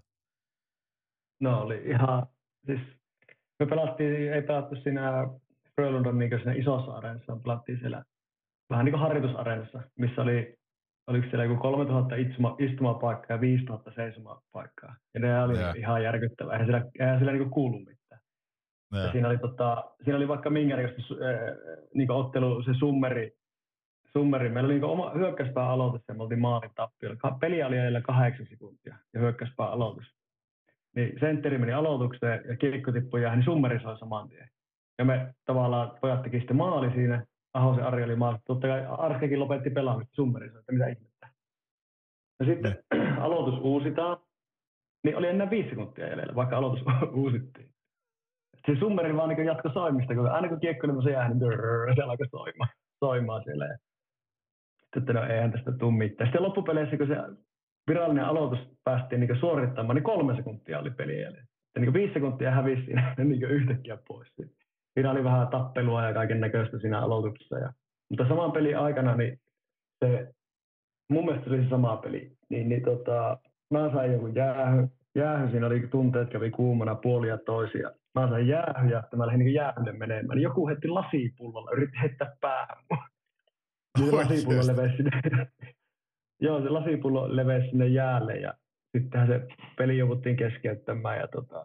[1.41, 2.27] No oli ihan,
[2.67, 2.81] siis
[3.59, 5.29] me pelattiin, ei pelattu siinä
[5.75, 8.05] Frölundan niin siinä isossa areenassa, me pelattiin siellä
[8.71, 10.58] vähän niin kuin harjoitusareenassa, missä oli,
[11.09, 14.97] oliko siellä joku 3000 istuma, istumapaikkaa ja 5000 seisomapaikkaa.
[15.15, 15.77] Ja ne oli yeah.
[15.77, 16.53] ihan järkyttävää.
[16.53, 18.21] Eihän siellä, eihän siellä niin kuulu mitään.
[18.95, 19.07] Yeah.
[19.07, 20.81] Ja siinä oli, tota, siinä oli vaikka minkä äh,
[21.95, 23.33] niin ottelu, se summeri,
[24.13, 24.49] summeri.
[24.49, 27.39] Meillä oli niin oma hyökkäyspää aloitus ja me oltiin maalin tappiolla.
[27.41, 30.07] Peli oli jäljellä kahdeksan sekuntia ja hyökkäyspää aloitus.
[30.97, 34.49] Niin sentteri meni aloitukseen ja kiekko tippui jäähän, niin summeri soi saman tien.
[34.99, 37.25] Ja me tavallaan pojat teki sitten maali siinä
[37.59, 38.43] Ahosen Ari oli maassa.
[38.45, 41.29] Totta kai Arkekin lopetti pelaamista summerissa, että mitä ihmettä.
[42.41, 42.99] Ja sitten ne.
[42.99, 43.19] Niin.
[43.27, 44.17] aloitus uusitaan,
[45.05, 46.85] niin oli enää viisi sekuntia jäljellä, vaikka aloitus
[47.23, 47.71] uusittiin.
[48.67, 51.41] Se summeri vaan niin jatko soimista, kun aina kun kiekko oli se jää, niin
[51.97, 53.67] se alkoi soimaan, soimaan siellä.
[53.67, 53.79] Ja
[54.95, 56.29] sitten no eihän tästä tule mitään.
[56.29, 57.17] Sitten loppupeleissä, kun se
[57.89, 61.49] virallinen aloitus päästiin niin suorittamaan, niin kolme sekuntia oli peli jäljellä.
[61.75, 64.29] Ja niin viisi sekuntia hävisi siinä niin yhtäkkiä pois.
[64.35, 64.58] Siitä
[64.95, 67.59] siinä oli vähän tappelua ja kaiken näköistä siinä aloituksessa.
[67.59, 67.73] Ja,
[68.11, 69.41] mutta saman pelin aikana niin
[70.05, 70.35] se,
[71.11, 73.39] mun mielestä se oli se sama peli, niin, niin tota,
[73.71, 77.91] mä sain joku jäähy, jäähy, siinä oli tunteet kävi kuumana puolia toisia.
[78.15, 80.37] Mä sain jäähy ja mä lähdin niin jäähylle menemään.
[80.37, 83.05] Niin joku heitti lasipullolla, yritti heittää päähän mua.
[83.99, 85.21] Niin lasipullo levesi sinne.
[86.41, 88.55] Joo, se lasipullo levesi sinne jäälle ja
[88.93, 89.47] sittenhän se
[89.77, 91.65] peli jouduttiin keskeyttämään ja tota,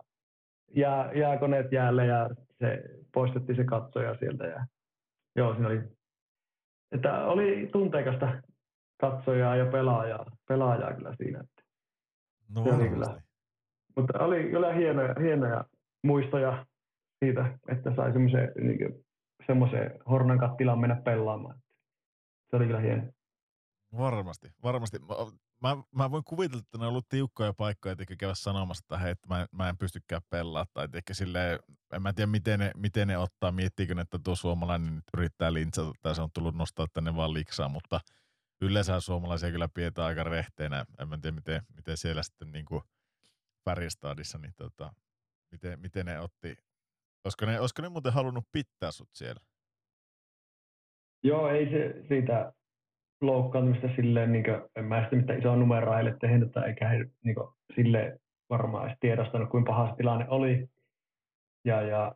[0.76, 2.30] jää, jääkoneet jäälle ja
[2.60, 2.84] se
[3.14, 4.46] poistettiin se katsoja sieltä.
[4.46, 4.66] Ja,
[5.36, 5.82] joo, siinä oli,
[6.92, 8.42] että oli tunteikasta
[9.02, 11.40] katsojaa ja pelaajaa, pelaajaa kyllä siinä.
[11.40, 11.64] Että
[12.56, 13.22] no se oli kyllä,
[13.96, 15.66] mutta oli kyllä hienoja, hienoja
[16.04, 16.66] muistoja
[17.26, 19.06] siitä, että sai semmoisen niin
[19.48, 21.60] semmoisen hornan kattilaan mennä pelaamaan.
[22.50, 23.12] Se oli kyllä hieno.
[23.98, 24.98] Varmasti, varmasti
[25.64, 29.12] mä, mä voin kuvitella, että ne on ollut tiukkoja paikkoja, että käydä sanomassa, että hei,
[29.12, 30.68] että mä, mä en pystykään pelaamaan.
[30.74, 31.60] Tai ehkä silleen,
[31.94, 35.54] en mä tiedä, miten ne, miten ne ottaa, miettiikö ne, että tuo suomalainen nyt yrittää
[35.54, 38.00] lintsata, tai se on tullut nostaa tänne vaan liksaa, mutta
[38.62, 40.86] yleensä suomalaisia kyllä pidetään aika rehteinä.
[41.00, 42.82] En mä tiedä, miten, miten siellä sitten niin kuin
[43.66, 44.94] Färjestadissa, niin tota,
[45.52, 46.58] miten, miten ne otti,
[47.24, 49.42] olisiko ne, olisiko ne muuten halunnut pitää sut siellä?
[51.24, 52.54] Joo, ei se siitä
[53.26, 57.06] loukkaantumista silleen, niin kuin, en mä sitä mitään isoa numeroa heille tehnyt, tai eikä he
[57.24, 58.20] niin kuin, silleen
[58.50, 60.70] varmaan edes tiedostanut, kuinka paha tilanne oli.
[61.66, 62.16] Ja, ja,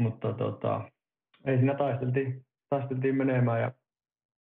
[0.00, 0.90] mutta tota,
[1.44, 3.60] ei siinä taisteltiin, taisteltiin menemään.
[3.60, 3.72] Ja,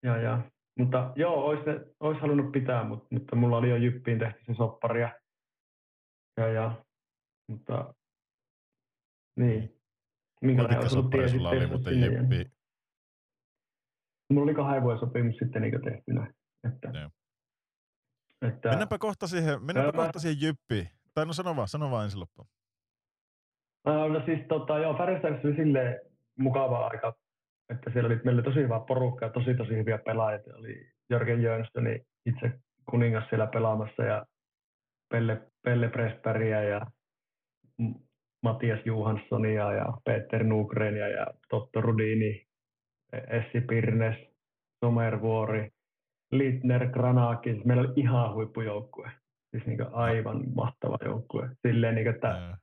[0.03, 0.43] ja, ja,
[0.79, 1.65] mutta joo, olisi,
[2.01, 5.01] olisi halunnut pitää, mutta, mutta mulla oli jo jyppiin tehty se soppari.
[5.01, 5.11] Ja,
[6.37, 6.85] ja, ja
[7.51, 7.95] mutta
[9.37, 9.81] niin.
[10.93, 12.51] Ollut tie sitten oli, mutta jyppi,
[14.31, 16.33] mulla oli kahden vuoden sopimus sitten niin tehtynä.
[16.69, 17.11] Että, Joo.
[18.43, 20.89] että, mennäänpä kohta siihen, mennäänpä ää, kohta siihen jyppiin.
[21.15, 22.49] Tai no sano vaan, sano vaan ensin loppuun.
[23.85, 26.01] No siis tota, joo, Färjestadissa oli silleen
[26.39, 27.15] mukava aika,
[27.69, 30.57] että siellä oli, meillä oli tosi hyvä porukka ja tosi tosi hyviä pelaajia.
[30.57, 32.53] Oli Jörgen Jönstoni itse
[32.91, 34.27] kuningas siellä pelaamassa ja
[35.09, 36.87] Pelle, Pelle Prespäriä ja
[38.43, 42.47] Matias Johanssonia ja Peter Nugrenia ja Totto Rudini
[43.15, 44.17] Essi Pirnes,
[44.85, 45.69] Somervuori,
[46.33, 49.11] Littner, Granaki, meillä oli ihan huippujoukkue.
[49.51, 51.51] Siis niin aivan mahtava joukkue.
[51.67, 52.57] Silleen, niin kuin, että, Joo.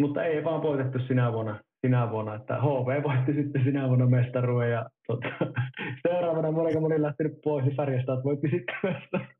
[0.00, 4.70] mutta ei vaan voitettu sinä vuonna, sinä vuonna, että HV voitti sitten sinä vuonna mestaruuden
[4.70, 5.28] ja tota,
[6.08, 9.36] seuraavana monika moni lähtenyt pois ja sarjasta, että voitti sitten mestaruuden.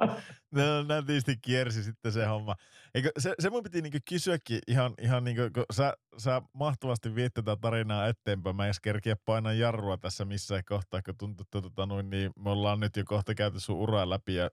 [0.52, 2.56] No, nätisti kiersi sitten se homma.
[2.94, 7.34] Eikö, se, se mun piti niinku kysyäkin ihan, ihan niinku, kun sä, sä mahtavasti viet
[7.34, 8.56] tätä tarinaa eteenpäin.
[8.56, 12.50] Mä en edes painaa jarrua tässä missään kohtaa, kun tuntuu, että tota, noin, niin me
[12.50, 14.50] ollaan nyt jo kohta käyty sun uraa läpi ja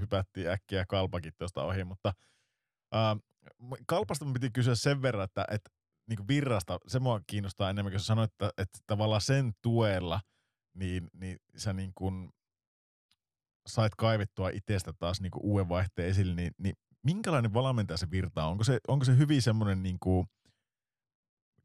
[0.00, 2.12] hypättiin äkkiä kalpakin tuosta ohi, mutta
[2.92, 3.16] ää,
[3.86, 5.70] kalpasta mun piti kysyä sen verran, että, että
[6.08, 10.20] niinku virrasta, se mua kiinnostaa enemmän, kun sä sanoit, että, että tavallaan sen tuella,
[10.74, 12.30] niin, niin sä niin kuin
[13.66, 18.50] sait kaivettua itsestä taas niinku uuden vaihteen esille, niin, niin minkälainen valmentaja se virta on?
[18.50, 20.26] Onko se, onko se hyvin semmoinen, niinku,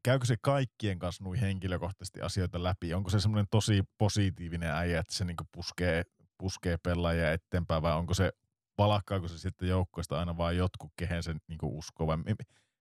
[0.04, 2.94] käykö se kaikkien kanssa nuin henkilökohtaisesti asioita läpi?
[2.94, 6.02] Onko se semmoinen tosi positiivinen äijä, että se niinku puskee,
[6.38, 8.32] puskee pelaajia eteenpäin vai onko se,
[8.78, 12.16] valakkaako se sitten joukkoista aina vaan jotkut, kehen se niinku uskoo vai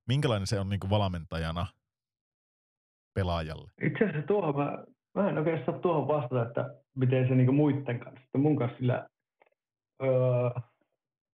[0.07, 1.67] minkälainen se on niinku valmentajana
[3.13, 3.71] pelaajalle?
[3.81, 4.83] Itse asiassa tuohon mä,
[5.15, 8.21] mä en oikein saa tuohon vastata, että miten se niinku muiden kanssa.
[8.25, 9.07] Että mun kanssa sillä,
[10.03, 10.61] öö,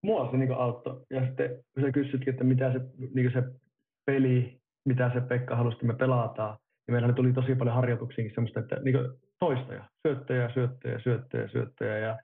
[0.03, 1.05] mua se niinku auttoi.
[1.09, 2.79] Ja sitten kun sä kysytkin, että mitä se,
[3.15, 3.43] niinku se
[4.05, 6.57] peli, mitä se Pekka halusi, että me pelataan,
[6.87, 11.97] niin meillä tuli tosi paljon harjoituksiinkin semmoista, että niinku toistoja, syöttöjä, syöttöjä, syöttöjä, syöttöjä.
[11.97, 12.19] Ja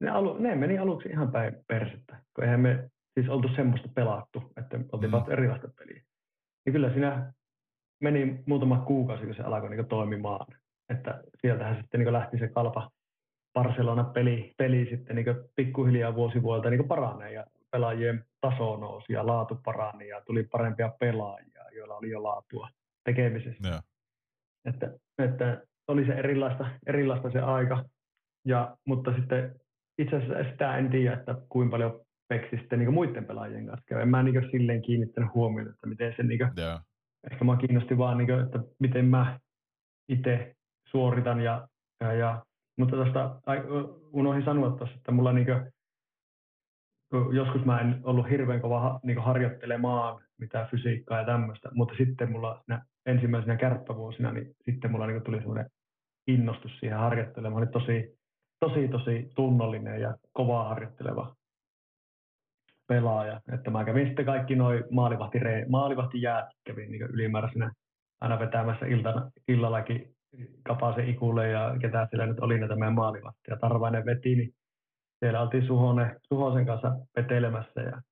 [0.00, 4.52] ne, alu, ne meni aluksi ihan päin persettä, kun eihän me siis oltu semmoista pelattu,
[4.56, 5.32] että oltiin mm.
[5.32, 6.02] erilaista peliä.
[6.66, 7.32] Ja kyllä siinä
[8.00, 10.46] meni muutama kuukausi, kun se alkoi niin toimimaan.
[10.88, 12.90] Että sieltähän sitten niin lähti se kalpa
[13.54, 19.60] Barcelona-peli peli sitten niin pikkuhiljaa vuosi vuodelta niin paranee ja pelaajien taso nousi ja laatu
[19.64, 22.68] parani ja tuli parempia pelaajia, joilla oli jo laatua
[23.04, 23.68] tekemisessä.
[23.68, 23.82] Yeah.
[24.64, 27.84] Että, että oli se erilaista, erilaista se aika,
[28.44, 29.60] ja, mutta sitten
[29.98, 34.02] itse asiassa sitä en tiedä, että kuinka paljon Peksi sitten niin muiden pelaajien kanssa käy.
[34.02, 36.82] En mä niin silleen kiinnittänyt huomioon, että miten se niin yeah.
[37.30, 39.40] ehkä mä kiinnosti vaan, niin kuin, että miten mä
[40.08, 40.56] itse
[40.90, 41.40] suoritan.
[41.40, 41.68] Ja,
[42.00, 42.44] ja, ja,
[42.76, 43.40] mutta tuosta
[44.12, 45.72] unohdin sanoa tuossa, että mulla niin kuin,
[47.34, 52.64] joskus mä en ollut hirveän kova niin harjoittelemaan mitään fysiikkaa ja tämmöistä, mutta sitten mulla
[53.06, 55.70] ensimmäisenä kärppävuosina, niin sitten mulla niin tuli semmoinen
[56.26, 57.62] innostus siihen harjoittelemaan.
[57.62, 58.18] Oli tosi,
[58.60, 61.36] tosi, tosi tunnollinen ja kovaa harjoitteleva
[62.86, 63.40] pelaaja.
[63.52, 65.38] Että mä kävin sitten kaikki noin maalivahti,
[65.68, 67.72] maalivahtijäät kävin niin ylimääräisenä
[68.20, 70.14] aina vetämässä iltana, illallakin
[70.66, 73.56] Kapasen ikulle ja ketä siellä nyt oli näitä meidän maalivahtia.
[73.60, 74.54] Tarvainen veti, niin
[75.18, 77.80] siellä oltiin Suhonen, Suhosen kanssa vetelemässä.
[77.80, 78.02] Ja,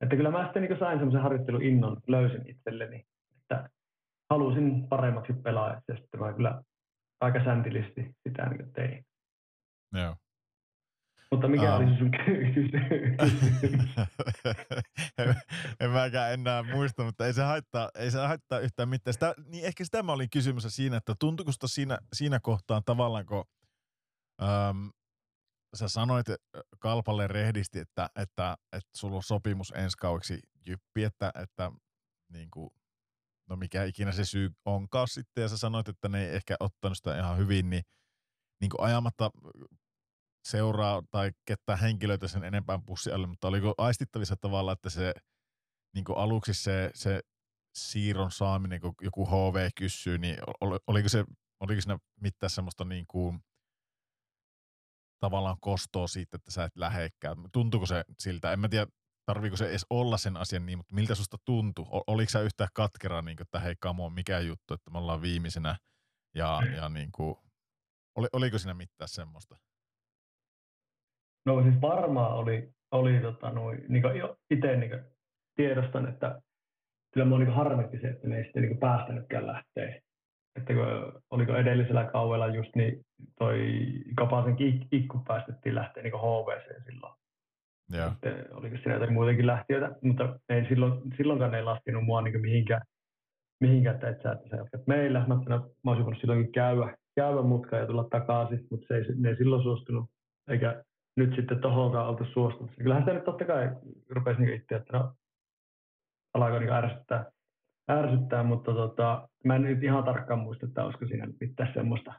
[0.00, 3.04] että kyllä mä sitten niin sain semmoisen harjoittelun innon, löysin itselleni,
[3.40, 3.68] että
[4.30, 6.62] halusin paremmaksi pelaajaksi ja sitten mä kyllä
[7.20, 9.04] aika säntillisesti sitä niin tein.
[9.92, 10.16] Joo.
[11.30, 11.86] Mutta mikä um.
[11.86, 13.90] oli sun kysymys?
[15.80, 19.12] en mäkään enää muista, mutta ei se haittaa, ei se haittaa yhtään mitään.
[19.12, 23.26] Sitä, niin ehkä sitä mä olin kysymys siinä, että tuntuuko sitä siinä, siinä kohtaan tavallaan,
[23.26, 23.44] kun
[24.42, 24.90] äm,
[25.74, 26.26] sä sanoit
[26.78, 31.72] Kalpalle rehdisti, että, että, että sulla on sopimus ensi kaueksi jyppi, että, että
[32.32, 32.70] niin kuin,
[33.50, 36.96] no mikä ikinä se syy onkaan sitten, ja sä sanoit, että ne ei ehkä ottanut
[36.96, 37.82] sitä ihan hyvin, niin,
[38.60, 39.30] niin kuin ajamatta
[40.44, 45.14] seuraa tai ketään henkilöitä sen enempään pussi alle, mutta oliko aistittavissa tavalla, että se
[45.94, 47.20] niin aluksi se, se
[47.74, 50.36] siirron saaminen, kun joku HV kysyy, niin
[50.86, 51.24] oliko, se,
[51.60, 53.40] oliko siinä mitään semmoista niin kuin,
[55.20, 57.36] tavallaan kostoa siitä, että sä et lähekkään?
[57.52, 58.52] Tuntuuko se siltä?
[58.52, 58.86] En mä tiedä,
[59.26, 61.86] tarviiko se edes olla sen asian niin, mutta miltä susta tuntui?
[62.06, 65.76] Oliko sä yhtään katkera, niin kuin, että hei kamo, mikä juttu, että me ollaan viimeisenä
[66.34, 67.36] ja, ja niin kuin,
[68.14, 69.56] oli, oliko siinä mitään semmoista?
[71.46, 75.00] No siis varmaan oli, oli tota, noin, niin jo itse niin
[75.56, 76.40] tiedostan, että
[77.14, 80.00] kyllä minua niin harmitti se, että ne ei sitten niin päästänytkään lähteä.
[80.56, 83.04] Että kun, oliko edellisellä kaudella just niin
[83.38, 83.58] toi
[84.16, 84.56] Kapasen
[84.92, 87.14] ikku päästettiin lähteä niin HVC silloin.
[87.94, 88.12] Yeah.
[88.12, 92.82] Sitten, oliko siinä jotakin muutenkin lähtiöitä, mutta ei silloin, silloinkaan ei laskenut mua niin mihinkään,
[93.60, 95.24] mihinkään, että, että sä, että sä jatkat meillä.
[95.26, 99.04] Mä, mä, mä olisin voinut silloinkin käydä, käydä mutkaan ja tulla takaisin, mutta se ei,
[99.16, 100.10] ne ei silloin suostunut.
[100.48, 100.84] Eikä
[101.20, 102.82] nyt sitten tohonkaan oltu suostumassa.
[102.82, 103.70] Kyllähän sitä nyt totta kai
[104.10, 105.14] rupesi niin itse, että no,
[106.34, 107.30] alkaa niin ärsyttää,
[107.90, 112.14] ärsyttää, mutta tota, mä en nyt ihan tarkkaan muista, että olisiko siinä mitään semmoista.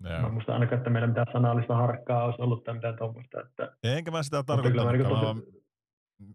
[0.00, 0.22] Joo.
[0.22, 3.40] Mä muista ainakaan, että meillä mitään sanallista harkkaa olisi ollut tai mitään tuommoista.
[3.40, 5.64] Että, Enkä mä sitä tarkoittanut, niin tosi...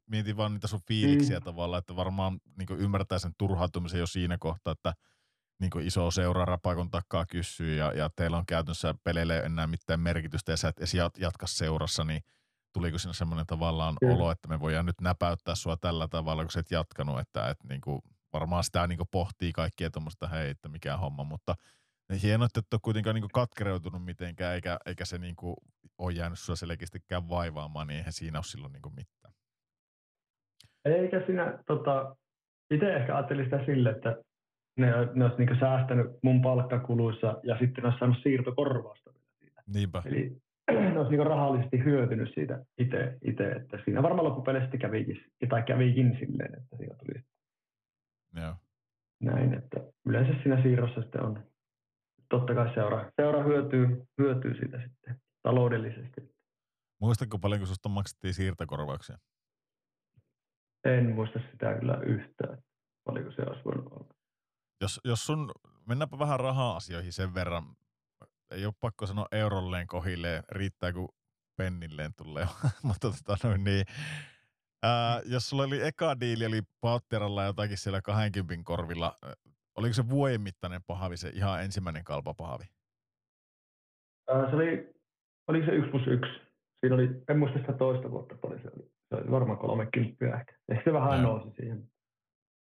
[0.09, 1.43] mietin vaan niitä sun fiiliksiä mm.
[1.43, 4.93] tavallaan, että varmaan niin ymmärtää sen turhautumisen jo siinä kohtaa, että
[5.63, 10.51] niin iso seura rapakon takaa kysyy ja, ja teillä on käytännössä peleille enää mitään merkitystä
[10.51, 12.21] ja sä et edes jatka seurassa, niin
[12.73, 14.15] tuliko siinä semmoinen tavallaan Kyllä.
[14.15, 17.57] olo, että me voidaan nyt näpäyttää sua tällä tavalla, kun sä et jatkanut, että et
[17.69, 18.01] niin kuin,
[18.33, 21.55] varmaan sitä niin kuin pohtii kaikkia tuommoista, hei, että mikä homma, mutta
[22.23, 25.55] hienoa, että et ole kuitenkaan niin kuin katkereutunut mitenkään, eikä, eikä se niin kuin
[25.97, 29.33] ole jäänyt sua selkeästikään vaivaamaan, niin eihän siinä ole silloin niin kuin mitään.
[30.85, 32.15] Eikä siinä, tota,
[32.71, 34.15] itse ehkä ajattelin sitä sille, että
[34.77, 39.63] ne, ne olisi niinku säästänyt mun palkkakuluissa ja sitten ne olisi saanut siirtokorvausta vielä siitä.
[39.73, 40.01] Niinpä.
[40.05, 40.37] Eli
[40.71, 46.17] ne olisi niinku rahallisesti hyötynyt siitä itse, itse, että siinä varmaan loppupeleissä kävikin, tai kävikin
[46.19, 47.23] silleen, että siinä tuli
[48.41, 48.55] Joo.
[49.21, 51.43] näin, että yleensä siinä siirrossa sitten on,
[52.29, 56.33] totta kai seura, seura hyötyy, hyötyy siitä sitten taloudellisesti.
[57.01, 59.17] Muistatko paljonko susta maksettiin siirtokorvauksia?
[60.85, 62.57] En muista sitä kyllä yhtään,
[63.03, 64.22] paljonko se olisi voinut olla.
[64.83, 65.51] Jos, jos sun,
[65.87, 67.63] mennäänpä vähän raha-asioihin sen verran,
[68.51, 71.09] ei ole pakko sanoa eurolleen kohilleen, riittää kun
[71.57, 72.47] pennilleen tulee,
[72.83, 73.85] mutta tota noin niin,
[74.83, 79.15] ää, jos sulla oli eka diili, oli Pautteralla jotakin siellä 20 korvilla,
[79.75, 82.65] oliko se vuoden mittainen pahavi, se ihan ensimmäinen kalpapahavi?
[84.29, 84.93] Ää, Se oli,
[85.47, 86.29] oliko se 1 plus 1?
[86.79, 88.91] Siinä oli, en muista sitä toista vuotta paljon se oli.
[89.09, 90.53] Se oli varmaan 30 ehkä.
[90.69, 91.37] Ehkä se vähän Joo.
[91.37, 91.91] nousi siihen.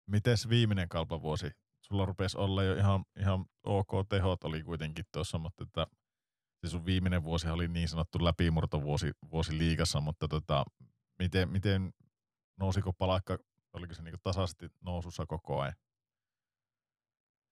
[0.08, 1.52] Mites viimeinen kalpavuosi?
[1.88, 5.88] Sulla rupesi olla jo ihan, ihan ok tehot oli kuitenkin tuossa, mutta että
[6.66, 10.66] se sun viimeinen vuosi oli niin sanottu läpimurtovuosi vuosi liigassa, mutta tota,
[11.20, 11.94] miten, miten
[12.60, 13.38] nousiko palakka,
[13.74, 15.76] oliko se niinku tasaisesti nousussa koko ajan?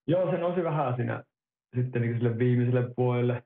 [0.07, 1.23] Joo, se nousi vähän siinä
[1.75, 3.43] sitten niin sille viimeiselle vuodelle.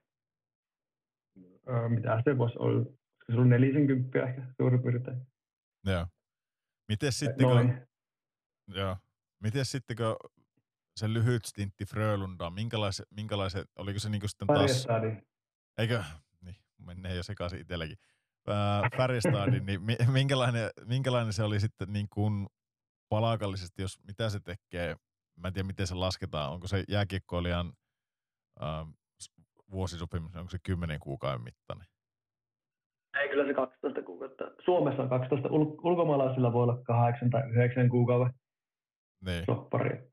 [1.69, 2.85] Öö, mitä se voisi olla?
[3.31, 5.27] Se oli 40 ehkä suurin piirtein.
[5.85, 6.07] Joo.
[6.87, 7.87] Miten sitten, kun, Noin.
[8.67, 8.97] joo.
[9.43, 10.29] Miten sitten, kun
[10.99, 14.87] se lyhyt stintti Frölundaan, minkälaiset, minkälaiset, oliko se niinku sitten taas,
[15.77, 16.03] eikö,
[16.41, 17.97] niin, menee jo sekaisin itselläkin,
[18.47, 22.47] Ää, Färjestadin, niin mi- minkälainen, minkälainen se oli sitten niin kuin
[23.09, 24.95] palakallisesti, jos mitä se tekee,
[25.35, 27.73] mä en tiedä miten se lasketaan, onko se jääkiekkoilijan
[28.59, 28.85] ää,
[29.23, 29.31] s-
[29.71, 31.87] vuosisopimus, onko se 10 kuukauden mittainen?
[33.21, 34.43] Ei, kyllä se 12 kuukautta.
[34.65, 35.49] Suomessa on 12.
[35.49, 38.33] Ul- ulkomaalaisilla voi olla 8 tai 9 kuukauden
[39.25, 39.43] Niin.
[39.45, 40.08] soppari.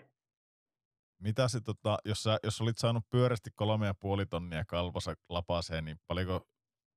[1.23, 5.85] Mitä se, tota, jos, sä, jos olit saanut pyörästi kolme ja puoli tonnia kalvassa lapaseen,
[5.85, 6.47] niin paljonko,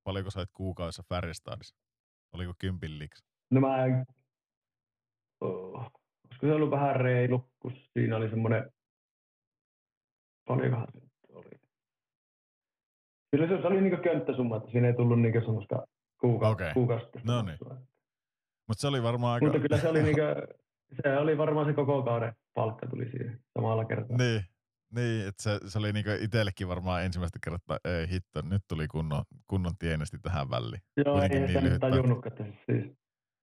[0.03, 1.75] paljonko sait kuukaudessa Färjestadissa?
[2.33, 3.23] Oliko kympin liiks?
[3.51, 4.05] No mä en...
[5.41, 5.91] Oh.
[6.25, 8.71] Olisiko se ollut vähän reilu, kun siinä oli semmoinen...
[10.47, 11.49] Paljonkohan se nyt oli?
[13.31, 15.75] Kyllä se, oli niinku könttäsumma, että siinä ei tullut niinku semmoista
[16.17, 17.19] kuuka- kuukausista.
[17.23, 17.57] No niin.
[18.67, 19.45] Mutta se oli varmaan aika...
[19.45, 20.21] Mutta kyllä se oli, niinku,
[21.01, 24.17] se oli varmaan se koko kauden palkka tuli siihen samalla kertaa.
[24.17, 24.41] Niin,
[24.95, 29.23] niin että se, se oli niinku itsellekin varmaan ensimmäistä kertaa, ei hitto, nyt tuli kunnon,
[29.47, 30.81] kunnon tienesti tähän väliin.
[30.97, 31.89] Joo, ei kuitenkin niin sitä niin pätkä.
[31.89, 32.97] tajunnutkaan, että siis...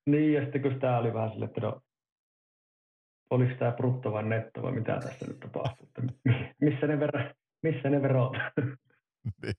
[0.06, 1.80] Niin, ja sitten kun sitä oli vähän silleen, että no,
[3.30, 5.88] oliko tämä brutto vai netto vai mitä tässä nyt tapahtuu,
[6.60, 8.32] missä ne, ver- missä ne verot.
[9.42, 9.54] Niin.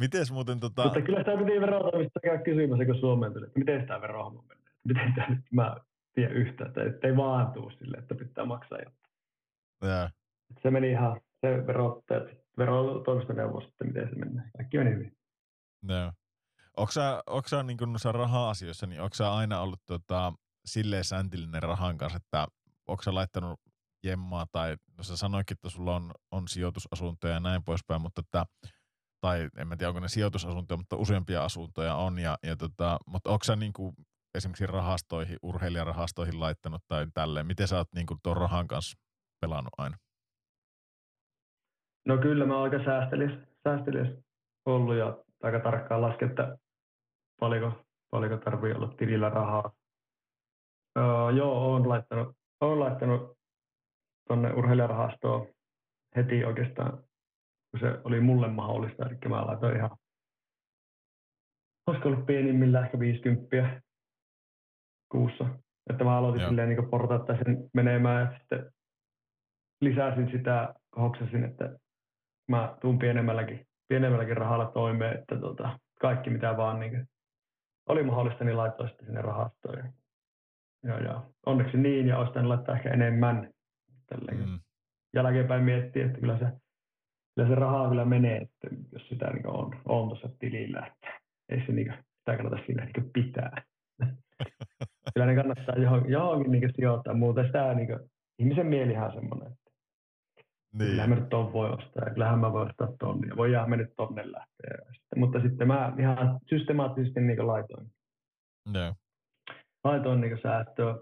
[0.00, 3.58] Mites muuten tota, Mutta kyllä sitä piti verota, mistä käy kysymässä, kun Suomeen tuli, että
[3.58, 4.72] miten sitä verohomma menee.
[4.84, 5.76] Miten tämä nyt, mä
[6.14, 9.12] tiedä yhtään, että ettei vaan tuu sille, että pitää maksaa jotain.
[9.84, 10.10] jaa,
[10.62, 14.44] Se meni ihan, se verottajat, verotoimistoneuvos, että miten se menee.
[14.56, 15.16] Kaikki meni hyvin.
[15.88, 16.12] joo.
[16.76, 20.32] Onko sä, onko sä niin noissa raha-asioissa, niin onko sä aina ollut tota,
[20.64, 22.46] silleen säntillinen rahan kanssa, että
[22.88, 23.60] onko sä laittanut
[24.04, 28.46] jemmaa tai, no sä sanoikin, että sulla on, on sijoitusasuntoja ja näin poispäin, mutta että,
[29.20, 33.30] tai en mä tiedä, onko ne sijoitusasuntoja, mutta useampia asuntoja on, ja, ja tota, mutta
[33.30, 33.94] onko sä niin kuin
[34.34, 38.98] esimerkiksi rahastoihin, urheilijarahastoihin laittanut tai tälleen, miten sä oot niin kuin tuon rahan kanssa
[39.40, 39.96] pelannut aina?
[42.06, 43.32] No kyllä mä oon aika säästeliäs,
[43.64, 44.18] säästeliäs
[44.66, 46.58] ollut ja aika tarkkaan lasken, että
[47.40, 49.72] paljonko, paljonko tarvii olla tilillä rahaa.
[50.98, 53.38] Öö, joo, oon laittanut, oon laittanut
[54.28, 55.46] tuonne urheilijarahastoon
[56.16, 56.92] heti oikeastaan,
[57.70, 59.06] kun se oli mulle mahdollista.
[59.06, 59.90] Eli mä laitoin ihan,
[61.86, 63.82] olisiko ollut pienimmillä ehkä 50
[65.12, 65.44] kuussa.
[65.90, 66.48] Että mä aloitin Joo.
[66.48, 68.72] silleen niin portaittain sen menemään ja sitten
[69.80, 71.78] lisäsin sitä, hoksasin, että
[72.48, 77.08] mä tuun pienemmälläkin, pienemmälläkin rahalla toimeen, että tota, kaikki mitä vaan niin
[77.88, 79.78] oli mahdollista, niin laittaa sitten sinne rahastoon.
[79.78, 79.84] Ja,
[80.84, 83.50] ja, ja onneksi niin, ja olisi laittaa ehkä enemmän.
[84.06, 84.38] Tälleen.
[84.38, 84.50] Mm.
[84.50, 84.60] Mm,
[85.14, 86.44] Jälkeenpäin miettii, että kyllä se,
[87.34, 91.66] kyllä se rahaa kyllä menee, että jos sitä niin on, on tuossa tilillä, että ei
[91.66, 93.62] se niin sitä kannata siinä niin pitää.
[95.14, 97.88] Kyllä ne kannattaa johonkin, johonkin niin sijoittaa, muuten sitä niin
[98.38, 99.62] ihmisen mielihän on semmoinen, että
[100.72, 100.90] Niin.
[100.90, 103.76] Kyllähän mä nyt ton voi ostaa ja kyllähän mä voin ostaa ton ja voidaan me
[103.76, 104.92] nyt tonne lähteä.
[104.92, 107.86] Sitten, mutta sitten mä ihan systemaattisesti niin laitoin,
[108.74, 108.94] Joo.
[109.84, 110.94] laitoin niin säästöä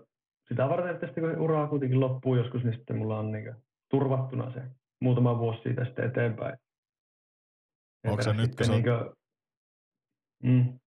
[0.49, 3.55] sitä varten, että sitten kun uraa kuitenkin loppuu joskus, niin sitten mulla on niin
[3.91, 4.63] turvattuna se
[5.01, 6.59] muutama vuosi siitä sitten eteenpäin.
[8.07, 8.85] Onko se nyt, kun sä niin
[10.43, 10.79] mm,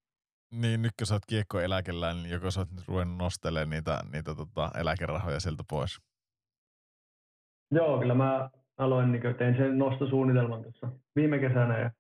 [0.62, 4.36] Niin, nyt kun sä oot kiekkoeläkellä, niin joko sä oot nyt ruvennut nostelemaan niitä, niitä
[4.36, 6.02] tota, eläkerahoja sieltä pois.
[7.72, 11.92] Joo, kyllä mä aloin, niin kuin, tein sen nostosuunnitelman tuossa viime kesänä ja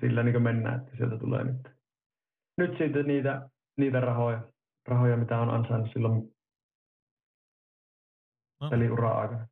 [0.00, 1.68] sillä niin mennään, että sieltä tulee nyt,
[2.58, 4.42] nyt siitä niitä, niitä rahoja,
[4.88, 6.34] rahoja, mitä on ansainnut silloin
[8.60, 9.46] No, peliuran aikana.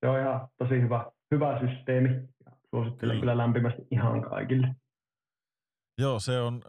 [0.00, 2.08] Se on ihan tosi hyvä, hyvä systeemi.
[2.44, 3.20] ja Suosittelen kyllä.
[3.20, 4.74] kyllä lämpimästi ihan kaikille.
[5.98, 6.62] Joo, se on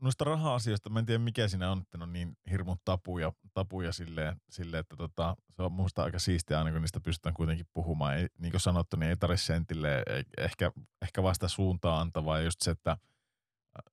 [0.00, 3.92] noista raha-asioista, mä en tiedä mikä siinä on, että ne on niin hirmun tapuja, tapuja
[3.92, 8.16] silleen, silleen että tota, se on musta aika siistiä aina, kun niistä pystytään kuitenkin puhumaan.
[8.16, 12.40] Ei, niin kuin sanottu, niin ei tarvitse sentille ei- ehkä, ehkä vasta suuntaa antavaa.
[12.40, 13.92] Just se, että äh,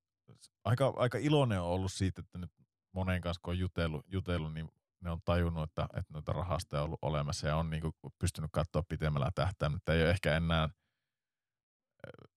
[0.64, 2.50] aika, aika iloinen on ollut siitä, että nyt
[2.92, 4.68] monen kanssa kun on jutellut, jutellut niin
[5.00, 8.50] ne on tajunnut, että, että noita rahasta on ollut olemassa ja on niin kuin pystynyt
[8.52, 9.76] katsoa pitemmällä tähtäimellä.
[9.76, 10.68] Että ei ole ehkä enää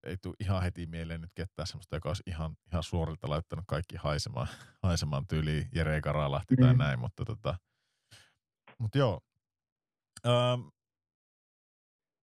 [0.03, 3.95] ei tule ihan heti mieleen nyt ketään semmoista, joka olisi ihan, ihan suorilta laittanut kaikki
[3.95, 4.47] haisemaan,
[4.83, 6.77] haisemaan tyyliin Jere Karalahti tai Mm.
[6.77, 7.57] näin, mutta tota,
[8.79, 9.21] mut joo.
[10.25, 10.61] Ähm,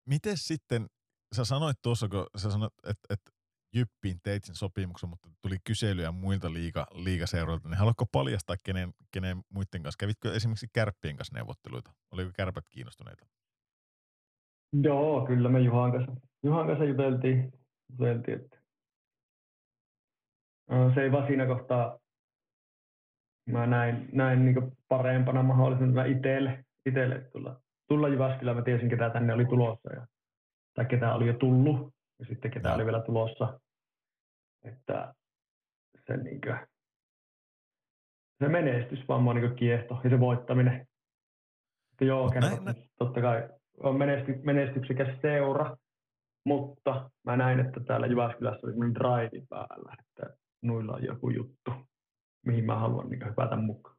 [0.06, 0.88] miten sitten,
[1.36, 3.32] sä sanoit tuossa, kun sä sanoit, että, että
[3.76, 9.44] Jyppiin teit sen sopimuksen, mutta tuli kyselyjä muilta liiga, liigaseuroilta, niin haluatko paljastaa, kenen, kenen
[9.50, 9.98] muiden kanssa?
[10.00, 11.94] Kävitkö esimerkiksi Kärppien kanssa neuvotteluita?
[12.12, 13.26] Oliko Kärpät kiinnostuneita?
[14.74, 17.54] Joo, kyllä me Juhan kanssa, Juhan kanssa juteltiin,
[17.92, 18.58] juteltiin että
[20.72, 22.00] Ö, se ei vaan siinä kohtaa,
[23.50, 28.58] mä näin, näin niin parempana mahdollisena itselle, itselle tulla, tulla Jyväskylään.
[28.58, 30.08] Mä tiesin, ketä tänne oli tulossa ja,
[30.74, 33.60] tai ketä oli jo tullut ja sitten ketä oli vielä tulossa.
[34.64, 35.14] Että
[36.08, 36.60] se, niin kuin,
[38.44, 40.88] se menestys vaan mua niin kiehto ja se voittaminen.
[41.92, 43.50] Että joo, kerran, totta kai
[43.84, 45.78] on menesty, menestyksekäs seura,
[46.46, 51.72] mutta mä näin, että täällä Jyväskylässä oli semmoinen drive päällä, että nuilla on joku juttu,
[52.46, 53.98] mihin mä haluan niin hypätä mukaan.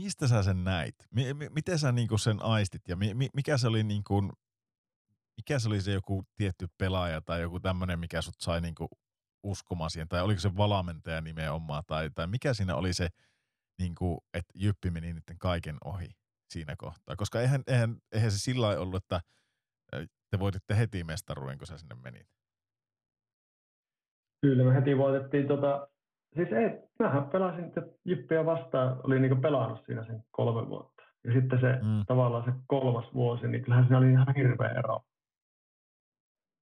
[0.00, 0.94] Mistä sä sen näit?
[1.10, 4.22] Mi- mi- miten sä niinku sen aistit ja mi- mi- mikä se oli niinku,
[5.36, 8.88] mikä se oli se joku tietty pelaaja tai joku tämmöinen, mikä sut sai niinku
[9.42, 13.08] uskomaan siihen, tai oliko se valmentaja nimenomaan, tai, tai mikä siinä oli se,
[13.78, 16.08] niinku, että Jyppi meni niiden kaiken ohi
[16.54, 19.20] siinä kohtaa, koska eihän, eihän, eihän se sillä lailla ollut, että
[20.30, 22.26] te voititte heti mestaruuden, kun sä sinne menit.
[24.42, 25.88] Kyllä me heti voitettiin tota,
[26.34, 31.02] siis ei, mähän pelasin että Jyppiä vastaan, oli niinku pelannut siinä sen kolme vuotta.
[31.24, 32.04] Ja sitten se Mm.
[32.06, 35.00] tavallaan se kolmas vuosi, niin kyllähän siinä oli ihan hirveä ero.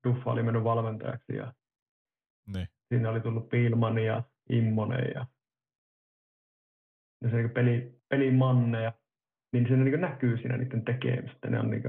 [0.09, 1.55] Duffa oli mennyt valmentajaksi ja
[2.47, 2.69] Niin.
[2.89, 5.27] siinä oli tullut Pilman ja Immonen ja,
[7.21, 8.93] ja se niinku peli, pelimanneja,
[9.53, 11.51] niin se niinku näkyy siinä niiden tekemistä.
[11.51, 11.89] Ne, on niinku,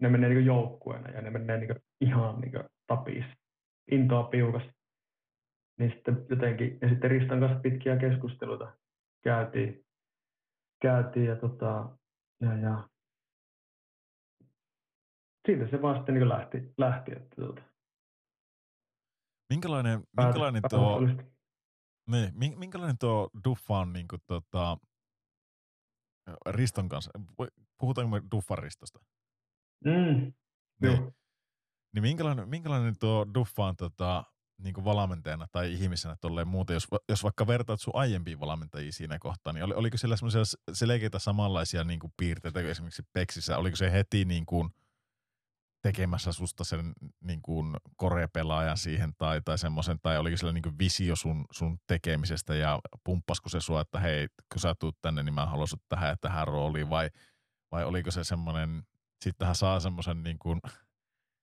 [0.00, 3.24] ne menee niinku joukkueena ja ne menee niinku ihan niinku tapis,
[3.90, 4.62] intoa piukas.
[5.78, 8.72] Niin sitten jotenkin, ja sitten Ristan kanssa pitkiä keskusteluita
[9.24, 9.86] käytiin,
[10.82, 11.96] käytiin ja, tota,
[12.40, 12.88] ja, ja
[15.46, 17.62] siitä se vaan sitten niin lähti, lähti että tuota,
[19.50, 24.78] Minkälainen, minkälainen tuo, niin, min- minkälainen tuo Duffa on niinku tota,
[26.46, 27.10] Riston kanssa?
[27.78, 28.98] Puhutaanko me Duffan Ristosta?
[29.84, 30.34] Mm, Niin.
[30.82, 31.12] joo.
[31.94, 34.24] Niin minkälainen, minkälainen tuo Duffa on tota,
[34.62, 39.18] niin kuin valmentajana tai ihmisenä tolleen muuten, jos, jos vaikka vertaat sun aiempiin valmentajiin siinä
[39.18, 40.42] kohtaa, niin oli, oliko siellä semmoisia
[40.72, 43.58] selkeitä samanlaisia niin kuin piirteitä kuin esimerkiksi Peksissä?
[43.58, 44.70] Oliko se heti niin kuin
[45.82, 50.78] tekemässä susta sen niin kuin korepelaajan siihen tai, tai semmoisen, tai oliko siellä niin kuin
[50.78, 55.34] visio sun, sun tekemisestä ja pumppasko se sua, että hei, kun sä tuut tänne, niin
[55.34, 57.10] mä haluan sut tähän ja tähän rooliin vai,
[57.72, 58.82] vai oliko se semmoinen,
[59.24, 60.60] sittenhän saa semmoisen niin kuin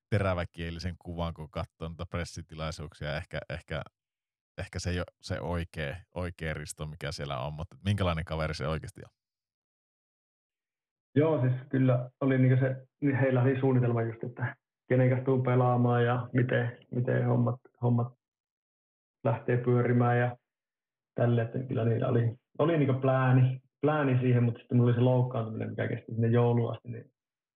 [0.10, 3.18] teräväkielisen kuvan, kun katsoo niitä pressitilaisuuksia.
[3.18, 3.82] Ehkä, ehkä,
[4.58, 8.68] ehkä se ei ole se oikea, oikea risto, mikä siellä on, mutta minkälainen kaveri se
[8.68, 9.17] oikeasti on?
[11.18, 14.56] Joo, siis kyllä oli niin se, niin heillä oli suunnitelma just, että
[14.90, 18.14] kenen kanssa tuu pelaamaan ja miten, miten hommat, hommat
[19.24, 20.38] lähtee pyörimään ja
[21.16, 25.02] tälle, että kyllä niillä oli, oli niin plääni, plääni siihen, mutta sitten mulla oli se
[25.02, 27.12] loukkaantuminen, mikä kesti sinne jouluun asti, niin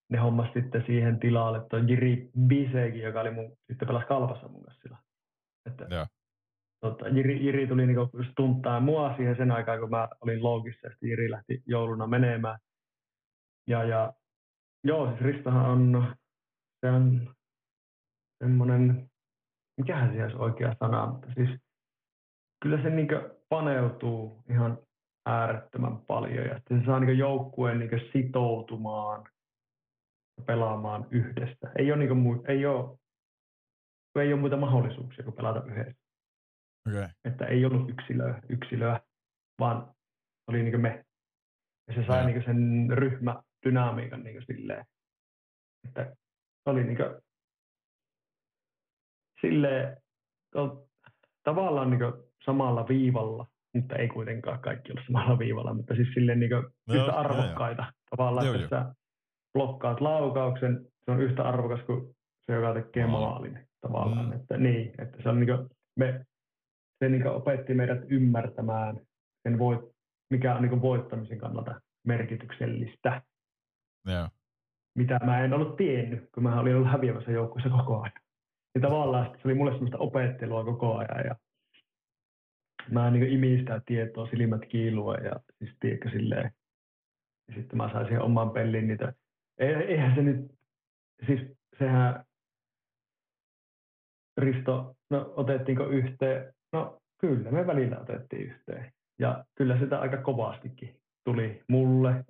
[0.10, 4.64] ne hommas sitten siihen tilalle tuon Jiri Bisekin, joka oli mun, sitten pelasi kalpassa mun
[4.64, 4.98] kanssa sillä.
[5.66, 6.06] Että, Joo.
[6.82, 10.88] tota, Jiri, Jiri tuli niinku just tunttaa mua siihen sen aikaan, kun mä olin loukissa,
[10.88, 12.60] ja Jiri lähti jouluna menemään.
[13.68, 14.14] Ja, ja
[14.84, 16.16] Joo, siis Ristahan on,
[16.86, 17.36] se on
[18.44, 19.10] semmoinen,
[19.78, 21.50] mikähän se olisi oikea sana, mutta siis
[22.64, 23.08] kyllä se niin
[23.50, 24.78] paneutuu ihan
[25.26, 29.24] äärettömän paljon ja se saa niin joukkueen niin sitoutumaan
[30.46, 31.72] pelaamaan yhdessä.
[31.78, 32.98] Ei ole, niin kuin, ei ole,
[34.16, 36.02] ei ole muita mahdollisuuksia kuin pelata yhdessä.
[36.90, 37.08] Okay.
[37.26, 39.00] Että ei ollut yksilöä, yksilöä
[39.60, 39.96] vaan
[40.48, 41.06] oli niin me.
[41.88, 42.88] Ja se sai niin sen
[43.66, 44.86] ryhmädynamiikan niin silleen,
[45.88, 46.16] että
[46.66, 46.98] oli niin
[49.42, 49.98] silleen,
[51.44, 52.14] tavallaan niin
[52.46, 56.52] samalla viivalla, mutta ei kuitenkaan kaikki ole samalla viivalla, mutta siis silleen niin
[56.88, 57.82] no, yhtä arvokkaita.
[57.82, 58.96] Joo, Tavallaan, joo, että sä
[59.54, 62.16] blokkaat laukauksen, se on yhtä arvokas kuin
[62.46, 63.12] se, joka tekee no.
[63.12, 64.26] maalin tavallaan.
[64.26, 64.34] Mm.
[64.34, 66.26] Että, niin, että se on niin kuin, me,
[67.00, 69.00] se niin opetti meidät ymmärtämään
[69.44, 69.82] sen voit,
[70.30, 73.22] mikä on niin voittamisen kannalta merkityksellistä.
[74.10, 74.32] Yeah.
[74.96, 78.22] Mitä mä en ollut tiennyt, kun mä olin ollut häviävässä joukkueessa koko ajan.
[78.76, 81.26] Ja tavallaan se oli mulle semmoista opettelua koko ajan.
[81.26, 81.36] Ja
[82.90, 86.52] mä niin imin sitä tietoa, silmät kiilua ja siis tiedätkö silleen.
[87.48, 89.14] Ja sitten mä sain siihen oman peliin niitä.
[89.58, 90.52] Eihän se nyt,
[91.26, 91.42] siis
[91.80, 92.26] sehän
[94.38, 96.54] Risto, no otettiinko yhteen?
[96.72, 98.94] No kyllä, me välillä otettiin yhteen.
[99.20, 102.26] Ja kyllä sitä aika kovastikin tuli mulle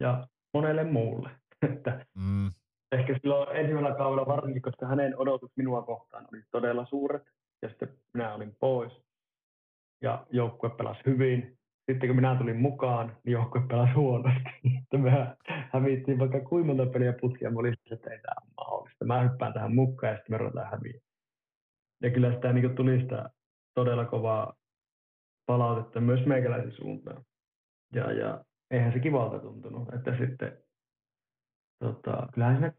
[0.00, 1.30] ja monelle muulle.
[1.72, 2.50] Että mm.
[2.92, 7.22] Ehkä silloin ensimmäisellä kaudella varsinkin, koska hänen odotus minua kohtaan oli todella suuret.
[7.62, 8.92] Ja sitten minä olin pois.
[10.02, 11.58] Ja joukkue pelasi hyvin.
[11.90, 14.50] Sitten kun minä tulin mukaan, niin joukkue pelasi huonosti.
[14.80, 15.36] Sitten me
[15.72, 17.50] hävittiin vaikka kuinka monta peliä putkia.
[17.50, 19.04] Mä olin että ei tämä ole mahdollista.
[19.04, 21.00] Mä hyppään tähän mukaan ja sitten me ruvetaan häviä.
[22.02, 23.30] Ja kyllä sitä niin tuli sitä
[23.74, 24.54] todella kovaa
[25.46, 27.24] palautetta myös meikäläisen suuntaan.
[27.92, 30.62] Ja, ja eihän se kivalta tuntunut, että sitten
[31.84, 32.72] tota, kyllähän siinä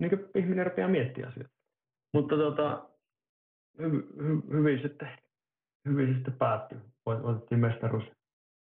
[0.00, 1.54] niin ihminen rupeaa miettimään asioita.
[2.14, 2.88] Mutta tota,
[3.78, 5.08] hy, hy, hyvin, sitten,
[5.88, 6.78] hyvin sitten päättyi.
[7.06, 8.04] Otettiin mestaruus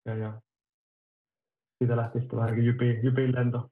[0.05, 0.41] ja, ja
[1.77, 3.69] siitä lähti sitten vähän niin jypin, jypin lento.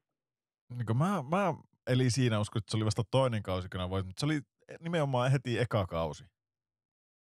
[0.69, 1.53] Niin mä, mä
[1.87, 4.41] eli siinä uskon, että se oli vasta toinen kausi, kun voit, mutta se oli
[4.79, 6.25] nimenomaan heti eka kausi,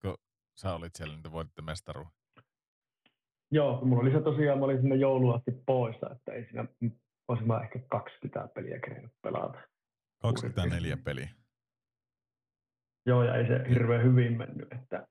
[0.01, 0.17] kun
[0.55, 1.61] sä olit siellä, niin te voititte.
[3.51, 6.65] Joo, mulla oli se tosiaan, mä olin sinne joulun asti poissa, että ei siinä,
[7.27, 9.59] olisin mä ehkä 20 peliä kerennyt pelata.
[10.21, 11.29] 24 peliä.
[13.05, 15.07] Joo, ja ei se hirveän hyvin mennyt, että,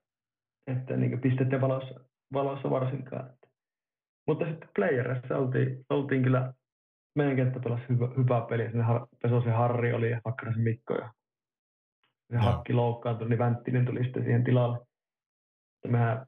[0.67, 1.99] että niin pisteiden valossa,
[2.33, 3.29] valossa varsinkaan.
[3.29, 3.47] Että.
[4.27, 6.53] Mutta sitten playerissa oltiin, oltiin kyllä,
[7.15, 8.71] meidän kenttä pelasi hyvä, hyvää peliä.
[8.71, 8.85] Sinne
[9.21, 11.13] Pesosen Harri oli ja Hakkarasen Mikko ja
[12.31, 12.41] se no.
[12.41, 14.85] hakki loukkaantui, niin Vänttinen tuli sitten siihen tilalle.
[15.87, 16.25] Mehän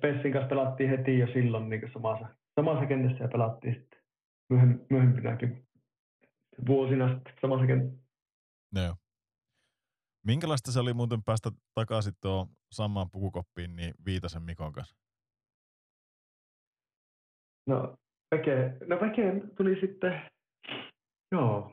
[0.00, 2.26] Pessin kanssa pelattiin heti jo silloin niin samassa,
[2.60, 4.00] samassa kentässä ja pelattiin sitten
[4.90, 5.66] myöhempinäkin
[6.66, 8.04] vuosina sitten samassa kentässä.
[8.74, 8.94] Joo.
[10.26, 14.96] Minkälaista se oli muuten päästä takaisin tuo samaan pukukoppiin niin Viitasen Mikon kanssa?
[17.66, 17.96] No,
[18.34, 20.22] Veke, no Veke tuli sitten,
[21.32, 21.72] joo,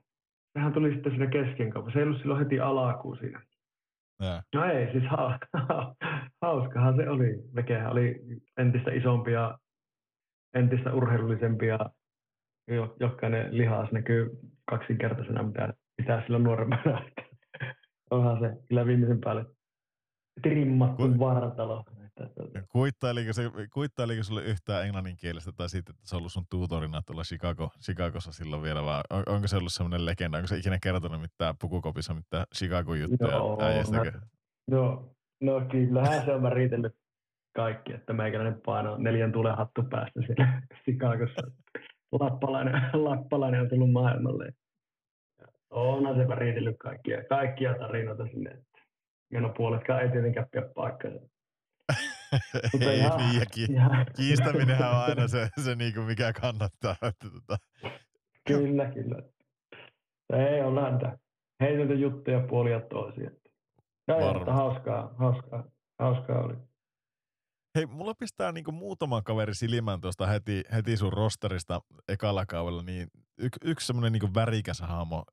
[0.54, 3.42] sehän tuli sitten siinä kesken Se ei ollut silloin heti alakuun siinä.
[4.20, 4.42] Ja.
[4.56, 5.40] No ei, siis ha,
[6.42, 7.36] hauskahan se oli.
[7.56, 8.22] Vekehän oli
[8.58, 9.58] entistä isompia,
[10.54, 11.80] entistä urheilullisempia.
[13.00, 14.30] Jokainen lihas näkyy
[14.70, 17.02] kaksinkertaisena, mitä, mitä sillä nuoremmana.
[18.12, 19.46] Onhan se kyllä viimeisen päälle
[20.42, 21.20] trimmattu Ku...
[21.20, 21.84] vartalo.
[22.70, 27.24] Kuittailiko, se, kuittailiko sulle yhtään englanninkielistä tai sitten, että se on ollut sun tuutorina tuolla
[27.24, 31.22] Chicago, Chicagossa silloin vielä, vai on, onko se ollut semmoinen legenda, onko se ikinä kertonut
[31.22, 33.34] mitään pukukopissa mitään Chicago-juttuja?
[33.34, 33.56] Joo,
[34.72, 36.96] no, no kyllähän se on märitellyt
[37.56, 41.42] kaikki, että meikäläinen paino neljän tulen hattu päästä siellä Chicagossa.
[42.12, 44.54] Lappalainen, lappalainen on tullut maailmalle.
[45.70, 48.64] Onhan se märitellyt kaikkia, kaikkia tarinoita sinne.
[49.34, 51.20] Meno puoletkaan ei tietenkään pidä paikkansa.
[52.74, 52.80] Ei
[53.18, 54.06] niin, ja ki- ihan.
[54.16, 56.96] kiistäminenhän on aina se, se niinku mikä kannattaa.
[57.02, 57.58] Että tota.
[58.48, 59.16] Kyllä, kyllä.
[60.34, 61.18] Ei ole lääntä.
[61.62, 63.32] Heitelty juttuja puolia toisia.
[64.08, 65.64] Ja, että hauskaa, hauskaa,
[66.00, 66.56] hauskaa oli.
[67.76, 73.08] Hei, mulla pistää niinku muutama kaveri silmään tuosta heti, heti sun rosterista ekalla kaudella, niin
[73.38, 75.24] y- yksi semmoinen niinku värikäs hahmo,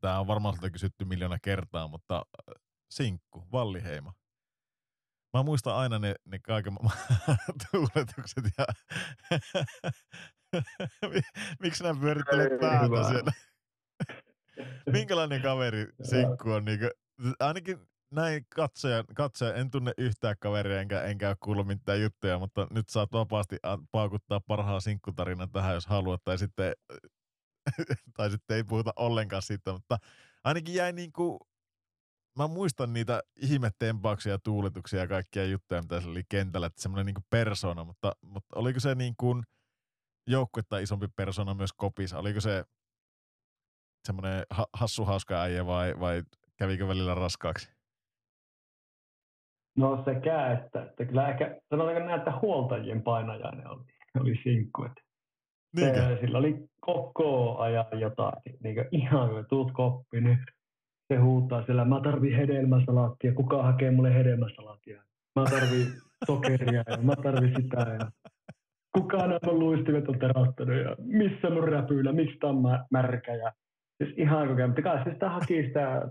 [0.00, 2.22] tämä on varmaan kysytty miljoona kertaa, mutta
[2.90, 4.12] Sinkku, Valliheima.
[5.34, 6.76] Mä muistan aina ne, ne kaiken
[7.70, 8.66] tuuletukset ja
[11.62, 13.32] miksi nämä pyörittelet päätä siellä?
[14.92, 16.64] Minkälainen kaveri Sinkku on?
[16.64, 16.90] Niin kuin,
[17.40, 17.78] ainakin
[18.10, 22.88] näin katsoja, katsoja, en tunne yhtään kaveria enkä, enkä ole kuullut mitään juttuja, mutta nyt
[22.88, 23.56] saat vapaasti
[23.92, 26.20] paukuttaa parhaan sinkkutarinan tähän, jos haluat.
[26.24, 26.72] Tai sitten
[28.16, 29.98] tai sitten ei puhuta ollenkaan siitä, mutta
[30.44, 31.38] ainakin jäi niin kuin,
[32.38, 37.06] mä muistan niitä ihmettempauksia ja tuuletuksia ja kaikkia juttuja, mitä se oli kentällä, että semmoinen
[37.06, 39.42] niin persona, mutta, mutta oliko se niin kuin
[40.26, 42.18] joukkuetta isompi persona myös kopissa?
[42.18, 42.64] Oliko se
[44.06, 46.22] semmoinen ha- hassu hauska äijä vai, vai
[46.58, 47.74] kävikö välillä raskaaksi?
[49.76, 53.84] No sekä, että, että kyllä ehkä sanotaanko näin, että huoltajien painajainen oli,
[54.20, 54.84] oli sinkku.
[54.84, 55.02] Että
[55.78, 60.38] se, sillä oli koko ajan jotain, niin kuin ihan kun tuut koppi, niin
[61.08, 65.02] se huutaa siellä, mä tarvin hedelmäsalaattia, kuka hakee mulle hedelmäsalaattia?
[65.36, 65.86] Mä tarvin
[66.26, 68.10] sokeria ja mä tarvin sitä ja
[68.94, 73.52] kukaan on mun luistimet on terottanut ja missä mun räpyillä, miksi tää on märkä ja
[73.98, 74.74] siis ihan koko ajan.
[74.74, 76.08] Kai se sitä haki sitä,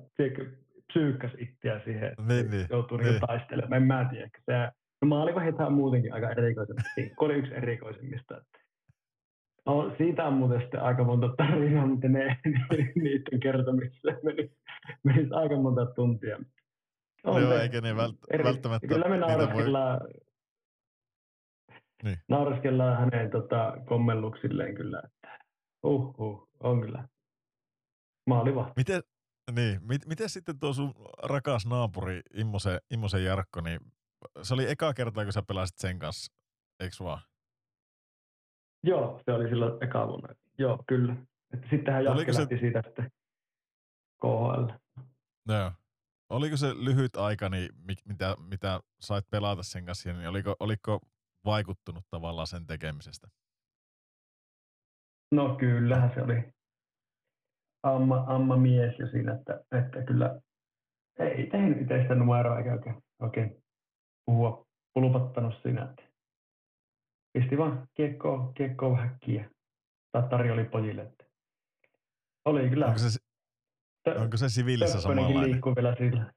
[0.87, 3.19] psyykkäs itseä siihen, niin, niin, joutuu niin.
[3.27, 3.81] taistelemaan.
[3.81, 4.29] En mä tiedä.
[4.45, 4.53] Se,
[5.01, 7.13] no maalivahit on muutenkin aika erikoisempi.
[7.17, 8.41] oli yksi erikoisemmista.
[9.65, 12.37] No, siitä on muuten sitten aika monta tarinaa, mutta ne,
[13.03, 14.51] niiden kertomisessa meni,
[15.03, 16.39] meni aika monta tuntia.
[17.23, 20.11] On Joo, eikä ne vält, eri, välttämättä Kyllä me naureskellaan, voi...
[22.03, 22.17] niin.
[22.29, 25.39] naureskellaan hänen tota, kommelluksilleen kyllä, että
[25.83, 27.07] uh, uh, on kyllä
[28.27, 28.73] maalivahti.
[28.77, 29.01] Miten,
[29.51, 30.93] niin, mit, miten sitten tuo sun
[31.23, 33.79] rakas naapuri Immosen, Immosen Jarkko, niin
[34.41, 36.33] se oli eka kerta, kun sä pelasit sen kanssa,
[36.79, 37.21] eikö vaan?
[38.83, 40.35] Joo, se oli silloin eka vuonna.
[40.57, 41.15] Joo, kyllä.
[41.53, 42.47] Että sittenhän Jakke se...
[42.59, 43.11] siitä sitten
[44.21, 44.67] KHL.
[45.47, 45.71] Joo.
[46.29, 47.69] Oliko se lyhyt aika, niin
[48.05, 50.99] mitä, mitä sait pelata sen kanssa, niin oliko, oliko
[51.45, 53.27] vaikuttunut tavallaan sen tekemisestä?
[55.31, 56.53] No kyllähän se oli
[57.83, 60.41] amma, amma mies jo siinä, että, että kyllä
[61.19, 63.63] ei tehnyt itsestä numeroa eikä oikein, oikein
[64.25, 66.12] puhua pulpattanut siinä, että
[67.33, 69.49] pisti vaan kiekkoa, kiekkoa häkkiä
[70.11, 71.01] tai tarjoli pojille.
[71.01, 71.25] Että
[72.45, 72.85] oli kyllä.
[72.85, 73.19] Onko se,
[74.19, 75.51] onko se siviilissä samanlainen?
[75.51, 76.33] liikkuu vielä sillä.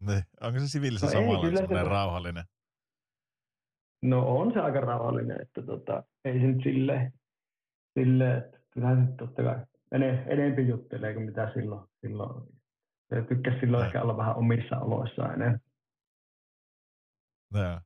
[0.00, 2.44] Ne, onko se siviilissä no samanlainen, ei, se rauhallinen?
[4.02, 7.12] No on se aika rauhallinen, että tota, ei se nyt silleen,
[7.98, 11.88] sille, että kyllähän se totta kai ene, enempi juttelee kuin mitä silloin.
[12.00, 12.48] silloin.
[13.08, 15.60] Se tykkäsi silloin ehkä olla vähän omissa oloissaan enemmän.
[17.52, 17.80] No.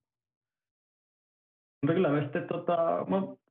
[1.83, 2.77] Mutta kyllä me sitten tota,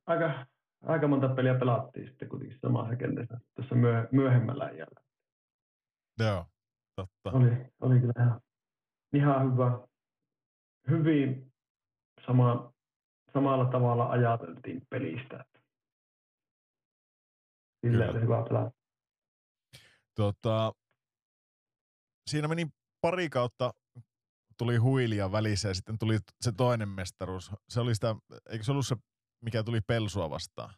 [0.06, 0.46] aika,
[0.82, 5.00] aika monta peliä pelattiin sitten kuitenkin samassa kentässä tässä myö, myöhemmällä ajalla.
[6.18, 6.46] Joo,
[6.96, 7.30] totta.
[7.32, 7.50] Oli,
[7.80, 8.40] oli kyllä ihan,
[9.12, 9.78] ihan hyvä.
[10.90, 11.52] Hyvin
[12.26, 12.72] sama,
[13.32, 15.44] samalla tavalla ajateltiin pelistä.
[17.86, 18.70] Sillä oli hyvä pelata.
[20.14, 20.72] Tota,
[22.26, 22.66] siinä meni
[23.00, 23.70] pari kautta
[24.58, 27.50] tuli huilia välissä ja sitten tuli se toinen mestaruus.
[27.68, 28.16] Se oli sitä,
[28.50, 28.96] eikö se ollut se,
[29.44, 30.74] mikä tuli Pelsua vastaan?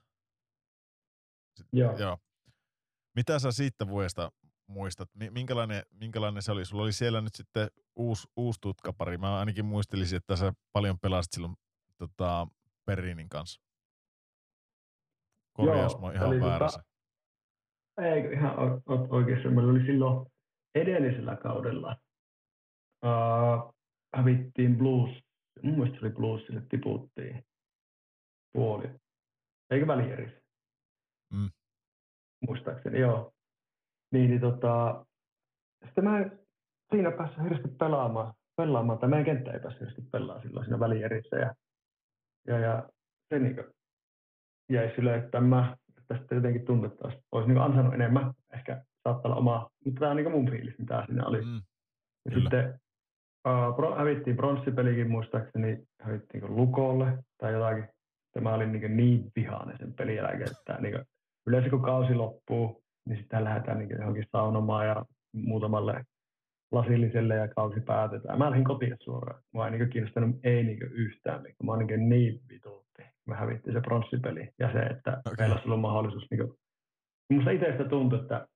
[1.72, 1.98] Joo.
[1.98, 2.18] Joo.
[3.16, 4.32] Mitä sä siitä vuodesta
[4.66, 5.08] muistat?
[5.30, 6.64] Minkälainen, minkälainen se oli?
[6.64, 9.18] Sulla oli siellä nyt sitten uusi, uusi tutkapari.
[9.18, 11.54] Mä ainakin muistelisin, että sä paljon pelasit silloin
[11.98, 12.46] tota,
[12.84, 13.60] Perinin kanssa.
[15.52, 16.82] Korjaus Joo, ihan tota- väärässä.
[16.82, 18.54] Tota, eikö ihan
[19.10, 19.48] oikeassa.
[19.48, 20.30] Meillä oli silloin
[20.74, 21.96] edellisellä kaudella
[23.04, 23.74] uh,
[24.16, 25.10] hävittiin Blues,
[25.62, 27.44] mun mielestä se oli Bluesille, tiputtiin
[28.52, 28.90] puoli.
[29.70, 30.32] Eikö välieris?
[31.32, 31.50] Mm.
[32.46, 33.32] Muistaakseni, joo.
[34.12, 35.04] Niin, niin tota,
[35.84, 36.30] sitten mä
[36.90, 41.36] siinä päässä hirveästi pelaamaan, pelaamaan, tai meidän kenttä ei päässyt hirveästi pelaamaan silloin siinä välierissä.
[41.36, 41.54] Ja,
[42.46, 42.88] ja, ja
[43.28, 43.66] se niin kuin
[44.68, 45.76] jäi sille, että mä
[46.08, 48.32] tästä jotenkin tuntuu, että olisi niin ansainnut enemmän.
[48.52, 51.42] Ehkä saattaa olla oma, mutta tämä on niin mun fiilis, mitä siinä oli.
[51.42, 51.62] Mm,
[52.24, 52.50] ja kyllä.
[52.50, 52.80] sitten
[53.48, 57.88] Uh, hävittiin pronssipelikin muistaakseni, hävittiin Lukolle tai jotakin.
[58.32, 60.98] Tämä oli niin, niin vihainen sen pelin jälkeen, että niin
[61.46, 66.04] yleensä kun kausi loppuu, niin sitten lähdetään niin johonkin saunomaan ja muutamalle
[66.72, 68.38] lasilliselle ja kausi päätetään.
[68.38, 69.42] Mä lähdin kotiin suoraan.
[69.54, 71.42] Mä en niin kiinnostanut ei niin yhtään.
[71.42, 73.02] Niin mä niin, niin vituutti.
[73.26, 75.34] Me hävittiin se pronssipeli ja se, että okay.
[75.38, 76.26] meillä olisi ollut mahdollisuus.
[76.30, 76.58] Niin kuin,
[77.32, 78.46] musta itsestä tuntui, että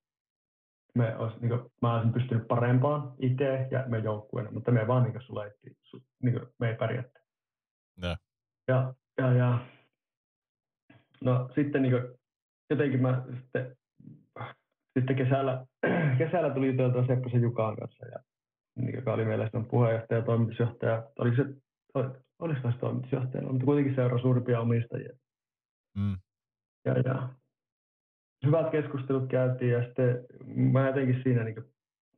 [0.94, 5.02] me olisi, niin kuin, mä olisin pystynyt parempaan itse ja me joukkueena, mutta me vaan
[5.02, 5.76] niin suleittiin,
[6.22, 7.20] niin kuin, me ei pärjätty.
[8.02, 8.16] Ja.
[8.68, 9.58] Ja, ja, ja,
[11.20, 12.18] no sitten niin kuin,
[12.70, 13.76] jotenkin mä sitten,
[14.98, 15.66] sitten kesällä,
[16.18, 18.18] kesällä tuli juteltua Sepposen Jukaan kanssa, ja,
[18.76, 21.08] niin, joka oli meillä sitten puheenjohtaja ja toimitusjohtaja.
[21.18, 21.44] Oli se,
[22.38, 25.12] olisiko se toimitusjohtaja, mutta kuitenkin seuraa suurimpia omistajia.
[25.96, 26.16] Mm.
[26.84, 27.28] Ja, ja
[28.44, 31.66] hyvät keskustelut käytiin ja sitten mä jotenkin siinä, niin kuin,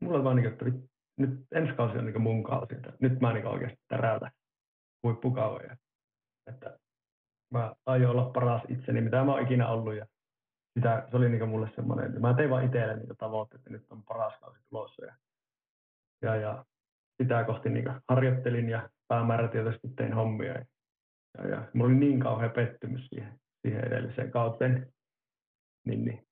[0.00, 3.32] mulla vaan niin kuin, että nyt ensi kausi on niin mun kausi, että nyt mä
[3.32, 4.30] niin oikeasti täräytän
[5.02, 5.76] huippukauja.
[6.46, 6.78] Että
[7.52, 10.06] mä aion olla paras itseni, mitä mä oon ikinä ollut ja
[10.78, 13.90] sitä, se oli niin mulle semmoinen, että mä tein vaan itselle niin tavoitteet, että nyt
[13.90, 15.04] on paras kausi tulossa.
[15.04, 15.14] Ja,
[16.22, 16.64] ja, ja
[17.22, 20.52] sitä kohti niin harjoittelin ja päämäärätietoisesti tein hommia.
[20.52, 20.64] Ja,
[21.38, 24.92] ja, ja mulla oli niin kauhean pettymys siihen, siihen edelliseen kauteen.
[25.86, 26.26] Niin, niin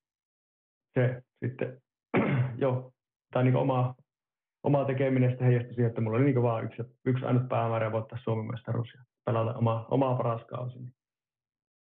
[0.95, 1.83] se sitten,
[2.63, 2.93] jo,
[3.33, 3.95] tai niin oma,
[4.63, 8.19] oma tekeminen sitten heijastui siihen, että mulla oli niin vaan yksi, yksi ainut päämäärä voittaa
[8.25, 10.79] Suomen mestaruus ja pelata oma, omaa paras kausi.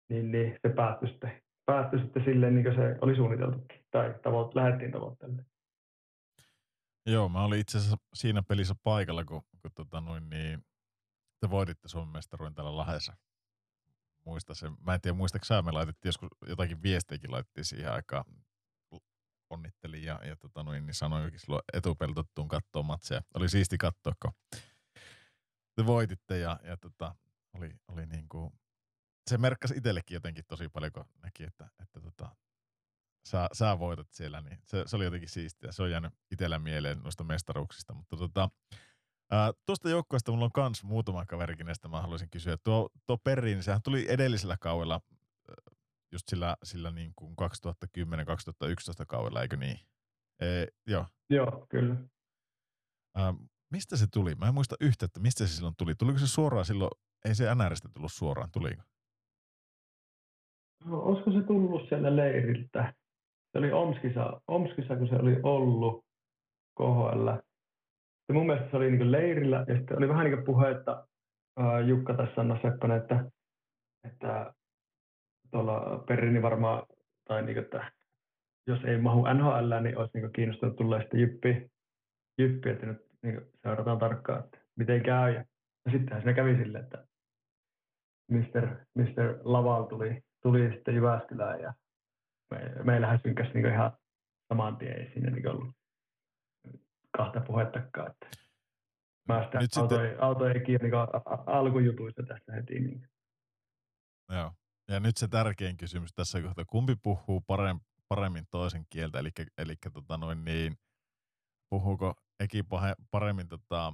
[0.09, 4.55] Niin, niin se päättyi sitten, päättyi sitten silleen, niin kuin se oli suunniteltukin, tai tavoit,
[4.55, 5.45] lähdettiin tavoitteelle.
[7.05, 10.65] Joo, mä olin itse asiassa siinä pelissä paikalla, kun, kun tota noin, niin,
[11.39, 13.13] te voititte Suomen mestaruuden täällä Lahdessa.
[14.25, 14.77] Muista sen.
[14.85, 18.25] Mä en tiedä, muistatko sä, me laitettiin joskus jotakin viestejäkin laitettiin siihen aikaan.
[19.49, 23.21] Onnittelin ja, ja tota noin, niin sanoin silloin etupeltottuun katsoa matseja.
[23.33, 24.31] Oli siisti katsoa, kun
[25.75, 27.15] te voititte ja, ja tota,
[27.53, 28.53] oli, oli niin kuin,
[29.29, 32.35] se merkkasi itsellekin jotenkin tosi paljon, kun näki, että, että tota,
[33.27, 35.71] sä, sä voitat siellä, niin se, se oli jotenkin siistiä.
[35.71, 38.49] Se on jäänyt itsellä mieleen noista mestaruuksista, mutta tota,
[39.65, 42.57] tuosta joukkueesta mulla on kans muutama kaverikin, näistä mä haluaisin kysyä.
[42.63, 45.01] Tuo, tuo Perri, niin sehän tuli edellisellä kaudella,
[46.11, 49.79] just sillä, sillä niin kuin 2010-2011 kaudella, eikö niin?
[50.39, 50.45] E,
[50.87, 51.05] joo.
[51.29, 51.95] Joo, kyllä.
[53.15, 53.33] Ää,
[53.71, 54.35] mistä se tuli?
[54.35, 55.95] Mä en muista yhtä, että mistä se silloin tuli.
[55.95, 56.91] Tuliko se suoraan silloin?
[57.25, 58.83] Ei se NRistä tullut suoraan, tuliko?
[60.85, 62.93] No, olisiko se tullut siellä leiriltä?
[63.51, 66.05] Se oli Omskissa, Omskissa kun se oli ollut
[66.77, 67.50] KHL.
[68.31, 71.07] Ja mun mielestä se oli niin leirillä ja sitten oli vähän niin puhetta
[71.57, 73.25] ää, Jukka tässä Sanna Seppänen, että,
[74.03, 74.53] että
[75.51, 76.83] tuolla Perrini varmaan,
[77.27, 77.91] tai niin kuin, että
[78.67, 81.71] jos ei mahu NHL, niin olisi niin kiinnostunut tulla sitten jyppi,
[82.37, 85.33] jyppi että nyt niin seurataan tarkkaan, että miten käy.
[85.33, 85.45] Ja,
[85.85, 87.07] ja sittenhän siinä kävi silleen, että
[88.31, 88.67] Mr.
[88.95, 89.39] Mr.
[89.43, 91.73] Laval tuli, tuli sitten Jyväskylään ja
[92.51, 93.91] me, meillähän synkäsi niin ihan
[94.47, 95.80] saman tien, ei siinä niin ollut
[97.17, 98.11] kahta puhettakaan.
[98.11, 98.27] Että
[99.27, 100.23] mä sitä Nyt auto, sitten...
[100.23, 100.93] auto ei kiinni niin
[101.45, 102.79] alkujutuista tässä heti.
[102.79, 103.07] Niin.
[104.31, 104.51] Joo.
[104.87, 107.43] Ja nyt se tärkein kysymys tässä kohtaa, kumpi puhuu
[108.07, 110.75] paremmin toisen kieltä, eli, eli tota noin niin,
[111.69, 112.63] puhuuko Eki
[113.11, 113.93] paremmin tota,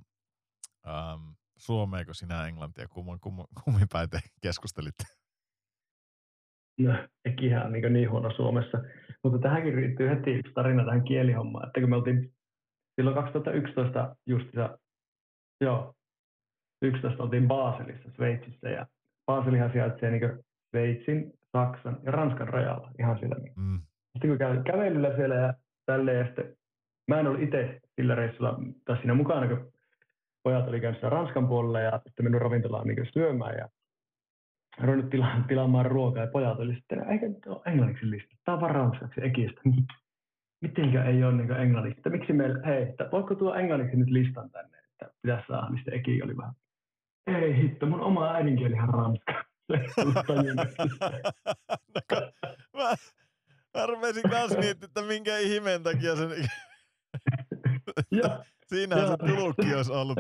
[0.88, 1.22] ähm,
[1.58, 5.04] suomea kuin sinä englantia, kummin, kummin, kummin päin te keskustelitte?
[6.80, 8.78] No, Ekihän on niin, niin huono Suomessa.
[9.24, 12.37] Mutta tähänkin riittyy heti tarina tähän kielihommaan, että kun me oltiin
[12.98, 14.80] silloin 2011 justissa,
[15.62, 15.94] joo,
[16.82, 18.88] 11 oltiin Baselissa, Sveitsissä, ja
[19.26, 23.36] Baselihan sijaitsee niin Sveitsin, Saksan ja Ranskan rajalla ihan siellä.
[23.56, 23.82] Mm.
[24.12, 25.54] Sitten kun käy kävelyllä siellä ja
[25.86, 26.58] tälleen, ja sitten
[27.08, 29.72] mä en ollut itse sillä reissulla tai siinä mukana, kun
[30.44, 33.70] pojat oli käynyt Ranskan puolella ja sitten mennyt ravintolaan niin syömään ja
[34.82, 38.62] ruvennut tila- tilaamaan ruokaa ja pojat oli sitten, eikä nyt ole englanniksi lista, tämä on
[38.62, 39.62] vaan ranskaksi ekistä.
[40.62, 44.50] Mitenkä ei ole niin englanniksi, että miksi meillä, hei, että voiko tuo englanniksi nyt listan
[44.50, 46.54] tänne, että pitäisi saada, niin sitten Eki oli vähän,
[47.28, 49.44] ei hitto, mun oma äidinkielihan ranska.
[52.78, 52.96] mä,
[53.78, 56.30] mä rupesin kanssa miettimään, että minkä ihmeen takia sen...
[58.68, 60.18] Siinähän se tulukki olisi ollut.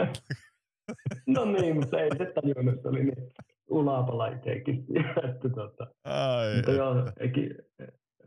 [1.35, 3.33] no niin, mutta ei se tajunnut, se oli niin
[3.67, 4.85] ulapala itsekin.
[5.29, 7.49] että tota, Ai, mutta joo, eki,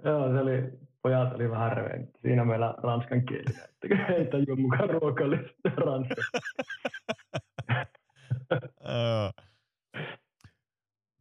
[0.05, 0.73] joo, se oli,
[1.03, 2.09] pojat oli vähän reveen.
[2.23, 3.45] Siinä meillä ranskan kieli,
[3.83, 6.23] että ei tajua mukaan ruokallista ranska.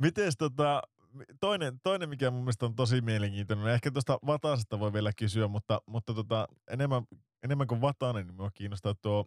[0.02, 0.82] Mites tota,
[1.40, 5.82] toinen, toinen, mikä mun mielestä on tosi mielenkiintoinen, ehkä tuosta Vatasesta voi vielä kysyä, mutta,
[5.86, 7.04] mutta tota, enemmän,
[7.44, 9.26] enemmän kuin Vatanen, niin minua kiinnostaa tuo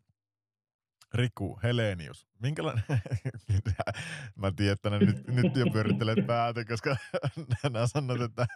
[1.15, 2.27] Riku Helenius.
[2.43, 2.85] Minkälainen,
[4.37, 6.97] mä tiedän, että nyt, nyt jo pyörittelet päätä, koska
[7.63, 8.47] nämä sanot, että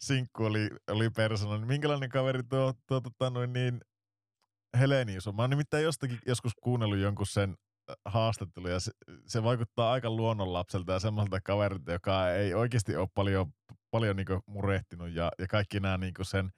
[0.00, 1.56] sinkku oli, oli persona.
[1.56, 3.80] Niin minkälainen kaveri tuo, tuo tota noin niin,
[4.78, 5.36] Helenius on?
[5.36, 7.56] Mä oon nimittäin jostakin joskus kuunnellut jonkun sen
[7.90, 8.92] äh, haastattelu ja se,
[9.26, 13.52] se vaikuttaa aika luonnonlapselta ja semmoiselta kaverilta, joka ei oikeasti ole paljon,
[13.90, 16.50] paljon niin murehtinut ja, ja kaikki nämä niin sen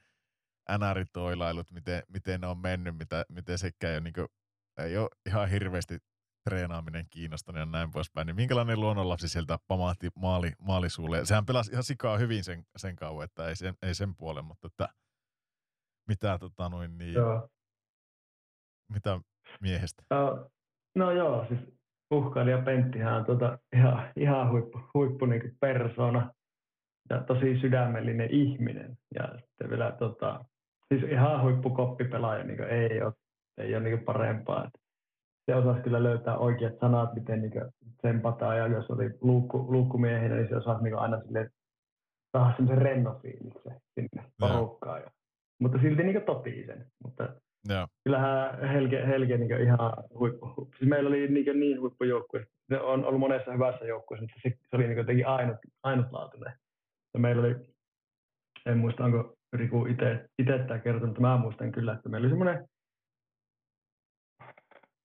[0.78, 4.28] NR-toilailut, miten, miten ne on mennyt, mitä, miten sekä ei ole niin
[4.84, 5.98] ei ole ihan hirveästi
[6.48, 11.24] treenaaminen kiinnostanut ja näin poispäin, niin minkälainen luonnonlapsi sieltä pamahti maali, maalisuulle?
[11.24, 14.66] Sehän pelasi ihan sikaa hyvin sen, sen kauan, että ei sen, ei sen puolen, mutta
[14.66, 14.89] että
[16.08, 17.48] mitä, tota noin, niin, joo.
[18.92, 19.20] mitä
[19.60, 20.02] miehestä?
[20.15, 20.50] Uh,
[20.94, 21.60] no joo, siis
[22.10, 26.32] uhkailija Penttihän on tota, ihan, ihan huippu, huippu niin persona
[27.10, 28.98] ja tosi sydämellinen ihminen.
[29.15, 30.44] Ja sitten vielä tota,
[30.89, 33.12] siis ihan huippukoppipelaaja, niin ei ole
[33.59, 34.65] ei ole niin parempaa.
[34.65, 34.78] Että
[35.47, 37.53] se osasi kyllä löytää oikeat sanat, miten niin
[37.99, 41.51] tsempataan, ja jos oli luukku, luukkumiehinä, niin se osasi niin aina sille
[42.33, 45.01] saada semmoisen rennon fiiliksen sinne porukkaan.
[45.01, 45.11] Ja,
[45.61, 46.87] mutta silti niin totisen.
[47.05, 47.28] Mutta
[47.69, 47.87] Joo.
[48.05, 50.70] kyllähän Helge, Helge niin ihan huippu.
[50.78, 52.47] Siis meillä oli niin, niin huippujoukkue.
[52.69, 56.53] Se on ollut monessa hyvässä joukkueessa, mutta se, se oli niin jotenkin ainut, ainutlaatuinen.
[57.15, 57.57] Ja meillä oli,
[58.67, 62.69] en muista onko Riku itse tämä kertonut, mutta mä muistan kyllä, että meillä oli semmoinen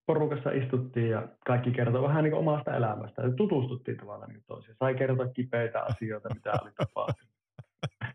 [0.05, 3.21] porukassa istuttiin ja kaikki kertoi vähän niin omasta elämästä.
[3.21, 4.75] Ja tutustuttiin tavallaan niin toisiin.
[4.79, 7.33] Sai kertoa kipeitä asioita, mitä oli tapahtunut.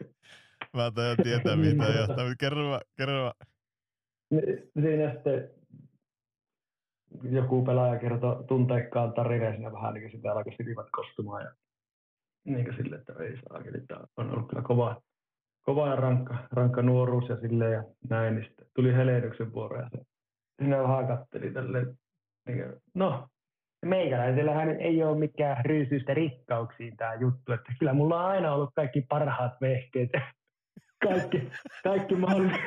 [0.77, 2.35] Mä tajan tietää, mitä johtaa.
[2.39, 3.33] Kerro mä, kerro mä.
[4.81, 5.51] Siinä sitten
[7.23, 11.53] joku pelaaja kertoi tunteikkaan tarineen siinä vähän niin kuin sitä alkoi silmät kostumaan ja
[12.45, 15.03] niin kuin sille, että ei saa, eli tämä on ollut kyllä kova,
[15.63, 19.89] kova ja rankka, rankka nuoruus ja silleen ja näin, niin sitten tuli helehdyksen vuoro ja
[19.91, 20.05] se
[20.63, 21.99] sinä vähän katteli tälleen,
[22.49, 22.65] niin
[22.95, 23.29] no
[23.87, 29.05] meikäläisellähän ei ole mikään ryysyistä rikkauksiin tämä juttu, että kyllä mulla on aina ollut kaikki
[29.09, 30.11] parhaat vehkeet,
[31.05, 31.51] kaikki,
[31.85, 32.61] kaikki mahdolliset,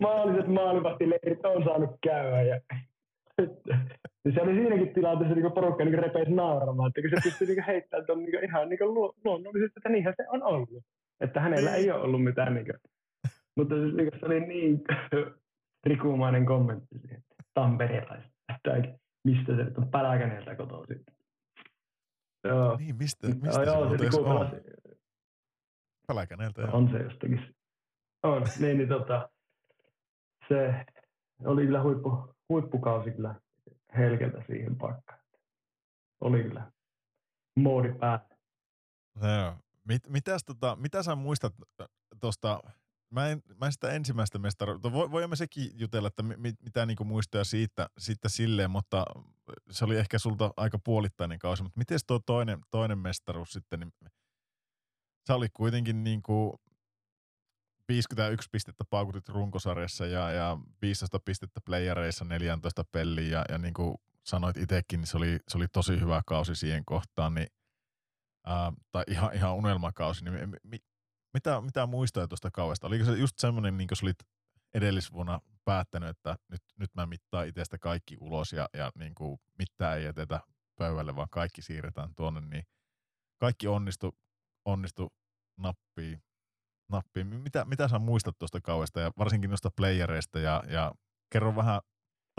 [0.00, 2.60] mahdolliset on saanut käydä ja
[4.34, 8.06] se oli siinäkin tilanteessa niin porukka niin repeisi nauramaan, että kun se pystyi niin heittämään
[8.06, 8.78] tuon niin ihan niin
[9.24, 10.84] luonnollisesti, että niinhän se on ollut.
[11.20, 12.54] Että hänellä ei ole ollut mitään.
[12.54, 12.78] Niin kuin,
[13.56, 14.80] mutta se, niin se oli niin
[15.86, 21.04] rikumainen kommentti siihen, että tamperelaista, että mistä se on Pälkäneeltä kotoisin.
[22.44, 22.76] Joo.
[22.76, 24.50] Niin, mistä, mistä joo, se, se on?
[26.06, 26.76] Pälkäneeltä, joo.
[26.76, 27.54] On se jostakin.
[28.22, 29.28] On, niin, niin tota,
[30.48, 30.84] se
[31.44, 33.34] oli kyllä huippu, huippukausi kyllä
[33.96, 35.20] Helkeltä siihen paikkaan.
[36.20, 36.72] Oli kyllä
[37.56, 38.28] moodi päällä.
[39.14, 39.56] No,
[39.88, 41.54] mit, mitäs, tota, mitä sä muistat
[42.20, 42.60] tuosta
[43.14, 47.04] mä en, mä en sitä ensimmäistä mestaruutta, vo, voimme sekin jutella, että mit, mitä niinku
[47.04, 49.04] muistoja siitä, siitä silleen, mutta
[49.70, 53.92] se oli ehkä sulta aika puolittainen kausi, mutta miten tuo toinen, toinen mestaruus sitten, niin
[55.24, 56.60] se oli kuitenkin niinku
[57.88, 63.94] 51 pistettä paukutit runkosarjassa ja, ja 15 pistettä playereissa 14 peliin ja, ja niin kuin
[64.24, 67.46] sanoit itsekin, niin se oli, se oli tosi hyvä kausi siihen kohtaan, niin,
[68.46, 70.78] ää, tai ihan, ihan unelmakausi, niin mi,
[71.34, 72.86] mitä, mitä muistoja tuosta kauesta?
[72.86, 74.18] Oliko se just semmoinen, niin kuin olit
[74.74, 79.98] edellisvuonna päättänyt, että nyt, nyt mä mittaan itsestä kaikki ulos ja, ja niin kuin mitään
[79.98, 80.40] ei jätetä
[80.78, 82.64] pöydälle, vaan kaikki siirretään tuonne, niin
[83.40, 84.18] kaikki onnistu,
[84.64, 85.12] onnistu
[85.56, 86.22] nappiin.
[86.88, 87.26] nappiin.
[87.26, 90.92] Mitä, mitä sä muistat tuosta kauesta ja varsinkin noista playereista ja, ja
[91.32, 91.80] kerro vähän,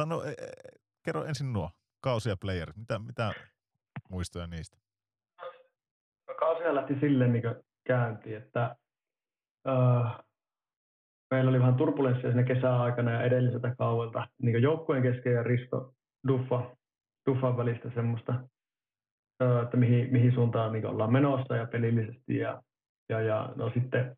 [0.05, 0.35] no, e, e,
[1.03, 3.33] kerro ensin nuo kausi ja playerit, mitä, mitä
[4.09, 4.77] muistoja niistä?
[6.39, 7.43] Kausia lähti silleen niin
[7.87, 8.75] käyntiin, että
[11.31, 15.93] meillä oli vähän turbulenssia siinä kesäaikana ja edelliseltä kauelta niin joukkueen kesken ja Risto
[16.27, 16.75] Duffa,
[17.29, 18.33] Duffan välistä semmoista,
[19.43, 22.37] uh, että mihin, mihin suuntaan niin ollaan menossa ja pelillisesti.
[22.37, 22.61] Ja,
[23.09, 24.17] ja, ja no sitten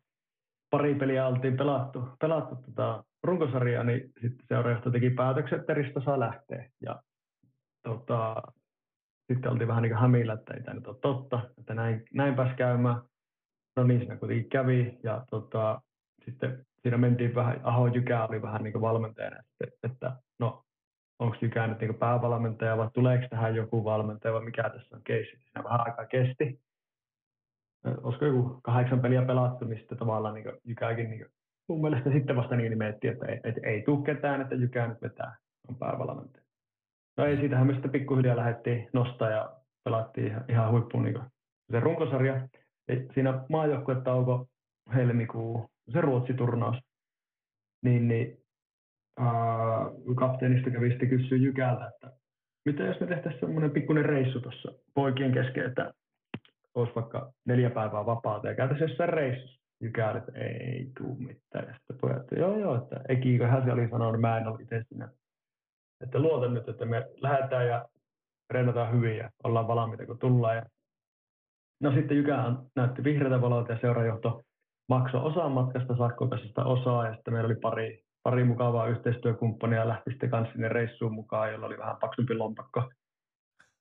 [0.70, 6.20] pari peliä oltiin pelattu, pelattu tota runkosarjaa, niin sitten seuraajasta teki päätöksen, että Risto saa
[6.20, 6.70] lähteä.
[6.80, 7.02] Ja
[7.82, 8.42] tota,
[9.32, 12.54] sitten oltiin vähän niin hämillä, että ei tämä nyt ole totta, että näin, näin pääsi
[12.54, 13.02] käymään.
[13.78, 15.80] No niin, siinä kuitenkin kävi ja tota,
[16.24, 20.64] sitten siinä mentiin vähän, Aho Jykää oli vähän niin valmentajana, että, että no
[21.18, 25.36] onko Jykää nyt niin päävalmentaja vai tuleeko tähän joku valmentaja vai mikä tässä on keissi.
[25.36, 26.60] Siinä vähän aikaa kesti.
[28.02, 31.26] Olisiko joku kahdeksan peliä pelattu, niin sitten tavallaan niin Jykääkin niin
[31.68, 35.02] mun mielestä sitten vasta niin miettii, että ei, että ei tule ketään, että Jykää nyt
[35.02, 35.36] vetää,
[35.68, 36.44] on päävalmentaja.
[37.16, 41.20] No ei, siitähän me sitten pikkuhiljaa lähdettiin nostaa ja pelattiin ihan, ihan huippuun niin
[41.70, 42.48] se runkosarja
[43.14, 44.46] siinä maajoukkuetauko
[44.94, 46.76] helmikuu, se Ruotsi-turnaus,
[47.84, 48.38] niin, niin
[49.18, 49.28] ää,
[50.14, 52.12] kapteenista kävi sitten kysyä Jykältä, että
[52.64, 55.92] mitä jos me tehtäisiin semmoinen pikkuinen reissu tuossa poikien kesken, että
[56.74, 59.58] olisi vaikka neljä päivää vapaata ja käytäisiin jossain reissussa.
[59.80, 61.66] Jykälä, että ei tuu mitään.
[61.68, 64.82] Ja sitten pojat, että joo joo, että Ekiiköhän se oli sanonut, mä en ole itse
[64.88, 65.08] sinne.
[66.00, 67.88] Että luotan nyt, että me lähdetään ja
[68.50, 70.56] reenataan hyvin ja ollaan valmiita, kun tullaan.
[70.56, 70.62] Ja
[71.80, 74.42] No sitten Jykä näytti vihreätä valolta ja seurajohto
[74.88, 80.10] maksoi osan matkasta Sakkokassasta osaa ja sitten meillä oli pari, pari mukavaa yhteistyökumppania ja lähti
[80.10, 82.90] sitten kanssa sinne reissuun mukaan, jolla oli vähän paksumpi lompakko.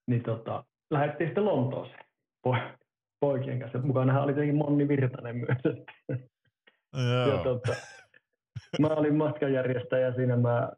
[0.07, 2.05] Niin tota, lähdettiin sitten Lontooseen
[2.47, 2.77] po-
[3.19, 3.79] poikien kanssa.
[3.79, 5.77] Mukanahan oli tietenkin Monni Virtanen myös.
[7.27, 7.75] ja tota,
[8.79, 10.69] mä olin matkanjärjestäjä siinä mä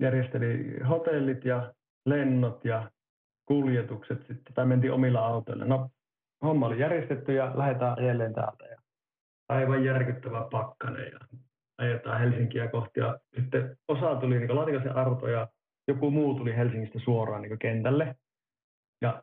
[0.00, 1.72] järjestelin hotellit ja
[2.06, 2.90] lennot ja
[3.46, 5.64] kuljetukset sitten, tai mentiin omilla autoilla.
[5.64, 5.90] No
[6.42, 8.64] homma oli järjestetty ja lähdetään edelleen täältä.
[8.64, 8.76] Ja
[9.48, 11.18] aivan järkyttävä pakkanen ja
[11.78, 13.00] ajetaan Helsinkiä kohti.
[13.00, 15.48] Ja sitten osa tuli niin Latikasen Arto ja
[15.88, 18.16] joku muu tuli Helsingistä suoraan niin kentälle.
[19.02, 19.22] Ja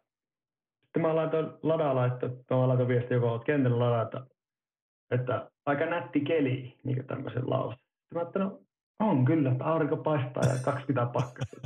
[0.83, 4.25] sitten mä laitoin ladalla, että mä laitoin viesti, joka olet kentällä ladalla, että,
[5.11, 7.75] että aika nätti keli, niin kuin tämmöisen lause.
[7.75, 8.59] Sitten mä ajattelin, no
[9.00, 11.58] on kyllä, että aurinko paistaa ja 20 pakkasta.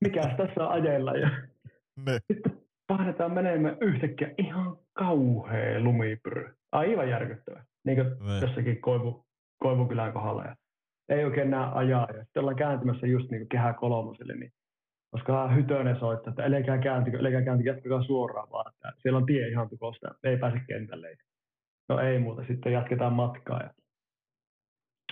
[0.00, 1.12] Mikäs tässä on ajella?
[1.12, 1.30] Ja
[2.06, 2.18] Ne.
[2.32, 2.59] sitten
[2.90, 6.54] painetaan menemään yhtäkkiä ihan kauhea lumipyry.
[6.72, 7.64] Aivan järkyttävä.
[7.84, 8.38] Niin kuin Ne.
[8.40, 9.26] jossakin Koivu,
[9.62, 10.44] Koivukylän kohdalla.
[10.44, 10.56] Ja
[11.08, 12.08] ei oikein näe ajaa.
[12.16, 14.52] Ja sitten ollaan kääntymässä just niin kuin kehä kolmoselle, niin
[15.10, 18.72] koska Hytönen soittaa, että älkää kääntykö, älkää kääntykö, jatkakaa suoraan vaan.
[18.72, 21.16] Että siellä on tie ihan tukosta, ei pääse kentälle.
[21.88, 23.60] No ei muuta, sitten jatketaan matkaa.
[23.62, 23.70] Ja...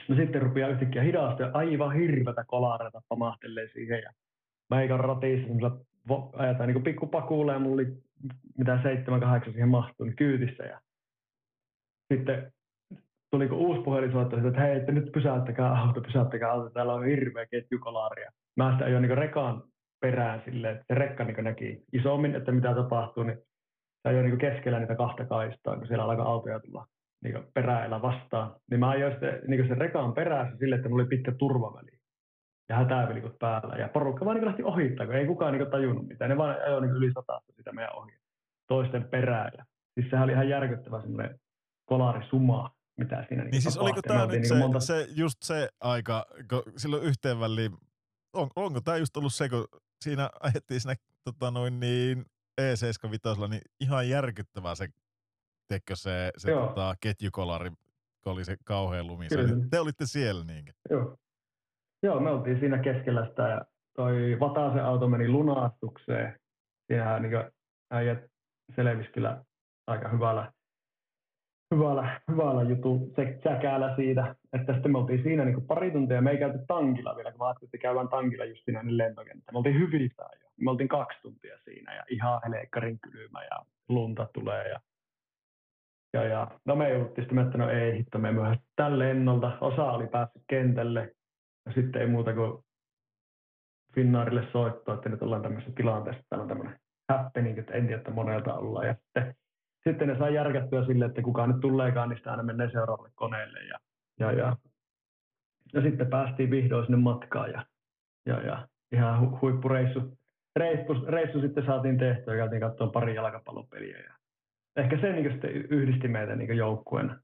[0.09, 4.03] No sitten rupeaa yhtäkkiä hidasta ja aivan hirvetä kolareita pamahtelee siihen.
[4.03, 4.13] Ja
[4.71, 5.85] meikan ratissa semmoisella
[6.33, 7.87] ajetaan niin pikkupakuulla ja mulla oli
[8.59, 10.65] mitä seitsemän, kahdeksan siihen mahtuu, niin kyytissä.
[10.65, 10.81] Ja
[12.15, 12.53] sitten
[13.31, 17.47] tuli kun uusi puhelinsoitto, että hei, että nyt pysäyttäkää auto, pysäyttäkää auto, täällä on hirveä
[17.47, 18.31] ketjukolaaria.
[18.57, 19.63] Mä sitten ajoin niin rekaan
[20.01, 23.39] perään silleen, että se rekka niin näki isommin, että mitä tapahtuu, niin
[24.03, 26.87] se ajoi niin keskellä niitä kahta kaistaa, kun siellä alkoi autoja tulla
[27.25, 28.55] niin peräillä vastaan.
[28.71, 31.98] Niin mä ajoin sitten niin sen rekaan perässä silleen, että mulla oli pitkä turvaväli
[32.69, 33.77] ja hätävilikot päällä.
[33.77, 36.31] Ja porukka vaan niin lähti ohittaa, kun ei kukaan niin tajunnut mitään.
[36.31, 38.13] Ne vaan ajoi niin yli satasta sitä meidän ohi
[38.67, 39.53] toisten perään.
[39.59, 39.65] Ja
[39.95, 41.41] siis sehän oli ihan järkyttävä semmoinen
[41.85, 44.81] kolarisuma, mitä siinä Niin siis oliko tämä nyt niinku se, monta...
[44.81, 47.73] se, just se aika, kun silloin yhteen väliin,
[48.33, 49.69] on, onko tämä just ollut se, kun
[50.05, 52.25] siinä ajettiin siinä tota noin niin
[52.61, 54.89] E75, niin ihan järkyttävää se,
[55.69, 56.67] tekö se, se Joo.
[56.67, 57.71] tota, ketjukolari,
[58.23, 59.27] kun oli se kauhean lumi.
[59.71, 60.73] Te olitte siellä niinkö?
[60.91, 61.17] Joo.
[62.03, 63.61] Joo, me oltiin siinä keskellä sitä ja
[63.97, 66.41] toi Vatasen auto meni lunastukseen.
[66.87, 67.33] Siinähän niin
[67.91, 68.19] äijät
[68.77, 69.45] selvisi kyllä
[69.87, 70.53] aika hyvällä,
[71.75, 73.13] hyvällä, hyvällä jutu
[73.45, 74.35] säkäällä siitä.
[74.53, 77.47] Että sitten me oltiin siinä niin pari tuntia, me ei käyty tankilla vielä, kun mä
[77.47, 79.53] ajattelin, että käydään tankilla just siinä ennen lentokenttä.
[79.53, 80.49] Me oltiin hyvissään jo.
[80.61, 84.81] Me oltiin kaksi tuntia siinä ja ihan helekkarin kylmä ja lunta tulee ja
[86.13, 89.59] ja, ja no me jouduttiin sitten, että no ei hitto, me myöhässä tällä lennolta.
[89.61, 91.15] Osa oli päässyt kentälle
[91.75, 92.65] sitten ei muuta kuin
[93.95, 97.99] Finnaarille soittoa, että nyt ollaan tämmöisessä tilanteessa, että täällä on tämmöinen happening, että en tiedä,
[97.99, 98.87] että monelta ollaan.
[98.87, 99.35] Ja sitten,
[99.89, 103.61] sitten ne sai järkättyä sille, että kuka nyt tuleekaan, niin sitä aina menee seuraavalle koneelle.
[103.61, 103.79] Ja,
[104.21, 104.57] ja, ja,
[105.73, 107.67] ja sitten päästiin vihdoin sinne matkaan ja,
[108.27, 110.19] ja, ja ihan hu- huippureissu.
[110.57, 113.99] Reissu, reissu sitten saatiin tehtyä ja käytiin katsomaan pari jalkapallopeliä.
[113.99, 114.15] Ja
[114.77, 117.21] ehkä se niin sitten yhdisti meitä niin joukkueena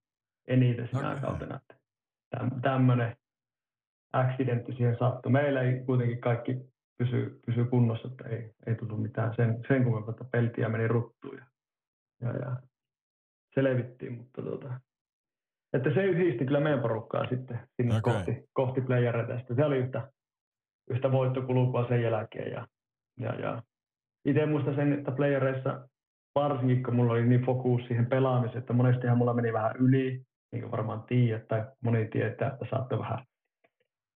[0.48, 1.20] eniten sinä Okei.
[1.20, 1.56] kautena.
[1.56, 1.74] Että
[2.62, 3.16] tämmöinen
[4.14, 5.32] accidentti siihen sattui.
[5.32, 6.56] Meillä ei kuitenkin kaikki
[6.98, 11.46] pysy, pysy kunnossa, että ei, ei tullut mitään sen, sen kummempaa, peltiä meni ruttuun ja,
[12.22, 12.56] ja, ja
[13.54, 14.80] selvittiin, mutta tota,
[15.72, 18.12] että se yhdisti kyllä meidän porukkaa sitten sinne Okei.
[18.12, 19.54] kohti, kohti playereita.
[19.56, 20.08] Se oli yhtä,
[20.90, 22.66] yhtä voittokulkua sen jälkeen ja,
[23.20, 23.62] ja, ja
[24.24, 25.88] itse muistan sen, että playereissa
[26.34, 30.60] varsinkin kun mulla oli niin fokus siihen pelaamiseen, että monestihan mulla meni vähän yli, niin
[30.62, 33.18] kuin varmaan tiedät, tai moni tietää, että saattoi vähän,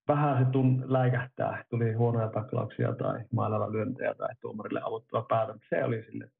[0.09, 1.65] vähän se tun, läikähtää.
[1.71, 5.55] Tuli huonoja taklauksia tai mailalla lyöntejä tai tuomarille avuttua päätä.
[5.69, 6.31] Se oli sille,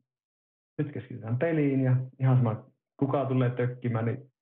[0.79, 2.65] nyt keskitytään peliin ja ihan sama,
[2.97, 4.33] kuka tulee tökkimään, niin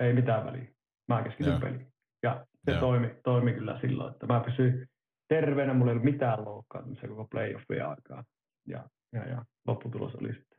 [0.00, 0.68] ei mitään väliä.
[1.08, 1.60] Mä keskityn Joo.
[1.60, 1.92] peliin.
[2.22, 2.80] Ja se Joo.
[2.80, 4.88] toimi, toimi kyllä silloin, että mä pysyin
[5.28, 8.24] terveenä, mulla ei ollut mitään loukkaantumisia koko playoffien aikaa.
[8.66, 10.58] Ja, ja, ja lopputulos oli sitten,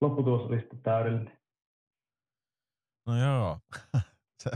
[0.00, 1.38] lopputulos oli sitten täydellinen.
[3.06, 3.58] No joo.
[4.42, 4.50] se,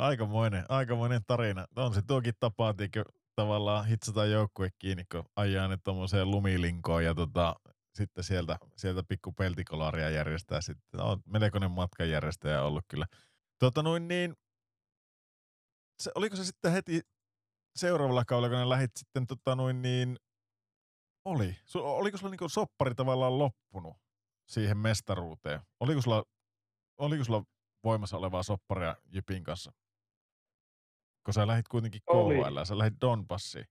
[0.00, 1.66] aikamoinen, aikamoinen tarina.
[1.76, 3.04] On se tuokin tapa, tiiäkö,
[3.36, 7.54] tavallaan hitsata joukkue kiinni, kun ajaa ne tuommoiseen lumilinkoon ja tota,
[7.94, 11.00] sitten sieltä, sieltä pikku peltikolaria järjestää sitten.
[11.00, 13.06] On melkoinen matkanjärjestäjä ollut kyllä.
[13.58, 14.34] Tota noin niin,
[16.02, 17.00] se, oliko se sitten heti
[17.76, 20.16] seuraavalla kaudella, kun ne lähit sitten tota noin niin,
[21.24, 21.56] oli.
[21.64, 23.96] Su, oliko sulla niinku soppari tavallaan loppunut
[24.48, 25.60] siihen mestaruuteen?
[25.80, 26.24] Oliko sulla,
[26.98, 27.44] oliko sulla
[27.84, 29.72] voimassa olevaa sopparia Jypin kanssa?
[31.24, 32.00] Kun sä lähit kuitenkin.
[32.00, 33.64] KHL, sä lähit Donbassiin.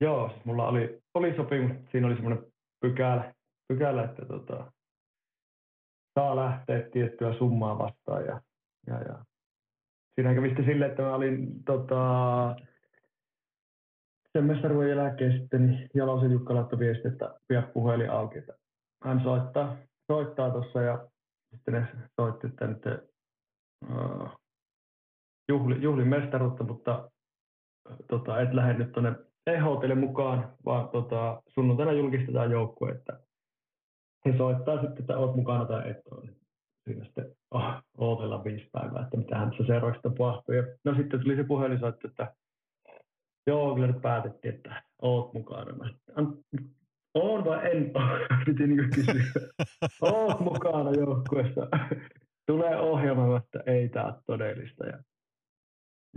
[0.00, 3.34] Joo, mulla oli, oli sopimus, siinä oli semmoinen pykälä,
[3.68, 4.72] pykälä että tota,
[6.14, 8.24] saa lähteä tiettyä summaa vastaan.
[8.26, 8.40] Ja,
[8.86, 9.24] ja, ja.
[10.14, 12.56] Siinä kävi sitten silleen, että mä olin tota,
[14.32, 18.52] sen mestaruuden jälkeen sitten niin Jalosen Jukka laittoi viesti, että pidä puhelin auki, että
[19.04, 19.76] hän soittaa,
[20.12, 21.08] soittaa tuossa ja
[21.50, 21.86] sitten ne
[22.20, 22.82] soitti, että nyt
[23.90, 24.41] uh,
[25.48, 27.10] juhli, juhli mestaruutta, mutta
[28.08, 29.14] tota, et lähde nyt tuonne
[29.46, 33.20] EHTlle mukaan, vaan tota, sunnuntaina julkistetaan joukkue, että
[34.26, 36.28] he soittaa sitten, että olet mukana tai et ole.
[36.84, 40.54] Siinä sitten oh, odotellaan viisi päivää, että mitähän tässä seuraavaksi tapahtuu.
[40.54, 42.34] Ja, no sitten tuli se puhelinsoitto, että
[43.46, 45.72] joo, kyllä nyt päätettiin, että oot mukana.
[45.72, 46.38] Mä, "An-
[47.14, 47.92] on vai en
[48.46, 49.22] piti niin kysyä.
[50.02, 51.68] Oot mukana joukkueessa.
[52.46, 54.86] Tulee ohjelma, että ei tämä ole todellista.
[54.86, 54.98] Ja,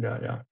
[0.02, 0.44] ja, ja.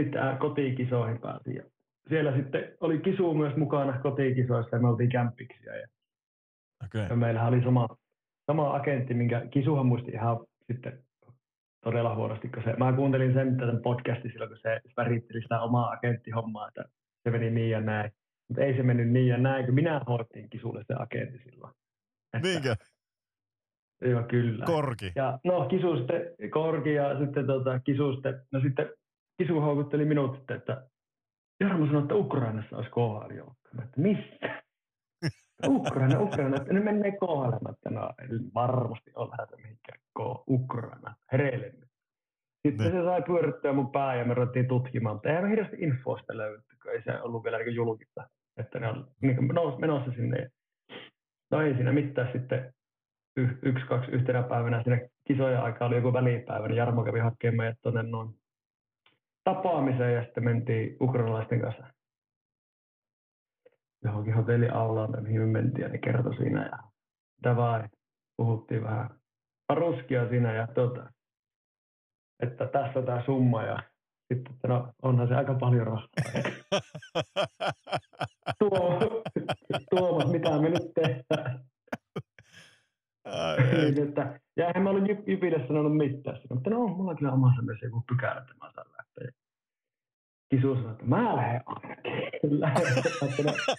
[0.00, 1.54] Sitten äh, kotikisoihin pääsin.
[1.56, 1.62] Ja
[2.08, 5.76] siellä sitten oli kisu myös mukana kotikisoissa ja me oltiin kämpiksiä.
[5.76, 5.86] Ja,
[6.84, 7.06] Okei.
[7.10, 7.88] ja meillähän oli sama,
[8.46, 11.04] sama agentti, minkä kisuhan muisti ihan sitten
[11.84, 15.90] todella huonosti, kun se, mä kuuntelin sen tämän podcastin silloin, kun se väritteli sitä omaa
[15.90, 16.84] agenttihommaa, että
[17.24, 18.10] se meni niin ja näin.
[18.48, 21.72] Mutta ei se mennyt niin ja näin, kun minä hoittiin kisulle se agentti silloin.
[22.34, 22.76] Että- Niinkö?
[24.00, 24.64] Joo, kyllä.
[24.64, 25.12] Korki.
[25.14, 28.90] Ja no kisu sitten, Korki ja sitten tota, kisu sitten, no sitten
[29.38, 30.86] kisu houkutteli minut sitten, että
[31.60, 33.68] Jarmo sanoi, että Ukrainassa olisi KHL joukko.
[33.72, 34.62] Mä että missä?
[35.76, 37.70] Ukraina, Ukraina, että ne menee KHL.
[37.72, 39.98] Että no ei varmasti ole lähdetty mihinkään
[40.48, 41.72] Ukraina, hereille.
[42.68, 42.92] Sitten Ne.
[42.92, 46.76] se sai pyörittää mun pää ja me ruvettiin tutkimaan, mutta eihän me hirveästi infosta löydetty,
[46.82, 50.50] kun ei se ollut vielä niin julkista, että ne on niin menossa sinne.
[51.50, 52.74] No ei siinä mitään sitten
[53.36, 57.56] y- yksi, kaksi yhtenä päivänä siinä kisojen aikaa oli joku välipäivä, niin Jarmo kävi hakemaan
[57.56, 58.28] meidät tuonne noin
[59.44, 61.84] tapaamiseen ja sitten mentiin ukrainalaisten kanssa
[64.04, 66.78] johonkin hotelliaulaan, mihin me mentiin ja ne kertoi siinä ja
[67.42, 67.88] davai,
[68.36, 69.10] puhuttiin vähän
[69.74, 71.12] ruskia siinä ja tota,
[72.42, 73.78] että tässä tämä summa ja
[74.34, 76.08] sitten, että no onhan se aika paljon rahaa.
[78.58, 79.00] Tuo,
[79.90, 81.64] Tuomas, mitä me nyt tehdään?
[83.26, 86.36] Niin, että, ja eihän mä ollut Jyp- Jypille sanonut mitään.
[86.36, 89.32] Sanoin, mutta no, mulla on kyllä omassa myös joku pykälä, että mä saan lähteä.
[90.50, 92.22] Kisu sanoi, että mä lähden ainakin.
[92.60, 92.86] Lähden,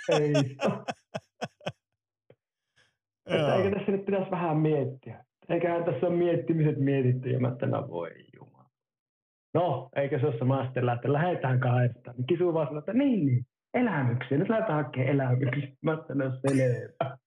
[0.10, 0.58] ei.
[3.28, 5.26] että eikö tässä nyt pitäisi vähän miettiä.
[5.50, 8.70] Eiköhän tässä ole miettimiset mietitty, ja mä että no voi jumala.
[9.54, 12.16] No, eikö se ole sama sitten lähteä, lähdetään kahdestaan.
[12.18, 15.72] Niin Kisu vaan sanoi, että niin, niin, elämyksiä, nyt lähdetään hakemaan elämyksiä.
[15.82, 17.18] Mä että no selvä.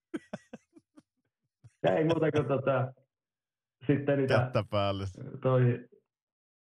[1.83, 2.93] Ja ei muuta kuin tota,
[3.87, 5.05] sitten niitä Kättä päälle.
[5.43, 5.89] toi,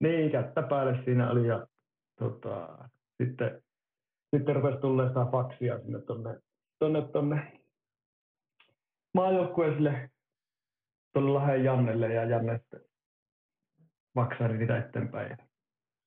[0.00, 1.66] niin, kättä päälle siinä oli ja
[2.18, 2.88] tota,
[3.22, 3.62] sitten,
[4.36, 6.40] sitten rupesi tulee sitä faksia sinne tonne,
[6.78, 7.60] tonne, tonne
[9.14, 10.10] maajoukkueelle
[11.12, 12.80] tuolle Lahden Jannelle ja Janne sitten
[14.58, 15.30] niitä eteenpäin.
[15.30, 15.36] Ja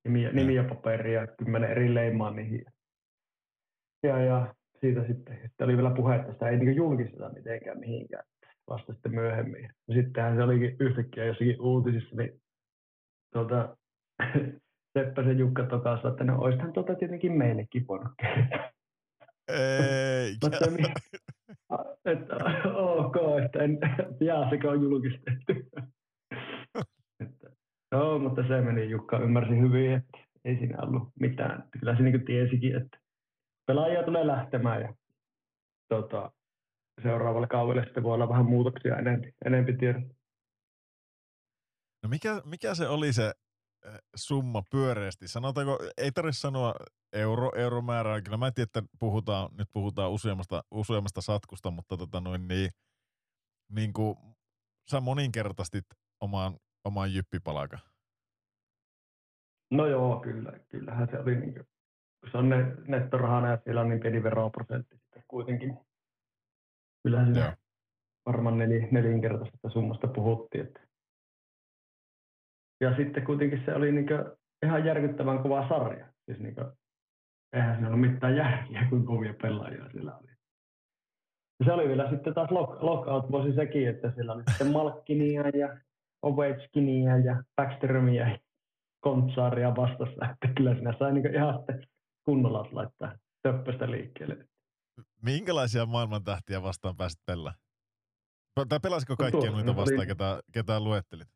[0.06, 2.66] nimiä, nimiä paperia kymmenen eri leimaa niihin.
[4.04, 8.24] Ja, ja siitä sitten, sitten oli vielä puhe, että sitä ei niin julkisteta mitenkään mihinkään
[8.70, 9.70] vasta sitten myöhemmin.
[9.94, 12.42] Sittenhän se olikin yhtäkkiä jossakin uutisissa, niin
[13.34, 13.78] tuota,
[14.98, 18.74] Seppäsen Jukka tokasi, että no oisithan tuota tietenkin meillekin voinut kertoa.
[19.48, 20.38] Ei.
[20.44, 22.36] Mä että,
[22.74, 23.80] ok, että en,
[24.20, 25.54] jaa, sekä on julkistettu.
[27.20, 27.50] että,
[27.92, 31.64] joo, mutta se meni, Jukka ymmärsi hyvin, että ei siinä ollut mitään.
[31.80, 32.98] Kyllä se niin tiesikin, että
[33.68, 34.94] pelaajia tulee lähtemään ja
[35.90, 36.32] tota,
[37.02, 40.16] seuraavalle kaudelle sitten voi olla vähän muutoksia enempi, enempi tiedon.
[42.04, 43.34] No mikä, mikä se oli se
[43.86, 45.28] äh, summa pyöreästi?
[45.28, 46.74] Sanotaanko, ei tarvitse sanoa
[47.14, 48.22] euro, euromäärää.
[48.22, 52.70] Kyllä mä en tiedä, että puhutaan, nyt puhutaan useammasta, useammasta satkusta, mutta tota noin niin,
[53.70, 54.16] niin kuin
[54.92, 55.86] sä moninkertaistit
[56.22, 57.80] oman, oman jyppipalakan.
[59.72, 60.60] No joo, kyllä.
[60.70, 61.68] Kyllähän se oli, niin kuin,
[62.20, 62.58] kun se on ne,
[62.88, 65.78] nettorahana ja siellä on niin pieni veroprosentti sitten kuitenkin.
[67.04, 67.58] Kyllähän siinä
[68.26, 70.66] varmaan neli, nelinkertaisesta summasta puhuttiin.
[70.66, 70.80] Että.
[72.82, 74.08] Ja sitten kuitenkin se oli niin
[74.66, 76.14] ihan järkyttävän kova sarja.
[76.26, 76.68] Siis niin kuin,
[77.54, 80.32] eihän siinä ollut mitään järkiä, kuin kovia pelaajia siellä oli.
[81.60, 85.50] Ja se oli vielä sitten taas lock, lockout vuosi sekin, että siellä oli sitten Malkkinia
[85.50, 85.78] ja
[86.22, 88.40] Ovechkinia ja Backströmiä ja
[89.00, 91.84] kontsaaria vastassa, että kyllä siinä sai niin ihan sitten
[92.26, 94.48] kunnolla laittaa töppöstä liikkeelle.
[95.24, 97.64] Minkälaisia maailman tähtiä vastaan pääsit pelaamaan?
[98.70, 101.28] Tai pelasiko No kaikkia noita nyt vastaan, oli- ketä, ketä luettelit?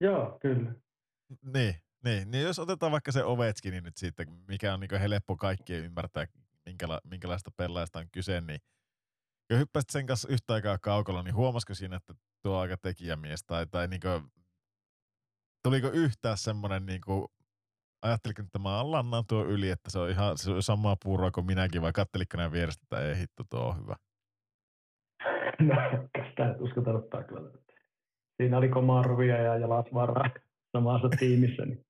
[0.00, 0.74] Joo, kyllä.
[1.54, 1.74] Niin,
[2.04, 6.26] niin, niin jos otetaan vaikka se Ovechkin nyt siitä, mikä on niin helppo kaikkien ymmärtää,
[6.66, 8.60] minkäla, minkälaista pelaajasta on kyse, niin
[9.50, 13.66] kun hyppäsit sen kanssa yhtä aikaa kaukalla, niin huomasiko siinä, että tuo aika tekijämies, tai,
[13.66, 14.32] tai niin kuin,
[15.62, 17.28] tuliko yhtään semmoinen, niin kuin,
[18.02, 21.46] ajatteliko, että mä lannaan tuo yli, että se on ihan se on samaa puuroa kuin
[21.46, 23.96] minäkin, vai katteliko nämä vierestä, että ei hitto, tuo on hyvä.
[25.62, 25.74] No,
[26.28, 27.50] sitä et uskota ottaa kyllä.
[28.36, 30.30] Siinä oli Komaruvia ja Jalasvaraa
[30.72, 31.66] samassa tiimissä.
[31.66, 31.84] Niin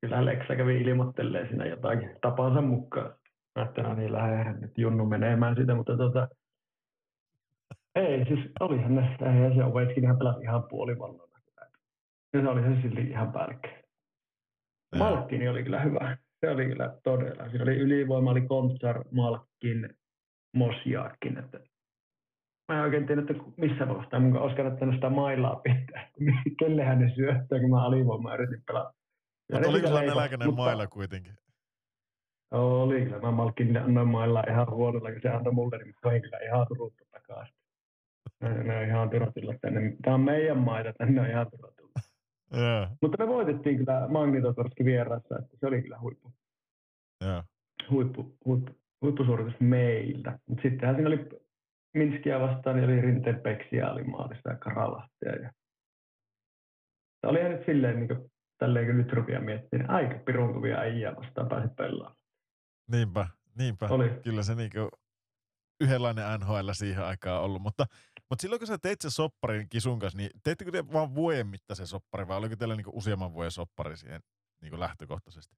[0.00, 3.06] kyllä Leksa kävi ilmoittelee siinä jotakin tapansa mukaan.
[3.06, 6.28] Mä ajattelin, no niin lähdehän nyt Junnu menemään sitä, mutta tota,
[7.94, 11.38] ei, siis olihan ne, eihän se Ovechkin ihan pelasi ihan puolivallona.
[12.32, 13.81] Ja se oli se silti ihan pälkkä.
[14.98, 16.16] Malkkini oli kyllä hyvä.
[16.40, 17.48] se oli kyllä todella.
[17.50, 19.96] Siinä oli ylivoima, oli Kontsar, Malkin,
[20.56, 21.38] Mosjaarkin.
[21.38, 21.60] Että
[22.68, 26.08] mä en oikein tiedä, että missä kohtaa mun olisi kannattanut sitä mailaa pitää.
[26.58, 28.92] Kellehän ne syöttää, kun mä alivoimaa yritin pelata.
[29.48, 31.34] Ja Mutta oliko sulla leipoi, neläkäinen mutta- mailla kuitenkin?
[32.50, 33.18] Oli kyllä.
[33.20, 37.04] Mä Malkin annoin mailla ihan huonolla, kun se antoi mulle, niin mä kyllä ihan turuttu
[37.10, 37.54] takaisin.
[38.40, 39.96] Ne, on ihan turutilla tänne.
[40.02, 41.81] Tämä on meidän maita, tänne on ihan turutilla.
[42.52, 46.32] Joo, Mutta me voitettiin kyllä Magnitotorski vieraassa, että se oli kyllä huippu,
[47.20, 47.42] joo.
[47.90, 48.72] huippu, huippu,
[49.02, 50.38] huippusuoritus meiltä.
[50.46, 51.28] Mutta sittenhän siinä oli
[51.94, 55.32] Minskiä vastaan, niin oli Rinteen Peksiä, oli maalissa ja Karalahtia.
[55.42, 55.52] Ja...
[57.20, 60.78] Tämä oli nyt silleen, niin kuin, tälleen kun nyt rupeaa miettimään, niin aika pirun kovia
[60.78, 62.16] äijää vastaan pääsi pelaamaan.
[62.90, 63.26] Niinpä,
[63.58, 63.86] niinpä.
[63.90, 64.10] Oli.
[64.24, 64.88] Kyllä se niinku
[65.80, 67.86] yhdenlainen NHL siihen aikaan ollut, mutta,
[68.32, 71.86] mutta silloin kun sä teit sen sopparin kisun kanssa, niin teittekö te vaan vuoden mittaisen
[71.86, 74.20] soppari vai oliko teillä niinku useamman vuoden soppari siihen
[74.62, 75.56] niinku lähtökohtaisesti?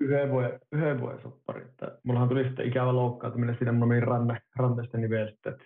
[0.00, 1.64] yhden vuoden, yhden vuoden soppari.
[1.64, 5.58] Että mullahan tuli sitten ikävä loukkaantuminen siinä, mulla meni ranne, ranteesta nivelsteet.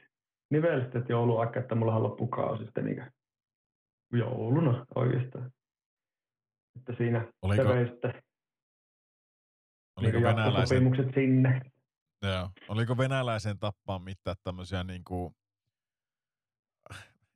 [0.51, 3.07] Nivelsteet jouluaika, että mullahan loppu kausi sitten niin
[4.13, 5.53] jouluna oikeastaan.
[6.79, 8.23] Että siinä Oliko- se vei sitten
[9.97, 11.61] Oliko niin venäläisen, jatkosopimukset sinne.
[12.23, 15.37] Joo, oliko venäläisen tappaa mitään tämmöisiä niinku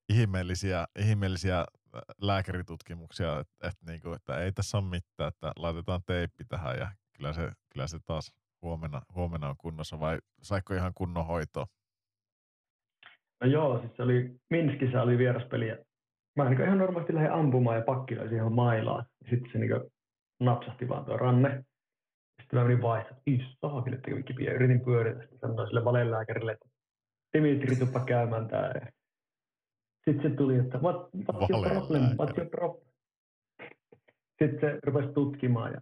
[0.08, 1.66] ihmeellisiä, ihmeellisiä äh,
[2.22, 7.32] lääkäritutkimuksia, että et niinku, että ei tässä ole mitään, että laitetaan teippi tähän ja kyllä
[7.32, 11.66] se, kyllä se taas huomenna, huomenna on kunnossa vai saiko ihan kunnon hoitoa?
[13.40, 15.76] No joo, siis se oli, Minskissä oli vieraspeli ja
[16.36, 19.04] mä niin ihan normaalisti lähdin ampumaan ja pakki löi siihen mailaan.
[19.24, 19.90] Ja sitten se niin
[20.40, 21.64] napsahti vaan tuo ranne.
[22.52, 23.16] Sitten mä menin vaihtaa,
[23.60, 24.52] saakille teki kipiä.
[24.52, 26.68] Yritin pyöritä, sitten sanoin sille valelääkärille, että
[27.32, 28.92] Dimitri, tuppa käymään tää.
[30.04, 32.86] Sitten se tuli, että what, what's your problem, what's your problem?
[34.42, 35.80] Sitten se rupesi tutkimaan ja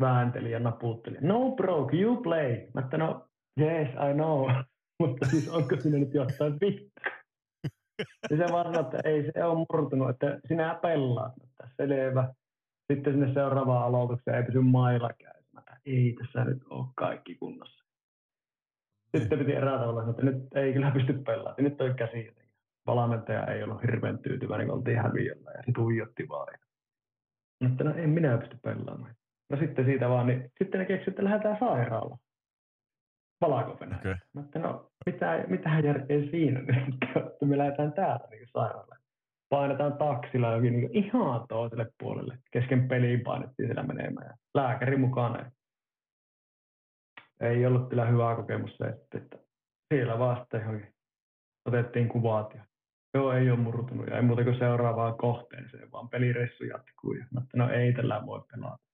[0.00, 1.18] väänteli ja naputteli.
[1.20, 2.66] No bro, you play.
[2.74, 3.28] Mä että no,
[3.60, 4.50] yes, I know.
[5.00, 7.00] Mutta siis onko sinne nyt jotain vittu?
[8.30, 11.32] Ja se vaan että ei se ole murtunut, että sinä pelaat.
[11.42, 12.34] Että selvä.
[12.92, 15.37] Sitten sinne seuraavaan aloitukseen ei pysy että
[15.96, 17.84] ei tässä nyt ole kaikki kunnossa.
[19.16, 21.50] Sitten piti erää tavalla että nyt ei kyllä pysty pelaamaan.
[21.50, 22.48] että Nyt on käsi jotenkin.
[22.86, 26.58] Valmentaja ei ollut hirveän tyytyväinen, kun oltiin häviöllä ja se tuijotti vaan.
[27.62, 29.14] Mutta no en minä pysty pelaamaan.
[29.50, 32.18] No sitten siitä vaan, niin sitten ne keksivät, että lähdetään sairaalaan.
[33.40, 34.16] valako okay.
[34.34, 36.76] Mä että no, mitä, mitähän järkeä siinä nyt,
[37.16, 39.00] että me lähdetään täältä niin sairaalaan.
[39.48, 42.38] Painetaan taksilla jokin niin ihan toiselle puolelle.
[42.50, 45.50] Kesken peliin painettiin siellä menemään ja lääkäri mukana.
[47.40, 49.38] Ei ollut kyllä hyvä kokemus se, että, että
[49.94, 50.92] siellä vaan sitten
[51.64, 52.64] otettiin kuvat ja
[53.14, 57.12] joo, ei ole murtunut ja ei muuta kuin seuraavaan kohteeseen, vaan pelireissu jatkuu.
[57.12, 58.84] Ja mä no ei tällä voi pelata.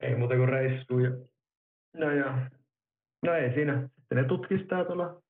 [0.00, 1.10] Ei muuta kuin reissu ja
[1.94, 2.50] no ja
[3.24, 3.88] No ei siinä.
[3.96, 5.22] Sitten ne tutkistaa tuolla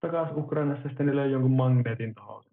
[0.00, 2.44] takaisin Ukrainassa, sitten ne löi jonkun magneetin tuohon,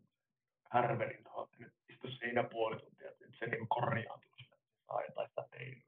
[0.72, 4.32] härvelin tuohon, että nyt istu siinä puoli tuntia, että se niin korjaantuu
[4.88, 5.87] saa jotain sitä teilyä.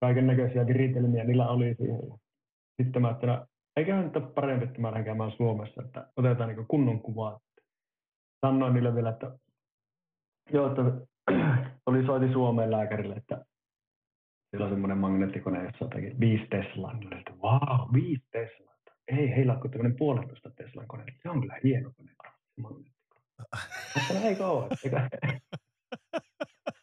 [0.00, 2.00] Kaiken näköisiä viritelmiä niillä oli siihen.
[2.82, 3.38] Sitten mä ajattelin,
[3.76, 7.40] eiköhän nyt ole parempi, että mä lähden käymään Suomessa, että otetaan niin kunnon kuvaa.
[8.46, 9.38] Sanoin niille vielä, että
[10.52, 10.82] joo, että
[11.86, 13.44] oli soiti Suomeen lääkärille, että
[14.50, 16.92] siellä on semmoinen magneettikone, jossa on jotakin viisi Teslaa.
[16.92, 18.66] Niin oli, että vau, viisi Teslaa.
[19.08, 21.04] Ei, heillä on tämmöinen puolentoista Teslan kone.
[21.22, 22.12] Se on kyllä hieno kone.
[22.60, 22.90] Mutta
[24.46, 24.68] ole?
[24.84, 25.00] Eikö,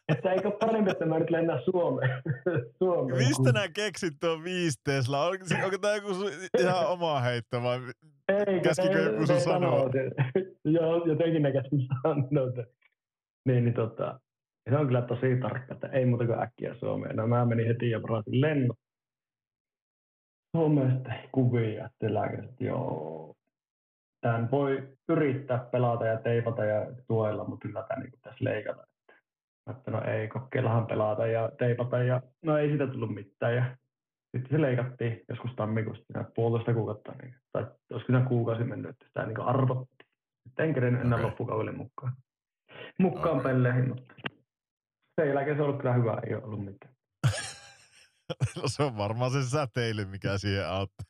[0.08, 2.22] että eikö parempi, että mä nyt lennän Suomeen.
[2.78, 5.26] Suomeen Mistä nämä keksit tuon viisi Tesla?
[5.26, 7.78] Onko, onko tämä joku sun ihan oma heitto vai?
[8.28, 9.90] Eikö, Käskikö ne- joku sun sanoa?
[10.76, 12.64] Joo, jotenkin ne käski sanoa.
[13.44, 14.20] Niin, niin tota,
[14.70, 17.16] se on kyllä tosi tarkka, että ei muuta kuin äkkiä Suomeen.
[17.16, 18.78] No mä menin heti ja varasin lennot.
[20.56, 23.34] Suomesta kuvia, että lääkärit, joo.
[24.20, 28.86] Tämän voi yrittää pelata ja teipata ja tuella, mutta kyllä tämä niin pitäisi leikata.
[29.70, 33.56] Että, no ei, kokeillahan pelata ja teipata ja no ei siitä tullut mitään.
[33.56, 33.76] Ja
[34.36, 37.62] sitten se leikattiin joskus tammikuusta puolitoista kuukautta, niin, tai
[37.92, 40.08] olisiko siinä kuukausi mennyt, että sitä niin arvottiin.
[40.48, 41.26] Sitten en kerennyt enää Okei.
[41.26, 42.12] loppukaudelle mukaan.
[42.98, 43.52] Mukaan Okei.
[43.52, 44.14] pelleihin, mutta
[45.20, 46.94] sen jälkeen se on ollut kyllä hyvä, ei ole ollut mitään.
[48.56, 51.04] No se on varmaan se säteily, mikä siihen auttaa.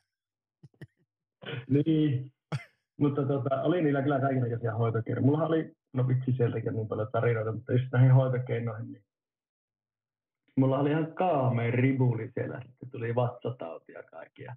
[1.69, 2.31] Niin,
[2.99, 5.25] mutta tota, oli niillä kyllä kaikenlaisia hoitokeinoja.
[5.25, 9.03] Mulla oli, no vitsi sieltäkin on niin paljon tarinoita, mutta just näihin hoitokeinoihin, niin
[10.57, 14.55] mulla oli ihan kaameen ribuli siellä, sitten tuli vatsatauti ja kaikkia.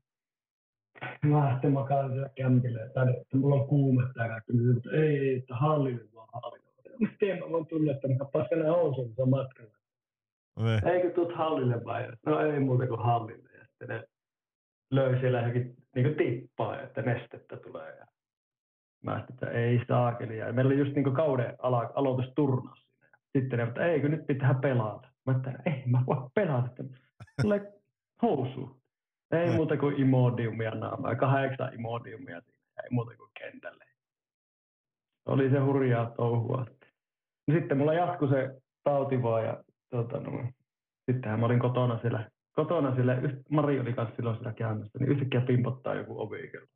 [1.22, 5.18] Mä sitten makaan siellä kämpillä, että, että mulla on kuumetta ja kaikki, niin että ei,
[5.18, 6.62] ei, että hallin vaan hallin.
[6.98, 9.78] Miten mä voin tulla, että mä paskana housun, se on matkalla.
[10.58, 10.92] Ne.
[10.92, 12.08] eikö tuut hallille vai?
[12.26, 13.50] No ei muuta kuin hallille.
[13.58, 14.04] Ja sitten ne
[14.90, 17.96] löi siellä johonkin niin tippaa, että nestettä tulee.
[17.96, 18.06] Ja
[19.02, 20.38] mä sitten, että ei saakeli.
[20.38, 23.08] Ja meillä oli just niin kauden ala, aloitusturnaus siinä.
[23.38, 25.08] Sitten ne, että eikö nyt pitää pelata.
[25.26, 26.84] Mä että ei mä voi pelata.
[27.42, 27.72] Tulee
[28.22, 28.80] housu.
[29.32, 29.56] Ei Ne.
[29.56, 31.14] muuta kuin imodiumia naamaa.
[31.16, 32.58] Kahdeksan imodiumia siinä.
[32.84, 33.84] Ei muuta kuin kentälle.
[35.26, 36.66] Oli se hurjaa touhua.
[37.48, 40.44] No Sitten mulla jatkui se tauti vaan ja tota, no,
[41.10, 43.16] sittenhän mä olin kotona siellä, kotona siellä,
[43.50, 46.66] Mari oli kanssa silloin siellä käymässä, niin yhtäkkiä pimpottaa joku ovikello.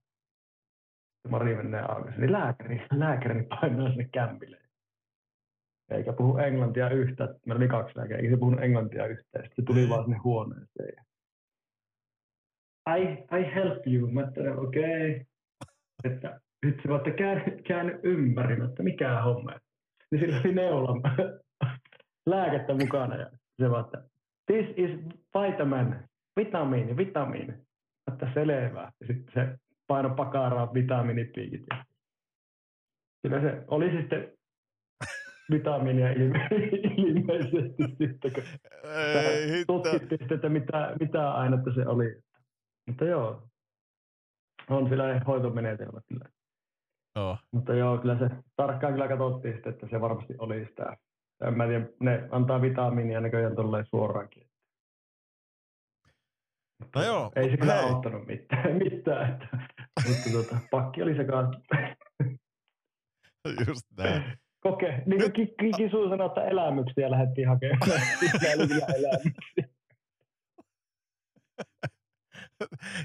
[1.29, 4.59] Mari menee aukaisi, niin lääkäri, lääkäri painaa sinne kämpille.
[5.91, 9.67] Eikä puhu englantia yhtään, meillä oli kaksi lääkäriä, eikä se puhunut englantia yhtään, sitten se
[9.67, 11.05] tuli vaan sinne huoneeseen.
[12.89, 13.03] I,
[13.39, 15.25] I help you, mä ajattelin, okei, okay.
[16.05, 19.53] että nyt se vaan, käänny, käänny ympäri, että mikä homma.
[20.11, 20.95] Niin sillä oli neula
[22.27, 23.31] lääkettä mukana ja
[23.63, 24.03] se vaan, että
[24.47, 24.91] this is
[25.35, 25.97] vitamin,
[26.37, 27.53] vitamiini, vitamiini.
[27.53, 28.93] Mä Että selvä.
[29.01, 31.63] Ja sitten se paino pakaraa vitamiinipiikit.
[31.71, 31.85] Ja
[33.23, 34.33] kyllä se oli sitten
[35.51, 36.49] vitamiinia ilme-
[37.09, 38.43] ilmeisesti sitten, kun
[39.31, 42.23] Ei tutkittiin sitten, että mitä, mitä ainetta se oli.
[42.87, 43.49] Mutta joo,
[44.71, 46.25] on sillä hoitomenetelmä kyllä.
[47.17, 47.39] Joo.
[47.53, 50.97] Mutta joo, kyllä se tarkkaan kyllä katsottiin sitten, että se varmasti oli sitä.
[51.47, 54.47] En mä tiedä, ne antaa vitamiinia näköjään tolleen suoraankin.
[56.95, 57.85] No joo, Ei se kyllä hei.
[57.91, 59.59] auttanut mitään, mitään että,
[60.09, 61.63] mutta tuota, pakki oli sekaan.
[63.67, 64.39] Just näin.
[64.61, 67.91] Koke, niin kuin ki, ki, Kisu sanoi, että elämyksiä lähdettiin hakemaan.
[68.97, 69.69] Elämyksiä.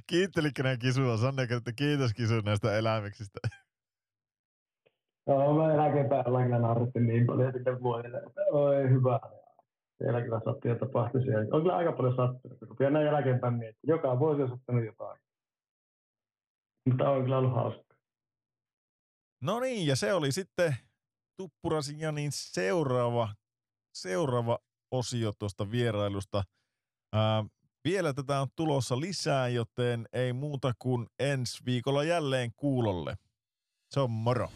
[0.07, 1.17] Kiittelikö nämä kisua?
[1.17, 3.39] Sanne, että kiitos kisu näistä elämyksistä.
[5.27, 9.19] Joo, mä eläkepää ollaan kyllä narrittu niin paljon sitten vuodelle, että oi hyvä.
[9.97, 11.47] Siellä kyllä sattui ja tapahtui siellä.
[11.51, 13.95] On kyllä aika paljon sattunut, kun pian näin jälkeenpäin miettiä.
[13.95, 15.19] Joka vuosi on sattunut jotain.
[16.87, 17.95] Mutta on kyllä ollut hauska.
[19.41, 20.75] No niin, ja se oli sitten
[21.37, 23.35] Tuppurasin Janin seuraava,
[23.93, 24.59] seuraava
[24.91, 26.43] osio tuosta vierailusta.
[27.13, 27.45] Ää,
[27.83, 33.17] vielä tätä on tulossa lisää, joten ei muuta kuin ensi viikolla jälleen kuulolle.
[33.89, 34.49] Se on moro.